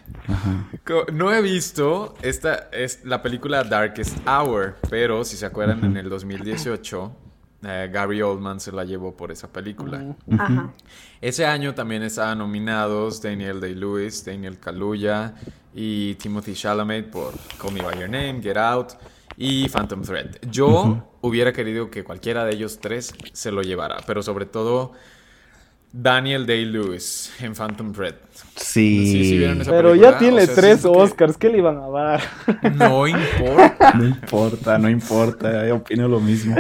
no 1.13 1.33
he 1.33 1.43
visto 1.43 2.15
esta 2.23 2.69
es 2.73 3.05
la 3.05 3.23
película 3.23 3.63
Darkest 3.65 4.17
Hour, 4.27 4.77
pero 4.89 5.25
si 5.25 5.37
se 5.37 5.45
acuerdan 5.45 5.85
en 5.85 5.97
el 5.99 6.09
2018 6.09 7.30
eh, 7.63 7.91
Gary 7.93 8.23
Oldman 8.23 8.59
se 8.61 8.73
la 8.73 8.85
llevó 8.85 9.15
por 9.15 9.31
esa 9.31 9.49
película. 9.49 10.17
Ajá. 10.39 10.73
Ese 11.21 11.45
año 11.45 11.75
también 11.75 12.03
estaban 12.03 12.39
nominados 12.39 13.21
Daniel 13.21 13.61
Day-Lewis, 13.61 14.25
Daniel 14.25 14.59
Kaluuya 14.59 15.35
y 15.75 16.15
Timothy 16.15 16.55
Chalamet 16.55 17.11
por 17.11 17.35
Call 17.61 17.73
Me 17.73 17.83
By 17.83 17.99
Your 17.99 18.09
Name, 18.09 18.41
Get 18.43 18.57
Out 18.57 18.93
y 19.37 19.69
Phantom 19.69 20.03
Thread. 20.03 20.37
Yo 20.51 21.07
hubiera 21.21 21.53
querido 21.53 21.91
que 21.91 22.03
cualquiera 22.05 22.45
de 22.45 22.55
ellos 22.55 22.79
tres 22.81 23.15
se 23.33 23.53
lo 23.53 23.63
llevara, 23.63 23.99
pero 24.07 24.23
sobre 24.23 24.47
todo 24.47 24.93
Daniel 25.93 26.47
Day-Lewis 26.47 27.33
en 27.41 27.55
Phantom 27.55 27.93
Thread. 27.93 28.15
Sí. 28.57 29.07
Sí, 29.07 29.25
sí 29.25 29.39
vieron 29.39 29.61
esa 29.61 29.71
Pero 29.71 29.91
película, 29.91 30.13
ya 30.13 30.19
tiene 30.19 30.43
o 30.43 30.47
sea, 30.47 30.55
tres 30.55 30.83
que 30.83 30.89
Oscars, 30.89 31.37
¿qué 31.37 31.49
le 31.51 31.59
iban 31.59 31.79
a 31.79 31.89
dar? 31.89 32.21
No 32.77 33.07
importa. 33.07 33.93
No 33.97 34.05
importa, 34.07 34.79
no 34.79 34.89
importa, 34.89 35.67
yo 35.67 35.77
opino 35.77 36.07
lo 36.07 36.21
mismo. 36.21 36.55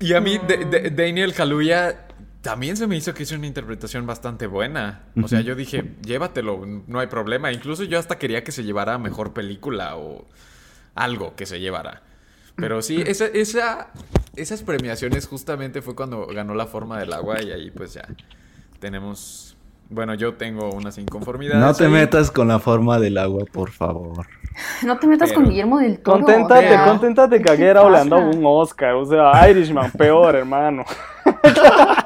Y 0.00 0.12
a 0.14 0.20
mí, 0.20 0.38
de- 0.38 0.64
de- 0.64 0.90
Daniel 0.90 1.32
Kaluuya 1.34 2.06
también 2.42 2.76
se 2.76 2.86
me 2.86 2.96
hizo 2.96 3.14
que 3.14 3.22
hizo 3.22 3.34
una 3.36 3.46
interpretación 3.46 4.06
bastante 4.06 4.46
buena. 4.46 5.02
O 5.22 5.28
sea, 5.28 5.40
yo 5.40 5.54
dije, 5.54 5.94
llévatelo, 6.04 6.64
no 6.86 7.00
hay 7.00 7.06
problema. 7.06 7.50
Incluso 7.52 7.84
yo 7.84 7.98
hasta 7.98 8.18
quería 8.18 8.44
que 8.44 8.52
se 8.52 8.64
llevara 8.64 8.98
mejor 8.98 9.32
película 9.32 9.96
o 9.96 10.26
algo 10.94 11.34
que 11.36 11.46
se 11.46 11.58
llevara. 11.60 12.02
Pero 12.56 12.82
sí, 12.82 13.02
esa, 13.06 13.26
esa, 13.26 13.88
esas 14.36 14.62
premiaciones 14.62 15.26
justamente 15.26 15.80
fue 15.82 15.94
cuando 15.96 16.26
ganó 16.26 16.54
la 16.54 16.66
forma 16.66 16.98
del 17.00 17.12
agua 17.12 17.42
y 17.42 17.50
ahí 17.50 17.70
pues 17.70 17.94
ya 17.94 18.06
tenemos... 18.78 19.56
Bueno, 19.90 20.14
yo 20.14 20.34
tengo 20.34 20.70
unas 20.70 20.98
inconformidades. 20.98 21.60
No 21.60 21.74
te 21.74 21.84
ahí. 21.84 21.90
metas 21.90 22.30
con 22.30 22.48
la 22.48 22.58
forma 22.58 22.98
del 22.98 23.18
agua, 23.18 23.44
por 23.50 23.70
favor. 23.70 24.26
No 24.84 24.98
te 24.98 25.06
metas 25.06 25.30
Pero- 25.30 25.40
con 25.40 25.50
Guillermo 25.50 25.78
del 25.78 25.98
Toro. 25.98 26.18
Conténtate, 26.24 26.66
o 26.66 26.70
sea, 26.70 26.84
conténtate 26.84 27.42
que 27.42 27.50
a 27.52 27.56
¿qué 27.56 27.62
Get 27.64 27.76
Out 27.76 27.90
le 27.92 27.98
han 27.98 28.08
pasa? 28.08 28.22
dado 28.22 28.36
un 28.36 28.42
Oscar. 28.46 28.94
O 28.94 29.04
sea, 29.04 29.50
Irishman, 29.50 29.90
peor, 29.92 30.36
hermano. 30.36 30.84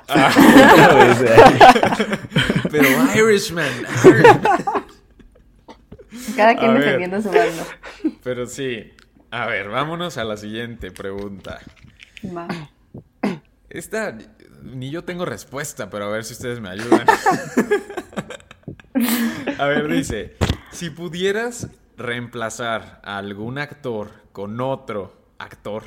Vez, 0.08 1.22
eh. 1.22 1.36
Pero 2.70 2.88
Irishman. 3.14 3.68
Cada 6.36 6.56
quien 6.56 6.70
A 6.70 6.74
ver. 6.74 6.84
defendiendo 6.84 7.20
su 7.22 7.28
bando. 7.28 7.64
Pero 8.22 8.46
sí. 8.46 8.92
A 9.30 9.46
ver, 9.46 9.68
vámonos 9.68 10.16
a 10.16 10.24
la 10.24 10.36
siguiente 10.36 10.90
pregunta. 10.90 11.58
Va. 12.24 12.48
Esta 13.68 14.16
ni 14.62 14.90
yo 14.90 15.04
tengo 15.04 15.24
respuesta, 15.24 15.90
pero 15.90 16.06
a 16.06 16.08
ver 16.08 16.24
si 16.24 16.32
ustedes 16.32 16.60
me 16.60 16.70
ayudan. 16.70 17.04
a 19.58 19.64
ver, 19.66 19.88
dice, 19.88 20.36
si 20.72 20.90
pudieras 20.90 21.68
reemplazar 21.98 23.00
a 23.04 23.18
algún 23.18 23.58
actor 23.58 24.10
con 24.32 24.60
otro 24.60 25.16
actor 25.38 25.82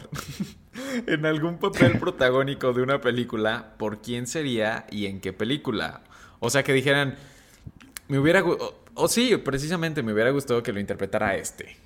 en 1.08 1.26
algún 1.26 1.58
papel 1.58 1.98
protagónico 2.00 2.74
de 2.74 2.82
una 2.82 3.02
película, 3.02 3.74
¿por 3.78 4.02
quién 4.02 4.28
sería 4.28 4.86
y 4.92 5.08
en 5.08 5.22
qué 5.22 5.34
película? 5.34 6.02
O 6.40 6.50
sea, 6.50 6.64
que 6.64 6.74
dijeran, 6.74 7.16
me 8.08 8.20
hubiera... 8.20 8.44
O, 9.02 9.08
sí, 9.08 9.36
precisamente 9.38 10.04
me 10.04 10.14
hubiera 10.14 10.30
gustado 10.32 10.62
que 10.64 10.72
lo 10.72 10.80
interpretara 10.80 11.36
este. 11.36 11.78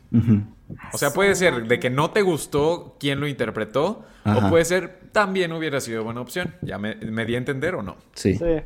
O 0.94 0.98
sea, 0.98 1.12
puede 1.12 1.36
ser 1.36 1.68
de 1.68 1.80
que 1.80 1.90
no 1.90 2.12
te 2.12 2.22
gustó 2.22 2.96
quién 3.00 3.20
lo 3.20 3.28
interpretó, 3.28 4.06
Ajá. 4.24 4.48
o 4.48 4.50
puede 4.50 4.66
ser 4.66 5.00
también 5.12 5.52
hubiera 5.52 5.80
sido 5.82 6.04
buena 6.04 6.22
opción. 6.22 6.56
¿Ya 6.62 6.78
me, 6.78 6.96
me 6.96 7.26
di 7.26 7.36
a 7.36 7.38
entender 7.38 7.76
o 7.76 7.84
no? 7.84 7.98
Sí. 8.14 8.36
Sí. 8.36 8.62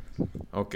Ok. 0.52 0.76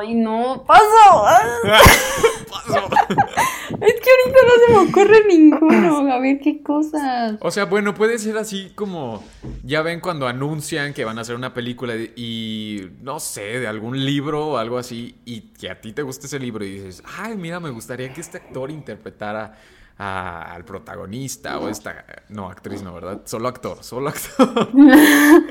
Ay, 0.00 0.14
no, 0.14 0.64
paso. 0.66 1.24
Es 3.80 3.94
que 4.00 4.10
ahorita 4.10 4.38
no 4.46 4.66
se 4.66 4.72
me 4.72 4.90
ocurre 4.90 5.24
ninguno. 5.26 6.12
A 6.12 6.18
ver 6.20 6.38
qué 6.40 6.62
cosas. 6.62 7.36
O 7.40 7.50
sea, 7.50 7.64
bueno, 7.64 7.94
puede 7.94 8.18
ser 8.18 8.36
así 8.36 8.70
como, 8.74 9.24
ya 9.64 9.82
ven 9.82 10.00
cuando 10.00 10.28
anuncian 10.28 10.92
que 10.92 11.04
van 11.04 11.18
a 11.18 11.22
hacer 11.22 11.34
una 11.34 11.54
película 11.54 11.94
y, 11.96 12.90
no 13.00 13.18
sé, 13.18 13.60
de 13.60 13.66
algún 13.66 14.04
libro 14.04 14.48
o 14.48 14.56
algo 14.58 14.78
así, 14.78 15.16
y 15.24 15.40
que 15.52 15.70
a 15.70 15.80
ti 15.80 15.92
te 15.92 16.02
guste 16.02 16.26
ese 16.26 16.38
libro 16.38 16.64
y 16.64 16.74
dices, 16.74 17.01
ay, 17.18 17.36
mira, 17.36 17.60
me 17.60 17.70
gustaría 17.70 18.12
que 18.12 18.20
este 18.20 18.38
actor 18.38 18.70
interpretara 18.70 19.54
a- 19.98 20.54
al 20.54 20.64
protagonista 20.64 21.58
o 21.58 21.68
esta, 21.68 22.04
no, 22.28 22.48
actriz 22.50 22.82
no, 22.82 22.92
¿verdad? 22.94 23.22
Solo 23.24 23.48
actor, 23.48 23.82
solo 23.82 24.08
actor. 24.08 24.68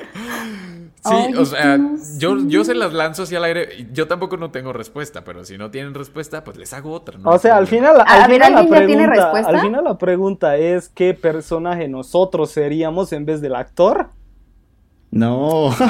Sí, 1.04 1.10
Ay, 1.10 1.34
o 1.36 1.46
sea, 1.46 1.80
yo, 2.20 2.38
yo 2.48 2.64
se 2.64 2.76
las 2.76 2.94
lanzo 2.94 3.24
así 3.24 3.36
al 3.36 3.44
aire. 3.44 3.88
Yo 3.92 4.08
tampoco 4.08 4.38
no 4.38 4.52
tengo 4.52 4.72
respuesta, 4.72 5.24
pero 5.24 5.44
si 5.44 5.58
no 5.58 5.72
tienen 5.72 5.96
respuesta, 5.96 6.44
pues 6.44 6.58
les 6.58 6.74
hago 6.74 6.92
otra. 6.92 7.18
¿no? 7.18 7.28
O 7.32 7.40
sea, 7.40 7.58
al 7.58 7.66
final, 7.66 8.00
A 8.02 8.04
al 8.04 8.28
ver, 8.28 8.36
final 8.36 8.54
la 8.54 8.60
¿alguien 8.60 8.76
ya 8.82 8.86
tiene 8.86 9.08
pregunta, 9.08 9.24
respuesta? 9.24 9.50
al 9.50 9.62
final 9.62 9.84
la 9.84 9.98
pregunta 9.98 10.58
es 10.58 10.90
qué 10.90 11.16
personaje 11.16 11.88
nosotros 11.88 12.52
seríamos 12.52 13.14
en 13.14 13.26
vez 13.26 13.42
del 13.42 13.56
actor. 13.56 14.10
No. 15.12 15.70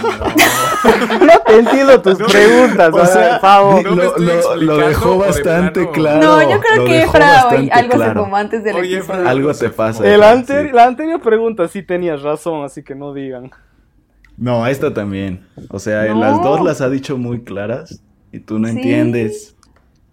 No 0.84 1.40
te 1.46 1.60
entiendo 1.60 2.02
tus 2.02 2.18
preguntas, 2.18 2.92
O 2.92 3.06
sea, 3.06 3.40
Favo. 3.40 3.82
no 3.84 3.92
lo, 4.56 4.78
dejó 4.78 5.12
de 5.12 5.18
bastante 5.20 5.90
claro. 5.92 6.20
No, 6.20 6.42
yo 6.42 6.60
creo 6.60 6.76
lo 6.78 6.86
que 6.86 6.94
dejó 6.94 7.18
Efra 7.18 7.48
hoy 7.50 7.70
bastante 7.70 7.72
algo 7.72 8.26
se 8.26 8.36
antes 8.36 8.64
del 8.64 8.76
Oye, 8.78 8.98
episodio. 8.98 9.30
Algo 9.30 9.54
se 9.54 9.70
te 9.70 9.72
pasa. 9.76 10.04
El 10.08 10.16
Efra, 10.22 10.36
anteri- 10.36 10.68
sí. 10.70 10.74
La 10.74 10.86
anterior 10.86 11.22
pregunta 11.22 11.68
sí 11.68 11.84
tenías 11.84 12.24
razón, 12.24 12.64
así 12.66 12.82
que 12.84 12.96
no 12.96 13.14
digan. 13.14 13.52
No, 14.38 14.66
esta 14.66 14.92
también. 14.94 15.46
O 15.70 15.78
sea, 15.78 16.06
No. 16.06 16.20
las 16.20 16.42
dos 16.42 16.62
las 16.62 16.82
ha 16.82 16.90
dicho 16.90 17.16
muy 17.18 17.44
claras 17.44 18.02
y 18.32 18.40
tú 18.40 18.58
no 18.58 18.68
Sí. 18.68 18.78
entiendes. 18.78 19.56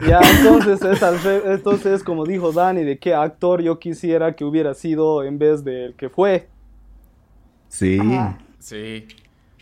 Ya, 0.07 0.21
entonces 0.21 0.83
es, 0.83 1.03
al 1.03 1.19
re- 1.23 1.43
entonces, 1.47 2.05
como 2.05 2.27
dijo 2.27 2.53
Dani, 2.53 2.85
de 2.85 2.99
qué 2.99 3.15
actor 3.15 3.63
yo 3.63 3.79
quisiera 3.79 4.35
que 4.37 4.45
hubiera 4.45 4.75
sido 4.75 5.25
en 5.25 5.39
vez 5.39 5.65
del 5.65 5.95
que 5.95 6.11
fue. 6.11 6.49
Sí. 7.69 7.99
Ajá. 8.01 8.39
Sí. 8.69 9.09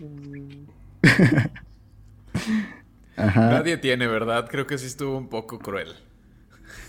Ajá. 3.17 3.51
Nadie 3.51 3.77
tiene, 3.77 4.09
¿verdad? 4.09 4.49
Creo 4.51 4.67
que 4.67 4.77
sí 4.79 4.87
estuvo 4.87 5.17
un 5.17 5.29
poco 5.29 5.61
cruel. 5.61 5.95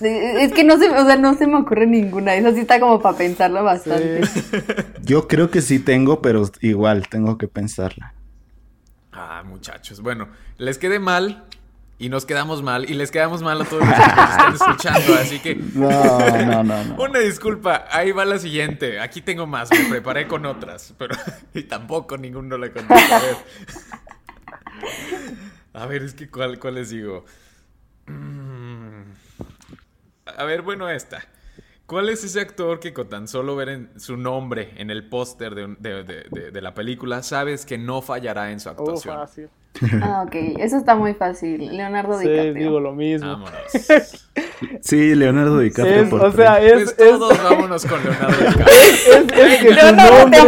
Es 0.02 0.52
que 0.52 0.64
no 0.64 0.80
se, 0.80 0.90
o 0.90 1.06
sea, 1.06 1.16
no 1.16 1.36
se 1.36 1.46
me 1.46 1.58
ocurre 1.58 1.86
ninguna. 1.86 2.34
Eso 2.34 2.54
sí 2.54 2.62
está 2.62 2.80
como 2.80 3.00
para 3.00 3.16
pensarlo 3.16 3.64
bastante. 3.64 4.22
Yo 5.04 5.28
creo 5.28 5.52
que 5.52 5.62
sí 5.62 5.78
tengo, 5.78 6.24
pero 6.24 6.50
igual 6.62 7.08
tengo 7.08 7.38
que 7.38 7.48
pensarla. 7.48 8.16
Ah, 9.12 9.44
muchachos. 9.46 10.02
Bueno, 10.02 10.28
les 10.58 10.80
quede 10.80 10.98
mal 10.98 11.46
y 12.00 12.10
nos 12.10 12.26
quedamos 12.26 12.62
mal 12.62 12.90
y 12.90 12.94
les 12.94 13.10
quedamos 13.10 13.42
mal 13.42 13.62
a 13.62 13.66
todos 13.66 13.86
los 13.86 13.94
que 13.94 14.00
nos 14.00 14.30
están 14.30 14.54
escuchando. 14.54 15.14
Así 15.16 15.40
que 15.40 15.56
No, 15.56 15.90
no, 16.46 16.64
no, 16.64 16.84
no. 16.84 16.96
una 17.04 17.20
disculpa. 17.20 17.86
Ahí 17.92 18.12
va 18.12 18.26
la 18.26 18.38
siguiente. 18.38 19.00
Aquí 19.00 19.22
tengo 19.22 19.48
más. 19.48 19.72
Me 19.72 19.86
preparé 19.90 20.28
con 20.28 20.46
otras, 20.46 20.94
pero 20.98 21.16
y 21.54 21.64
tampoco 21.64 22.18
ninguno 22.18 22.58
le 22.58 22.72
contesta. 22.72 23.18
A 23.18 23.20
ver. 23.22 23.38
A 25.74 25.86
ver, 25.86 26.04
es 26.04 26.14
que 26.14 26.30
cuál, 26.30 26.60
cuál 26.60 26.76
les 26.76 26.90
digo. 26.90 27.26
Mm. 28.06 29.02
A 30.38 30.44
ver, 30.44 30.62
bueno, 30.62 30.90
esta. 30.90 31.24
¿Cuál 31.88 32.10
es 32.10 32.22
ese 32.24 32.42
actor 32.42 32.80
que 32.82 32.94
con 32.94 33.08
tan 33.08 33.28
solo 33.30 33.56
ver 33.56 33.70
en- 33.70 33.90
su 33.98 34.18
nombre 34.18 34.72
en 34.78 34.90
el 34.92 35.08
póster 35.08 35.56
de, 35.56 35.66
un- 35.66 35.78
de- 35.80 36.04
de- 36.04 36.26
de- 36.30 36.52
de 36.52 36.62
la 36.62 36.74
película 36.74 37.24
sabes 37.24 37.66
que 37.66 37.78
no 37.78 38.02
fallará 38.02 38.52
en 38.52 38.60
su 38.60 38.68
Oh, 38.70 38.72
actuación? 38.74 39.16
fácil. 39.16 39.50
Ah, 40.02 40.24
ok. 40.26 40.36
Eso 40.60 40.76
está 40.78 40.96
muy 40.96 41.14
fácil. 41.14 41.68
Leonardo 41.78 42.20
Sí, 42.20 42.28
DiCaprio. 42.28 42.54
digo 42.54 42.80
lo 42.80 42.94
mismo. 42.94 43.28
Vámonos. 43.30 43.54
Sí, 44.82 45.14
Leonardo 45.16 45.60
DiCaprio. 45.60 45.96
Es- 46.02 46.10
por 46.10 46.24
o 46.26 46.32
sea, 46.32 46.60
es, 46.62 46.74
Pues 46.74 46.90
es, 46.90 47.10
todos 47.20 47.44
vámonos 47.44 47.86
con 47.86 48.04
Leonardo 48.04 48.38
DiCaprio. 48.38 48.66
es, 48.68 49.08
es 49.38 49.62
que 49.62 49.74
su 49.80 49.96
nombre 49.96 50.40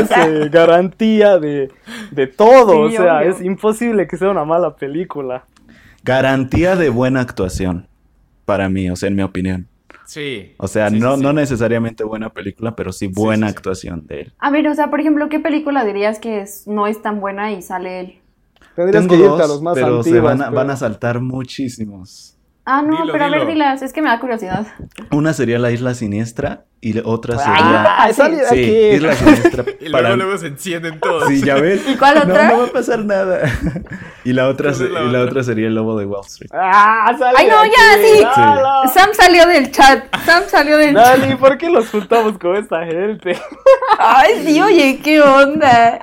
es 0.00 0.10
eh, 0.10 0.48
garantía 0.50 1.38
de, 1.38 1.70
de 2.12 2.26
todo. 2.28 2.88
Sí, 2.88 2.96
o 2.96 3.02
sea, 3.02 3.18
obvio. 3.18 3.30
es 3.30 3.40
imposible 3.42 4.06
que 4.06 4.16
sea 4.16 4.30
una 4.30 4.44
mala 4.44 4.76
película. 4.76 5.44
Garantía 6.04 6.76
de 6.76 6.88
buena 6.90 7.20
actuación. 7.20 7.88
Para 8.44 8.68
mí, 8.68 8.88
o 8.90 8.94
sea, 8.96 9.08
en 9.08 9.16
mi 9.16 9.22
opinión. 9.22 9.66
Sí. 10.06 10.54
O 10.58 10.68
sea, 10.68 10.88
Sí, 10.90 10.98
no, 10.98 11.16
sí. 11.16 11.22
no 11.22 11.32
necesariamente 11.32 12.04
buena 12.04 12.30
película, 12.30 12.74
pero 12.76 12.92
sí 12.92 13.08
buena 13.08 13.48
sí, 13.48 13.52
sí. 13.52 13.56
actuación 13.56 14.06
de 14.06 14.20
él. 14.22 14.32
A 14.38 14.50
ver, 14.50 14.66
o 14.68 14.74
sea, 14.74 14.88
por 14.90 15.00
ejemplo, 15.00 15.28
¿qué 15.28 15.40
película 15.40 15.84
dirías 15.84 16.18
que 16.18 16.40
es, 16.40 16.66
no 16.66 16.86
es 16.86 17.02
tan 17.02 17.20
buena 17.20 17.52
y 17.52 17.62
sale 17.62 18.00
él? 18.00 18.18
Tendrías 18.74 19.02
Tengo 19.06 19.14
que 19.16 19.20
irte 19.22 19.34
a 19.34 19.46
dos, 19.46 19.48
los 19.48 19.62
más 19.62 19.74
pero 19.74 19.86
antiguos. 19.98 20.06
se 20.06 20.20
van 20.20 20.40
a, 20.42 20.44
pero- 20.46 20.56
van 20.56 20.70
a 20.70 20.76
saltar 20.76 21.20
muchísimos. 21.20 22.35
Ah, 22.68 22.82
no, 22.82 23.00
Dilo, 23.00 23.12
pero 23.12 23.24
a 23.26 23.28
ver, 23.30 23.40
dilo. 23.42 23.52
dilas. 23.52 23.82
Es 23.82 23.92
que 23.92 24.02
me 24.02 24.08
da 24.08 24.18
curiosidad. 24.18 24.66
Una 25.12 25.32
sería 25.32 25.58
La 25.60 25.70
Isla 25.70 25.94
Siniestra 25.94 26.64
y 26.80 26.94
la 26.94 27.02
otra 27.04 27.36
Ay, 27.38 28.12
sería... 28.12 28.38
de 28.42 28.46
Sí, 28.48 28.54
aquí. 28.54 28.96
Isla 28.96 29.14
Siniestra. 29.14 29.64
Y 29.80 29.90
para- 29.90 30.08
luego, 30.08 30.24
luego 30.24 30.38
se 30.38 30.48
encienden 30.48 30.98
todos. 30.98 31.28
Sí, 31.28 31.42
ya 31.44 31.54
ves. 31.54 31.80
¿Y 31.88 31.94
cuál 31.96 32.18
otra? 32.18 32.48
No, 32.48 32.52
no 32.54 32.58
va 32.62 32.64
a 32.66 32.72
pasar 32.72 33.04
nada. 33.04 33.48
y 34.24 34.32
la 34.32 34.48
otra, 34.48 34.72
¿Cuál 34.72 34.82
es 34.82 34.88
se- 34.88 34.88
la 34.92 35.02
y 35.04 35.10
la 35.12 35.20
otra? 35.20 35.44
sería 35.44 35.68
El 35.68 35.76
Lobo 35.76 35.96
de 35.96 36.06
Wall 36.06 36.26
Street. 36.26 36.50
Ah, 36.52 37.14
sal 37.16 37.34
Ay, 37.38 37.46
de 37.46 37.52
no, 37.52 37.58
aquí, 37.60 37.70
ya, 37.70 38.84
sí. 38.88 38.92
Sam 38.92 39.10
salió 39.12 39.46
del 39.46 39.70
chat. 39.70 40.04
Sam 40.24 40.42
salió 40.48 40.76
del 40.76 40.92
chat. 40.96 41.18
Dani, 41.18 41.36
¿por 41.36 41.56
qué 41.58 41.70
los 41.70 41.88
juntamos 41.88 42.36
con 42.36 42.56
esta 42.56 42.84
gente? 42.84 43.38
Ay, 44.00 44.42
sí, 44.44 44.60
oye, 44.60 44.98
¿qué 45.04 45.22
onda? 45.22 46.00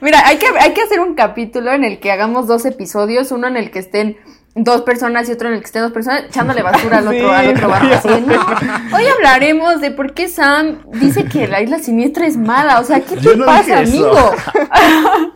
Mira, 0.00 0.26
hay 0.26 0.38
que, 0.38 0.46
hay 0.58 0.72
que 0.72 0.82
hacer 0.82 0.98
un 1.00 1.14
capítulo 1.14 1.72
en 1.72 1.84
el 1.84 2.00
que 2.00 2.10
hagamos 2.10 2.46
dos 2.48 2.64
episodios, 2.64 3.30
uno 3.32 3.46
en 3.46 3.56
el 3.56 3.70
que 3.70 3.78
estén 3.80 4.16
dos 4.56 4.82
personas 4.82 5.28
y 5.28 5.32
otro 5.32 5.48
en 5.48 5.54
el 5.54 5.60
que 5.60 5.66
estén 5.66 5.82
dos 5.82 5.92
personas 5.92 6.24
echándole 6.26 6.62
basura 6.62 6.98
al 6.98 7.08
otro, 7.08 7.18
Sí, 7.18 7.24
al 7.24 7.48
otro 7.50 7.68
barco. 7.68 7.94
Así 7.94 8.08
no, 8.08 8.96
hoy 8.96 9.04
hablaremos 9.06 9.80
de 9.80 9.90
por 9.90 10.14
qué 10.14 10.28
Sam 10.28 10.78
dice 10.92 11.24
que 11.24 11.48
la 11.48 11.60
isla 11.60 11.78
siniestra 11.80 12.26
es 12.26 12.36
mala. 12.36 12.78
O 12.80 12.84
sea, 12.84 13.00
¿qué 13.00 13.16
te 13.16 13.36
no 13.36 13.46
pasa, 13.46 13.78
amigo? 13.80 14.32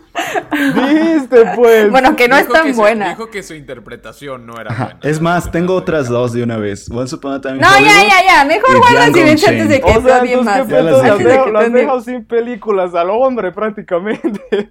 Viste, 0.75 1.45
pues. 1.55 1.91
Bueno, 1.91 2.17
que 2.17 2.29
no 2.29 2.37
es 2.37 2.49
tan 2.49 2.75
su- 2.75 2.81
buena. 2.81 3.11
dijo 3.11 3.31
que 3.31 3.43
su 3.43 3.55
interpretación 3.55 4.47
no 4.47 4.61
era 4.61 4.75
buena. 4.75 4.99
Es 5.03 5.21
más, 5.21 5.51
tengo 5.53 5.75
otras 5.75 6.09
dos 6.09 6.33
de 6.33 6.43
una 6.43 6.57
vez. 6.57 6.91
Once 6.91 7.15
Upon 7.15 7.35
a 7.35 7.41
Time 7.41 7.57
No, 7.59 7.69
ya, 7.79 8.03
ya, 8.03 8.25
ya. 8.27 8.45
Mejor 8.45 8.71
y 8.75 8.79
guarda 8.79 9.07
silencio 9.13 9.49
antes 9.49 9.69
de 9.69 9.81
que 9.81 9.91
o 9.91 10.03
sea, 10.03 10.19
entonces, 10.19 10.45
más. 10.45 10.67
¿qué 10.67 10.73
Ya 10.73 10.83
las 10.83 11.19
dejo- 11.19 11.51
las 11.53 11.73
dejo 11.73 12.01
sin 12.01 12.25
películas 12.25 12.95
al 12.95 13.11
hombre, 13.11 13.53
prácticamente. 13.53 14.71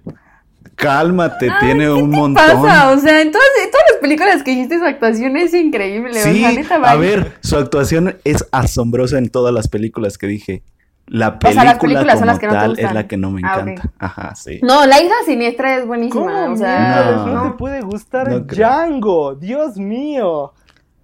Cálmate, 0.78 1.50
Ay, 1.50 1.56
tiene 1.60 1.84
¿qué 1.84 1.90
un 1.90 2.10
te 2.10 2.16
montón. 2.16 2.44
pasa? 2.62 2.90
O 2.92 2.98
sea, 2.98 3.20
en 3.20 3.32
todas, 3.32 3.46
en 3.64 3.70
todas 3.70 3.84
las 3.90 4.00
películas 4.00 4.42
que 4.44 4.52
hiciste 4.52 4.78
su 4.78 4.84
actuación 4.84 5.36
es 5.36 5.52
increíble. 5.52 6.14
Sí, 6.14 6.30
o 6.30 6.34
sea, 6.48 6.52
neta, 6.52 6.74
a 6.76 6.94
ver, 6.96 7.32
su 7.42 7.56
actuación 7.56 8.16
es 8.24 8.46
asombrosa 8.52 9.18
en 9.18 9.28
todas 9.28 9.52
las 9.52 9.68
películas 9.68 10.18
que 10.18 10.28
dije. 10.28 10.62
La 11.06 11.28
O 11.28 11.30
sea, 11.30 11.38
película 11.40 11.64
las 11.64 11.78
películas 11.78 12.18
son 12.18 12.20
como 12.20 12.26
las 12.26 12.38
que 12.38 12.46
no 12.46 12.74
te 12.74 12.82
es 12.84 12.92
la 12.92 13.06
que 13.08 13.16
no 13.16 13.30
me 13.30 13.40
Ah, 13.44 13.60
encanta. 13.60 13.90
Ajá, 13.98 14.34
sí. 14.34 14.60
No, 14.62 14.84
la 14.86 15.00
isla 15.02 15.14
siniestra 15.24 15.76
es 15.78 15.86
buenísima. 15.86 16.20
¿Cómo 16.42 16.52
o 16.52 16.56
sea, 16.56 16.78
miércoles 16.80 17.26
no. 17.34 17.44
no 17.44 17.50
te 17.50 17.56
puede 17.58 17.80
gustar 17.80 18.28
No. 18.30 18.40
Django? 18.40 19.34
Dios 19.34 19.78
mío. 19.78 20.52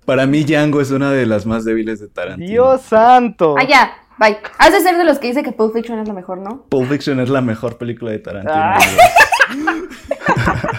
Para 0.05 0.27
mí 0.27 0.45
Django 0.45 0.83
es 0.83 0.91
una 0.91 1.11
de 1.11 1.25
las 1.25 1.47
más 1.47 1.65
débiles 1.65 1.99
de 2.01 2.09
Tarantino. 2.09 2.47
Dios 2.49 2.83
santo. 2.83 3.55
Ah, 3.59 3.65
ya, 3.67 3.93
bye. 4.19 4.39
Has 4.59 4.73
de 4.73 4.81
ser 4.81 4.97
de 4.97 5.05
los 5.05 5.19
que 5.19 5.29
dice 5.29 5.43
que 5.43 5.53
Pulp 5.53 5.75
Fiction 5.75 5.99
es 5.99 6.09
lo 6.09 6.15
mejor, 6.15 6.39
¿no? 6.39 6.65
Pulp 6.69 6.89
Fiction 6.89 7.21
es 7.21 7.29
la 7.29 7.41
mejor 7.41 7.79
película 7.79 8.11
de 8.11 8.19
Tarantino. 8.19 8.55
Ah. 8.55 8.79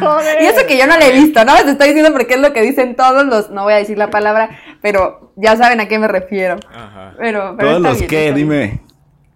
Joder. 0.00 0.42
Y 0.42 0.46
eso 0.46 0.66
que 0.66 0.78
yo 0.78 0.86
no 0.86 0.96
la 0.96 1.06
he 1.06 1.12
visto, 1.12 1.44
¿no? 1.44 1.54
Te 1.56 1.70
estoy 1.70 1.88
diciendo 1.88 2.12
porque 2.12 2.34
es 2.34 2.40
lo 2.40 2.52
que 2.52 2.62
dicen 2.62 2.94
todos 2.94 3.26
los. 3.26 3.50
No 3.50 3.64
voy 3.64 3.72
a 3.72 3.76
decir 3.76 3.98
la 3.98 4.10
palabra, 4.10 4.50
pero 4.80 5.32
ya 5.36 5.56
saben 5.56 5.80
a 5.80 5.88
qué 5.88 5.98
me 5.98 6.08
refiero. 6.08 6.56
Ajá. 6.72 7.14
Pero, 7.18 7.54
pero 7.56 7.70
Todos 7.70 7.82
los 7.82 7.98
bien, 7.98 8.10
que, 8.10 8.32
dime. 8.32 8.80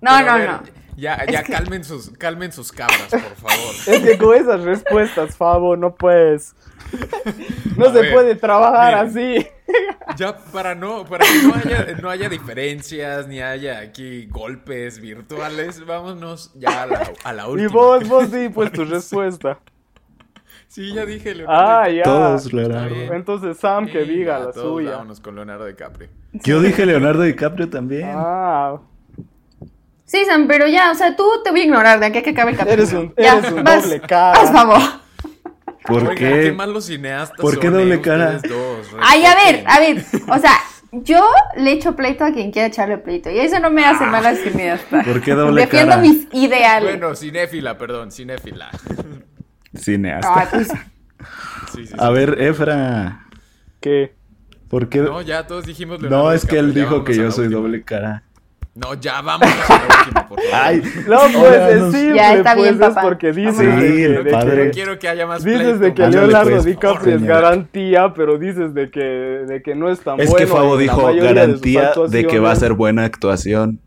No, 0.01 0.11
Pero 0.19 0.33
no, 0.33 0.39
ver, 0.39 0.51
no. 0.51 0.61
Ya, 0.97 1.25
ya 1.27 1.43
calmen, 1.43 1.85
sus, 1.85 2.11
calmen 2.11 2.53
sus 2.53 2.71
cabras, 2.71 3.09
por 3.11 3.37
favor. 3.37 3.75
Es 3.87 4.01
que 4.01 4.19
con 4.19 4.35
esas 4.37 4.61
respuestas, 4.63 5.37
Fabo, 5.37 5.77
no 5.77 5.95
puedes. 5.95 6.55
No 7.77 7.87
A 7.87 7.93
se 7.93 8.01
ver, 8.03 8.13
puede 8.13 8.35
trabajar 8.37 9.07
miren. 9.07 9.39
así. 9.39 9.47
Ya 10.17 10.37
para 10.37 10.75
no, 10.75 11.07
para 11.07 11.25
que 11.25 11.43
no 11.49 11.55
haya, 11.55 11.87
no 12.03 12.11
haya 12.11 12.29
diferencias, 12.29 13.27
ni 13.27 13.41
haya 13.41 13.79
aquí 13.79 14.27
golpes 14.27 15.01
virtuales, 15.01 15.87
vámonos 15.87 16.53
ya 16.55 16.83
a 16.83 16.87
la, 16.87 17.13
a 17.25 17.33
la 17.33 17.45
Y 17.45 17.47
última. 17.53 17.73
vos, 17.73 18.09
vos 18.09 18.31
di 18.31 18.49
pues 18.51 18.71
tu 18.73 18.85
respuesta. 18.85 19.59
Sí, 20.69 20.93
ya 20.95 21.07
dije, 21.07 21.35
Leonardo. 21.35 21.63
Ah, 21.81 21.89
ya. 21.89 22.03
Todos, 22.03 22.53
Leonardo. 22.53 22.95
Entonces 23.15 23.57
Sam 23.59 23.87
que 23.87 24.05
Sí, 24.05 24.11
diga 24.11 24.39
ya, 24.39 24.45
la 24.47 24.53
todos 24.53 24.67
suya. 24.77 24.91
Vámonos 24.93 25.21
con 25.21 25.35
Leonardo 25.37 25.65
DiCaprio. 25.67 26.09
Yo 26.33 26.61
dije 26.61 26.85
Leonardo 26.87 27.23
DiCaprio 27.23 27.69
también. 27.71 28.11
Ah, 28.15 28.79
Sí, 30.13 30.27
Sam, 30.27 30.47
pero 30.47 30.67
ya, 30.67 30.91
o 30.91 30.95
sea, 30.95 31.17
tú 31.17 31.25
te 31.43 31.51
voy 31.51 31.61
a 31.61 31.65
ignorar 31.65 31.99
de 31.99 32.05
aquí 32.05 32.19
a 32.19 32.23
que 32.23 32.31
acabe 32.31 32.51
el 32.51 32.59
capítulo. 32.59 32.83
Eres 32.83 32.93
un- 32.93 33.15
Ya, 33.17 33.39
eres 33.39 33.51
un 33.51 33.65
vas, 33.65 33.83
doble 33.85 34.01
cara. 34.01 34.39
Haz 34.43 34.53
favor. 34.53 34.79
¿Por 35.87 36.03
Oigan, 36.03 36.15
qué? 36.17 36.53
malos 36.53 36.85
cineastas 36.85 37.39
¿Por 37.41 37.59
qué 37.59 37.69
son, 37.69 37.79
doble 37.79 37.95
eh, 37.95 38.01
cara? 38.03 38.33
dos, 38.47 38.87
Ay, 39.01 39.25
a 39.25 39.35
ver, 39.35 39.65
a 39.67 39.81
ver. 39.81 40.05
O 40.29 40.39
sea, 40.39 40.53
yo 40.93 41.27
le 41.57 41.73
echo 41.73 41.97
pleito 41.97 42.25
a 42.27 42.33
quien 42.33 42.51
quiera 42.53 42.69
echarle 42.69 42.99
pleito. 42.99 43.31
Y 43.31 43.39
eso 43.39 43.59
no 43.59 43.71
me 43.71 43.87
hace 43.87 44.05
mala 44.05 44.35
cineasta. 44.37 45.03
¿Por 45.03 45.23
qué 45.23 45.33
doble 45.33 45.63
Defiendo 45.63 45.93
cara? 45.93 46.03
mis 46.03 46.27
ideales. 46.33 46.91
Bueno, 46.99 47.17
cinéfila, 47.17 47.79
perdón, 47.79 48.13
cinéfila. 48.13 48.69
Cineasta. 49.75 50.41
Ay, 50.41 50.47
pues, 50.51 50.69
Sí, 50.69 50.75
sí, 51.75 51.87
sí. 51.87 51.95
A 51.99 52.11
ver, 52.11 52.37
Efra. 52.43 53.27
¿qué? 53.81 54.15
¿Por 54.69 54.91
qué? 54.91 54.99
No, 54.99 55.23
ya 55.23 55.47
todos 55.47 55.65
dijimos 55.65 56.03
Leonardo 56.03 56.25
No, 56.27 56.33
es 56.33 56.45
que 56.45 56.59
él 56.59 56.75
dijo 56.75 57.03
que 57.03 57.15
yo 57.15 57.31
soy 57.33 57.47
última. 57.47 57.63
doble 57.63 57.83
cara. 57.83 58.25
No, 58.75 58.95
ya 58.95 59.21
vamos 59.21 59.47
a 59.69 59.69
la 59.79 59.85
última, 59.99 60.29
por 60.29 60.41
favor. 60.41 60.55
Ay, 60.55 60.83
No 61.07 61.19
puedes 61.41 61.79
nos- 61.81 61.93
decir, 61.93 62.15
Ya 62.15 62.35
está 62.35 62.55
bien, 62.55 62.79
pues, 62.79 62.89
es 62.89 62.95
papá. 62.95 63.03
porque 63.03 63.33
dices 63.33 63.57
Sí, 63.57 63.67
de 63.67 63.73
que, 64.17 64.23
de 64.25 64.31
padre. 64.31 64.57
que- 64.57 64.65
No 64.67 64.71
quiero 64.73 64.99
que 64.99 65.09
haya 65.09 65.27
más 65.27 65.45
dices 65.45 65.79
de 65.79 65.93
que 65.93 66.09
Leonardo 66.09 66.51
pues, 66.53 66.65
DiCaprio 66.65 67.17
es 67.17 67.23
garantía, 67.23 68.15
pero 68.15 68.39
dices 68.39 68.73
de 68.73 68.91
que, 68.91 69.01
de 69.01 69.63
que 69.63 69.75
no 69.75 69.91
es 69.91 70.01
tan 70.01 70.19
es 70.19 70.31
bueno. 70.31 70.47
que 70.47 70.51
Fabo 70.51 70.77
dijo 70.79 71.07
de 71.13 71.21
garantía 71.21 71.93
de, 72.09 72.27
que 72.27 72.39
va 72.39 72.53
a 72.53 72.57
ser 72.57 72.73
buena 72.73 73.05
actuación. 73.05 73.79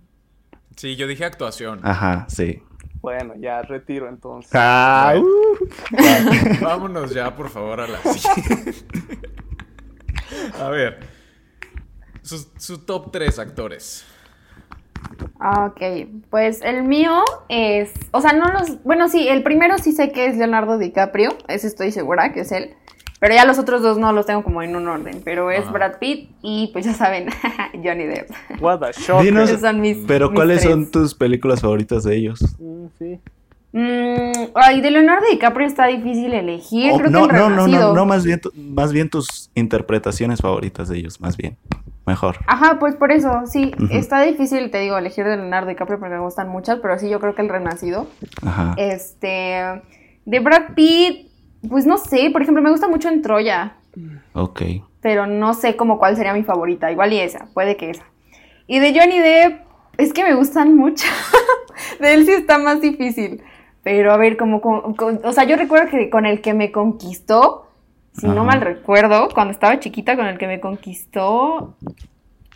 Sí, 0.75 0.95
yo 0.95 1.07
dije 1.07 1.25
actuación. 1.25 1.79
Ajá, 1.81 2.25
sí. 2.29 2.61
Bueno, 3.01 3.33
ya 3.39 3.61
retiro 3.63 4.07
entonces. 4.07 4.51
Ah, 4.53 5.13
Bueno. 5.15 5.27
uh. 5.27 6.63
Vámonos 6.63 7.11
ya, 7.11 7.35
por 7.35 7.49
favor, 7.49 7.81
a 7.81 7.87
la 7.87 7.97
siguiente. 8.13 8.73
a 10.61 10.69
ver. 10.69 10.99
Su, 12.21 12.37
su 12.57 12.79
top 12.85 13.11
3 13.11 13.39
actores. 13.39 14.05
Ah, 15.39 15.67
Ok, 15.71 15.81
pues 16.29 16.61
el 16.61 16.83
mío 16.83 17.23
es, 17.49 17.91
o 18.11 18.21
sea, 18.21 18.33
no 18.33 18.45
los, 18.51 18.81
bueno, 18.83 19.07
sí, 19.09 19.27
el 19.27 19.43
primero 19.43 19.77
sí 19.77 19.91
sé 19.91 20.11
que 20.11 20.27
es 20.27 20.37
Leonardo 20.37 20.77
DiCaprio, 20.77 21.29
ese 21.47 21.67
estoy 21.67 21.91
segura 21.91 22.31
que 22.33 22.41
es 22.41 22.51
él, 22.51 22.73
pero 23.19 23.33
ya 23.35 23.45
los 23.45 23.59
otros 23.59 23.81
dos 23.81 23.97
no 23.97 24.11
los 24.11 24.25
tengo 24.25 24.43
como 24.43 24.61
en 24.61 24.75
un 24.75 24.87
orden, 24.87 25.21
pero 25.23 25.51
es 25.51 25.61
Ajá. 25.63 25.71
Brad 25.71 25.99
Pitt 25.99 26.31
y 26.41 26.69
pues 26.73 26.85
ya 26.85 26.93
saben, 26.93 27.27
Johnny 27.83 28.05
Depp. 28.05 28.29
What 28.61 28.83
a 28.83 28.91
shock. 28.91 29.21
Dinos- 29.21 29.59
son 29.59 29.81
mis, 29.81 29.97
Pero 30.07 30.29
mis 30.29 30.35
¿cuáles 30.35 30.59
tres. 30.61 30.71
son 30.71 30.89
tus 30.91 31.13
películas 31.15 31.61
favoritas 31.61 32.03
de 32.03 32.15
ellos? 32.15 32.39
Mm, 32.59 32.85
sí. 32.97 33.19
Mm, 33.77 34.51
ay, 34.55 34.79
de 34.79 34.89
Leonardo 34.89 35.25
DiCaprio 35.29 35.67
está 35.67 35.87
difícil 35.87 36.33
elegir, 36.33 36.93
Oh, 36.93 36.97
creo 36.97 37.09
no, 37.09 37.27
que 37.27 37.35
el 37.35 37.41
no, 37.41 37.49
no, 37.49 37.67
no, 37.67 37.93
no, 37.93 38.05
más 38.05 38.23
bien, 38.25 38.39
tu- 38.39 38.53
más 38.55 38.93
bien 38.93 39.09
tus 39.09 39.51
interpretaciones 39.53 40.39
favoritas 40.39 40.87
de 40.87 40.97
ellos, 40.99 41.19
más 41.19 41.35
bien. 41.35 41.57
Mejor. 42.05 42.37
Ajá, 42.47 42.77
pues 42.79 42.95
por 42.95 43.11
eso, 43.11 43.41
sí, 43.47 43.73
está 43.89 44.21
difícil, 44.21 44.71
te 44.71 44.79
digo, 44.79 44.97
elegir 44.97 45.25
de 45.25 45.35
Leonardo 45.35 45.67
DiCaprio 45.67 45.99
porque 45.99 46.13
me 46.15 46.21
gustan 46.21 46.47
muchas, 46.47 46.79
pero 46.79 46.97
sí, 46.99 47.09
yo 47.09 47.19
creo 47.19 47.35
que 47.35 47.41
el 47.41 47.49
Renacido. 47.49 48.07
Ajá. 48.45 48.75
Este, 48.77 49.81
de 50.23 50.39
Brad 50.39 50.73
Pitt, 50.75 51.27
pues 51.67 51.85
no 51.85 51.97
sé, 51.97 52.29
por 52.31 52.43
ejemplo, 52.43 52.63
me 52.63 52.69
gusta 52.71 52.87
mucho 52.87 53.09
en 53.09 53.21
Troya, 53.21 53.73
Ok. 54.33 54.61
pero 55.01 55.27
no 55.27 55.53
sé 55.53 55.75
como 55.75 55.97
cuál 55.99 56.15
sería 56.15 56.33
mi 56.33 56.43
favorita, 56.43 56.91
igual 56.93 57.11
y 57.11 57.19
esa, 57.19 57.47
puede 57.53 57.75
que 57.75 57.89
esa. 57.89 58.03
Y 58.67 58.79
de 58.79 58.97
Johnny 58.97 59.19
Depp, 59.19 59.61
es 59.97 60.13
que 60.13 60.23
me 60.23 60.33
gustan 60.35 60.77
mucho, 60.77 61.07
de 61.99 62.13
él 62.13 62.25
sí 62.25 62.31
está 62.31 62.57
más 62.59 62.79
difícil, 62.81 63.41
pero 63.85 64.11
a 64.11 64.17
ver, 64.17 64.35
como, 64.35 64.61
como- 64.61 64.95
con- 64.95 65.21
o 65.23 65.31
sea, 65.31 65.43
yo 65.43 65.55
recuerdo 65.57 65.91
que 65.91 66.09
con 66.09 66.25
el 66.25 66.41
que 66.41 66.55
me 66.55 66.71
conquistó, 66.71 67.67
si 68.17 68.25
no 68.27 68.43
mal 68.43 68.59
recuerdo, 68.61 69.29
cuando 69.31 69.51
estaba 69.53 69.79
chiquita, 69.79 70.15
con 70.15 70.25
el 70.25 70.39
que 70.39 70.47
me 70.47 70.59
conquistó 70.59 71.75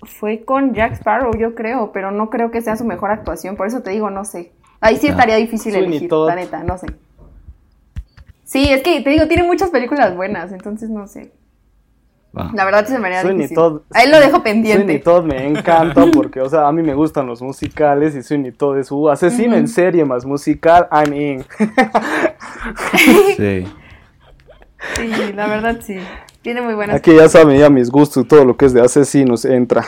fue 0.02 0.44
con 0.44 0.74
Jack 0.74 0.94
Sparrow, 0.94 1.36
yo 1.38 1.54
creo, 1.54 1.92
pero 1.92 2.10
no 2.10 2.32
creo 2.32 2.50
que 2.50 2.62
sea 2.62 2.76
su 2.78 2.84
mejor 2.84 3.12
actuación, 3.12 3.56
por 3.58 3.68
eso 3.68 3.82
te 3.84 3.92
digo, 3.92 4.10
no 4.10 4.26
sé. 4.26 4.52
Ahí 4.82 4.96
sí 4.98 5.06
Ah. 5.08 5.12
estaría 5.12 5.36
difícil 5.36 5.76
elegir, 5.76 6.12
la 6.12 6.34
neta, 6.36 6.64
no 6.64 6.78
sé. 6.80 6.88
Sí, 8.44 8.66
es 8.74 8.82
que 8.82 9.02
te 9.02 9.12
digo, 9.12 9.28
tiene 9.28 9.44
muchas 9.44 9.70
películas 9.70 10.16
buenas, 10.16 10.52
entonces 10.52 10.90
no 10.90 11.06
sé. 11.08 11.32
Va. 12.38 12.52
La 12.54 12.64
verdad 12.64 12.86
sí 12.86 12.94
se 12.94 13.00
me 13.00 13.08
haría 13.08 13.22
Sweeney 13.22 13.38
difícil. 13.38 13.56
Todd. 13.56 13.82
Ahí 13.92 14.08
lo 14.10 14.20
dejo 14.20 14.40
Sweeney 14.40 14.44
pendiente. 14.44 15.00
Todd 15.00 15.26
me 15.26 15.48
encanta 15.48 16.06
porque, 16.14 16.42
o 16.42 16.50
sea, 16.50 16.68
a 16.68 16.72
mí 16.72 16.84
me 16.84 16.94
gustan 16.94 17.26
los 17.26 17.42
musicales 17.42 18.16
y 18.16 18.22
Sweeney 18.22 18.52
Todd 18.52 18.78
es 18.78 18.88
su 18.88 19.10
asesino 19.10 19.56
en 19.56 19.68
serie 19.68 20.06
más 20.06 20.26
musical, 20.26 20.88
I'm 20.92 21.14
in. 21.14 21.46
Sí. 23.38 23.66
Sí, 24.96 25.34
la 25.34 25.48
verdad 25.48 25.80
sí. 25.82 25.98
Tiene 26.42 26.62
muy 26.62 26.74
buenas. 26.74 26.96
Aquí 26.96 27.16
ya 27.16 27.28
saben 27.28 27.58
ya 27.58 27.70
mis 27.70 27.90
gustos, 27.90 28.28
todo 28.28 28.46
lo 28.46 28.56
que 28.56 28.66
es 28.66 28.74
de 28.74 28.82
asesinos 28.82 29.44
entra. 29.46 29.86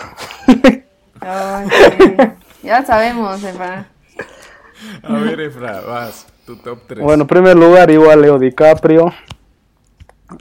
Ay, 1.22 1.68
sí. 1.70 2.16
Ya 2.64 2.86
sabemos, 2.86 3.44
Eva. 3.44 3.88
A 5.04 5.14
ver, 5.14 5.40
Efra, 5.40 5.82
vas. 5.82 6.28
Tu 6.46 6.56
top 6.58 6.80
3. 6.88 7.04
Bueno, 7.04 7.24
en 7.24 7.28
primer 7.28 7.56
lugar, 7.56 7.90
igual 7.92 8.22
Leo 8.22 8.40
DiCaprio. 8.40 9.14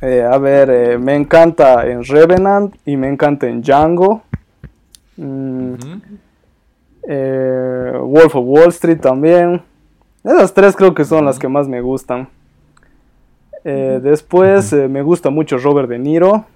Eh, 0.03 0.23
a 0.23 0.39
ver, 0.39 0.71
eh, 0.71 0.99
me 0.99 1.15
encanta 1.15 1.87
en 1.87 2.05
Revenant 2.05 2.75
y 2.87 2.97
me 2.97 3.09
encanta 3.09 3.47
en 3.49 3.61
Django. 3.62 4.23
Mm, 5.17 5.75
eh, 7.09 7.93
Wolf 8.01 8.37
of 8.37 8.45
Wall 8.47 8.69
Street 8.69 9.01
también. 9.01 9.62
Esas 10.25 10.53
tres 10.55 10.77
creo 10.77 10.95
que 10.95 11.05
son 11.05 11.25
las 11.25 11.39
que 11.39 11.49
más 11.49 11.67
me 11.69 11.81
gustan. 11.81 12.29
Después 13.62 14.73
me 14.73 15.03
gusta 15.03 15.29
mucho 15.29 15.59
Robert 15.59 15.89
De 15.89 15.99
Niro. 15.99 16.47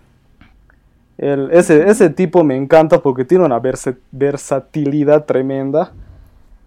El- 1.19 1.51
ese, 1.53 1.89
ese 1.89 2.09
tipo 2.09 2.43
me 2.45 2.57
encanta 2.57 3.01
porque 3.03 3.25
tiene 3.27 3.45
una 3.45 3.59
versa- 3.59 3.95
versatilidad 4.11 5.25
tremenda. 5.27 5.93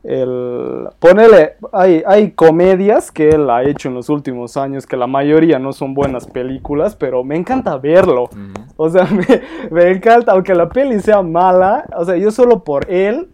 El, 0.09 0.87
ponele, 0.99 1.55
hay, 1.73 2.01
hay 2.07 2.31
comedias 2.31 3.11
que 3.11 3.27
él 3.27 3.49
ha 3.49 3.63
hecho 3.63 3.89
en 3.89 3.95
los 3.95 4.07
últimos 4.07 4.55
años 4.55 4.87
que 4.87 4.95
la 4.95 5.05
mayoría 5.05 5.59
no 5.59 5.73
son 5.73 5.93
buenas 5.93 6.25
películas, 6.27 6.95
pero 6.95 7.25
me 7.25 7.35
encanta 7.35 7.75
verlo. 7.77 8.29
O 8.77 8.89
sea, 8.89 9.03
me, 9.11 9.41
me 9.69 9.91
encanta, 9.91 10.31
aunque 10.31 10.55
la 10.55 10.69
peli 10.69 11.01
sea 11.01 11.21
mala, 11.21 11.83
o 11.97 12.05
sea, 12.05 12.15
yo 12.15 12.31
solo 12.31 12.63
por 12.63 12.89
él 12.89 13.27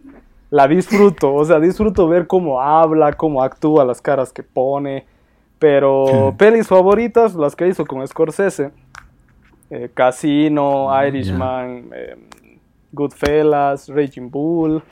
la 0.50 0.66
disfruto. 0.66 1.32
O 1.32 1.44
sea, 1.44 1.60
disfruto 1.60 2.08
ver 2.08 2.26
cómo 2.26 2.60
habla, 2.60 3.12
cómo 3.12 3.40
actúa, 3.40 3.84
las 3.84 4.00
caras 4.00 4.32
que 4.32 4.42
pone. 4.42 5.06
Pero 5.60 6.34
pelis 6.38 6.66
favoritas, 6.66 7.36
las 7.36 7.54
que 7.54 7.68
hizo 7.68 7.86
con 7.86 8.04
Scorsese. 8.06 8.72
Eh, 9.70 9.90
Casino, 9.94 10.88
Irishman, 11.06 11.90
eh, 11.94 12.16
Goodfellas, 12.92 13.88
Raging 13.88 14.28
Bull. 14.28 14.82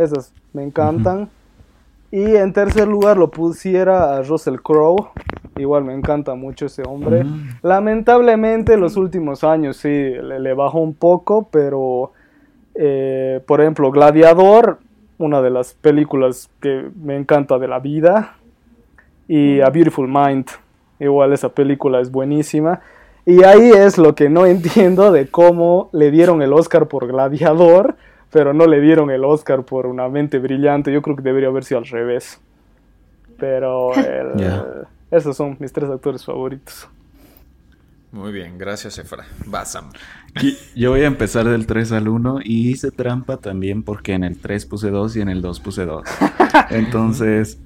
Esas 0.00 0.32
me 0.52 0.62
encantan. 0.62 1.28
Y 2.10 2.36
en 2.36 2.52
tercer 2.52 2.88
lugar 2.88 3.16
lo 3.16 3.30
pusiera 3.30 4.16
a 4.16 4.22
Russell 4.22 4.56
Crowe. 4.56 5.10
Igual 5.56 5.84
me 5.84 5.94
encanta 5.94 6.34
mucho 6.34 6.66
ese 6.66 6.82
hombre. 6.86 7.24
Mm. 7.24 7.58
Lamentablemente 7.62 8.76
los 8.76 8.96
últimos 8.96 9.44
años 9.44 9.76
sí 9.76 9.88
le, 9.88 10.40
le 10.40 10.54
bajó 10.54 10.80
un 10.80 10.94
poco, 10.94 11.48
pero 11.50 12.12
eh, 12.74 13.40
por 13.46 13.60
ejemplo 13.60 13.90
Gladiador, 13.90 14.78
una 15.18 15.42
de 15.42 15.50
las 15.50 15.74
películas 15.74 16.48
que 16.60 16.88
me 17.00 17.16
encanta 17.16 17.58
de 17.58 17.68
la 17.68 17.78
vida. 17.78 18.36
Y 19.28 19.60
A 19.60 19.68
Beautiful 19.68 20.08
Mind, 20.08 20.46
igual 20.98 21.32
esa 21.32 21.50
película 21.50 22.00
es 22.00 22.10
buenísima. 22.10 22.80
Y 23.26 23.44
ahí 23.44 23.70
es 23.70 23.98
lo 23.98 24.14
que 24.14 24.28
no 24.28 24.46
entiendo 24.46 25.12
de 25.12 25.28
cómo 25.28 25.90
le 25.92 26.10
dieron 26.10 26.42
el 26.42 26.52
Oscar 26.52 26.88
por 26.88 27.06
Gladiador, 27.06 27.96
pero 28.30 28.52
no 28.54 28.66
le 28.66 28.80
dieron 28.80 29.10
el 29.10 29.24
Oscar 29.24 29.64
por 29.64 29.86
Una 29.86 30.08
mente 30.08 30.38
brillante. 30.38 30.92
Yo 30.92 31.02
creo 31.02 31.16
que 31.16 31.22
debería 31.22 31.48
haber 31.48 31.64
sido 31.64 31.78
al 31.78 31.86
revés. 31.86 32.40
Pero 33.38 33.94
el- 33.96 34.86
esos 35.10 35.36
son 35.36 35.56
mis 35.58 35.72
tres 35.72 35.90
actores 35.90 36.24
favoritos. 36.24 36.88
Muy 38.12 38.32
bien, 38.32 38.58
gracias, 38.58 38.98
Efra. 38.98 39.24
Vas, 39.46 39.72
Sam. 39.72 39.90
Y 40.42 40.56
Yo 40.74 40.90
voy 40.90 41.02
a 41.02 41.06
empezar 41.06 41.46
del 41.48 41.66
3 41.66 41.92
al 41.92 42.08
1 42.08 42.40
y 42.42 42.68
hice 42.70 42.90
trampa 42.90 43.36
también 43.36 43.84
porque 43.84 44.14
en 44.14 44.24
el 44.24 44.36
3 44.38 44.66
puse 44.66 44.90
2 44.90 45.16
y 45.16 45.20
en 45.20 45.28
el 45.28 45.42
2 45.42 45.60
puse 45.60 45.84
2. 45.84 46.02
Entonces, 46.70 47.58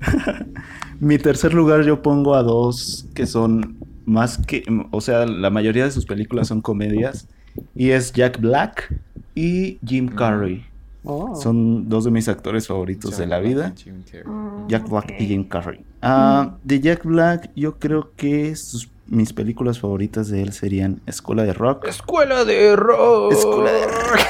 mi 1.01 1.17
tercer 1.17 1.55
lugar 1.55 1.83
yo 1.85 2.03
pongo 2.03 2.35
a 2.35 2.43
dos 2.43 3.07
que 3.15 3.27
son 3.27 3.77
más 4.05 4.37
que, 4.37 4.65
o 4.91 5.01
sea, 5.01 5.25
la 5.25 5.49
mayoría 5.49 5.85
de 5.85 5.91
sus 5.91 6.05
películas 6.05 6.49
son 6.49 6.61
comedias 6.61 7.27
y 7.75 7.91
es 7.91 8.13
Jack 8.13 8.39
Black 8.39 8.93
y 9.35 9.79
Jim 9.87 10.09
Carrey. 10.09 10.65
Oh. 11.05 11.35
Son 11.37 11.89
dos 11.89 12.05
de 12.05 12.11
mis 12.11 12.29
actores 12.29 12.67
favoritos 12.67 13.17
de 13.19 13.27
la 13.27 13.39
vida. 13.41 13.73
Jim 13.77 14.03
Carrey. 14.11 14.25
Jack 14.69 14.89
Black 14.89 15.15
y 15.19 15.27
Jim 15.27 15.45
Carrey. 15.49 15.85
Ah, 16.01 16.55
de 16.63 16.81
Jack 16.81 17.05
Black, 17.05 17.51
yo 17.55 17.79
creo 17.79 18.13
que 18.17 18.55
sus- 18.57 18.89
mis 19.07 19.33
películas 19.35 19.79
favoritas 19.79 20.29
de 20.29 20.41
él 20.43 20.53
serían 20.55 21.01
Escuela 21.07 21.45
de 21.45 21.53
Rock. 21.53 21.87
Escuela 21.87 22.45
de 22.47 22.75
rock. 22.75 23.33
Escuela 23.33 23.71
de 23.73 23.87
Rock. 23.87 24.21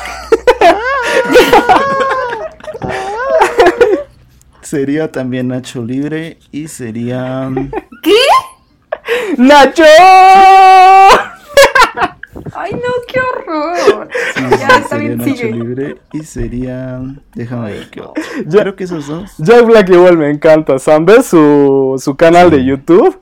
sería 4.63 5.13
también 5.13 5.49
Nacho 5.49 5.85
Libre 5.85 6.39
y 6.51 6.67
sería. 6.69 7.51
¡Nacho! 9.39 9.85
Ay, 12.55 12.73
no, 12.73 12.81
qué 13.09 13.21
horror. 13.21 14.09
sí, 14.35 14.43
ya, 14.51 14.57
sí, 14.59 14.65
está 14.65 14.89
sería 14.89 15.09
bien, 15.09 15.19
Nacho 15.19 15.31
sigue. 15.37 15.53
Libre 15.53 15.97
y 16.13 16.19
sería. 16.25 17.03
Déjame 17.35 17.71
ver 17.73 17.91
qué 17.91 18.01
otro. 18.01 18.23
Ya- 18.47 18.61
Creo 18.63 18.77
que 18.77 18.85
esos 18.85 19.07
dos. 19.07 19.35
Jack 19.39 19.65
Black 19.67 19.89
igual 19.91 20.17
me 20.19 20.31
encanta. 20.31 20.79
Sam, 20.79 21.05
¿ves 21.05 21.27
su, 21.27 21.95
su 22.03 22.15
canal 22.17 22.51
de 22.51 22.65
YouTube? 22.65 23.21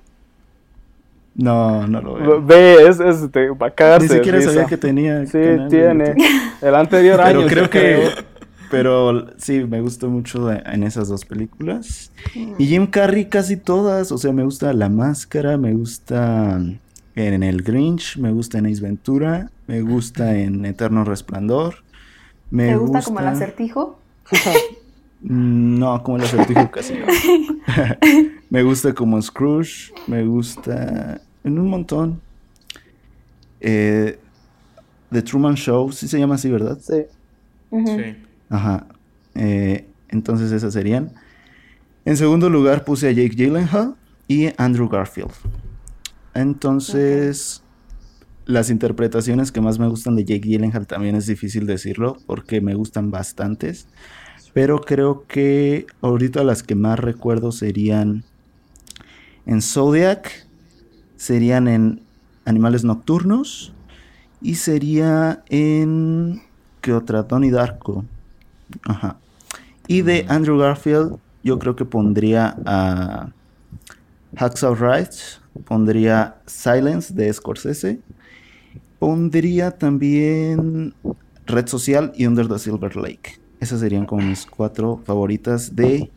No, 1.34 1.86
no 1.86 2.00
lo 2.02 2.14
veo. 2.14 2.42
Ve, 2.44 2.86
es, 2.88 3.00
es 3.00 3.32
de, 3.32 3.50
va 3.50 3.68
a 3.68 3.70
cagarse 3.70 4.08
Ni 4.08 4.14
siquiera 4.16 4.38
risa. 4.38 4.50
sabía 4.52 4.66
que 4.66 4.76
tenía. 4.76 5.24
Sí, 5.26 5.32
canal 5.32 5.68
tiene. 5.68 6.14
El 6.60 6.74
anterior 6.74 7.20
año. 7.20 7.46
Pero 7.48 7.48
creo 7.48 7.70
que. 7.70 8.08
Pero 8.70 9.26
sí, 9.36 9.64
me 9.64 9.80
gustó 9.82 10.08
mucho 10.08 10.50
en 10.50 10.82
esas 10.82 11.08
dos 11.08 11.24
películas. 11.26 12.10
Y 12.58 12.66
Jim 12.66 12.86
Carrey 12.86 13.26
casi 13.26 13.56
todas. 13.56 14.12
O 14.12 14.18
sea, 14.18 14.32
me 14.32 14.44
gusta 14.44 14.72
La 14.72 14.88
Máscara, 14.88 15.56
me 15.58 15.72
gusta 15.74 16.58
en 17.14 17.42
El 17.42 17.62
Grinch, 17.62 18.16
me 18.16 18.30
gusta 18.32 18.58
en 18.58 18.66
Ace 18.66 18.80
Ventura, 18.80 19.50
me 19.66 19.82
gusta 19.82 20.36
en 20.38 20.64
Eterno 20.64 21.04
Resplandor. 21.04 21.76
Me 22.50 22.68
¿Te 22.68 22.76
gusta 22.76 23.02
como 23.02 23.20
el 23.20 23.26
acertijo? 23.28 23.98
Mm, 25.22 25.78
No, 25.78 26.02
como 26.02 26.16
el 26.18 26.24
acertijo 26.24 26.70
casi 26.70 26.94
no. 26.94 27.06
me 28.50 28.62
gusta 28.62 28.92
como 28.94 29.20
Scrooge, 29.20 29.92
me 30.06 30.24
gusta 30.24 31.20
en 31.44 31.58
un 31.58 31.68
montón. 31.68 32.20
Eh, 33.60 34.18
The 35.10 35.22
Truman 35.22 35.54
Show, 35.54 35.92
sí 35.92 36.08
se 36.08 36.18
llama 36.18 36.34
así, 36.36 36.50
¿verdad? 36.50 36.78
Sí. 36.80 37.04
Ajá. 38.48 38.86
Eh, 39.34 39.86
entonces 40.08 40.50
esas 40.52 40.72
serían. 40.72 41.12
En 42.04 42.16
segundo 42.16 42.50
lugar 42.50 42.84
puse 42.84 43.08
a 43.08 43.12
Jake 43.12 43.34
Gyllenhaal 43.36 43.94
y 44.28 44.48
Andrew 44.56 44.88
Garfield. 44.88 45.30
Entonces, 46.34 47.62
las 48.46 48.70
interpretaciones 48.70 49.52
que 49.52 49.60
más 49.60 49.78
me 49.78 49.88
gustan 49.88 50.16
de 50.16 50.24
Jake 50.24 50.48
Gyllenhaal 50.48 50.86
también 50.86 51.14
es 51.14 51.26
difícil 51.26 51.66
decirlo 51.66 52.16
porque 52.26 52.60
me 52.60 52.74
gustan 52.74 53.10
bastantes. 53.10 53.86
Pero 54.52 54.80
creo 54.80 55.26
que 55.26 55.86
ahorita 56.02 56.44
las 56.44 56.62
que 56.62 56.74
más 56.74 56.98
recuerdo 56.98 57.52
serían 57.52 58.24
en 59.46 59.62
Zodiac, 59.62 60.46
serían 61.16 61.68
en 61.68 62.02
Animales 62.44 62.84
Nocturnos 62.84 63.72
y 64.40 64.56
sería 64.56 65.42
en... 65.48 66.42
¿Qué 66.80 66.92
otra? 66.92 67.22
Donnie 67.22 67.50
Darko. 67.50 68.04
Ajá. 68.84 69.18
Y 69.86 70.02
de 70.02 70.26
Andrew 70.28 70.58
Garfield, 70.58 71.18
yo 71.44 71.58
creo 71.58 71.76
que 71.76 71.84
pondría 71.84 72.56
a 72.66 73.30
Hacksaw 74.36 74.74
Ridge, 74.74 75.40
pondría 75.64 76.36
Silence 76.46 77.12
de 77.14 77.32
Scorsese, 77.32 78.00
pondría 78.98 79.70
también 79.72 80.94
Red 81.46 81.66
Social 81.66 82.12
y 82.14 82.26
Under 82.26 82.48
the 82.48 82.58
Silver 82.58 82.96
Lake. 82.96 83.38
Esas 83.60 83.80
serían 83.80 84.06
como 84.06 84.22
mis 84.22 84.46
cuatro 84.46 85.00
favoritas 85.04 85.74
de 85.76 86.10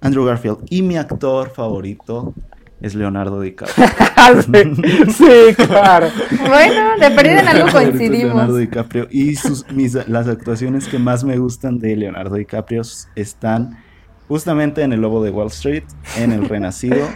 Andrew 0.00 0.24
Garfield. 0.24 0.58
Y 0.68 0.82
mi 0.82 0.96
actor 0.96 1.50
favorito 1.50 2.34
es 2.80 2.94
Leonardo 2.96 3.40
DiCaprio. 3.40 3.86
sí, 4.42 5.12
sí, 5.12 5.54
claro. 5.54 6.08
Bueno, 6.48 6.96
de 6.98 7.10
perdida 7.12 7.40
en 7.42 7.48
algo 7.48 7.68
coincidimos. 7.70 8.24
Leonardo 8.34 8.56
DiCaprio. 8.56 9.06
Y 9.10 9.36
sus, 9.36 9.64
mis- 9.70 10.08
las 10.08 10.26
actuaciones 10.26 10.88
que 10.88 10.98
más 10.98 11.22
me 11.22 11.38
gustan 11.38 11.78
de 11.78 11.94
Leonardo 11.96 12.34
DiCaprio 12.34 12.82
están 13.14 13.78
justamente 14.26 14.82
en 14.82 14.92
El 14.92 15.00
Lobo 15.02 15.22
de 15.22 15.30
Wall 15.30 15.48
Street, 15.48 15.84
en 16.18 16.32
El 16.32 16.48
Renacido, 16.48 17.06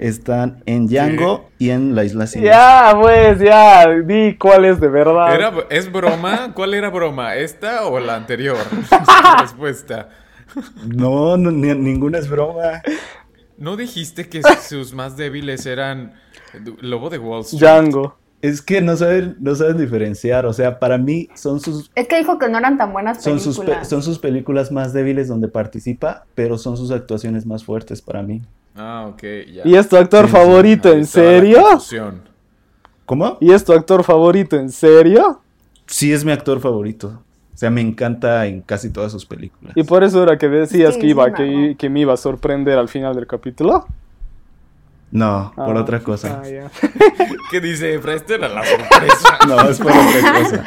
están 0.00 0.62
en 0.66 0.86
Django 0.86 1.50
y 1.58 1.70
en 1.70 1.94
La 1.94 2.04
Isla 2.04 2.26
Sin 2.26 2.42
Ya, 2.42 2.96
pues, 3.00 3.38
ya. 3.38 3.86
Di 4.04 4.34
cuál 4.36 4.64
es 4.64 4.80
de 4.80 4.88
verdad. 4.88 5.34
Era, 5.34 5.52
¿Es 5.68 5.92
broma? 5.92 6.52
¿Cuál 6.54 6.72
era 6.74 6.88
broma? 6.90 7.36
¿Esta 7.36 7.84
o 7.86 8.00
la 8.00 8.16
anterior? 8.16 8.56
Respuesta. 9.40 10.08
No, 10.86 11.36
no, 11.36 11.50
ni- 11.50 11.74
ninguna 11.74 12.18
es 12.18 12.28
broma. 12.28 12.82
¿No 13.58 13.76
dijiste 13.76 14.28
que 14.28 14.42
sus 14.66 14.94
más 14.94 15.16
débiles 15.18 15.66
eran 15.66 16.14
Lobo 16.80 17.10
de 17.10 17.18
Wall 17.18 17.42
Street? 17.42 17.60
Django. 17.60 18.16
Es 18.42 18.62
que 18.62 18.80
no 18.80 18.96
saben, 18.96 19.36
no 19.38 19.54
saben 19.54 19.76
diferenciar. 19.76 20.46
O 20.46 20.54
sea, 20.54 20.78
para 20.78 20.96
mí 20.96 21.28
son 21.34 21.60
sus, 21.60 21.90
Es 21.94 22.08
que 22.08 22.16
dijo 22.16 22.38
que 22.38 22.48
no 22.48 22.56
eran 22.56 22.78
tan 22.78 22.90
buenas 22.90 23.22
son 23.22 23.34
películas. 23.38 23.54
sus, 23.54 23.64
pe- 23.66 23.84
son 23.84 24.02
sus 24.02 24.18
películas 24.18 24.72
más 24.72 24.94
débiles 24.94 25.28
donde 25.28 25.48
participa, 25.48 26.24
pero 26.34 26.56
son 26.56 26.78
sus 26.78 26.90
actuaciones 26.90 27.44
más 27.44 27.62
fuertes 27.64 28.00
para 28.00 28.22
mí. 28.22 28.40
Ah, 28.76 29.06
ok, 29.08 29.22
ya. 29.52 29.62
¿Y 29.64 29.74
es 29.74 29.88
tu 29.88 29.96
actor 29.96 30.26
Sí, 30.26 30.32
favorito, 30.32 30.92
en 30.92 31.06
serio? 31.06 31.62
¿Cómo? 33.04 33.36
¿Y 33.40 33.52
es 33.52 33.64
tu 33.64 33.72
actor 33.72 34.04
favorito, 34.04 34.56
en 34.56 34.70
serio? 34.70 35.40
Sí 35.86 36.12
es 36.12 36.24
mi 36.24 36.30
actor 36.32 36.60
favorito. 36.60 37.22
O 37.52 37.56
sea, 37.60 37.68
me 37.70 37.80
encanta 37.80 38.46
en 38.46 38.62
casi 38.62 38.90
todas 38.90 39.12
sus 39.12 39.26
películas. 39.26 39.76
Y 39.76 39.82
por 39.82 40.02
eso 40.04 40.22
era 40.22 40.38
que 40.38 40.48
decías 40.48 40.94
Sí, 40.94 41.00
que 41.00 41.06
iba, 41.08 41.32
que, 41.34 41.70
no. 41.70 41.76
que 41.76 41.90
me 41.90 42.00
iba 42.00 42.14
a 42.14 42.16
sorprender 42.16 42.78
al 42.78 42.88
final 42.88 43.14
del 43.14 43.26
capítulo. 43.26 43.86
No, 45.10 45.52
por 45.56 45.76
Ah, 45.76 45.80
otra 45.80 45.98
cosa. 46.00 46.40
ah. 46.42 46.70
¿Qué 47.50 47.60
dice 47.60 47.92
Efra? 47.94 48.14
Esta 48.14 48.34
era 48.36 48.48
la 48.48 48.64
sorpresa. 48.64 49.38
No, 49.48 49.60
es 49.68 49.78
por 49.80 49.90
otra 49.90 50.32
cosa. 50.40 50.64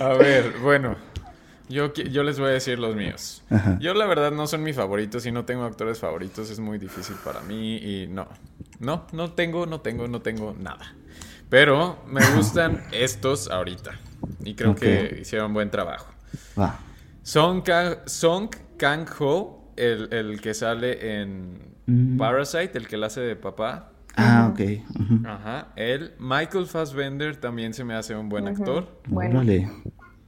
A 0.00 0.08
ver, 0.14 0.54
bueno. 0.62 0.96
Yo, 1.68 1.92
yo 1.94 2.22
les 2.22 2.38
voy 2.38 2.50
a 2.50 2.52
decir 2.52 2.78
los 2.78 2.94
míos. 2.94 3.42
Ajá. 3.50 3.78
Yo 3.80 3.94
la 3.94 4.06
verdad 4.06 4.30
no 4.32 4.46
son 4.46 4.62
mis 4.62 4.76
favoritos 4.76 5.24
y 5.26 5.32
no 5.32 5.44
tengo 5.44 5.64
actores 5.64 5.98
favoritos. 5.98 6.50
Es 6.50 6.58
muy 6.60 6.78
difícil 6.78 7.16
para 7.24 7.40
mí 7.40 7.76
y 7.76 8.06
no. 8.06 8.28
No, 8.80 9.06
no 9.12 9.32
tengo, 9.32 9.66
no 9.66 9.80
tengo, 9.80 10.06
no 10.08 10.20
tengo 10.20 10.54
nada. 10.58 10.94
Pero 11.48 12.02
me 12.06 12.20
gustan 12.36 12.82
estos 12.92 13.50
ahorita. 13.50 13.92
Y 14.44 14.54
creo 14.54 14.74
que 14.74 15.18
hicieron 15.22 15.54
buen 15.54 15.70
trabajo. 15.70 16.12
Va. 16.58 16.78
Song, 17.22 17.62
Kang, 17.62 17.96
Song 18.06 18.50
Kang-ho, 18.76 19.72
el, 19.76 20.12
el 20.12 20.40
que 20.40 20.54
sale 20.54 21.20
en 21.20 21.74
Mm. 21.86 22.16
Parasite, 22.16 22.78
el 22.78 22.88
que 22.88 22.96
la 22.96 23.08
hace 23.08 23.20
de 23.20 23.36
papá. 23.36 23.90
Ah, 24.16 24.50
ok. 24.50 24.60
Ajá. 25.26 25.68
Él. 25.76 26.14
Michael 26.18 26.66
Fassbender 26.66 27.36
también 27.36 27.74
se 27.74 27.84
me 27.84 27.94
hace 27.94 28.14
un 28.16 28.30
buen 28.30 28.48
actor. 28.48 29.00
Bueno. 29.06 29.40
Órale. 29.40 29.70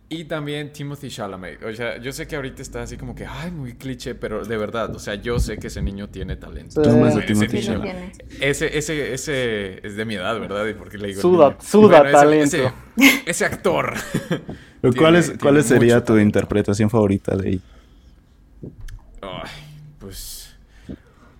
Y 0.09 0.25
también 0.27 0.73
Timothy 0.73 1.09
Chalamet. 1.09 1.65
O 1.65 1.73
sea, 1.75 1.99
yo 1.99 2.13
sé 2.13 2.29
que 2.29 2.37
ahorita 2.37 2.63
está 2.63 2.83
así 2.83 2.97
como 2.97 3.15
que, 3.17 3.27
ay, 3.27 3.51
muy 3.51 3.75
cliché, 3.75 4.15
pero 4.15 4.45
de 4.45 4.57
verdad, 4.57 4.95
o 4.95 5.01
sea, 5.01 5.17
yo 5.17 5.41
sé 5.41 5.59
que 5.59 5.67
ese 5.67 5.83
niño 5.83 6.09
tiene 6.11 6.37
talento. 6.37 6.85
Sí. 6.85 6.91
Ese 6.91 7.23
Timothy 7.23 7.61
Chalamet. 7.61 8.25
Ese, 8.41 8.79
ese, 8.79 9.13
ese 9.15 9.85
es 9.85 9.97
de 9.97 10.05
mi 10.05 10.15
edad, 10.15 10.39
¿verdad? 10.39 10.65
¿Y 10.67 10.75
por 10.75 10.89
qué 10.91 10.99
le 10.99 11.09
digo 11.09 11.21
Suda- 11.21 11.57
suda 11.61 12.09
talento. 12.13 12.57
Ese, 12.57 12.73
ese 13.27 13.45
actor. 13.47 13.95
Pero 14.81 14.95
¿Cuál, 14.95 15.15
Tiene- 15.15 15.19
es, 15.19 15.39
¿Cuál 15.43 15.65
sería 15.65 15.99
tu 16.01 16.13
talento. 16.13 16.21
interpretación 16.27 16.89
favorita 16.89 17.37
de 17.37 17.49
ahí? 17.49 17.61
Ay, 19.23 19.51
pues. 19.99 20.55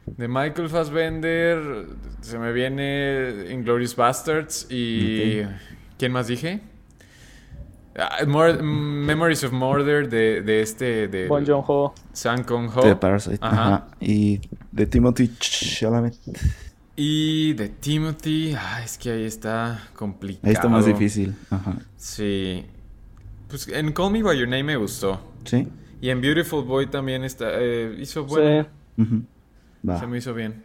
De 0.07 0.27
Michael 0.29 0.69
Fassbender 0.69 1.87
se 2.21 2.39
me 2.39 2.53
viene 2.53 3.47
Inglorious 3.51 3.95
Bastards 3.95 4.67
y. 4.71 5.43
¿Quién 5.99 6.11
más 6.13 6.27
dije? 6.27 6.61
Ah, 7.99 8.25
Mor- 8.27 8.63
Memories 8.63 9.43
of 9.45 9.53
Murder 9.53 10.09
de, 10.09 10.43
de 10.43 10.61
este. 10.61 11.09
De 11.09 11.29
Bon 11.29 11.45
Joon-ho. 11.47 11.95
Sang 12.13 12.45
Kong 12.45 12.69
Ho. 12.75 12.83
De 12.83 12.95
Parasite. 12.97 13.39
Ajá. 13.41 13.67
Ajá. 13.67 13.87
Y 14.01 14.41
de 14.73 14.87
Timothy 14.87 15.31
Chalamet. 15.39 16.15
Y 16.95 17.53
de 17.55 17.69
Timothy. 17.69 18.55
ah, 18.59 18.83
es 18.85 18.99
que 18.99 19.11
ahí 19.13 19.25
está 19.25 19.89
complicado. 19.95 20.47
Ahí 20.47 20.53
está 20.53 20.69
más 20.69 20.85
difícil. 20.87 21.35
Ajá. 21.51 21.77
Sí. 21.97 22.65
Pues 23.49 23.69
en 23.69 23.93
Call 23.93 24.11
Me 24.13 24.23
By 24.23 24.39
Your 24.39 24.49
Name 24.49 24.65
me 24.65 24.77
gustó. 24.77 25.21
¿Sí? 25.45 25.67
Y 26.01 26.11
en 26.11 26.21
Beautiful 26.21 26.65
Boy 26.65 26.89
también 26.89 27.25
está. 27.25 27.47
eh, 27.55 27.97
hizo 27.99 28.25
bueno. 28.25 28.67
Sí. 28.97 29.99
Se 30.01 30.07
me 30.07 30.19
hizo 30.19 30.35
bien. 30.35 30.65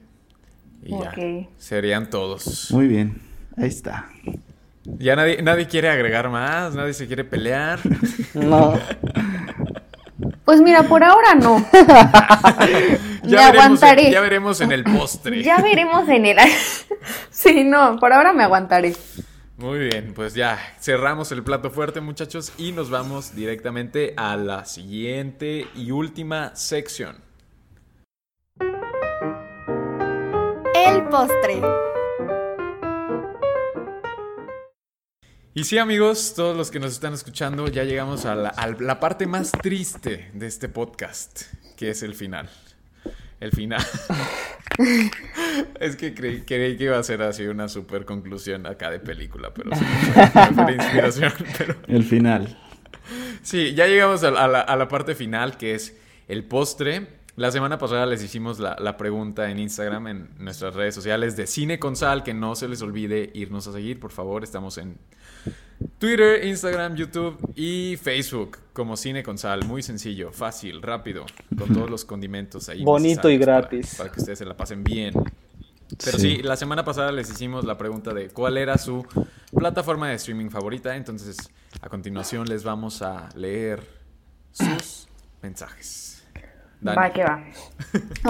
Y 0.84 0.90
ya. 0.91 1.14
Serían 1.58 2.10
todos. 2.10 2.72
Muy 2.72 2.88
bien. 2.88 3.22
Ahí 3.56 3.68
está. 3.68 4.10
Ya 4.84 5.16
nadie, 5.16 5.41
nadie 5.41 5.68
quiere 5.68 5.90
agregar 5.90 6.30
más, 6.30 6.74
nadie 6.74 6.94
se 6.94 7.08
quiere 7.08 7.24
pelear. 7.24 7.80
No. 8.34 8.80
Pues 10.45 10.62
mira, 10.62 10.84
por 10.84 11.03
ahora 11.03 11.36
no. 11.36 11.60
Me 13.24 13.30
Ya 13.30 13.52
veremos, 13.52 13.84
aguantaré. 13.84 14.08
en, 14.08 14.12
ya 14.14 14.22
veremos 14.22 14.62
en 14.62 14.72
el 14.72 14.84
postre. 14.84 15.44
Ya 15.44 15.58
veremos 15.62 16.08
en 16.08 16.26
el... 16.26 16.38
sí, 17.30 17.64
no, 17.64 17.98
por 17.99 18.14
ahora 18.14 18.32
me 18.34 18.44
aguantaré. 18.44 18.95
Muy 19.58 19.80
bien, 19.80 20.14
pues 20.16 20.34
ya 20.34 20.58
cerramos 20.80 21.32
el 21.32 21.44
plato 21.44 21.70
fuerte, 21.72 22.02
muchachos, 22.02 22.53
y 22.58 22.72
nos 22.72 22.90
vamos 22.90 23.36
directamente 23.36 24.14
a 24.18 24.36
la 24.38 24.66
siguiente 24.66 25.68
y 25.76 25.91
última 25.91 26.56
sección. 26.56 27.18
El 30.74 31.03
postre. 31.10 31.62
Y 35.53 35.65
sí, 35.65 35.78
amigos, 35.78 36.34
todos 36.36 36.56
los 36.56 36.72
que 36.72 36.80
nos 36.80 36.94
están 36.94 37.14
escuchando, 37.14 37.68
ya 37.68 37.84
llegamos 37.84 38.26
a 38.26 38.36
la, 38.36 38.49
a 38.49 38.68
la 38.68 38.99
parte 39.02 39.28
más 39.28 39.52
triste 39.52 40.30
de 40.34 40.48
este 40.48 40.69
podcast, 40.69 41.41
que 41.76 41.90
es 41.90 42.03
el 42.03 42.15
final. 42.15 42.49
El 43.41 43.52
final. 43.52 43.86
es 45.80 45.95
que 45.98 46.14
creí, 46.14 46.41
creí 46.44 46.78
que 46.78 46.86
iba 46.86 46.98
a 46.98 47.03
ser 47.03 47.22
así 47.22 47.45
una 47.48 47.68
super 47.68 48.06
conclusión 48.06 48.65
acá 48.65 48.90
de 48.91 48.99
película, 48.99 49.53
pero 49.53 49.72
sí, 49.76 49.84
fue- 50.56 50.73
inspiración. 50.73 51.34
Pero 51.57 51.76
El 51.88 52.03
final. 52.06 52.57
sí, 53.41 53.73
ya 53.73 53.88
llegamos 53.88 54.23
a, 54.23 54.30
a 54.30 54.48
la, 54.48 54.61
a 54.61 54.76
la 54.78 54.88
parte 54.88 55.15
final, 55.15 55.57
que 55.57 55.76
es 55.76 55.98
el 56.30 56.45
postre. 56.45 57.19
La 57.36 57.52
semana 57.52 57.78
pasada 57.78 58.06
les 58.06 58.23
hicimos 58.23 58.60
la, 58.60 58.76
la 58.80 58.95
pregunta 58.98 59.49
en 59.49 59.60
Instagram, 59.60 60.07
en 60.07 60.30
nuestras 60.38 60.76
redes 60.76 60.94
sociales 60.95 61.36
de 61.36 61.48
Cine 61.48 61.80
con 61.80 61.95
Sal, 61.95 62.23
que 62.23 62.34
no 62.34 62.56
se 62.56 62.68
les 62.69 62.82
olvide 62.82 63.32
irnos 63.34 63.68
a 63.68 63.72
seguir, 63.73 63.99
por 63.99 64.11
favor. 64.11 64.44
Estamos 64.44 64.78
en 64.78 64.98
Twitter, 65.98 66.45
Instagram, 66.45 66.95
YouTube 66.95 67.38
y 67.56 67.98
Facebook 68.02 68.58
como 68.74 68.98
Cine 68.98 69.24
con 69.24 69.38
Sal. 69.38 69.66
Muy 69.66 69.84
sencillo, 69.84 70.32
fácil, 70.32 70.82
rápido, 70.82 71.26
con 71.58 71.74
todos 71.74 71.90
los 71.90 72.06
condimentos 72.06 72.70
ahí. 72.70 72.84
Bonito 72.84 73.30
y 73.30 73.38
para- 73.40 73.60
gratis. 73.62 73.95
Para, 73.95 74.12
que 74.12 74.20
ustedes 74.20 74.40
se 74.40 74.45
la 74.45 74.56
pasen 74.58 74.84
bien. 74.84 75.14
Pero 76.03 76.18
sí. 76.18 76.38
Sí. 76.38 76.41
la 76.41 76.56
semana 76.56 76.86
pasada 76.86 77.12
les 77.12 77.30
hicimos 77.30 77.66
la 77.66 77.78
pregunta 77.78 78.14
de 78.14 78.30
cuál 78.30 78.58
era 78.58 78.78
su 78.78 79.06
plataforma 79.53 80.10
de 80.10 80.16
streaming 80.16 80.49
favorita. 80.49 80.95
Entonces, 80.95 81.38
a 81.82 81.90
continuación 81.90 82.48
les 82.48 82.64
vamos 82.64 83.02
a 83.02 83.28
leer 83.36 83.82
sus 84.52 85.08
mensajes. 85.41 86.24
Dani. 86.80 86.98
Va, 86.98 87.14
que 87.14 87.24
va. 87.24 87.44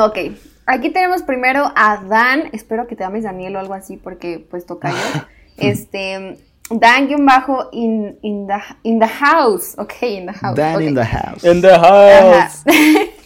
Ok, 0.06 0.18
aquí 0.66 0.90
tenemos 0.92 1.22
primero 1.24 1.72
a 1.76 2.04
Dan, 2.04 2.50
espero 2.52 2.86
que 2.88 2.96
te 2.96 3.04
llames 3.04 3.24
Daniel 3.24 3.56
o 3.56 3.60
algo 3.60 3.74
así 3.76 3.96
porque 3.98 4.46
pues 4.50 4.66
toca 4.66 4.92
yo. 4.92 4.98
Este, 5.58 6.40
Dan-bajo 6.80 7.70
in, 7.72 8.18
in, 8.22 8.48
the, 8.48 8.60
in 8.84 9.00
the 9.00 9.08
house. 9.08 9.76
Ok, 9.78 10.02
in 10.04 10.26
the 10.26 10.34
house. 10.34 10.56
Dan 10.56 10.76
ok. 10.76 10.82
in 10.82 10.96
the 10.96 11.06
house. 11.06 11.44
In 11.44 11.62
the 11.62 11.78
house. 11.78 12.64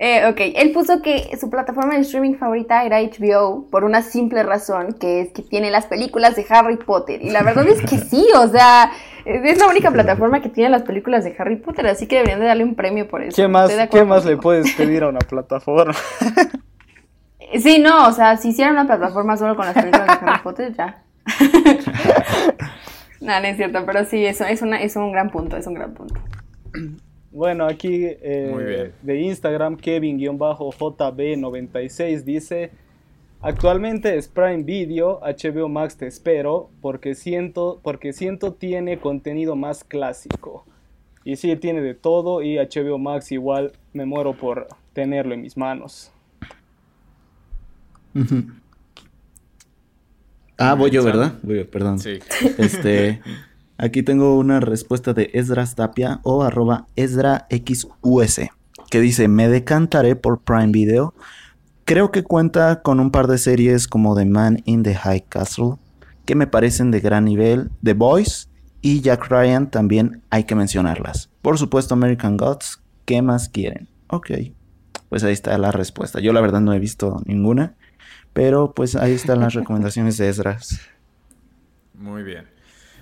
Eh, 0.00 0.28
ok, 0.28 0.38
él 0.54 0.70
puso 0.70 1.02
que 1.02 1.36
su 1.40 1.50
plataforma 1.50 1.94
de 1.94 2.02
streaming 2.02 2.36
favorita 2.36 2.84
era 2.84 3.00
HBO 3.00 3.66
por 3.68 3.82
una 3.82 4.02
simple 4.02 4.44
razón, 4.44 4.92
que 4.92 5.22
es 5.22 5.32
que 5.32 5.42
tiene 5.42 5.72
las 5.72 5.86
películas 5.86 6.36
de 6.36 6.46
Harry 6.50 6.76
Potter. 6.76 7.20
Y 7.20 7.30
la 7.30 7.42
verdad 7.42 7.66
es 7.66 7.80
que 7.82 7.98
sí, 7.98 8.24
o 8.36 8.46
sea, 8.46 8.92
es 9.24 9.58
la 9.58 9.66
única 9.66 9.90
plataforma 9.90 10.40
que 10.40 10.50
tiene 10.50 10.70
las 10.70 10.82
películas 10.82 11.24
de 11.24 11.34
Harry 11.36 11.56
Potter, 11.56 11.84
así 11.88 12.06
que 12.06 12.14
deberían 12.14 12.38
de 12.38 12.46
darle 12.46 12.62
un 12.62 12.76
premio 12.76 13.08
por 13.08 13.24
eso. 13.24 13.34
¿Qué 13.34 13.48
más, 13.48 13.72
¿qué 13.90 14.04
más 14.04 14.24
le 14.24 14.36
puedes 14.36 14.72
pedir 14.74 15.02
a 15.02 15.08
una 15.08 15.18
plataforma? 15.18 15.94
Sí, 17.62 17.78
no, 17.78 18.08
o 18.08 18.12
sea, 18.12 18.36
si 18.36 18.50
hicieran 18.50 18.74
una 18.74 18.86
plataforma 18.86 19.34
solo 19.38 19.56
con 19.56 19.64
las 19.64 19.74
películas 19.74 20.06
de 20.06 20.26
Harry 20.26 20.42
Potter, 20.42 20.74
ya. 20.76 21.02
no, 23.20 23.40
no 23.40 23.46
es 23.46 23.56
cierto, 23.56 23.84
pero 23.86 24.04
sí, 24.04 24.24
eso 24.24 24.44
es, 24.44 24.62
una, 24.62 24.80
es 24.80 24.94
un 24.96 25.12
gran 25.12 25.30
punto, 25.30 25.56
es 25.56 25.66
un 25.66 25.74
gran 25.74 25.94
punto. 25.94 26.20
Bueno, 27.30 27.66
aquí 27.66 28.04
eh, 28.04 28.92
de 29.02 29.20
Instagram, 29.20 29.76
Kevin-JB96 29.76 32.22
dice: 32.22 32.70
Actualmente 33.40 34.16
es 34.16 34.26
Prime 34.28 34.64
Video, 34.64 35.20
HBO 35.20 35.68
Max 35.68 35.96
te 35.96 36.08
espero, 36.08 36.70
porque 36.80 37.14
siento, 37.14 37.78
porque 37.82 38.12
siento 38.12 38.54
tiene 38.54 38.98
contenido 38.98 39.54
más 39.54 39.84
clásico. 39.84 40.64
Y 41.24 41.36
sí, 41.36 41.54
tiene 41.56 41.80
de 41.82 41.94
todo, 41.94 42.42
y 42.42 42.56
HBO 42.56 42.98
Max 42.98 43.30
igual 43.30 43.72
me 43.92 44.06
muero 44.06 44.32
por 44.32 44.66
tenerlo 44.92 45.34
en 45.34 45.42
mis 45.42 45.56
manos. 45.56 46.10
Ah, 50.58 50.74
voy 50.74 50.90
yo, 50.90 51.04
¿verdad? 51.04 51.34
Voy 51.42 51.58
yo, 51.58 51.70
perdón. 51.70 52.00
Sí. 52.00 52.18
Este, 52.58 53.22
aquí 53.78 54.02
tengo 54.02 54.36
una 54.36 54.60
respuesta 54.60 55.14
de 55.14 55.30
Esdras 55.32 55.76
Tapia 55.76 56.20
o 56.24 56.42
arroba 56.42 56.88
EsdraXUS, 56.96 58.40
que 58.90 59.00
dice, 59.00 59.28
me 59.28 59.48
decantaré 59.48 60.16
por 60.16 60.40
Prime 60.40 60.72
Video. 60.72 61.14
Creo 61.84 62.10
que 62.10 62.24
cuenta 62.24 62.82
con 62.82 63.00
un 63.00 63.10
par 63.10 63.28
de 63.28 63.38
series 63.38 63.86
como 63.86 64.16
The 64.16 64.26
Man 64.26 64.62
in 64.64 64.82
the 64.82 64.94
High 64.94 65.26
Castle, 65.28 65.76
que 66.26 66.34
me 66.34 66.46
parecen 66.46 66.90
de 66.90 67.00
gran 67.00 67.24
nivel, 67.24 67.70
The 67.82 67.94
Boys 67.94 68.50
y 68.82 69.00
Jack 69.00 69.28
Ryan 69.28 69.70
también 69.70 70.22
hay 70.30 70.44
que 70.44 70.54
mencionarlas. 70.54 71.30
Por 71.40 71.58
supuesto 71.58 71.94
American 71.94 72.36
Gods, 72.36 72.82
¿qué 73.04 73.22
más 73.22 73.48
quieren? 73.48 73.88
Ok, 74.08 74.30
pues 75.08 75.24
ahí 75.24 75.32
está 75.32 75.56
la 75.56 75.72
respuesta. 75.72 76.20
Yo 76.20 76.32
la 76.32 76.40
verdad 76.40 76.60
no 76.60 76.72
he 76.72 76.78
visto 76.78 77.22
ninguna, 77.24 77.76
pero 78.38 78.72
pues 78.72 78.94
ahí 78.94 79.14
están 79.14 79.40
las 79.40 79.54
recomendaciones 79.54 80.16
de 80.16 80.28
Esdras. 80.28 80.80
Muy 81.94 82.22
bien. 82.22 82.48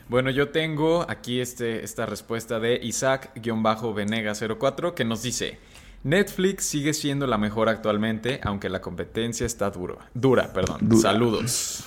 Bueno, 0.09 0.31
yo 0.31 0.49
tengo 0.49 1.05
aquí 1.11 1.43
este, 1.43 1.85
esta 1.85 2.07
respuesta 2.07 2.59
de 2.59 2.81
Isaac-Venega04 2.83 4.95
que 4.95 5.05
nos 5.05 5.23
dice, 5.23 5.59
Netflix 6.05 6.65
sigue 6.65 6.95
siendo 6.95 7.27
la 7.27 7.37
mejor 7.37 7.69
actualmente, 7.69 8.41
aunque 8.45 8.71
la 8.71 8.81
competencia 8.81 9.45
está 9.45 9.69
duro, 9.69 9.99
dura. 10.15 10.55
Perdón. 10.55 10.79
Dura. 10.81 11.03
Saludos. 11.03 11.85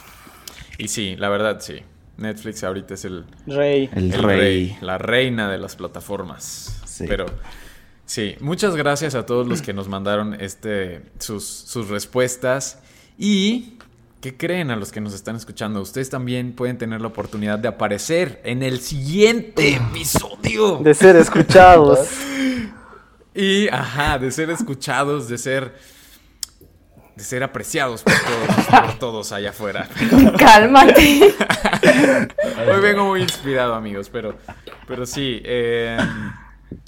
Y 0.78 0.90
sí, 0.90 1.16
la 1.16 1.30
verdad 1.30 1.60
sí. 1.60 1.80
Netflix 2.18 2.64
ahorita 2.64 2.94
es 2.94 3.06
el, 3.06 3.26
Rey. 3.48 3.90
El, 3.96 4.14
el 4.14 4.22
rey. 4.22 4.78
la 4.82 5.00
reina 5.00 5.50
de 5.50 5.58
las 5.58 5.76
plataformas. 5.76 6.84
Sí. 6.86 7.06
Pero 7.08 7.26
sí, 8.06 8.36
muchas 8.42 8.76
gracias 8.76 9.16
a 9.16 9.26
todos 9.26 9.48
los 9.48 9.64
que 9.64 9.74
nos 9.74 9.88
mandaron 9.88 10.40
este, 10.40 11.02
sus, 11.18 11.46
sus 11.46 11.90
respuestas. 11.90 12.84
Y, 13.22 13.78
¿qué 14.22 14.38
creen 14.38 14.72
a 14.72 14.78
los 14.78 14.94
que 14.94 15.02
nos 15.02 15.14
están 15.14 15.36
escuchando? 15.36 15.82
Ustedes 15.82 16.10
también 16.10 16.54
pueden 16.54 16.78
tener 16.78 17.02
la 17.02 17.08
oportunidad 17.08 17.60
de 17.60 17.68
aparecer 17.68 18.40
en 18.46 18.64
el 18.64 18.80
siguiente 18.80 19.76
episodio. 19.76 20.78
De 20.78 20.94
ser 20.96 21.18
escuchados. 21.18 22.00
Y, 23.32 23.70
ajá, 23.70 24.18
de 24.18 24.32
ser 24.32 24.50
escuchados, 24.50 25.30
de 25.30 25.38
ser... 25.38 25.74
De 27.16 27.24
ser 27.24 27.44
apreciados 27.44 28.02
por 28.04 28.14
todos, 28.14 28.66
por 28.66 29.00
todos 29.00 29.32
allá 29.32 29.52
afuera. 29.52 29.88
Cálmate. 30.40 31.36
Hoy 32.68 32.82
vengo 32.82 33.06
muy 33.06 33.22
inspirado, 33.22 33.76
amigos, 33.76 34.10
pero, 34.10 34.36
pero 34.88 35.06
sí. 35.06 35.42
eh, 35.46 35.98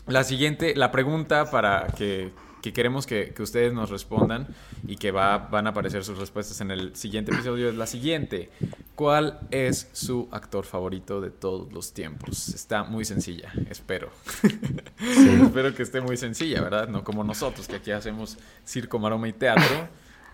la 0.08 0.24
siguiente, 0.24 0.74
la 0.76 0.92
pregunta 0.92 1.50
para 1.50 1.88
que, 1.96 2.32
que 2.62 2.74
queremos 2.74 3.06
que, 3.08 3.34
que 3.34 3.42
ustedes 3.42 3.74
nos 3.74 3.90
respondan 3.90 4.48
y 4.88 4.98
que 4.98 5.12
va, 5.12 5.38
van 5.38 5.68
a 5.68 5.72
aparecer 5.72 6.04
sus 6.04 6.18
respuestas 6.18 6.62
en 6.62 6.72
el 6.72 6.96
siguiente 6.96 7.32
episodio 7.34 7.70
es 7.70 7.76
la 7.76 7.88
siguiente. 7.88 8.50
¿Cuál 8.96 9.40
es 9.50 9.90
su 9.94 10.28
actor 10.32 10.64
favorito 10.66 11.22
de 11.22 11.32
todos 11.32 11.72
los 11.74 11.94
tiempos? 11.94 12.50
Está 12.50 12.84
muy 12.84 13.04
sencilla, 13.06 13.52
espero. 13.70 14.12
espero 15.44 15.74
que 15.74 15.84
esté 15.84 16.02
muy 16.02 16.18
sencilla, 16.18 16.62
¿verdad? 16.62 16.88
No 16.88 17.04
como 17.04 17.24
nosotros, 17.24 17.68
que 17.68 17.78
aquí 17.78 17.92
hacemos 17.92 18.38
circo, 18.66 19.00
maroma 19.00 19.28
y 19.28 19.34
teatro. 19.34 19.88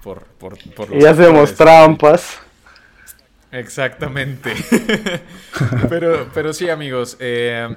Por, 0.03 0.23
por, 0.23 0.57
por 0.73 0.89
los 0.89 1.03
Y 1.03 1.05
hacemos 1.07 1.49
actores. 1.51 1.55
trampas. 1.55 2.39
Exactamente. 3.51 4.53
pero, 5.89 6.29
pero 6.33 6.53
sí, 6.53 6.69
amigos. 6.69 7.17
eh, 7.19 7.75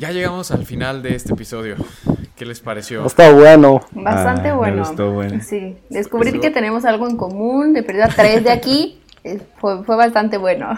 ya 0.00 0.10
llegamos 0.12 0.50
al 0.50 0.64
final 0.64 1.02
de 1.02 1.14
este 1.14 1.34
episodio. 1.34 1.76
¿Qué 2.34 2.46
les 2.46 2.60
pareció? 2.60 3.04
Está 3.04 3.30
bueno. 3.32 3.82
Bastante 3.92 4.48
Ah, 4.48 4.52
me 4.52 4.58
bueno. 4.58 4.78
gustó, 4.86 5.12
bueno. 5.12 5.40
Sí, 5.46 5.76
descubrir 5.90 6.40
que 6.40 6.50
tenemos 6.50 6.86
algo 6.86 7.06
en 7.06 7.18
común, 7.18 7.74
de 7.74 7.82
perder 7.82 8.04
a 8.04 8.08
tres 8.08 8.42
de 8.42 8.50
aquí, 8.50 9.02
eh, 9.24 9.38
fue, 9.58 9.84
fue 9.84 9.96
bastante 9.96 10.38
bueno. 10.38 10.70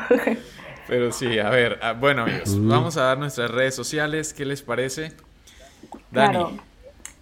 Pero 0.89 1.13
sí, 1.13 1.39
a 1.39 1.49
ver, 1.51 1.79
ah, 1.81 1.93
bueno 1.93 2.23
amigos, 2.23 2.57
vamos 2.61 2.97
a 2.97 3.05
dar 3.05 3.19
nuestras 3.19 3.49
redes 3.51 3.77
sociales, 3.77 4.35
¿qué 4.35 4.45
les 4.45 4.61
parece? 4.63 5.13
Dani, 6.11 6.33
Claro. 6.33 6.51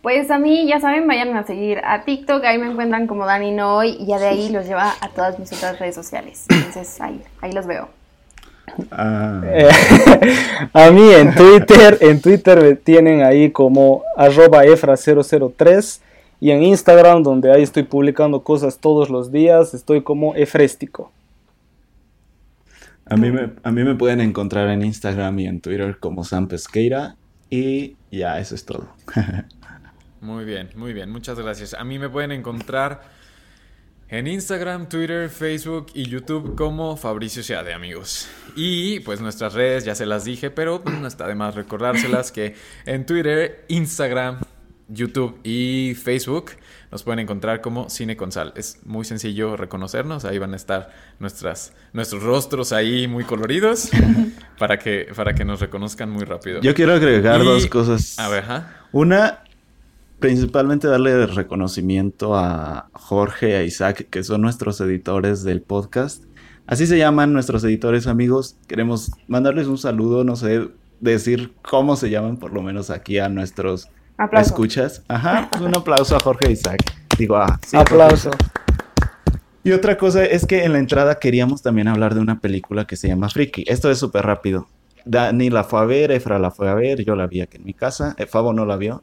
Pues 0.01 0.31
a 0.31 0.39
mí, 0.39 0.67
ya 0.67 0.81
saben, 0.81 1.07
vayan 1.07 1.37
a 1.37 1.45
seguir 1.47 1.83
a 1.85 2.05
TikTok, 2.05 2.43
ahí 2.45 2.57
me 2.57 2.71
encuentran 2.71 3.07
como 3.07 3.27
Dani 3.27 3.51
Noy 3.51 3.99
y 4.01 4.07
ya 4.07 4.19
de 4.19 4.29
ahí 4.29 4.49
los 4.49 4.65
lleva 4.65 4.95
a 4.99 5.09
todas 5.11 5.39
mis 5.39 5.53
otras 5.53 5.79
redes 5.79 5.95
sociales. 5.95 6.47
Entonces 6.49 6.99
ahí, 7.03 7.23
ahí 7.43 7.53
los 7.53 7.67
veo. 7.67 7.91
Ah, 8.91 9.41
Eh, 9.45 9.69
a 10.73 10.91
mí 10.91 11.11
en 11.13 11.35
Twitter, 11.35 11.99
en 12.01 12.21
Twitter 12.21 12.61
me 12.61 12.75
tienen 12.77 13.23
ahí 13.23 13.51
como 13.51 14.03
arroba 14.17 14.65
efra003 14.65 16.01
y 16.41 16.51
en 16.51 16.63
Instagram 16.63 17.23
donde 17.23 17.53
ahí 17.53 17.63
estoy 17.63 17.83
publicando 17.83 18.43
cosas 18.43 18.79
todos 18.79 19.11
los 19.11 19.31
días, 19.31 19.75
estoy 19.75 20.03
como 20.03 20.35
efréstico. 20.35 21.13
a, 23.07 23.17
mí 23.17 23.31
me, 23.31 23.51
a 23.63 23.71
mí 23.71 23.85
me 23.85 23.95
pueden 23.95 24.21
encontrar 24.21 24.69
en 24.69 24.85
Instagram 24.85 25.39
y 25.41 25.47
en 25.47 25.61
Twitter 25.61 25.99
como 25.99 26.25
Sam 26.25 26.49
Pesqueira. 26.49 27.17
Y 27.51 27.97
ya, 28.13 28.39
eso 28.39 28.55
es 28.55 28.65
todo. 28.65 28.89
muy 30.21 30.45
bien, 30.45 30.71
muy 30.77 30.93
bien, 30.93 31.11
muchas 31.11 31.39
gracias. 31.39 31.75
A 31.75 31.85
mí 31.85 31.99
me 31.99 32.09
pueden 32.09 32.31
encontrar 32.31 33.03
en 34.11 34.27
Instagram, 34.27 34.89
Twitter, 34.89 35.29
Facebook 35.31 35.87
y 35.95 36.05
YouTube 36.09 36.57
como 36.57 36.97
Fabricio 36.97 37.43
Seade, 37.43 37.73
amigos. 37.73 38.29
Y 38.57 39.01
pues 39.01 39.21
nuestras 39.21 39.55
redes 39.55 39.85
ya 39.85 39.95
se 39.95 40.05
las 40.07 40.25
dije, 40.25 40.51
pero 40.51 40.83
no 40.85 41.07
está 41.07 41.29
de 41.29 41.35
más 41.37 41.55
recordárselas 41.55 42.33
que 42.33 42.57
en 42.87 43.07
Twitter, 43.07 43.65
Instagram, 43.69 44.41
YouTube 44.89 45.39
y 45.45 45.95
Facebook 45.95 46.51
nos 46.91 47.05
pueden 47.05 47.21
encontrar 47.21 47.61
como 47.61 47.89
Cine 47.89 48.17
con 48.17 48.33
Sal. 48.33 48.53
Es 48.57 48.81
muy 48.85 49.05
sencillo 49.05 49.57
reconocernos, 49.57 50.25
ahí 50.25 50.39
van 50.39 50.55
a 50.55 50.57
estar 50.57 50.91
nuestras, 51.21 51.73
nuestros 51.93 52.25
rostros 52.25 52.73
ahí 52.73 53.07
muy 53.07 53.23
coloridos 53.23 53.91
para 54.59 54.81
que, 54.81 55.07
para 55.15 55.33
que 55.35 55.45
nos 55.45 55.61
reconozcan 55.61 56.11
muy 56.11 56.25
rápido. 56.25 56.61
Yo 56.63 56.75
quiero 56.75 56.95
agregar 56.95 57.41
Y- 57.41 57.45
dos 57.45 57.67
cosas. 57.67 58.19
A 58.19 58.29
ver, 58.29 58.43
ajá. 58.43 58.77
Una, 58.91 59.45
principalmente 60.21 60.87
darle 60.87 61.27
reconocimiento 61.27 62.37
a 62.37 62.89
Jorge 62.93 63.57
a 63.57 63.63
Isaac, 63.65 64.07
que 64.11 64.23
son 64.23 64.43
nuestros 64.43 64.81
editores 64.81 65.43
del 65.43 65.63
podcast. 65.63 66.25
Así 66.67 66.87
se 66.87 66.99
llaman 66.99 67.33
nuestros 67.33 67.65
editores, 67.65 68.07
amigos. 68.07 68.57
Queremos 68.69 69.11
mandarles 69.27 69.67
un 69.67 69.79
saludo, 69.79 70.23
no 70.23 70.37
sé, 70.37 70.69
decir 71.01 71.53
cómo 71.63 71.97
se 71.97 72.11
llaman, 72.11 72.37
por 72.37 72.53
lo 72.53 72.63
menos 72.63 72.91
aquí 72.91 73.19
a 73.19 73.29
nuestros 73.29 73.89
Aplauso. 74.19 74.51
escuchas. 74.51 75.03
Ajá, 75.09 75.49
pues 75.51 75.63
un 75.63 75.75
aplauso 75.75 76.15
a 76.17 76.21
Jorge 76.21 76.49
e 76.49 76.53
Isaac. 76.53 76.79
Digo, 77.19 77.37
ah, 77.37 77.59
sí, 77.67 77.77
Aplauso. 77.77 78.31
y 79.65 79.73
otra 79.73 79.97
cosa 79.99 80.25
es 80.25 80.47
que 80.47 80.65
en 80.65 80.73
la 80.75 80.79
entrada 80.79 81.19
queríamos 81.19 81.63
también 81.63 81.89
hablar 81.89 82.15
de 82.15 82.21
una 82.21 82.39
película 82.41 82.87
que 82.87 82.97
se 82.97 83.09
llama 83.09 83.29
Friki. 83.31 83.65
Esto 83.67 83.91
es 83.91 83.99
súper 83.99 84.25
rápido. 84.27 84.69
Dani 85.07 85.49
la 85.49 85.65
fue 85.65 85.81
a 85.81 85.85
ver, 85.85 86.11
Efra 86.13 86.39
la 86.39 86.51
fue 86.51 86.69
a 86.69 86.75
ver, 86.75 87.05
yo 87.05 87.17
la 87.17 87.27
vi 87.27 87.41
aquí 87.41 87.57
en 87.57 87.65
mi 87.65 87.73
casa, 87.73 88.15
eh, 88.19 88.27
Fabo 88.27 88.53
no 88.53 88.67
la 88.67 88.77
vio. 88.77 89.03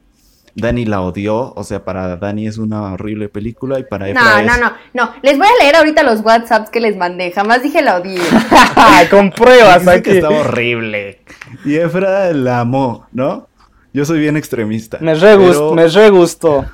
Dani 0.54 0.84
la 0.84 1.00
odió, 1.02 1.52
o 1.54 1.64
sea, 1.64 1.84
para 1.84 2.16
Dani 2.16 2.46
es 2.46 2.58
una 2.58 2.92
horrible 2.92 3.28
película 3.28 3.78
y 3.78 3.84
para 3.84 4.08
Efra 4.08 4.22
No, 4.22 4.38
es... 4.38 4.46
no, 4.46 4.56
no, 4.68 4.72
no. 4.94 5.12
Les 5.22 5.38
voy 5.38 5.46
a 5.46 5.62
leer 5.62 5.76
ahorita 5.76 6.02
los 6.02 6.20
WhatsApps 6.20 6.70
que 6.70 6.80
les 6.80 6.96
mandé. 6.96 7.30
Jamás 7.32 7.62
dije 7.62 7.82
la 7.82 7.96
odié. 7.96 8.20
Con 9.10 9.30
pruebas 9.30 9.80
Dice 9.80 10.02
que 10.02 10.10
aquí. 10.10 10.18
está 10.18 10.30
horrible. 10.30 11.22
Y 11.64 11.76
Efra 11.76 12.32
la 12.32 12.60
amó, 12.60 13.06
¿no? 13.12 13.48
Yo 13.92 14.04
soy 14.04 14.20
bien 14.20 14.36
extremista. 14.36 14.98
Me 15.00 15.14
re, 15.14 15.36
pero- 15.36 15.74
me 15.74 15.86
re 15.88 16.10
gustó. 16.10 16.64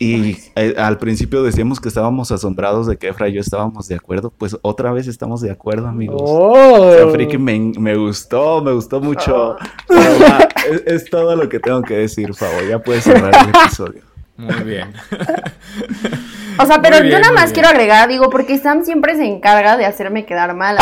Y 0.00 0.36
eh, 0.54 0.74
al 0.78 0.98
principio 0.98 1.42
decíamos 1.42 1.80
que 1.80 1.88
estábamos 1.88 2.30
asombrados 2.30 2.86
de 2.86 2.96
que 2.96 3.08
Efra 3.08 3.28
y 3.28 3.32
yo 3.32 3.40
estábamos 3.40 3.88
de 3.88 3.96
acuerdo. 3.96 4.32
Pues 4.36 4.56
otra 4.62 4.92
vez 4.92 5.08
estamos 5.08 5.40
de 5.40 5.50
acuerdo, 5.50 5.88
amigos. 5.88 6.22
Oh. 6.24 6.52
O 6.52 6.92
sea, 6.92 7.08
Friki 7.08 7.36
me, 7.36 7.72
me 7.78 7.96
gustó, 7.96 8.62
me 8.62 8.72
gustó 8.72 9.00
mucho. 9.00 9.56
Pero 9.88 10.00
va, 10.20 10.48
es, 10.70 10.82
es 10.86 11.10
todo 11.10 11.34
lo 11.34 11.48
que 11.48 11.58
tengo 11.58 11.82
que 11.82 11.94
decir, 11.96 12.32
Fabo. 12.34 12.60
Ya 12.68 12.78
puedes 12.78 13.04
cerrar 13.04 13.34
el 13.34 13.48
episodio. 13.48 14.02
Muy 14.36 14.62
bien. 14.62 14.92
O 16.60 16.66
sea, 16.66 16.80
pero 16.80 17.00
bien, 17.00 17.12
yo 17.12 17.18
nada 17.18 17.32
más 17.32 17.46
bien. 17.46 17.54
quiero 17.54 17.68
agregar, 17.68 18.08
digo, 18.08 18.30
porque 18.30 18.56
Sam 18.58 18.84
siempre 18.84 19.16
se 19.16 19.24
encarga 19.24 19.76
de 19.76 19.84
hacerme 19.84 20.26
quedar 20.26 20.54
mal. 20.54 20.76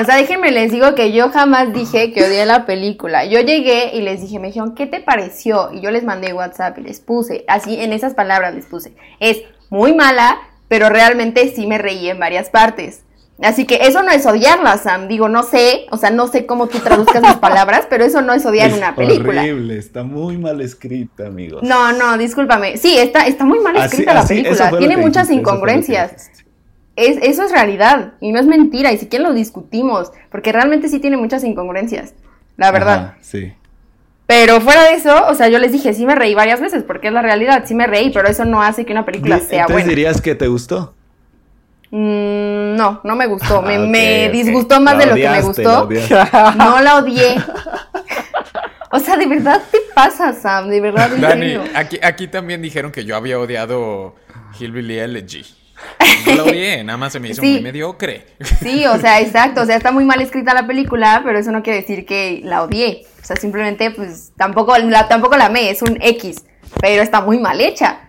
O 0.00 0.04
sea, 0.04 0.16
déjenme 0.16 0.50
les 0.50 0.72
digo 0.72 0.94
que 0.94 1.12
yo 1.12 1.30
jamás 1.30 1.72
dije 1.72 2.12
que 2.12 2.24
odié 2.24 2.46
la 2.46 2.66
película. 2.66 3.24
Yo 3.24 3.40
llegué 3.40 3.90
y 3.94 4.00
les 4.02 4.20
dije, 4.20 4.38
me 4.38 4.48
dijeron, 4.48 4.74
¿qué 4.74 4.86
te 4.86 5.00
pareció? 5.00 5.70
Y 5.72 5.80
yo 5.80 5.90
les 5.90 6.04
mandé 6.04 6.32
WhatsApp 6.32 6.78
y 6.78 6.82
les 6.82 7.00
puse, 7.00 7.44
así 7.48 7.78
en 7.80 7.92
esas 7.92 8.14
palabras 8.14 8.54
les 8.54 8.66
puse, 8.66 8.94
es 9.20 9.42
muy 9.70 9.94
mala, 9.94 10.38
pero 10.68 10.88
realmente 10.88 11.52
sí 11.54 11.66
me 11.66 11.78
reí 11.78 12.08
en 12.08 12.18
varias 12.18 12.50
partes. 12.50 13.02
Así 13.42 13.66
que 13.66 13.80
eso 13.82 14.02
no 14.04 14.12
es 14.12 14.24
odiarla, 14.26 14.78
Sam. 14.78 15.08
Digo, 15.08 15.28
no 15.28 15.42
sé, 15.42 15.86
o 15.90 15.96
sea, 15.96 16.10
no 16.10 16.28
sé 16.28 16.46
cómo 16.46 16.68
tú 16.68 16.78
traduzcas 16.78 17.20
las 17.20 17.36
palabras, 17.38 17.84
pero 17.90 18.04
eso 18.04 18.22
no 18.22 18.32
es 18.32 18.46
odiar 18.46 18.70
Es 18.70 18.76
una 18.76 18.94
película. 18.94 19.40
horrible, 19.40 19.76
está 19.76 20.04
muy 20.04 20.38
mal 20.38 20.60
escrita, 20.60 21.26
amigos. 21.26 21.62
No, 21.64 21.92
no, 21.92 22.16
discúlpame. 22.16 22.76
Sí, 22.76 22.96
está, 22.96 23.26
está 23.26 23.44
muy 23.44 23.58
mal 23.58 23.76
escrita 23.76 24.14
la 24.14 24.20
así- 24.20 24.40
película. 24.42 24.78
Tiene 24.78 24.96
muchas 24.98 25.26
dijiste, 25.28 25.34
incongruencias. 25.40 26.30
Es, 26.96 27.18
eso 27.22 27.42
es 27.44 27.50
realidad 27.52 28.12
y 28.20 28.30
no 28.32 28.38
es 28.38 28.46
mentira. 28.46 28.92
Y 28.92 28.98
si 28.98 29.08
quieren 29.08 29.26
lo 29.28 29.34
discutimos, 29.34 30.12
porque 30.30 30.52
realmente 30.52 30.88
sí 30.88 31.00
tiene 31.00 31.16
muchas 31.16 31.42
incongruencias, 31.44 32.14
la 32.56 32.70
verdad. 32.70 32.98
Ajá, 32.98 33.18
sí. 33.20 33.52
Pero 34.26 34.60
fuera 34.60 34.84
de 34.84 34.94
eso, 34.94 35.26
o 35.28 35.34
sea, 35.34 35.48
yo 35.48 35.58
les 35.58 35.72
dije, 35.72 35.92
sí 35.92 36.06
me 36.06 36.14
reí 36.14 36.34
varias 36.34 36.60
veces, 36.60 36.82
porque 36.82 37.08
es 37.08 37.12
la 37.12 37.20
realidad, 37.20 37.64
sí 37.66 37.74
me 37.74 37.86
reí, 37.86 38.10
pero 38.10 38.26
eso 38.28 38.44
no 38.44 38.62
hace 38.62 38.86
que 38.86 38.92
una 38.92 39.04
película 39.04 39.38
sea 39.38 39.62
Entonces 39.62 39.74
buena. 39.74 39.88
dirías 39.88 40.20
que 40.22 40.34
te 40.34 40.46
gustó. 40.46 40.94
Mm, 41.90 42.74
no, 42.76 43.00
no 43.04 43.16
me 43.16 43.26
gustó. 43.26 43.60
Me, 43.62 43.74
Ah, 43.76 43.78
me 43.80 44.28
disgustó 44.30 44.80
más 44.80 44.94
La 44.94 45.00
de 45.00 45.06
lo 45.06 45.14
que 45.14 45.28
me 45.28 45.30
la 45.30 45.40
gustó. 45.42 45.88
No 46.56 46.80
la 46.80 46.96
odié. 46.96 47.36
O 48.90 48.98
sea, 48.98 49.16
de 49.16 49.26
verdad 49.26 49.60
te 49.70 49.78
pasa, 49.94 50.32
Sam, 50.32 50.68
de 50.68 50.80
verdad. 50.80 51.10
Dani, 51.20 51.56
aquí, 51.74 51.98
aquí 52.02 52.28
también 52.28 52.62
dijeron 52.62 52.90
que 52.92 53.04
yo 53.04 53.16
había 53.16 53.38
odiado 53.38 54.14
Hillbilly 54.58 54.98
Elegy. 54.98 55.44
No 56.26 56.34
la 56.36 56.42
odié, 56.50 56.84
nada 56.84 56.96
más 56.96 57.12
se 57.12 57.20
me 57.20 57.28
hizo 57.28 57.42
Sí. 57.42 57.52
muy 57.52 57.62
mediocre. 57.62 58.26
Sí, 58.60 58.86
o 58.86 58.98
sea, 58.98 59.20
exacto, 59.22 59.62
o 59.62 59.66
sea, 59.66 59.76
está 59.76 59.92
muy 59.92 60.04
mal 60.04 60.20
escrita 60.20 60.54
la 60.54 60.66
película, 60.66 61.22
pero 61.24 61.38
eso 61.38 61.52
no 61.52 61.62
quiere 61.62 61.80
decir 61.80 62.06
que 62.06 62.40
la 62.44 62.62
odié. 62.62 63.02
O 63.22 63.24
sea, 63.24 63.36
simplemente, 63.36 63.90
pues, 63.90 64.32
tampoco 64.36 64.76
la, 64.78 65.08
tampoco 65.08 65.36
la 65.36 65.46
amé, 65.46 65.70
es 65.70 65.82
un 65.82 65.98
X, 66.00 66.44
pero 66.80 67.02
está 67.02 67.20
muy 67.20 67.38
mal 67.38 67.60
hecha. 67.60 68.00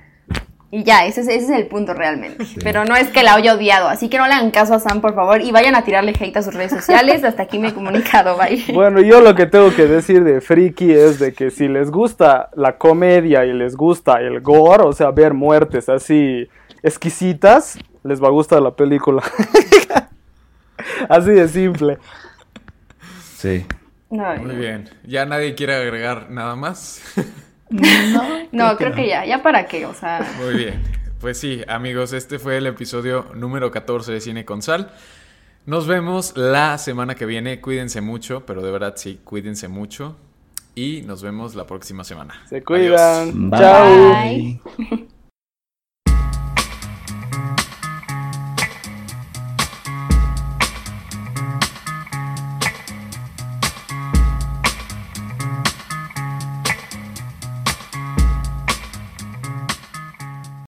Y 0.72 0.84
ya, 0.84 1.06
ese 1.06 1.22
es, 1.22 1.28
ese 1.30 1.46
es 1.46 1.50
el 1.52 1.68
punto 1.68 1.94
realmente. 1.94 2.44
Pero 2.62 2.84
no 2.84 2.98
es 2.98 3.08
que 3.08 3.24
la 3.24 3.36
haya 3.36 3.54
odiado, 3.54 3.88
así 3.88 4.10
que 4.10 4.18
no 4.18 4.28
le 4.28 4.34
hagan 4.34 4.52
caso 4.52 4.74
a 4.74 4.80
Sam, 4.80 5.00
por 5.00 5.16
favor, 5.16 5.40
y 5.42 5.52
vayan 5.52 5.74
a 5.74 5.86
tirarle 5.86 6.12
hate 6.20 6.36
a 6.36 6.42
sus 6.42 6.54
redes 6.54 6.72
sociales. 6.74 7.24
Hasta 7.24 7.44
aquí 7.44 7.60
me 7.60 7.70
he 7.70 7.74
comunicado, 7.74 8.36
bye. 8.38 8.62
Bueno, 8.74 9.00
yo 9.00 9.22
lo 9.22 9.36
que 9.36 9.46
tengo 9.46 9.74
que 9.74 9.86
decir 9.86 10.26
de 10.26 10.42
Friki 10.42 10.92
es 10.92 11.18
de 11.20 11.32
que 11.34 11.50
si 11.50 11.70
les 11.70 11.92
gusta 11.92 12.50
la 12.58 12.78
comedia 12.78 13.46
y 13.46 13.54
les 13.54 13.78
gusta 13.78 14.20
el 14.20 14.42
gore, 14.42 14.84
o 14.84 14.92
sea, 14.92 15.12
ver 15.12 15.34
muertes 15.34 15.88
así 15.88 16.50
exquisitas, 16.86 17.78
les 18.04 18.22
va 18.22 18.28
a 18.28 18.32
gustar 18.32 18.62
la 18.62 18.76
película. 18.76 19.24
así 21.10 21.32
de 21.32 21.48
simple. 21.48 21.98
Sí. 23.38 23.66
Muy 24.10 24.56
bien. 24.56 24.90
¿Ya 25.04 25.26
nadie 25.26 25.56
quiere 25.56 25.76
agregar 25.76 26.30
nada 26.30 26.56
más? 26.56 27.02
No, 28.52 28.78
creo 28.78 28.94
que 28.94 29.08
ya, 29.08 29.26
ya 29.26 29.42
para 29.42 29.66
qué, 29.66 29.86
o 29.86 29.94
sea. 29.94 30.26
Muy 30.40 30.54
bien. 30.54 30.84
Pues 31.20 31.40
sí, 31.40 31.64
amigos, 31.68 32.14
este 32.14 32.38
fue 32.40 32.58
el 32.58 32.68
episodio 32.68 33.26
número 33.34 33.72
14 33.72 34.12
de 34.12 34.22
Cine 34.22 34.46
con 34.46 34.62
Sal. 34.62 34.92
Nos 35.66 35.88
vemos 35.88 36.38
la 36.38 36.78
semana 36.78 37.16
que 37.16 37.26
viene. 37.26 37.60
Cuídense 37.62 38.02
mucho, 38.02 38.46
pero 38.46 38.62
de 38.62 38.72
verdad 38.72 38.94
sí, 38.98 39.20
cuídense 39.24 39.68
mucho. 39.68 40.16
Y 40.76 41.02
nos 41.08 41.24
vemos 41.24 41.56
la 41.56 41.66
próxima 41.66 42.04
semana. 42.04 42.36
Se 42.48 42.64
cuidan. 42.64 43.52
Adiós. 43.52 43.60
Bye. 44.22 44.62
Chao. 44.78 44.90
Bye. 44.90 45.08